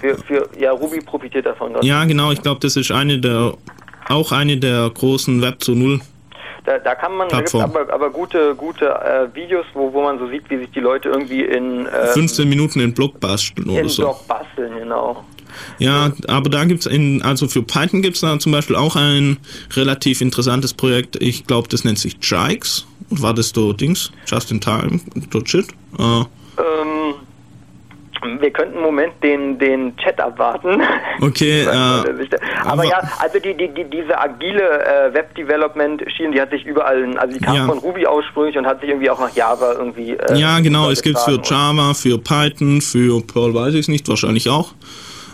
für, 0.01 0.17
für, 0.17 0.49
ja, 0.59 0.73
Ruby 0.73 0.99
profitiert 1.01 1.45
davon. 1.45 1.75
Ja, 1.83 2.05
genau, 2.07 2.33
ich 2.33 2.41
glaube, 2.41 2.59
das 2.61 2.75
ist 2.77 2.91
eine 2.91 3.19
der, 3.19 3.53
auch 4.09 4.33
eine 4.33 4.57
der 4.57 4.89
großen 4.89 5.43
Web 5.43 5.63
zu 5.63 5.75
Null 5.75 6.01
da, 6.65 6.79
da 6.79 6.95
kann 6.95 7.17
man, 7.17 7.29
da 7.29 7.41
gibt 7.41 7.55
aber, 7.55 7.93
aber 7.93 8.11
gute, 8.11 8.55
gute 8.55 8.87
äh, 8.87 9.35
Videos, 9.35 9.67
wo, 9.75 9.93
wo 9.93 10.03
man 10.03 10.19
so 10.19 10.29
sieht, 10.29 10.49
wie 10.51 10.59
sich 10.59 10.71
die 10.71 10.81
Leute 10.81 11.09
irgendwie 11.09 11.43
in 11.43 11.81
ähm, 11.87 12.09
15 12.13 12.49
Minuten 12.49 12.81
in 12.81 12.95
Block 12.95 13.21
basteln 13.21 13.69
oder 13.71 13.81
in 13.81 13.89
so. 13.89 14.03
Block 14.03 14.27
basteln, 14.27 14.75
genau. 14.79 15.25
Ja, 15.79 16.13
aber 16.29 16.51
da 16.51 16.65
gibt 16.65 16.81
es 16.81 16.87
in, 16.87 17.23
also 17.23 17.49
für 17.49 17.63
Python 17.63 18.03
gibt 18.03 18.17
es 18.17 18.21
da 18.21 18.39
zum 18.39 18.53
Beispiel 18.53 18.77
auch 18.77 18.97
ein 18.97 19.39
relativ 19.75 20.21
interessantes 20.21 20.75
Projekt. 20.75 21.21
Ich 21.21 21.47
glaube, 21.47 21.69
das 21.69 21.85
nennt 21.85 21.99
sich 21.99 22.17
Jikes. 22.21 22.87
War 23.11 23.35
das 23.35 23.51
so 23.51 23.73
Dings? 23.73 24.13
Just 24.27 24.53
in 24.53 24.61
time, 24.61 25.01
shit? 25.45 25.67
Äh, 25.99 26.03
ähm, 26.03 27.15
wir 28.41 28.51
könnten 28.51 28.75
einen 28.75 28.85
Moment 28.85 29.13
den, 29.23 29.59
den 29.59 29.97
Chat 29.97 30.21
abwarten. 30.21 30.83
Okay. 31.21 31.63
äh, 31.65 32.27
aber, 32.65 32.85
ja, 32.85 33.03
also 33.19 33.39
die, 33.39 33.57
die, 33.57 33.69
die, 33.69 33.85
diese 33.85 34.19
agile 34.19 34.85
äh, 34.85 35.15
Web-Development-Schiene, 35.15 36.33
die 36.33 36.41
hat 36.41 36.51
sich 36.51 36.65
überall, 36.65 37.17
also 37.19 37.35
die 37.39 37.45
kam 37.45 37.55
ja. 37.55 37.67
von 37.67 37.79
Ruby 37.79 38.07
ursprünglich 38.07 38.57
und 38.57 38.67
hat 38.67 38.81
sich 38.81 38.91
irgendwie 38.91 39.11
auch 39.11 39.21
nach 39.21 39.35
Java 39.35 39.73
irgendwie. 39.73 40.13
Äh, 40.13 40.39
ja, 40.39 40.61
genau, 40.61 40.91
es 40.91 41.03
gibt 41.03 41.19
es 41.19 41.25
für 41.25 41.41
Java, 41.43 41.95
für 41.95 42.19
Python, 42.19 42.81
für 42.81 43.21
Perl 43.23 43.55
weiß 43.55 43.75
ich 43.75 43.81
es 43.81 43.89
nicht, 43.89 44.09
wahrscheinlich 44.09 44.49
auch. 44.49 44.73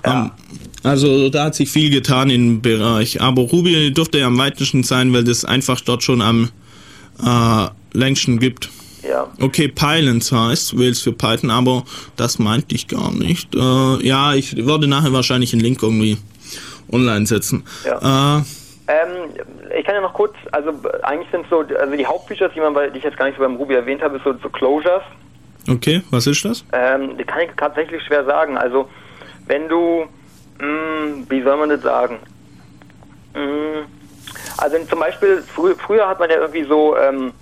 Ja. 0.05 0.24
Ähm, 0.24 0.31
also 0.83 1.31
da 1.31 1.47
hat 1.47 1.55
sich 1.57 1.68
viel 1.70 1.91
getan 1.91 2.31
im 2.31 2.62
Bereich. 2.62 3.20
Aber 3.20 3.43
Ruby 3.43 3.93
dürfte 3.93 4.18
ja 4.18 4.29
am 4.29 4.39
weitesten 4.39 4.85
sein, 4.85 5.12
weil 5.12 5.24
das 5.24 5.45
einfach 5.45 5.81
dort 5.81 6.03
schon 6.05 6.22
am 6.22 6.51
äh, 7.24 7.66
längsten 7.93 8.39
gibt. 8.39 8.70
Ja. 9.09 9.29
Okay, 9.41 9.68
Pylons 9.68 10.33
heißt, 10.33 10.79
Wales 10.79 11.01
für 11.01 11.12
Python, 11.12 11.51
aber 11.51 11.85
das 12.16 12.39
meinte 12.39 12.74
ich 12.74 12.89
gar 12.89 13.12
nicht. 13.12 13.55
Äh, 13.55 14.07
ja, 14.07 14.35
ich 14.35 14.57
würde 14.57 14.89
nachher 14.89 15.12
wahrscheinlich 15.12 15.53
einen 15.53 15.62
Link 15.62 15.83
irgendwie 15.83 16.18
online 16.93 17.26
setzen. 17.26 17.64
Ja. 17.84 18.39
Äh, 18.39 18.43
ähm, 18.89 19.30
ich 19.76 19.84
kann 19.84 19.97
ja 19.97 20.01
noch 20.01 20.14
kurz, 20.14 20.34
also 20.53 20.70
eigentlich 21.03 21.30
sind 21.32 21.47
so, 21.51 21.64
also 21.78 21.97
die 21.97 22.07
Hauptfeatures, 22.07 22.53
die, 22.55 22.61
man 22.61 22.72
bei, 22.72 22.89
die 22.89 22.99
ich 22.99 23.05
jetzt 23.05 23.16
gar 23.16 23.26
nicht 23.26 23.37
so 23.37 23.43
beim 23.43 23.57
Ruby 23.57 23.74
erwähnt 23.74 24.03
habe, 24.03 24.16
ist 24.16 24.24
so, 24.24 24.32
so 24.34 24.49
Closures. 24.49 25.03
Okay, 25.68 26.03
was 26.11 26.26
ist 26.28 26.45
das? 26.45 26.64
Ähm, 26.72 27.18
die 27.18 27.24
kann 27.24 27.41
ich 27.41 27.51
tatsächlich 27.57 28.03
schwer 28.05 28.24
sagen. 28.24 28.57
Also, 28.57 28.89
wenn 29.47 29.68
du, 29.68 30.07
mh, 30.61 30.66
hm, 30.66 31.26
wie 31.28 31.43
soll 31.43 31.57
man 31.57 31.70
das 31.70 31.82
sagen? 31.82 32.20
Mh, 33.34 33.41
hm, 33.41 33.87
also 34.59 34.76
zum 34.89 35.01
Beispiel, 35.01 35.43
frü 35.43 35.74
früher 35.74 36.09
hat 36.09 36.20
man 36.20 36.30
ja 36.30 36.37
irgendwie 36.37 36.64
so, 36.64 36.97
ähm, 36.97 37.32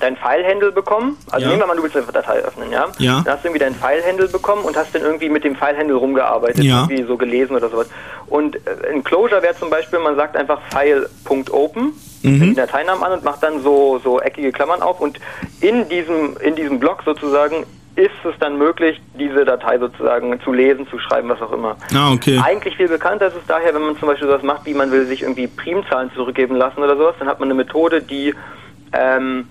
dein 0.00 0.16
File-Handle 0.16 0.72
bekommen. 0.72 1.16
Also 1.30 1.44
ja. 1.44 1.48
nehmen 1.50 1.62
wir 1.62 1.66
mal, 1.66 1.76
du 1.76 1.82
willst 1.82 1.96
eine 1.96 2.06
Datei 2.06 2.38
öffnen, 2.38 2.70
ja? 2.70 2.86
Ja. 2.98 3.22
Dann 3.24 3.34
hast 3.34 3.44
du 3.44 3.48
irgendwie 3.48 3.64
dein 3.64 3.74
File-Handle 3.74 4.28
bekommen 4.28 4.64
und 4.64 4.76
hast 4.76 4.94
dann 4.94 5.02
irgendwie 5.02 5.28
mit 5.28 5.44
dem 5.44 5.54
File-Handle 5.54 5.96
rumgearbeitet, 5.96 6.64
ja. 6.64 6.82
irgendwie 6.82 7.04
so 7.04 7.16
gelesen 7.16 7.56
oder 7.56 7.68
sowas. 7.68 7.88
Und 8.26 8.56
äh, 8.56 8.60
ein 8.92 9.04
Closure 9.04 9.42
wäre 9.42 9.54
zum 9.54 9.70
Beispiel, 9.70 9.98
man 9.98 10.16
sagt 10.16 10.36
einfach 10.36 10.60
File.open, 10.70 11.92
mhm. 12.22 12.40
den 12.40 12.54
Dateinamen 12.54 13.02
an 13.02 13.12
und 13.12 13.24
macht 13.24 13.42
dann 13.42 13.62
so, 13.62 14.00
so 14.02 14.20
eckige 14.20 14.52
Klammern 14.52 14.82
auf 14.82 15.00
und 15.00 15.18
in 15.60 15.88
diesem, 15.88 16.36
in 16.38 16.56
diesem 16.56 16.80
Block 16.80 17.02
sozusagen 17.04 17.66
ist 17.94 18.10
es 18.24 18.34
dann 18.40 18.56
möglich, 18.56 19.00
diese 19.18 19.44
Datei 19.44 19.78
sozusagen 19.78 20.40
zu 20.42 20.52
lesen, 20.52 20.88
zu 20.88 20.98
schreiben, 20.98 21.28
was 21.28 21.42
auch 21.42 21.52
immer. 21.52 21.76
Ah, 21.94 22.10
okay. 22.12 22.40
Eigentlich 22.42 22.76
viel 22.76 22.88
bekannter 22.88 23.26
ist 23.26 23.36
es 23.36 23.46
daher, 23.46 23.74
wenn 23.74 23.82
man 23.82 23.98
zum 23.98 24.08
Beispiel 24.08 24.28
sowas 24.28 24.42
macht, 24.42 24.64
wie 24.64 24.72
man 24.72 24.90
will 24.90 25.04
sich 25.06 25.22
irgendwie 25.22 25.46
Primzahlen 25.46 26.10
zurückgeben 26.14 26.56
lassen 26.56 26.82
oder 26.82 26.96
sowas, 26.96 27.14
dann 27.18 27.28
hat 27.28 27.38
man 27.38 27.48
eine 27.48 27.54
Methode, 27.54 28.00
die 28.00 28.34
ähm, 28.94 29.46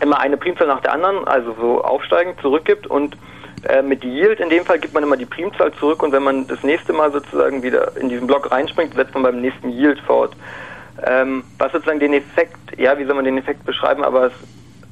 immer 0.00 0.18
eine 0.18 0.36
Primzahl 0.36 0.66
nach 0.66 0.80
der 0.80 0.92
anderen, 0.92 1.26
also 1.26 1.54
so 1.60 1.82
aufsteigend 1.82 2.40
zurückgibt 2.40 2.86
und 2.86 3.16
äh, 3.68 3.82
mit 3.82 4.04
Yield 4.04 4.40
in 4.40 4.50
dem 4.50 4.64
Fall 4.64 4.78
gibt 4.78 4.94
man 4.94 5.02
immer 5.02 5.16
die 5.16 5.26
Primzahl 5.26 5.72
zurück 5.74 6.02
und 6.02 6.12
wenn 6.12 6.22
man 6.22 6.46
das 6.48 6.62
nächste 6.62 6.92
Mal 6.92 7.12
sozusagen 7.12 7.62
wieder 7.62 7.96
in 7.96 8.08
diesen 8.08 8.26
Block 8.26 8.50
reinspringt, 8.50 8.94
setzt 8.94 9.14
man 9.14 9.22
beim 9.22 9.40
nächsten 9.40 9.68
Yield 9.70 10.00
fort. 10.00 10.34
Ähm, 11.06 11.44
was 11.58 11.72
sozusagen 11.72 12.00
den 12.00 12.12
Effekt, 12.12 12.56
ja, 12.78 12.98
wie 12.98 13.04
soll 13.04 13.14
man 13.14 13.24
den 13.24 13.38
Effekt 13.38 13.64
beschreiben, 13.64 14.04
aber 14.04 14.26
es 14.26 14.32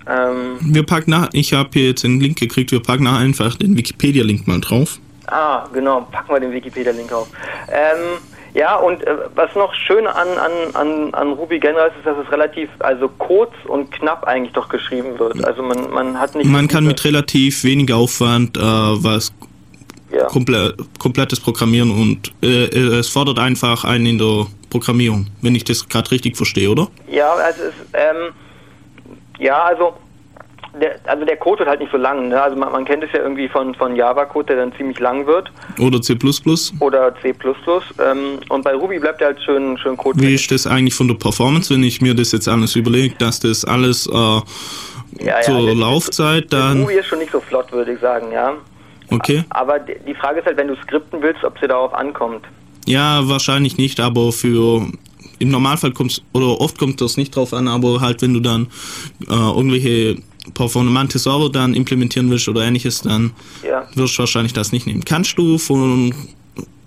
ähm 0.09 0.59
wir 0.61 0.85
packen 0.85 1.11
nach, 1.11 1.29
ich 1.33 1.53
habe 1.53 1.69
hier 1.73 1.89
jetzt 1.89 2.05
einen 2.05 2.21
Link 2.21 2.39
gekriegt, 2.39 2.73
wir 2.73 2.83
packen 2.83 3.05
nach 3.05 3.19
einfach 3.19 3.57
den 3.57 3.77
Wikipedia-Link 3.77 4.47
mal 4.47 4.61
drauf. 4.61 4.99
Ah, 5.27 5.69
genau, 5.73 6.03
packen 6.11 6.33
wir 6.33 6.41
den 6.41 6.53
Wikipedia-Link 6.53 7.13
auf. 7.13 7.29
Ähm, 7.71 8.19
ja, 8.55 8.77
und 8.77 9.07
äh, 9.07 9.17
was 9.35 9.55
noch 9.55 9.75
schön 9.75 10.07
an, 10.07 10.29
an, 10.29 10.75
an, 10.75 11.15
an 11.15 11.33
Ruby 11.33 11.61
generell 11.61 11.89
ist, 11.89 11.99
ist, 11.99 12.07
dass 12.07 12.17
es 12.19 12.33
relativ, 12.33 12.69
also 12.81 13.09
kurz 13.09 13.53
und 13.67 13.93
knapp 13.93 14.25
eigentlich 14.25 14.53
doch 14.53 14.69
geschrieben 14.69 15.19
wird. 15.19 15.45
Also 15.45 15.63
man, 15.63 15.91
man 15.91 16.19
hat 16.19 16.35
nicht... 16.35 16.47
Man 16.47 16.67
kann 16.67 16.85
mit 16.85 17.05
relativ 17.05 17.63
wenig 17.65 17.93
Aufwand 17.93 18.57
äh, 18.57 18.61
was 18.61 19.33
ja. 20.13 20.27
komple 20.27 20.75
komplettes 20.99 21.41
Programmieren 21.41 21.91
und 21.91 22.33
äh, 22.43 22.67
es 22.99 23.09
fordert 23.09 23.39
einfach 23.39 23.85
einen 23.85 24.07
in 24.07 24.19
der 24.19 24.47
Programmierung, 24.69 25.29
wenn 25.43 25.55
ich 25.55 25.65
das 25.65 25.89
gerade 25.89 26.11
richtig 26.11 26.37
verstehe, 26.37 26.71
oder? 26.71 26.89
Ja, 27.09 27.33
also 27.33 27.63
es, 27.63 27.75
ähm, 27.93 28.33
ja, 29.39 29.63
also 29.65 29.95
der, 30.79 31.01
also 31.07 31.25
der 31.25 31.37
Code 31.37 31.61
wird 31.61 31.69
halt 31.69 31.81
nicht 31.81 31.93
so 31.93 31.99
lang. 31.99 32.29
Ne? 32.29 32.41
Also 32.41 32.57
man, 32.57 32.71
man, 32.73 32.85
kennt 32.85 33.03
es 33.03 33.11
ja 33.13 33.21
irgendwie 33.21 33.49
von, 33.49 33.75
von 33.75 33.97
Java-Code, 33.97 34.47
der 34.47 34.57
dann 34.57 34.73
ziemlich 34.77 34.99
lang 34.99 35.27
wird. 35.27 35.51
Oder 35.79 36.01
C++. 36.01 36.17
Oder 36.81 37.15
C++. 37.21 37.33
Ähm, 37.33 38.39
und 38.49 38.63
bei 38.63 38.75
Ruby 38.75 38.99
bleibt 38.99 39.21
er 39.21 39.29
halt 39.29 39.43
schön, 39.43 39.77
schön 39.79 39.97
Code. 39.97 40.21
Wie 40.21 40.35
ist 40.35 40.51
das 40.51 40.67
eigentlich 40.67 40.95
von 40.95 41.09
der 41.09 41.17
Performance, 41.17 41.73
wenn 41.75 41.83
ich 41.83 42.01
mir 42.01 42.15
das 42.15 42.33
jetzt 42.33 42.49
alles 42.49 42.77
überlege, 42.77 43.15
dass 43.19 43.41
das 43.41 43.65
alles 43.65 44.07
äh, 44.07 44.11
ja, 44.13 45.41
zur 45.43 45.61
ja, 45.61 45.73
Laufzeit 45.75 46.53
dann... 46.53 46.83
Ruby 46.83 46.95
ist 46.95 47.07
schon 47.07 47.19
nicht 47.19 47.33
so 47.33 47.41
flott, 47.41 47.73
würde 47.73 47.93
ich 47.93 48.01
sagen, 48.01 48.33
ja. 48.33 48.55
Okay. 49.11 49.45
Aber 49.51 49.81
die 49.81 50.15
Frage 50.15 50.41
ist 50.41 50.47
halt, 50.47 50.57
wenn 50.57 50.69
du 50.69 50.77
skripten 50.77 51.21
willst, 51.21 51.43
ob 51.43 51.59
sie 51.59 51.67
darauf 51.67 51.93
ankommt. 51.95 52.47
Ja, 52.87 53.29
wahrscheinlich 53.29 53.77
nicht, 53.77 53.99
aber 53.99 54.31
für 54.33 54.87
im 55.41 55.51
Normalfall 55.51 55.93
kommt 55.93 56.23
oder 56.33 56.61
oft 56.61 56.79
kommt 56.79 57.01
das 57.01 57.17
nicht 57.17 57.35
drauf 57.35 57.53
an, 57.53 57.67
aber 57.67 58.01
halt 58.01 58.23
wenn 58.23 58.35
du 58.35 58.41
dann 58.41 58.69
äh, 59.29 59.33
irgendwelche 59.33 60.17
performante 60.55 61.19
Server 61.19 61.51
dann 61.51 61.75
implementieren 61.75 62.31
willst 62.31 62.49
oder 62.49 62.63
ähnliches, 62.63 63.03
dann 63.03 63.33
ja. 63.63 63.87
wirst 63.95 64.17
du 64.17 64.21
wahrscheinlich 64.21 64.53
das 64.53 64.73
nicht 64.73 64.87
nehmen. 64.87 65.05
Kannst 65.05 65.39
du 65.39 65.59
von 65.59 66.15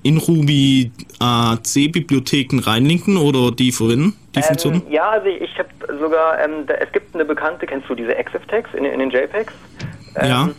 in 0.03 0.17
Ruby 0.17 0.91
äh, 1.21 1.57
C-Bibliotheken 1.61 2.59
reinlinken 2.59 3.17
oder 3.17 3.51
die 3.51 3.71
verwenden, 3.71 4.13
die 4.35 4.39
ähm, 4.39 4.45
Funktion? 4.45 4.81
Ja, 4.89 5.11
also 5.11 5.27
ich 5.27 5.57
habe 5.57 5.69
sogar, 5.99 6.39
ähm, 6.43 6.67
da, 6.67 6.75
es 6.75 6.91
gibt 6.91 7.15
eine 7.15 7.25
bekannte, 7.25 7.65
kennst 7.65 7.89
du 7.89 7.95
diese 7.95 8.15
EXIF-Tags 8.15 8.73
in, 8.73 8.85
in, 8.85 8.99
den 8.99 9.09
JPEGs? 9.09 9.53
Ähm, 10.17 10.27
ja. 10.29 10.49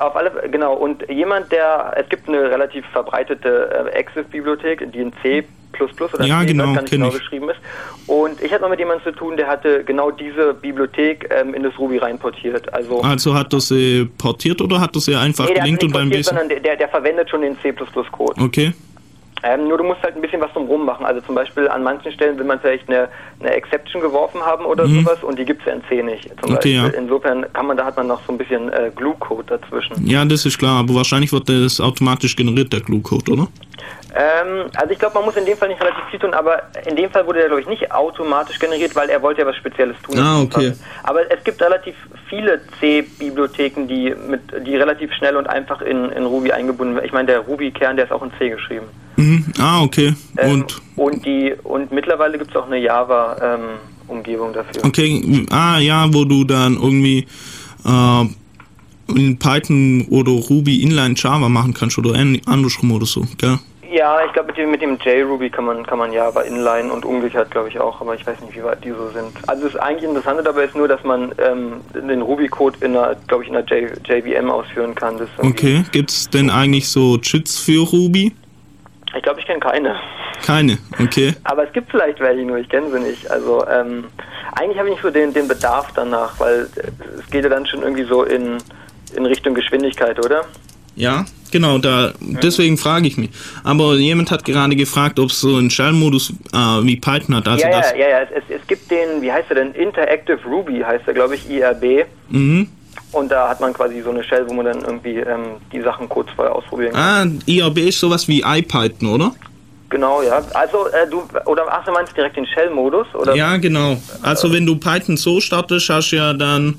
Auf 0.00 0.16
alle, 0.16 0.32
genau, 0.50 0.74
und 0.74 1.06
jemand, 1.10 1.52
der, 1.52 1.92
es 1.96 2.08
gibt 2.08 2.26
eine 2.28 2.50
relativ 2.50 2.86
verbreitete 2.92 3.90
äh, 3.92 3.98
EXIF-Bibliothek, 3.98 4.90
die 4.92 4.98
in 4.98 5.12
C 5.20 5.44
oder 5.80 6.24
ja, 6.24 6.40
C, 6.40 6.46
genau, 6.46 6.66
nicht 6.66 6.90
genau 6.90 7.08
ich. 7.08 7.18
geschrieben 7.18 7.50
ist. 7.50 7.60
Und 8.06 8.40
ich 8.42 8.52
hatte 8.52 8.62
mal 8.62 8.70
mit 8.70 8.78
jemandem 8.78 9.04
zu 9.04 9.18
tun, 9.18 9.36
der 9.36 9.46
hatte 9.46 9.82
genau 9.84 10.10
diese 10.10 10.54
Bibliothek 10.54 11.30
ähm, 11.30 11.54
in 11.54 11.62
das 11.62 11.78
Ruby 11.78 11.98
reinportiert. 11.98 12.72
Also, 12.74 13.00
also 13.00 13.34
hat 13.34 13.52
er 13.52 13.60
sie 13.60 14.08
portiert 14.18 14.60
oder 14.60 14.80
hat 14.80 14.94
er 14.94 15.00
sie 15.00 15.14
einfach 15.14 15.48
nee, 15.48 15.54
gelinkt 15.54 15.84
und 15.84 15.96
ein 15.96 16.10
bisschen... 16.10 16.36
Sondern 16.36 16.62
der, 16.62 16.76
der 16.76 16.88
verwendet 16.88 17.30
schon 17.30 17.42
den 17.42 17.58
C++-Code. 17.60 18.40
Okay. 18.40 18.72
Ähm, 19.44 19.68
nur 19.68 19.76
du 19.76 19.84
musst 19.84 20.02
halt 20.02 20.16
ein 20.16 20.22
bisschen 20.22 20.40
was 20.40 20.50
drumherum 20.52 20.86
machen. 20.86 21.04
Also 21.04 21.20
zum 21.20 21.34
Beispiel 21.34 21.68
an 21.68 21.82
manchen 21.82 22.10
Stellen 22.12 22.38
will 22.38 22.46
man 22.46 22.58
vielleicht 22.60 22.88
eine, 22.88 23.08
eine 23.40 23.50
Exception 23.50 24.00
geworfen 24.00 24.40
haben 24.40 24.64
oder 24.64 24.86
mhm. 24.86 25.00
sowas 25.00 25.22
und 25.22 25.38
die 25.38 25.44
gibt 25.44 25.60
es 25.60 25.66
ja 25.66 25.74
in 25.74 25.82
C 25.88 26.02
nicht. 26.02 26.30
Okay, 26.42 26.74
Ja. 26.74 26.86
Insofern 26.86 27.44
kann 27.52 27.66
man, 27.66 27.76
da 27.76 27.84
hat 27.84 27.96
man 27.96 28.06
noch 28.06 28.20
so 28.26 28.32
ein 28.32 28.38
bisschen 28.38 28.72
äh, 28.72 28.90
Glue-Code 28.96 29.58
dazwischen. 29.58 30.06
Ja, 30.06 30.24
das 30.24 30.46
ist 30.46 30.56
klar, 30.56 30.78
aber 30.80 30.94
wahrscheinlich 30.94 31.30
wird 31.30 31.48
das 31.50 31.78
automatisch 31.78 32.36
generiert, 32.36 32.72
der 32.72 32.80
Glue-Code, 32.80 33.32
oder? 33.32 33.48
Ähm, 34.16 34.70
also 34.76 34.92
ich 34.92 34.98
glaube, 34.98 35.14
man 35.16 35.24
muss 35.24 35.36
in 35.36 35.44
dem 35.44 35.56
Fall 35.58 35.68
nicht 35.68 35.80
relativ 35.80 36.04
viel 36.10 36.20
tun, 36.20 36.34
aber 36.34 36.62
in 36.86 36.94
dem 36.94 37.10
Fall 37.10 37.26
wurde 37.26 37.40
der, 37.40 37.48
glaube 37.48 37.62
ich, 37.62 37.66
nicht 37.66 37.90
automatisch 37.90 38.58
generiert, 38.60 38.94
weil 38.94 39.10
er 39.10 39.20
wollte 39.22 39.40
ja 39.40 39.46
was 39.46 39.56
Spezielles 39.56 39.96
tun. 40.02 40.18
Ah, 40.18 40.40
okay. 40.40 40.72
Aber 41.02 41.28
es 41.30 41.42
gibt 41.42 41.60
relativ 41.60 41.96
viele 42.28 42.60
C-Bibliotheken, 42.78 43.86
die 43.88 44.14
mit, 44.28 44.40
die 44.66 44.76
relativ 44.76 45.12
schnell 45.14 45.36
und 45.36 45.48
einfach 45.48 45.80
in, 45.82 46.10
in 46.10 46.26
Ruby 46.26 46.52
eingebunden 46.52 46.94
werden. 46.94 47.06
Ich 47.06 47.12
meine, 47.12 47.26
der 47.26 47.40
Ruby-Kern, 47.40 47.96
der 47.96 48.04
ist 48.04 48.12
auch 48.12 48.22
in 48.22 48.30
C 48.38 48.50
geschrieben. 48.50 48.86
Mhm. 49.16 49.46
Ah, 49.58 49.82
okay. 49.82 50.14
Ähm, 50.38 50.52
Und 50.52 50.80
und 50.96 51.26
die 51.26 51.52
und 51.64 51.90
mittlerweile 51.90 52.38
gibt 52.38 52.50
es 52.50 52.56
auch 52.56 52.66
eine 52.66 52.78
Java-Umgebung 52.78 54.52
dafür. 54.52 54.84
okay, 54.84 55.44
ah 55.50 55.78
ja, 55.78 56.06
wo 56.12 56.24
du 56.24 56.44
dann 56.44 56.74
irgendwie 56.74 57.26
äh, 57.84 58.24
in 59.08 59.38
Python 59.38 60.06
oder 60.10 60.30
Ruby 60.30 60.82
Inline 60.82 61.14
Java 61.16 61.48
machen 61.48 61.74
kannst 61.74 61.98
oder 61.98 62.14
andersrum 62.14 62.92
oder 62.92 63.06
so, 63.06 63.24
gell? 63.38 63.58
Ja, 63.90 64.24
ich 64.24 64.32
glaube 64.32 64.48
mit 64.48 64.56
dem, 64.56 64.70
mit 64.70 64.82
dem 64.82 64.98
JRuby 64.98 65.50
kann 65.50 65.64
man 65.64 65.84
kann 65.86 65.98
man 65.98 66.12
Java 66.12 66.42
inline 66.42 66.92
und 66.92 67.04
umgekehrt 67.04 67.50
glaube 67.50 67.68
ich 67.68 67.78
auch, 67.78 68.00
aber 68.00 68.14
ich 68.14 68.26
weiß 68.26 68.40
nicht, 68.40 68.56
wie 68.56 68.64
weit 68.64 68.84
die 68.84 68.90
so 68.90 69.10
sind. 69.10 69.32
Also 69.46 69.68
das 69.68 69.76
eigentlich 69.76 70.04
Interessante 70.04 70.42
dabei 70.42 70.64
ist 70.64 70.74
nur, 70.74 70.88
dass 70.88 71.02
man 71.04 71.34
ähm, 71.38 71.80
den 71.94 72.22
Ruby-Code 72.22 72.78
in 72.80 72.96
einer, 72.96 73.16
glaube 73.26 73.44
ich, 73.44 73.50
in 73.50 73.56
einer 73.56 73.66
J, 73.66 73.90
JVM 74.06 74.50
ausführen 74.50 74.94
kann. 74.94 75.20
Okay, 75.38 75.84
gibt's 75.92 76.28
denn 76.30 76.50
eigentlich 76.50 76.88
so 76.88 77.18
Cheats 77.18 77.58
für 77.58 77.86
Ruby? 77.86 78.32
Ich 79.16 79.22
glaube, 79.22 79.40
ich 79.40 79.46
kenne 79.46 79.60
keine. 79.60 79.96
Keine, 80.44 80.78
okay. 81.00 81.34
Aber 81.44 81.66
es 81.66 81.72
gibt 81.72 81.90
vielleicht 81.90 82.20
welche, 82.20 82.44
nur 82.44 82.58
ich 82.58 82.68
kenne 82.68 82.90
sie 82.90 83.00
nicht. 83.00 83.30
Also 83.30 83.66
ähm, 83.68 84.04
eigentlich 84.52 84.78
habe 84.78 84.88
ich 84.88 84.94
nicht 84.94 85.02
so 85.02 85.10
den, 85.10 85.32
den 85.32 85.48
Bedarf 85.48 85.88
danach, 85.94 86.38
weil 86.40 86.68
äh, 86.76 87.20
es 87.20 87.30
geht 87.30 87.44
ja 87.44 87.50
dann 87.50 87.66
schon 87.66 87.82
irgendwie 87.82 88.04
so 88.04 88.24
in, 88.24 88.58
in 89.16 89.26
Richtung 89.26 89.54
Geschwindigkeit, 89.54 90.18
oder? 90.24 90.44
Ja, 90.96 91.24
genau, 91.54 91.78
da 91.78 92.12
deswegen 92.20 92.76
frage 92.76 93.06
ich 93.06 93.16
mich. 93.16 93.30
Aber 93.62 93.94
jemand 93.94 94.32
hat 94.32 94.44
gerade 94.44 94.74
gefragt, 94.74 95.20
ob 95.20 95.30
es 95.30 95.40
so 95.40 95.56
einen 95.56 95.70
Shell-Modus 95.70 96.32
äh, 96.52 96.56
wie 96.82 96.96
Python 96.96 97.36
hat. 97.36 97.46
Also 97.46 97.64
ja, 97.64 97.70
das, 97.70 97.92
ja, 97.92 97.98
ja, 97.98 98.08
ja. 98.08 98.20
Es, 98.22 98.42
es, 98.48 98.66
gibt 98.66 98.90
den, 98.90 99.22
wie 99.22 99.30
heißt 99.30 99.46
er 99.50 99.54
denn? 99.54 99.72
Interactive 99.72 100.40
Ruby 100.44 100.80
heißt 100.80 101.04
er, 101.06 101.14
glaube 101.14 101.36
ich, 101.36 101.48
IRB. 101.48 102.06
Mhm. 102.28 102.68
Und 103.12 103.30
da 103.30 103.48
hat 103.48 103.60
man 103.60 103.72
quasi 103.72 104.02
so 104.02 104.10
eine 104.10 104.24
Shell, 104.24 104.44
wo 104.48 104.54
man 104.54 104.66
dann 104.66 104.80
irgendwie 104.80 105.18
ähm, 105.18 105.58
die 105.72 105.80
Sachen 105.80 106.08
kurz 106.08 106.28
vorher 106.34 106.54
ausprobieren 106.56 106.92
kann. 106.92 107.40
Ah, 107.46 107.50
IRB 107.50 107.78
ist 107.78 108.00
sowas 108.00 108.26
wie 108.26 108.42
IPython, 108.44 109.08
oder? 109.14 109.32
Genau, 109.90 110.22
ja. 110.22 110.42
Also 110.54 110.88
äh, 110.88 111.08
du, 111.08 111.22
oder 111.46 111.66
ach, 111.70 111.84
du 111.84 111.92
meinst 111.92 112.16
direkt 112.16 112.36
den 112.36 112.46
Shell-Modus? 112.46 113.06
oder? 113.14 113.36
Ja, 113.36 113.56
genau. 113.58 113.96
Also 114.22 114.52
wenn 114.52 114.66
du 114.66 114.74
Python 114.74 115.16
so 115.16 115.40
startest, 115.40 115.88
hast 115.88 116.10
du 116.10 116.16
ja 116.16 116.32
dann 116.32 116.78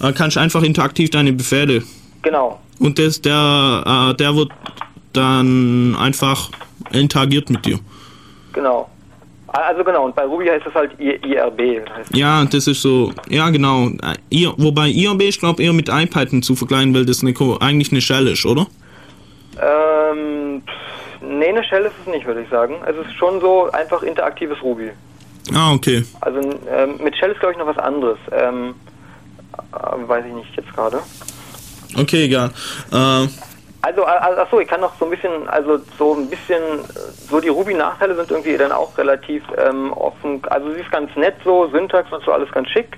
äh, 0.00 0.12
kannst 0.12 0.36
du 0.36 0.40
einfach 0.40 0.62
interaktiv 0.62 1.10
deine 1.10 1.32
Befehle 1.32 1.82
Genau. 2.22 2.60
und 2.78 2.98
das 2.98 3.20
der 3.20 4.10
äh, 4.10 4.14
der 4.14 4.34
wird 4.36 4.50
dann 5.12 5.96
einfach 5.98 6.50
interagiert 6.92 7.50
mit 7.50 7.64
dir. 7.66 7.78
Genau. 8.52 8.88
Also 9.48 9.84
genau, 9.84 10.06
und 10.06 10.14
bei 10.14 10.24
Ruby 10.24 10.46
heißt 10.46 10.64
das 10.64 10.74
halt 10.74 10.98
I 10.98 11.10
IRB. 11.10 11.86
Heißt 11.94 12.16
Ja, 12.16 12.42
das 12.46 12.66
ist 12.66 12.80
so, 12.80 13.12
ja 13.28 13.50
genau. 13.50 13.88
Äh, 13.88 14.16
ihr, 14.30 14.54
wobei 14.56 14.88
IRB 14.88 15.22
ich 15.22 15.38
glaube 15.38 15.62
eher 15.62 15.74
mit 15.74 15.90
IPython 15.90 16.42
zu 16.42 16.56
vergleichen, 16.56 16.94
weil 16.94 17.04
das 17.04 17.22
eine, 17.22 17.34
eigentlich 17.60 17.92
eine 17.92 18.00
Shell 18.00 18.28
ist, 18.28 18.46
oder? 18.46 18.66
Ähm, 19.60 20.62
nee, 21.20 21.48
eine 21.48 21.62
Shell 21.64 21.84
ist 21.84 21.92
es 22.00 22.12
nicht, 22.12 22.26
würde 22.26 22.42
ich 22.42 22.48
sagen. 22.48 22.76
Es 22.86 22.96
ist 22.96 23.14
schon 23.14 23.40
so 23.42 23.70
einfach 23.72 24.02
interaktives 24.02 24.62
Ruby. 24.62 24.90
Ah, 25.54 25.74
okay. 25.74 26.02
Also 26.22 26.40
ähm, 26.40 26.94
mit 27.02 27.14
Shell 27.16 27.32
ist, 27.32 27.40
glaube 27.40 27.52
ich, 27.52 27.58
noch 27.58 27.66
was 27.66 27.78
anderes. 27.78 28.18
Ähm, 28.30 28.74
äh, 29.74 30.08
weiß 30.08 30.24
ich 30.26 30.32
nicht 30.32 30.56
jetzt 30.56 30.72
gerade. 30.72 31.00
Okay, 31.96 32.24
egal. 32.24 32.50
Äh, 32.92 33.28
Also, 33.84 34.06
achso, 34.06 34.60
ich 34.60 34.68
kann 34.68 34.80
noch 34.80 34.94
so 34.98 35.06
ein 35.06 35.10
bisschen, 35.10 35.48
also 35.48 35.80
so 35.98 36.14
ein 36.14 36.28
bisschen, 36.30 36.62
so 37.28 37.40
die 37.40 37.48
Ruby-Nachteile 37.48 38.14
sind 38.14 38.30
irgendwie 38.30 38.56
dann 38.56 38.70
auch 38.70 38.96
relativ 38.96 39.42
ähm, 39.58 39.92
offen. 39.92 40.40
Also 40.50 40.72
sie 40.72 40.80
ist 40.80 40.90
ganz 40.92 41.10
nett 41.16 41.34
so, 41.44 41.68
Syntax 41.72 42.12
und 42.12 42.22
so 42.24 42.30
alles 42.32 42.50
ganz 42.52 42.68
schick. 42.68 42.96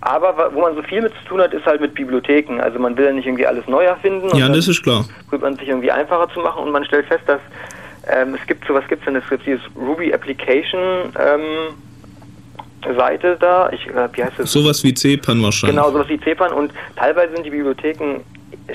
Aber 0.00 0.50
wo 0.54 0.60
man 0.60 0.74
so 0.74 0.82
viel 0.82 1.02
mit 1.02 1.12
zu 1.14 1.24
tun 1.28 1.40
hat, 1.40 1.52
ist 1.52 1.64
halt 1.66 1.80
mit 1.80 1.94
Bibliotheken. 1.94 2.60
Also 2.60 2.78
man 2.78 2.96
will 2.96 3.04
ja 3.06 3.12
nicht 3.12 3.26
irgendwie 3.26 3.46
alles 3.46 3.66
neu 3.66 3.84
erfinden. 3.84 4.34
ja, 4.36 4.48
das 4.48 4.68
ist 4.68 4.82
klar. 4.82 5.04
probiert 5.28 5.42
man 5.42 5.56
sich 5.56 5.68
irgendwie 5.68 5.90
einfacher 5.90 6.28
zu 6.32 6.40
machen 6.40 6.62
und 6.62 6.72
man 6.72 6.84
stellt 6.84 7.06
fest, 7.06 7.24
dass 7.26 7.40
ähm, 8.06 8.34
es 8.38 8.46
gibt 8.46 8.66
so, 8.66 8.74
was 8.74 8.86
gibt's 8.88 9.04
denn? 9.06 9.16
Es 9.16 9.28
gibt 9.28 9.46
dieses 9.46 9.62
Ruby 9.76 10.12
Application 10.12 10.80
ähm, 11.18 11.74
Seite 12.96 13.36
da. 13.40 13.70
Ich, 13.70 13.86
äh, 13.86 14.08
wie 14.12 14.24
heißt 14.24 14.38
das? 14.38 14.52
Sowas 14.52 14.82
wie 14.84 14.94
CPAN 14.94 15.42
wahrscheinlich. 15.42 15.76
Genau, 15.76 15.90
sowas 15.90 16.08
wie 16.08 16.18
CPAN 16.18 16.52
und 16.52 16.72
teilweise 16.96 17.34
sind 17.34 17.46
die 17.46 17.50
Bibliotheken 17.50 18.20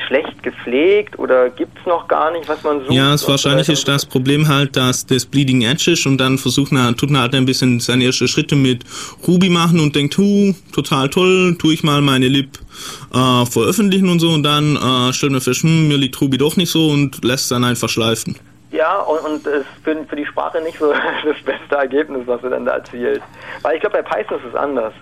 schlecht 0.08 0.44
gepflegt 0.44 1.18
oder 1.18 1.50
gibt's 1.50 1.86
noch 1.86 2.08
gar 2.08 2.32
nicht, 2.32 2.48
was 2.48 2.64
man 2.64 2.82
sucht. 2.82 2.92
Ja, 2.92 3.14
es 3.14 3.22
so 3.22 3.30
wahrscheinlich 3.30 3.70
ist 3.70 3.88
das 3.88 4.06
Problem 4.06 4.48
halt, 4.48 4.76
dass 4.76 5.06
das 5.06 5.26
Bleeding 5.26 5.64
Edge 5.64 5.92
ist 5.92 6.06
und 6.06 6.18
dann 6.18 6.38
versucht 6.38 6.72
man, 6.72 6.96
tut 6.96 7.10
man 7.10 7.22
halt 7.22 7.34
ein 7.34 7.46
bisschen 7.46 7.80
seine 7.80 8.06
ersten 8.06 8.28
Schritte 8.28 8.56
mit 8.56 8.84
Ruby 9.28 9.50
machen 9.50 9.80
und 9.80 9.96
denkt, 9.96 10.18
hu, 10.18 10.54
total 10.74 11.10
toll, 11.10 11.56
tue 11.58 11.74
ich 11.74 11.84
mal 11.84 12.02
meine 12.02 12.28
Lib 12.28 12.60
äh, 13.14 13.46
veröffentlichen 13.46 14.10
und 14.10 14.20
so 14.20 14.30
und 14.30 14.44
dann 14.44 14.76
äh, 14.76 15.14
stellt 15.14 15.32
man 15.32 15.42
fest, 15.42 15.64
hm, 15.64 15.88
mir 15.88 15.98
liegt 15.98 16.20
Ruby 16.22 16.38
doch 16.38 16.56
nicht 16.56 16.70
so 16.70 16.90
und 16.90 17.24
lässt 17.24 17.50
dann 17.52 17.64
einfach 17.64 17.90
schleifen. 17.90 18.36
Ja, 18.72 19.00
und, 19.00 19.20
und 19.20 19.48
es 19.48 19.62
ist 19.62 19.68
für, 19.84 20.04
für 20.06 20.16
die 20.16 20.26
Sprache 20.26 20.62
nicht 20.62 20.78
so 20.78 20.94
das 21.26 21.38
beste 21.44 21.76
Ergebnis, 21.76 22.22
was 22.26 22.42
du 22.42 22.50
dann 22.50 22.66
da 22.66 22.74
erzielt. 22.74 23.22
Weil 23.62 23.76
ich 23.76 23.82
glaube, 23.82 24.02
bei 24.02 24.04
Python 24.04 24.38
ist 24.40 24.46
es 24.50 24.56
anders. 24.56 24.94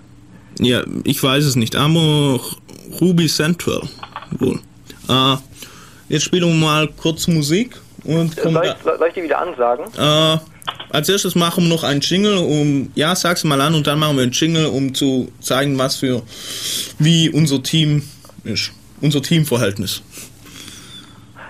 Ja, 0.59 0.83
ich 1.03 1.21
weiß 1.21 1.43
es 1.45 1.55
nicht, 1.55 1.75
aber 1.75 2.39
Ruby 2.99 3.27
Central 3.27 3.81
wohl. 4.39 4.59
Äh, 5.09 5.35
jetzt 6.09 6.23
spielen 6.23 6.49
wir 6.49 6.67
mal 6.67 6.87
kurz 6.87 7.27
Musik 7.27 7.77
und 8.03 8.35
kommen 8.37 8.55
Soll 8.55 8.65
ich, 8.65 8.83
soll 8.83 9.07
ich 9.07 9.13
die 9.13 9.23
wieder 9.23 9.39
ansagen? 9.39 9.85
Äh, 9.97 10.37
als 10.89 11.09
erstes 11.09 11.35
machen 11.35 11.65
wir 11.65 11.69
noch 11.69 11.83
einen 11.83 12.01
Jingle, 12.01 12.37
um, 12.37 12.91
ja, 12.95 13.15
sag's 13.15 13.43
mal 13.43 13.59
an 13.59 13.75
und 13.75 13.87
dann 13.87 13.99
machen 13.99 14.15
wir 14.15 14.23
einen 14.23 14.31
Jingle, 14.31 14.67
um 14.67 14.93
zu 14.93 15.31
zeigen, 15.41 15.77
was 15.77 15.97
für, 15.97 16.23
wie 16.97 17.29
unser 17.29 17.61
Team 17.61 18.03
ist. 18.43 18.71
Unser 18.99 19.21
Teamverhältnis. 19.21 20.01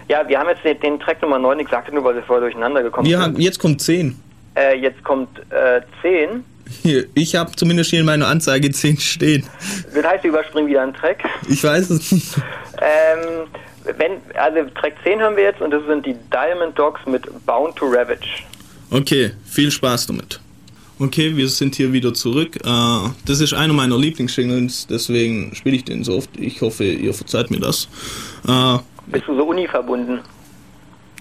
Ja, 0.08 0.28
wir 0.28 0.40
haben 0.40 0.50
jetzt 0.50 0.64
den, 0.64 0.80
den 0.80 1.00
Track 1.00 1.22
Nummer 1.22 1.38
9, 1.40 1.60
ich 1.60 1.68
sagte 1.70 1.94
nur, 1.94 2.04
weil 2.04 2.16
wir 2.16 2.24
vorher 2.24 2.42
durcheinander 2.42 2.82
gekommen 2.84 3.08
Wir 3.08 3.18
sind. 3.18 3.26
haben, 3.26 3.40
jetzt 3.42 3.60
kommt 3.60 3.82
10. 3.82 4.18
Äh, 4.56 4.80
jetzt 4.80 5.04
kommt 5.04 5.40
äh, 5.52 5.82
10. 6.02 6.44
Hier, 6.84 7.06
ich 7.14 7.36
habe 7.36 7.52
zumindest 7.56 7.90
hier 7.92 8.00
in 8.02 8.06
meiner 8.06 8.28
Anzeige 8.28 8.70
10 8.72 8.98
stehen. 9.00 9.46
Das 9.94 10.06
heißt, 10.06 10.24
wir 10.24 10.30
überspringen 10.32 10.68
wieder 10.68 10.82
einen 10.84 10.94
Track. 10.94 11.24
Ich 11.50 11.64
weiß 11.64 11.90
es 11.90 12.12
nicht. 12.12 12.36
Ähm, 12.80 13.48
wenn, 13.98 14.12
also 14.36 14.70
Track 14.80 14.96
10 15.04 15.22
haben 15.22 15.36
wir 15.36 15.44
jetzt 15.44 15.62
und 15.62 15.72
das 15.72 15.86
sind 15.88 16.06
die 16.06 16.16
Diamond 16.32 16.78
Dogs 16.78 17.00
mit 17.06 17.24
Bound 17.46 17.76
to 17.76 17.86
Ravage. 17.86 18.44
Okay, 18.92 19.32
viel 19.46 19.72
Spaß 19.72 20.08
damit. 20.08 20.40
Okay, 21.00 21.36
wir 21.38 21.48
sind 21.48 21.76
hier 21.76 21.94
wieder 21.94 22.14
zurück. 22.14 22.56
Äh, 22.66 23.10
das 23.26 23.40
ist 23.40 23.54
einer 23.54 23.74
meiner 23.74 23.98
Lieblingsjingles, 23.98 24.88
deswegen 24.88 25.54
spiele 25.56 25.76
ich 25.76 25.86
den 25.86 26.04
so 26.04 26.16
oft. 26.18 26.30
Ich 26.38 26.62
hoffe, 26.62 26.86
ihr 26.86 27.14
verzeiht 27.14 27.52
mir 27.52 27.60
das. 27.60 27.88
Bist 29.08 29.28
du 29.28 29.36
so 29.36 29.44
Uni 29.46 29.68
verbunden? 29.68 30.20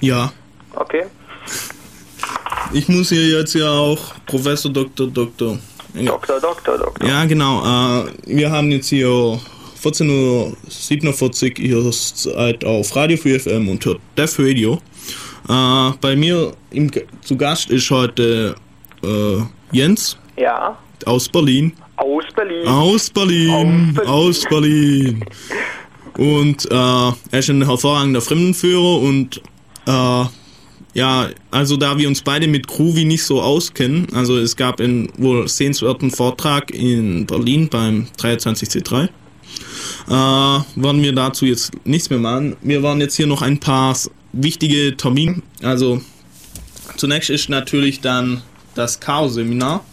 ja, 0.01 0.33
Okay. 0.75 1.05
ich 2.73 2.87
muss 2.89 3.09
hier 3.09 3.39
jetzt 3.39 3.55
ja 3.55 3.71
auch 3.71 3.99
Professor 4.27 4.71
Dr. 4.71 5.07
Dr. 5.07 5.59
Ja, 5.95 6.03
Doktor, 6.13 6.39
Doktor, 6.41 6.77
Doktor. 6.79 7.09
ja 7.09 7.25
genau. 7.25 7.63
Äh, 8.05 8.13
wir 8.27 8.51
haben 8.51 8.71
jetzt 8.71 8.89
hier 8.89 9.07
14.47 9.83 11.53
Uhr 11.53 11.59
ihr 11.59 11.93
seid 11.93 12.65
auf 12.65 12.95
Radio 12.95 13.17
4 13.17 13.41
FM 13.41 13.69
und 13.69 13.85
hört 13.87 14.01
Def 14.19 14.39
Radio. 14.39 14.75
Äh, 15.49 15.91
bei 16.01 16.15
mir 16.17 16.53
im, 16.71 16.91
zu 17.23 17.37
Gast 17.37 17.71
ist 17.71 17.91
heute 17.91 18.55
äh, 19.03 19.39
Jens 19.73 20.19
Ja. 20.37 20.77
aus 21.07 21.29
Berlin. 21.29 21.73
Aus 21.97 22.25
Berlin. 22.35 22.67
Aus 22.69 23.09
Berlin, 23.09 23.99
Aus 24.05 24.07
aus 24.07 24.41
Berlin. 24.51 25.25
Und 26.17 26.71
äh, 26.71 26.75
er 26.75 27.15
ist 27.33 27.51
ein 27.51 27.65
hervorragender 27.65 28.21
Fremdenführer 28.21 29.01
und 29.01 29.41
äh, 29.87 30.25
ja, 30.95 31.29
also 31.51 31.77
da 31.77 31.99
wir 31.99 32.09
uns 32.09 32.23
beide 32.23 32.49
mit 32.49 32.67
Groovy 32.67 33.05
nicht 33.05 33.25
so 33.25 33.43
auskennen, 33.43 34.07
also 34.15 34.39
es 34.39 34.57
gab 34.57 34.81
einen 34.81 35.11
wohl 35.19 35.47
sehenswerten 35.47 36.11
Vortrag 36.11 36.71
in 36.71 37.27
Berlin 37.27 37.69
beim 37.69 38.07
23C3, 38.19 39.05
äh, 39.05 40.11
werden 40.11 41.03
wir 41.03 41.13
dazu 41.13 41.45
jetzt 41.45 41.73
nichts 41.85 42.09
mehr 42.09 42.19
machen. 42.19 42.57
Wir 42.63 42.83
waren 42.83 43.01
jetzt 43.01 43.17
hier 43.17 43.27
noch 43.27 43.43
ein 43.43 43.61
paar 43.61 43.95
wichtige 44.33 44.97
Termine. 44.97 45.43
Also 45.63 46.01
zunächst 46.97 47.29
ist 47.29 47.51
natürlich 47.51 48.01
dann 48.01 48.43
das 48.75 49.01
Chaos-Seminar. 49.01 49.85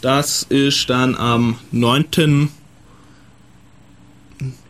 Das 0.00 0.44
ist 0.48 0.90
dann 0.90 1.14
am 1.14 1.58
9. 1.70 2.50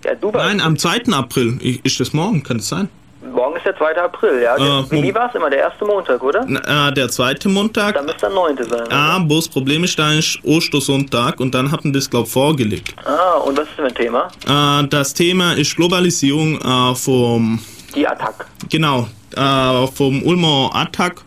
Ja, 0.09 0.15
du 0.15 0.33
warst. 0.33 0.47
Nein, 0.47 0.61
am 0.61 0.79
2. 0.79 1.13
April. 1.13 1.59
Ist 1.83 2.01
das 2.01 2.13
morgen? 2.13 2.43
Kann 2.43 2.59
es 2.59 2.69
sein? 2.69 2.89
Morgen 3.33 3.57
ist 3.57 3.67
der 3.67 3.77
2. 3.77 3.97
April, 4.01 4.41
ja. 4.43 4.57
Der, 4.57 4.99
Äh, 4.99 5.03
wie 5.03 5.15
war 5.15 5.29
es 5.29 5.35
immer? 5.35 5.51
Der 5.51 5.59
erste 5.59 5.85
Montag, 5.85 6.23
oder? 6.23 6.45
Na, 6.49 6.89
Äh, 6.89 6.93
der 6.95 7.09
zweite 7.11 7.49
Montag. 7.49 7.95
Dann 7.95 8.07
müsste 8.07 8.21
der 8.21 8.31
9. 8.31 8.57
sein. 8.71 8.89
Ah, 8.91 9.19
bloß 9.19 9.45
das 9.47 9.53
Problem 9.53 9.85
ist, 9.85 9.99
da 9.99 10.13
ist 10.13 10.39
Ostersonntag 10.45 11.39
und 11.41 11.55
dann 11.55 11.71
hatten 11.71 11.93
das, 11.93 12.09
glaube 12.09 12.27
ich, 12.27 12.33
vorgelegt. 12.33 12.95
Ah, 13.05 13.39
und 13.39 13.59
was 13.59 13.69
ist 13.69 13.77
denn 13.77 13.87
ein 13.87 13.95
Thema? 13.95 14.29
Äh, 14.47 14.89
das 14.89 15.13
Thema 15.13 15.53
ist 15.55 15.77
Globalisierung 15.77 16.59
äh, 16.61 16.95
vom, 16.95 17.59
Die 17.95 18.07
Attack. 18.07 18.47
genau, 18.71 19.09
äh, 19.37 19.87
vom 19.89 20.23
Ulmer 20.23 20.71
Attack 20.73 21.21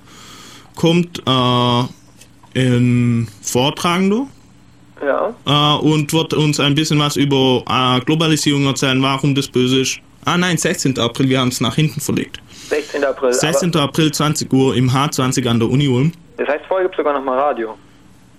kommt 0.76 1.20
äh, 1.28 1.84
ein 2.60 3.28
Vortragender 3.44 4.26
Ja. 5.04 5.34
äh, 5.46 5.80
und 5.80 6.14
wird 6.14 6.34
uns 6.34 6.60
ein 6.60 6.76
bisschen 6.76 7.00
was 7.00 7.16
über 7.16 7.64
äh, 7.68 8.00
Globalisierung 8.02 8.66
erzählen, 8.68 9.02
warum 9.02 9.34
das 9.36 9.48
böse 9.48 9.82
ist 9.82 10.00
Ah 10.26 10.38
nein, 10.38 10.58
16. 10.58 11.00
April, 11.00 11.30
wir 11.30 11.40
haben 11.40 11.48
es 11.48 11.62
nach 11.62 11.76
hinten 11.76 12.00
verlegt. 12.00 12.38
16. 12.70 13.04
April. 13.04 13.34
16. 13.34 13.76
April, 13.76 14.12
20 14.12 14.54
Uhr 14.54 14.76
im 14.76 14.90
H20 14.90 15.48
an 15.48 15.60
der 15.60 15.70
Uni 15.70 15.88
Ulm. 15.88 16.12
Das 16.38 16.48
heißt, 16.48 16.66
vorher 16.68 16.86
gibt 16.86 16.96
es 16.96 16.98
sogar 16.98 17.14
nochmal 17.14 17.40
Radio. 17.40 17.72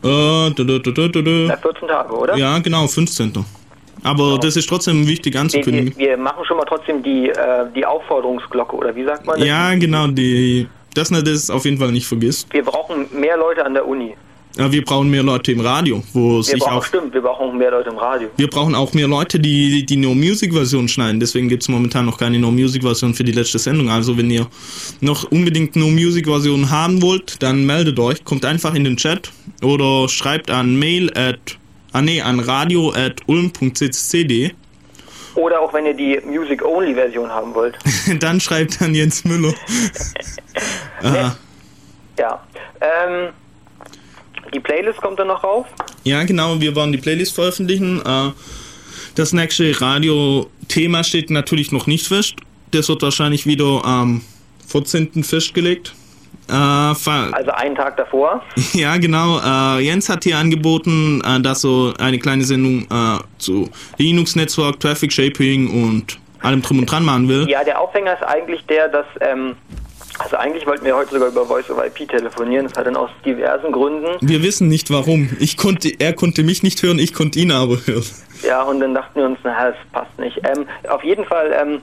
Äh, 0.05 0.51
du, 0.51 0.65
du, 0.65 0.79
du, 0.79 0.93
du, 0.93 1.23
du. 1.23 1.31
Ja, 1.49 1.57
14 1.57 1.89
Tage, 1.89 2.13
oder? 2.15 2.37
Ja, 2.37 2.59
genau, 2.59 2.87
15. 2.87 3.33
Aber 4.05 4.25
genau. 4.25 4.39
das 4.39 4.57
ist 4.57 4.69
trotzdem 4.69 5.07
wichtig 5.07 5.37
anzukündigen. 5.37 5.97
Wir, 5.97 6.11
wir, 6.11 6.17
machen 6.17 6.45
schon 6.45 6.57
mal 6.57 6.65
trotzdem 6.65 7.03
die, 7.03 7.29
äh, 7.29 7.67
die 7.75 7.85
Aufforderungsglocke, 7.85 8.75
oder 8.77 8.95
wie 8.95 9.05
sagt 9.05 9.27
man 9.27 9.39
das? 9.39 9.47
Ja, 9.47 9.75
genau, 9.75 10.07
die, 10.07 10.69
dass 10.95 11.11
man 11.11 11.25
das 11.25 11.51
auf 11.51 11.65
jeden 11.65 11.79
Fall 11.79 11.93
nicht 11.93 12.07
vergisst. 12.07 12.53
Wir 12.53 12.65
brauchen 12.65 13.07
mehr 13.13 13.37
Leute 13.37 13.65
an 13.65 13.75
der 13.75 13.87
Uni. 13.87 14.17
Wir 14.57 14.85
brauchen 14.85 15.11
mehr 15.11 15.23
Leute 15.23 15.53
im 15.53 15.61
Radio, 15.61 16.03
wo 16.13 16.37
wir 16.37 16.43
sich 16.43 16.59
brauchen, 16.59 16.73
auch. 16.73 16.85
Stimmt, 16.85 17.15
wir 17.15 17.23
brauchen 17.23 17.57
mehr 17.57 17.71
Leute 17.71 17.89
im 17.89 17.97
Radio. 17.97 18.29
Wir 18.37 18.49
brauchen 18.49 18.75
auch 18.75 18.93
mehr 18.93 19.09
Leute, 19.09 19.41
die 19.41 19.87
die 19.87 19.97
No 19.97 20.15
Music 20.15 20.53
Version 20.53 20.89
schneiden. 20.89 21.21
Deswegen 21.21 21.49
gibt 21.49 21.63
es 21.63 21.69
momentan 21.69 22.05
noch 22.05 22.19
keine 22.19 22.39
No 22.39 22.51
Music 22.51 22.83
Version 22.83 23.15
für 23.15 23.25
die 23.25 23.33
letzte 23.33 23.59
Sendung. 23.59 23.89
Also 23.89 24.19
wenn 24.19 24.31
ihr 24.31 24.47
noch 25.01 25.31
unbedingt 25.31 25.75
No 25.77 25.87
Music 25.87 26.27
Version 26.27 26.71
haben 26.71 27.01
wollt, 27.01 27.43
dann 27.43 27.65
meldet 27.65 27.99
euch, 27.99 28.25
kommt 28.25 28.45
einfach 28.45 28.75
in 28.75 28.85
den 28.85 28.97
Chat 28.97 29.31
oder 29.63 30.09
schreibt 30.09 30.51
an 30.51 30.79
mail 30.79 31.11
at 31.17 31.59
ah 31.93 32.03
nee, 32.03 32.21
an 32.21 32.41
radio 32.41 32.93
at 32.93 33.21
ulm.ccd. 33.27 34.55
Oder 35.35 35.61
auch 35.61 35.73
wenn 35.73 35.87
ihr 35.87 35.95
die 35.95 36.21
Music 36.27 36.63
Only 36.63 36.95
Version 36.95 37.31
haben 37.31 37.55
wollt. 37.55 37.79
dann 38.21 38.39
schreibt 38.39 38.83
an 38.83 38.95
Jens 38.95 39.25
Müller. 39.25 39.55
ja. 42.19 42.43
Ähm, 42.81 43.31
die 44.53 44.61
Playlist 44.61 45.01
kommt 45.01 45.19
dann 45.19 45.29
noch 45.29 45.43
rauf? 45.43 45.67
Ja, 46.05 46.23
genau, 46.25 46.61
wir 46.61 46.75
wollen 46.75 46.93
die 46.93 46.99
Playlist 46.99 47.35
veröffentlichen. 47.35 48.01
Äh, 48.05 48.31
das 49.15 49.33
nächste 49.33 49.81
Radio-Thema 49.81 51.05
steht 51.05 51.31
natürlich 51.31 51.73
noch 51.73 51.87
nicht 51.87 52.07
fest. 52.07 52.35
Das 52.71 52.89
wird 52.89 53.03
wahrscheinlich 53.03 53.47
wieder 53.47 53.85
am 53.85 54.23
14. 54.69 55.25
festgelegt. 55.25 55.95
Äh, 56.49 56.55
also 56.55 57.51
einen 57.53 57.75
Tag 57.75 57.97
davor? 57.97 58.43
Ja, 58.73 58.97
genau. 58.97 59.39
Äh, 59.39 59.85
Jens 59.85 60.09
hat 60.09 60.25
hier 60.25 60.39
angeboten, 60.39 61.23
dass 61.43 61.61
so 61.61 61.93
eine 61.99 62.19
kleine 62.19 62.45
Sendung 62.45 62.87
zu 63.39 63.69
Linux-Netzwerk, 63.99 64.81
Traffic 64.81 65.13
Shaping 65.13 65.85
und 65.85 66.19
allem 66.41 66.63
drum 66.63 66.81
und 66.81 66.87
dran 66.91 67.05
machen 67.05 67.29
will. 67.29 67.49
Ja, 67.49 67.63
der 67.65 67.81
Aufhänger 67.81 68.15
ist 68.15 68.23
eigentlich 68.23 68.65
der, 68.67 68.89
dass 68.89 69.07
ähm, 69.21 69.55
also 70.19 70.37
eigentlich 70.37 70.67
wollten 70.67 70.85
wir 70.85 70.97
heute 70.97 71.13
sogar 71.13 71.29
über 71.29 71.47
Voice 71.47 71.71
over 71.71 71.87
IP 71.87 72.09
telefonieren. 72.09 72.67
Das 72.67 72.79
hat 72.79 72.87
dann 72.87 72.97
aus 72.97 73.11
diversen 73.25 73.73
Gründen. 73.73 74.17
Wir 74.21 74.43
wissen 74.43 74.69
nicht 74.69 74.91
warum. 74.91 75.31
Ich 75.39 75.57
konnte, 75.57 75.91
er 75.99 76.13
konnte 76.13 76.43
mich 76.43 76.63
nicht 76.63 76.83
hören, 76.83 76.99
ich 76.99 77.15
konnte 77.15 77.39
ihn 77.39 77.53
aber 77.53 77.79
hören. 77.87 78.05
Ja, 78.43 78.63
und 78.63 78.81
dann 78.81 78.95
dachten 78.95 79.21
wir 79.21 79.27
uns, 79.27 79.39
naja, 79.45 79.71
das 79.71 79.77
passt 79.93 80.19
nicht. 80.19 80.39
Ähm, 80.45 80.67
auf 80.89 81.05
jeden 81.05 81.25
Fall 81.25 81.53
ähm, 81.61 81.81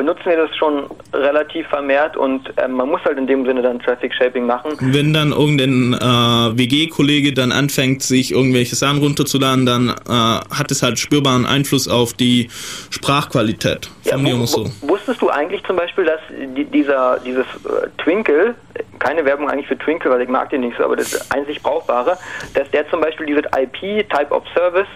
benutzen 0.00 0.24
wir 0.24 0.36
das 0.38 0.56
schon 0.56 0.84
relativ 1.12 1.66
vermehrt 1.66 2.16
und 2.16 2.50
ähm, 2.56 2.72
man 2.72 2.88
muss 2.88 3.04
halt 3.04 3.18
in 3.18 3.26
dem 3.26 3.44
Sinne 3.44 3.60
dann 3.60 3.80
Traffic 3.80 4.14
Shaping 4.14 4.46
machen. 4.46 4.72
Wenn 4.80 5.12
dann 5.12 5.30
irgendein 5.30 5.92
äh, 5.92 6.58
WG-Kollege 6.58 7.34
dann 7.34 7.52
anfängt, 7.52 8.02
sich 8.02 8.32
irgendwelche 8.32 8.76
Sachen 8.76 9.00
runterzuladen, 9.00 9.66
dann 9.66 9.90
äh, 9.90 9.94
hat 10.08 10.70
es 10.70 10.82
halt 10.82 10.98
spürbaren 10.98 11.44
Einfluss 11.44 11.86
auf 11.86 12.14
die 12.14 12.48
Sprachqualität. 12.88 13.90
Ja, 14.04 14.16
wo, 14.18 14.46
so. 14.46 14.70
Wusstest 14.80 15.20
du 15.20 15.28
eigentlich 15.28 15.62
zum 15.64 15.76
Beispiel, 15.76 16.06
dass 16.06 16.20
die, 16.56 16.64
dieser, 16.64 17.20
dieses 17.20 17.44
äh, 17.44 17.88
Twinkle, 18.02 18.54
keine 19.00 19.22
Werbung 19.26 19.50
eigentlich 19.50 19.66
für 19.66 19.76
Twinkle, 19.76 20.10
weil 20.10 20.22
ich 20.22 20.30
mag 20.30 20.48
den 20.48 20.62
nicht 20.62 20.78
so, 20.78 20.84
aber 20.84 20.96
das 20.96 21.30
einzig 21.30 21.62
Brauchbare, 21.62 22.16
dass 22.54 22.70
der 22.70 22.88
zum 22.88 23.02
Beispiel 23.02 23.26
dieses 23.26 23.44
IP, 23.54 24.08
Type 24.08 24.30
of 24.30 24.44
Service, 24.54 24.88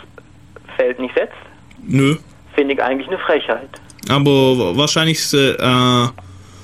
Feld 0.78 0.98
nicht 0.98 1.14
setzt? 1.14 1.36
Nö. 1.86 2.16
Finde 2.55 2.72
ich 2.72 2.82
eigentlich 2.82 3.09
eine 3.09 3.18
Frechheit. 3.18 3.68
Aber 4.09 4.76
wahrscheinlich. 4.76 5.32
Äh, 5.32 6.09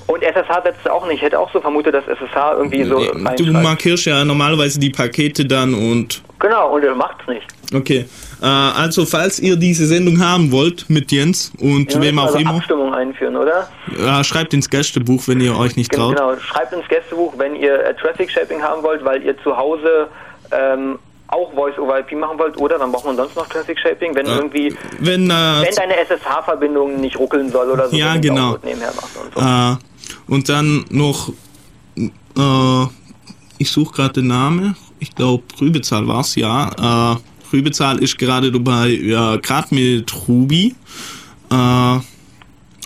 und 0.07 0.23
SSH 0.23 0.63
setzt 0.63 0.89
auch 0.89 1.07
nicht. 1.07 1.17
Ich 1.17 1.21
hätte 1.21 1.39
auch 1.39 1.51
so 1.53 1.61
vermutet, 1.61 1.93
dass 1.93 2.05
SSH 2.05 2.57
irgendwie 2.57 2.83
so. 2.83 2.99
Du 3.37 3.53
markierst 3.53 4.05
ja 4.05 4.25
normalerweise 4.25 4.79
die 4.79 4.89
Pakete 4.89 5.45
dann 5.45 5.73
und. 5.73 6.21
Genau, 6.39 6.73
und 6.73 6.83
er 6.83 6.95
macht's 6.95 7.25
nicht. 7.27 7.45
Okay. 7.73 8.05
Äh, 8.41 8.45
also, 8.45 9.05
falls 9.05 9.39
ihr 9.39 9.55
diese 9.55 9.85
Sendung 9.85 10.19
haben 10.19 10.51
wollt 10.51 10.89
mit 10.89 11.11
Jens 11.11 11.53
und 11.59 11.93
ja, 11.93 12.01
wem 12.01 12.19
auch 12.19 12.25
also 12.25 12.39
immer. 12.39 12.55
Abstimmung 12.55 12.93
einführen, 12.93 13.37
oder? 13.37 13.69
Ja, 13.97 14.23
schreibt 14.23 14.53
ins 14.53 14.69
Gästebuch, 14.69 15.27
wenn 15.27 15.39
ihr 15.39 15.55
euch 15.57 15.75
nicht 15.75 15.91
traut. 15.91 16.15
Genau, 16.15 16.35
schreibt 16.37 16.73
ins 16.73 16.87
Gästebuch, 16.87 17.33
wenn 17.37 17.55
ihr 17.55 17.85
äh, 17.85 17.93
Traffic 17.95 18.31
Shaping 18.31 18.61
haben 18.61 18.83
wollt, 18.83 19.05
weil 19.05 19.23
ihr 19.23 19.37
zu 19.43 19.55
Hause 19.55 20.07
ähm, 20.51 20.99
auch 21.31 21.53
Voice-over-IP 21.53 22.11
machen 22.13 22.37
wollt, 22.37 22.57
oder 22.57 22.77
dann 22.77 22.91
braucht 22.91 23.05
man 23.05 23.15
sonst 23.15 23.35
noch 23.35 23.47
Traffic 23.47 23.79
Shaping, 23.79 24.13
wenn 24.13 24.25
ja. 24.25 24.35
irgendwie, 24.35 24.75
wenn, 24.99 25.29
äh, 25.29 25.63
wenn 25.63 25.75
deine 25.75 25.97
SSH-Verbindung 25.97 26.99
nicht 26.99 27.17
ruckeln 27.17 27.49
soll 27.49 27.71
oder 27.71 27.89
so. 27.89 27.95
Ja, 27.95 28.17
genau. 28.17 28.55
Und, 28.55 28.61
so. 29.33 29.41
äh, 29.41 29.75
und, 30.27 30.49
dann 30.49 30.85
noch, 30.89 31.29
äh, 31.97 32.85
ich 33.57 33.71
suche 33.71 33.93
gerade 33.93 34.13
den 34.13 34.27
Namen, 34.27 34.75
ich 34.99 35.15
glaube 35.15 35.43
Rübezahl 35.59 36.07
war 36.07 36.19
es, 36.21 36.35
ja. 36.35 37.13
Äh, 37.13 37.17
Rübezahl 37.53 37.99
ist 37.99 38.17
gerade 38.17 38.51
dabei, 38.51 38.89
ja, 38.89 39.37
gerade 39.37 39.73
mit 39.73 40.13
Ruby. 40.27 40.75
Äh, 41.49 41.99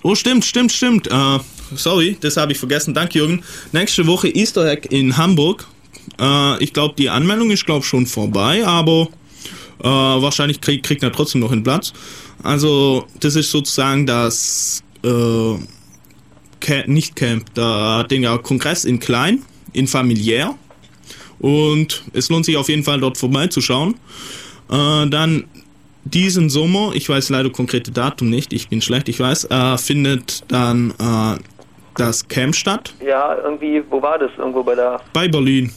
oh, 0.04 0.16
stimmt, 0.16 0.46
stimmt, 0.46 0.72
stimmt. 0.72 1.08
Äh, 1.08 1.40
sorry, 1.76 2.18
das 2.20 2.38
habe 2.38 2.52
ich 2.52 2.60
vergessen. 2.60 2.94
Danke, 2.94 3.20
Jürgen. 3.20 3.44
Nächste 3.72 4.06
Woche 4.08 4.30
Easter 4.30 4.66
Egg 4.66 4.88
in 4.90 5.18
Hamburg. 5.18 5.68
Äh, 6.20 6.64
ich 6.64 6.74
glaube, 6.74 6.96
die 6.98 7.10
Anmeldung 7.10 7.52
ist, 7.52 7.66
glaube 7.66 7.86
schon 7.86 8.06
vorbei, 8.06 8.66
aber 8.66 9.08
äh, 9.80 9.88
wahrscheinlich 9.88 10.62
krieg, 10.62 10.84
kriegt 10.84 11.04
er 11.04 11.12
trotzdem 11.12 11.42
noch 11.42 11.52
einen 11.52 11.64
Platz. 11.64 11.94
Also, 12.44 13.06
das 13.20 13.36
ist 13.36 13.52
sozusagen 13.52 14.06
das 14.06 14.84
äh, 15.04 15.56
Camp, 16.60 16.88
nicht 16.88 17.16
Camp, 17.16 17.46
da 17.54 18.04
den 18.04 18.24
ja 18.24 18.38
Kongress 18.38 18.86
in 18.86 19.00
klein, 19.00 19.44
in 19.74 19.88
familiär. 19.88 20.56
Und 21.40 22.04
es 22.14 22.30
lohnt 22.30 22.46
sich 22.46 22.58
auf 22.58 22.70
jeden 22.70 22.84
Fall 22.84 23.00
dort 23.00 23.18
vorbeizuschauen. 23.18 23.96
Äh, 24.70 25.08
dann 25.08 25.46
diesen 26.06 26.50
Sommer, 26.50 26.92
ich 26.94 27.10
weiß 27.10 27.30
leider 27.30 27.50
konkrete 27.50 27.92
Datum 27.92 28.30
nicht, 28.30 28.54
ich 28.54 28.70
bin 28.70 28.82
schlecht, 28.82 29.10
ich 29.10 29.20
weiß, 29.20 29.46
äh, 29.46 29.78
findet 29.78 30.44
dann 30.48 30.92
äh, 30.92 31.40
das 31.96 32.28
Camp 32.28 32.56
statt. 32.56 32.94
Ja, 33.06 33.38
irgendwie, 33.44 33.84
wo 33.90 34.02
war 34.02 34.20
das? 34.20 34.32
Irgendwo 34.38 34.64
bei 34.64 34.76
der. 34.76 35.02
Bei 35.14 35.28
Berlin. 35.28 35.72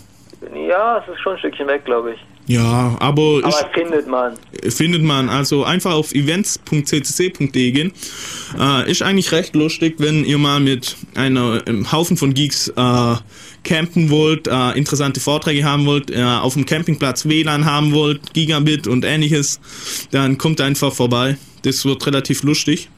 Ja, 0.55 0.99
es 0.99 1.13
ist 1.13 1.21
schon 1.21 1.33
ein 1.33 1.39
Stückchen 1.39 1.67
weg, 1.67 1.85
glaube 1.85 2.13
ich. 2.13 2.21
Ja, 2.49 2.97
aber. 3.01 3.41
Aber 3.43 3.49
ich, 3.49 3.75
findet 3.75 4.07
man. 4.07 4.35
Findet 4.69 5.03
man. 5.03 5.29
Also 5.29 5.65
einfach 5.65 5.93
auf 5.93 6.15
events.ccc.de 6.15 7.71
gehen. 7.73 7.93
Äh, 8.59 8.91
ist 8.91 9.03
eigentlich 9.03 9.33
recht 9.33 9.55
lustig, 9.55 9.97
wenn 9.99 10.25
ihr 10.25 10.39
mal 10.39 10.61
mit 10.61 10.97
einer, 11.15 11.63
einem 11.67 11.91
Haufen 11.93 12.17
von 12.17 12.33
Geeks 12.33 12.69
äh, 12.69 13.15
campen 13.65 14.09
wollt, 14.11 14.49
äh, 14.49 14.71
interessante 14.73 15.21
Vorträge 15.21 15.65
haben 15.65 15.85
wollt, 15.85 16.11
äh, 16.11 16.23
auf 16.23 16.55
dem 16.55 16.65
Campingplatz 16.65 17.27
WLAN 17.27 17.67
haben 17.67 17.93
wollt, 17.93 18.33
Gigabit 18.33 18.87
und 18.87 19.05
ähnliches, 19.05 19.61
dann 20.11 20.39
kommt 20.39 20.61
einfach 20.61 20.93
vorbei. 20.93 21.37
Das 21.63 21.85
wird 21.85 22.07
relativ 22.07 22.45
lustig. 22.45 22.89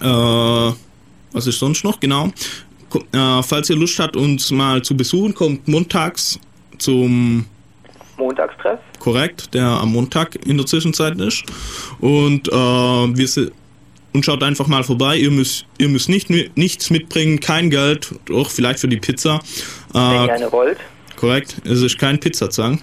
Äh, 0.00 0.04
was 0.04 1.46
ist 1.46 1.58
sonst 1.58 1.84
noch? 1.84 1.98
Genau. 2.00 2.32
Äh, 3.12 3.42
falls 3.42 3.70
ihr 3.70 3.76
Lust 3.76 3.98
habt, 3.98 4.16
uns 4.16 4.50
mal 4.50 4.82
zu 4.82 4.96
besuchen, 4.96 5.34
kommt 5.34 5.68
montags 5.68 6.38
zum 6.78 7.44
Montagstreff. 8.16 8.80
Korrekt, 8.98 9.54
der 9.54 9.64
am 9.64 9.92
Montag 9.92 10.34
in 10.46 10.56
der 10.56 10.66
Zwischenzeit 10.66 11.18
ist. 11.20 11.44
Und 12.00 12.48
äh, 12.48 12.52
wir 12.52 13.52
und 14.12 14.24
schaut 14.24 14.42
einfach 14.42 14.66
mal 14.66 14.82
vorbei. 14.82 15.16
Ihr 15.16 15.30
müsst, 15.30 15.66
ihr 15.78 15.88
müsst 15.88 16.08
nicht, 16.08 16.30
nichts 16.56 16.90
mitbringen, 16.90 17.40
kein 17.40 17.70
Geld, 17.70 18.14
doch 18.26 18.50
vielleicht 18.50 18.80
für 18.80 18.88
die 18.88 18.96
Pizza. 18.96 19.40
Wenn 19.92 20.02
äh, 20.02 20.20
ihr 20.22 20.26
gerne 20.26 20.52
wollt. 20.52 20.78
Korrekt, 21.16 21.56
es 21.64 21.82
ist 21.82 21.98
kein 21.98 22.18
Pizzazwang. 22.18 22.80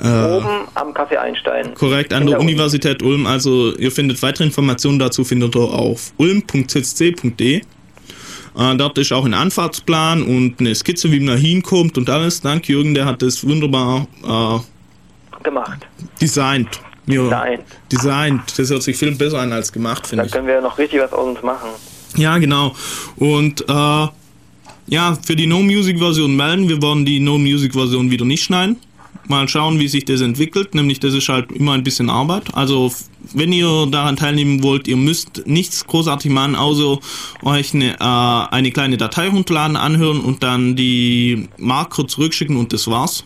Äh, 0.00 0.06
Oben 0.06 0.68
am 0.74 0.92
Café 0.92 1.16
Einstein. 1.16 1.74
Korrekt, 1.74 2.12
an 2.12 2.26
der, 2.26 2.36
der 2.36 2.40
Universität 2.40 3.02
Ulm. 3.02 3.26
Also 3.26 3.74
ihr 3.76 3.92
findet 3.92 4.22
weitere 4.22 4.44
Informationen 4.44 4.98
dazu 4.98 5.24
findet 5.24 5.54
ihr 5.54 5.62
auf 5.62 6.12
ulm.zc.de. 6.16 7.62
Äh, 8.56 8.76
dort 8.76 8.98
ist 8.98 9.12
auch 9.12 9.24
ein 9.24 9.34
Anfahrtsplan 9.34 10.22
und 10.22 10.60
eine 10.60 10.74
Skizze, 10.74 11.10
wie 11.10 11.20
man 11.20 11.36
da 11.36 11.40
hinkommt 11.40 11.98
und 11.98 12.08
alles. 12.08 12.40
Dank 12.40 12.68
Jürgen, 12.68 12.94
der 12.94 13.06
hat 13.06 13.22
das 13.22 13.46
wunderbar 13.46 14.06
äh, 14.22 15.42
gemacht. 15.42 15.86
Designt. 16.20 16.80
Ja, 17.06 17.22
designt. 17.22 17.64
Designt. 17.92 18.58
Das 18.58 18.70
hört 18.70 18.82
sich 18.82 18.96
viel 18.96 19.14
besser 19.14 19.40
an 19.40 19.52
als 19.52 19.72
gemacht, 19.72 20.06
finde 20.06 20.24
ich. 20.24 20.30
Da 20.30 20.38
können 20.38 20.48
wir 20.48 20.54
ja 20.54 20.60
noch 20.60 20.78
richtig 20.78 21.00
was 21.00 21.12
aus 21.12 21.26
uns 21.26 21.42
machen. 21.42 21.68
Ja, 22.16 22.38
genau. 22.38 22.74
Und 23.16 23.62
äh, 23.68 24.08
ja, 24.86 25.18
für 25.22 25.36
die 25.36 25.46
No-Music-Version 25.46 26.34
melden. 26.34 26.68
Wir 26.68 26.80
wollen 26.80 27.04
die 27.04 27.20
No-Music-Version 27.20 28.10
wieder 28.10 28.24
nicht 28.24 28.44
schneiden 28.44 28.76
mal 29.28 29.48
schauen, 29.48 29.78
wie 29.78 29.88
sich 29.88 30.04
das 30.04 30.20
entwickelt. 30.20 30.74
Nämlich, 30.74 31.00
das 31.00 31.14
ist 31.14 31.28
halt 31.28 31.52
immer 31.52 31.72
ein 31.72 31.84
bisschen 31.84 32.10
Arbeit. 32.10 32.54
Also, 32.54 32.92
wenn 33.32 33.52
ihr 33.52 33.86
daran 33.90 34.16
teilnehmen 34.16 34.62
wollt, 34.62 34.86
ihr 34.88 34.96
müsst 34.96 35.46
nichts 35.46 35.86
großartig 35.86 36.30
machen, 36.30 36.54
außer 36.54 36.98
euch 37.42 37.74
eine, 37.74 37.94
äh, 37.94 38.54
eine 38.54 38.70
kleine 38.70 38.96
Datei 38.96 39.28
runterladen, 39.28 39.76
anhören 39.76 40.20
und 40.20 40.42
dann 40.42 40.76
die 40.76 41.48
Marker 41.58 42.06
zurückschicken 42.06 42.56
und 42.56 42.72
das 42.72 42.88
war's. 42.88 43.24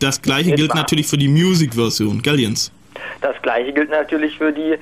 Das 0.00 0.20
gleiche 0.20 0.52
gilt 0.52 0.74
natürlich 0.74 1.06
für 1.06 1.18
die 1.18 1.28
Music-Version, 1.28 2.22
gell 2.22 2.40
Jens? 2.40 2.72
Das 3.20 3.34
gleiche 3.42 3.72
gilt 3.72 3.90
natürlich 3.90 4.36
für 4.36 4.52
die 4.52 4.76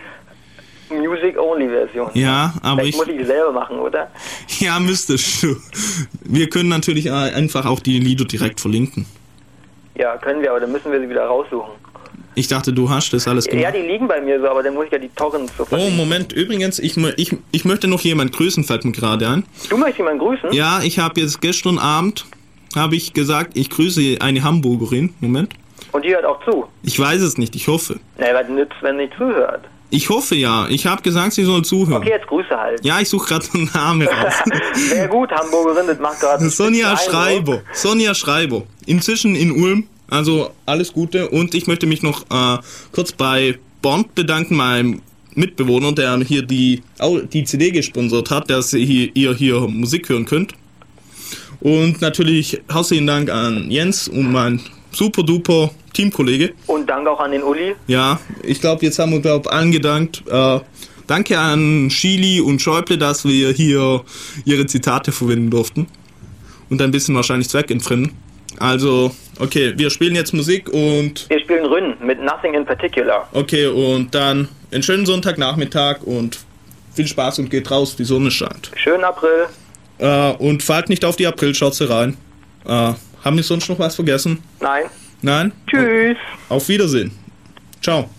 Music-Only-Version. 0.90 2.10
Ja, 2.14 2.55
aber 2.62 2.82
Vielleicht 2.82 2.94
ich. 2.94 2.96
muss 3.01 3.09
ich 3.09 3.18
die 3.18 3.24
selber 3.24 3.52
machen, 3.52 3.78
oder? 3.78 4.10
Ja, 4.60 4.78
müsstest 4.80 5.42
du. 5.42 5.56
Wir 6.22 6.48
können 6.48 6.68
natürlich 6.68 7.06
äh, 7.06 7.10
einfach 7.10 7.66
auch 7.66 7.80
die 7.80 7.98
Lieder 7.98 8.24
direkt 8.24 8.60
verlinken. 8.60 9.06
Ja, 9.96 10.16
können 10.16 10.42
wir, 10.42 10.50
aber 10.50 10.60
dann 10.60 10.72
müssen 10.72 10.90
wir 10.92 11.00
sie 11.00 11.08
wieder 11.08 11.24
raussuchen. 11.26 11.72
Ich 12.36 12.48
dachte, 12.48 12.72
du 12.72 12.90
hast 12.90 13.12
das 13.12 13.28
alles 13.28 13.46
Ja, 13.46 13.52
gemacht. 13.52 13.74
die 13.76 13.86
liegen 13.86 14.08
bei 14.08 14.20
mir 14.20 14.40
so, 14.40 14.48
aber 14.48 14.62
dann 14.64 14.74
muss 14.74 14.86
ich 14.86 14.92
ja 14.92 14.98
die 14.98 15.08
Torrents 15.10 15.52
so 15.56 15.64
Oh. 15.70 15.90
Moment, 15.90 16.32
übrigens, 16.32 16.80
ich, 16.80 16.96
ich, 17.16 17.36
ich 17.52 17.64
möchte 17.64 17.86
noch 17.86 18.00
jemand 18.00 18.32
grüßen, 18.32 18.64
fällt 18.64 18.84
mir 18.84 18.90
gerade 18.92 19.28
ein. 19.28 19.44
Du 19.70 19.76
möchtest 19.76 19.98
jemanden 19.98 20.18
grüßen? 20.18 20.52
Ja, 20.52 20.80
ich 20.82 20.98
habe 20.98 21.20
jetzt 21.20 21.40
gestern 21.40 21.78
Abend, 21.78 22.26
habe 22.74 22.96
ich 22.96 23.12
gesagt, 23.12 23.52
ich 23.56 23.70
grüße 23.70 24.16
eine 24.20 24.42
Hamburgerin. 24.42 25.14
Moment. 25.20 25.52
Und 25.92 26.04
die 26.04 26.10
hört 26.12 26.24
auch 26.24 26.42
zu. 26.44 26.64
Ich 26.82 26.98
weiß 26.98 27.22
es 27.22 27.38
nicht, 27.38 27.54
ich 27.54 27.68
hoffe. 27.68 28.00
Naja, 28.18 28.34
was 28.34 28.48
nützt, 28.48 28.74
wenn 28.80 28.96
nicht 28.96 29.12
zuhört? 29.16 29.64
Ich 29.90 30.09
hoffe 30.09 30.35
ja. 30.35 30.66
Ich 30.69 30.86
habe 30.86 31.02
gesagt, 31.02 31.35
sie 31.35 31.44
soll 31.44 31.65
zuhören. 31.65 32.02
Okay, 32.02 32.11
jetzt 32.11 32.27
Grüße 32.27 32.51
halt. 32.51 32.85
Ja, 32.85 33.01
ich 33.01 33.09
suche 33.09 33.28
gerade 33.28 33.47
einen 33.55 33.70
Namen 33.73 34.09
raus. 34.09 34.35
Sehr 34.74 35.09
gut, 35.09 35.31
Hamburgerin, 35.31 35.86
das 35.86 35.98
macht 35.98 36.20
gerade. 36.20 36.48
Sonja. 36.48 36.97
Schreiber. 36.97 37.62
Sonja 37.73 38.15
Schreiber. 38.15 38.62
Inzwischen 38.86 39.35
in 39.35 39.52
Ulm. 39.52 39.86
Also 40.09 40.51
alles 40.66 40.93
Gute. 40.93 41.28
Und 41.28 41.55
ich 41.55 41.66
möchte 41.66 41.86
mich 41.86 42.02
noch 42.02 42.23
äh, 42.31 42.59
kurz 42.93 43.12
bei 43.12 43.59
Bond 43.82 44.15
bedanken, 44.15 44.56
meinem 44.56 45.02
Mitbewohner, 45.35 45.93
der 45.93 46.19
hier 46.20 46.43
die, 46.43 46.82
die 47.32 47.44
CD 47.44 47.70
gesponsert 47.70 48.31
hat, 48.31 48.51
dass 48.51 48.73
ihr 48.73 48.86
hier, 48.86 49.11
ihr 49.15 49.35
hier 49.35 49.61
Musik 49.61 50.09
hören 50.09 50.24
könnt. 50.24 50.55
Und 51.61 52.01
natürlich 52.01 52.61
herzlichen 52.70 53.06
Dank 53.06 53.31
an 53.31 53.70
Jens 53.70 54.09
und 54.09 54.31
mein 54.31 54.61
super 54.93 55.23
duper 55.23 55.70
Teamkollege. 55.94 56.52
Und 56.66 56.88
Dank 56.90 57.08
auch 57.08 57.20
an 57.20 57.30
den 57.32 57.42
Uli. 57.42 57.74
Ja, 57.86 58.20
ich 58.42 58.60
glaube, 58.60 58.84
jetzt 58.84 58.98
haben 58.98 59.12
wir, 59.12 59.20
glaube 59.20 59.50
allen 59.50 59.72
gedankt. 59.72 60.22
Äh, 60.28 60.60
danke 61.06 61.38
an 61.38 61.88
Schili 61.90 62.40
und 62.40 62.60
Schäuble, 62.60 62.98
dass 62.98 63.24
wir 63.24 63.50
hier 63.52 64.04
ihre 64.44 64.66
Zitate 64.66 65.12
verwenden 65.12 65.50
durften. 65.50 65.86
Und 66.68 66.82
ein 66.82 66.90
bisschen 66.90 67.14
wahrscheinlich 67.14 67.48
zweckentfremden. 67.48 68.12
Also, 68.58 69.14
okay, 69.40 69.74
wir 69.76 69.90
spielen 69.90 70.14
jetzt 70.14 70.32
Musik 70.32 70.68
und 70.68 71.28
Wir 71.28 71.40
spielen 71.40 71.66
Rünn 71.66 71.94
mit 72.00 72.20
Nothing 72.22 72.54
in 72.54 72.64
Particular. 72.64 73.28
okay, 73.32 73.66
und 73.66 74.14
dann 74.14 74.48
einen 74.70 74.82
schönen 74.82 75.06
Sonntagnachmittag 75.06 76.02
und 76.04 76.38
viel 76.94 77.06
Spaß 77.06 77.40
und 77.40 77.50
geht 77.50 77.70
raus, 77.70 77.96
die 77.96 78.04
Sonne 78.04 78.30
scheint. 78.30 78.70
Schönen 78.76 79.04
April. 79.04 79.46
Äh, 79.98 80.32
und 80.34 80.62
fallt 80.62 80.88
nicht 80.88 81.04
auf 81.04 81.16
die 81.16 81.26
Aprilschürze 81.26 81.90
rein. 81.90 82.16
Äh, 82.64 82.92
haben 83.24 83.36
wir 83.36 83.42
sonst 83.42 83.68
noch 83.68 83.78
was 83.78 83.94
vergessen? 83.96 84.42
Nein. 84.60 84.84
Nein? 85.24 85.52
Tschüss. 85.66 86.18
Auf 86.51 86.68
Wiedersehen. 86.68 87.10
Ciao. 87.80 88.10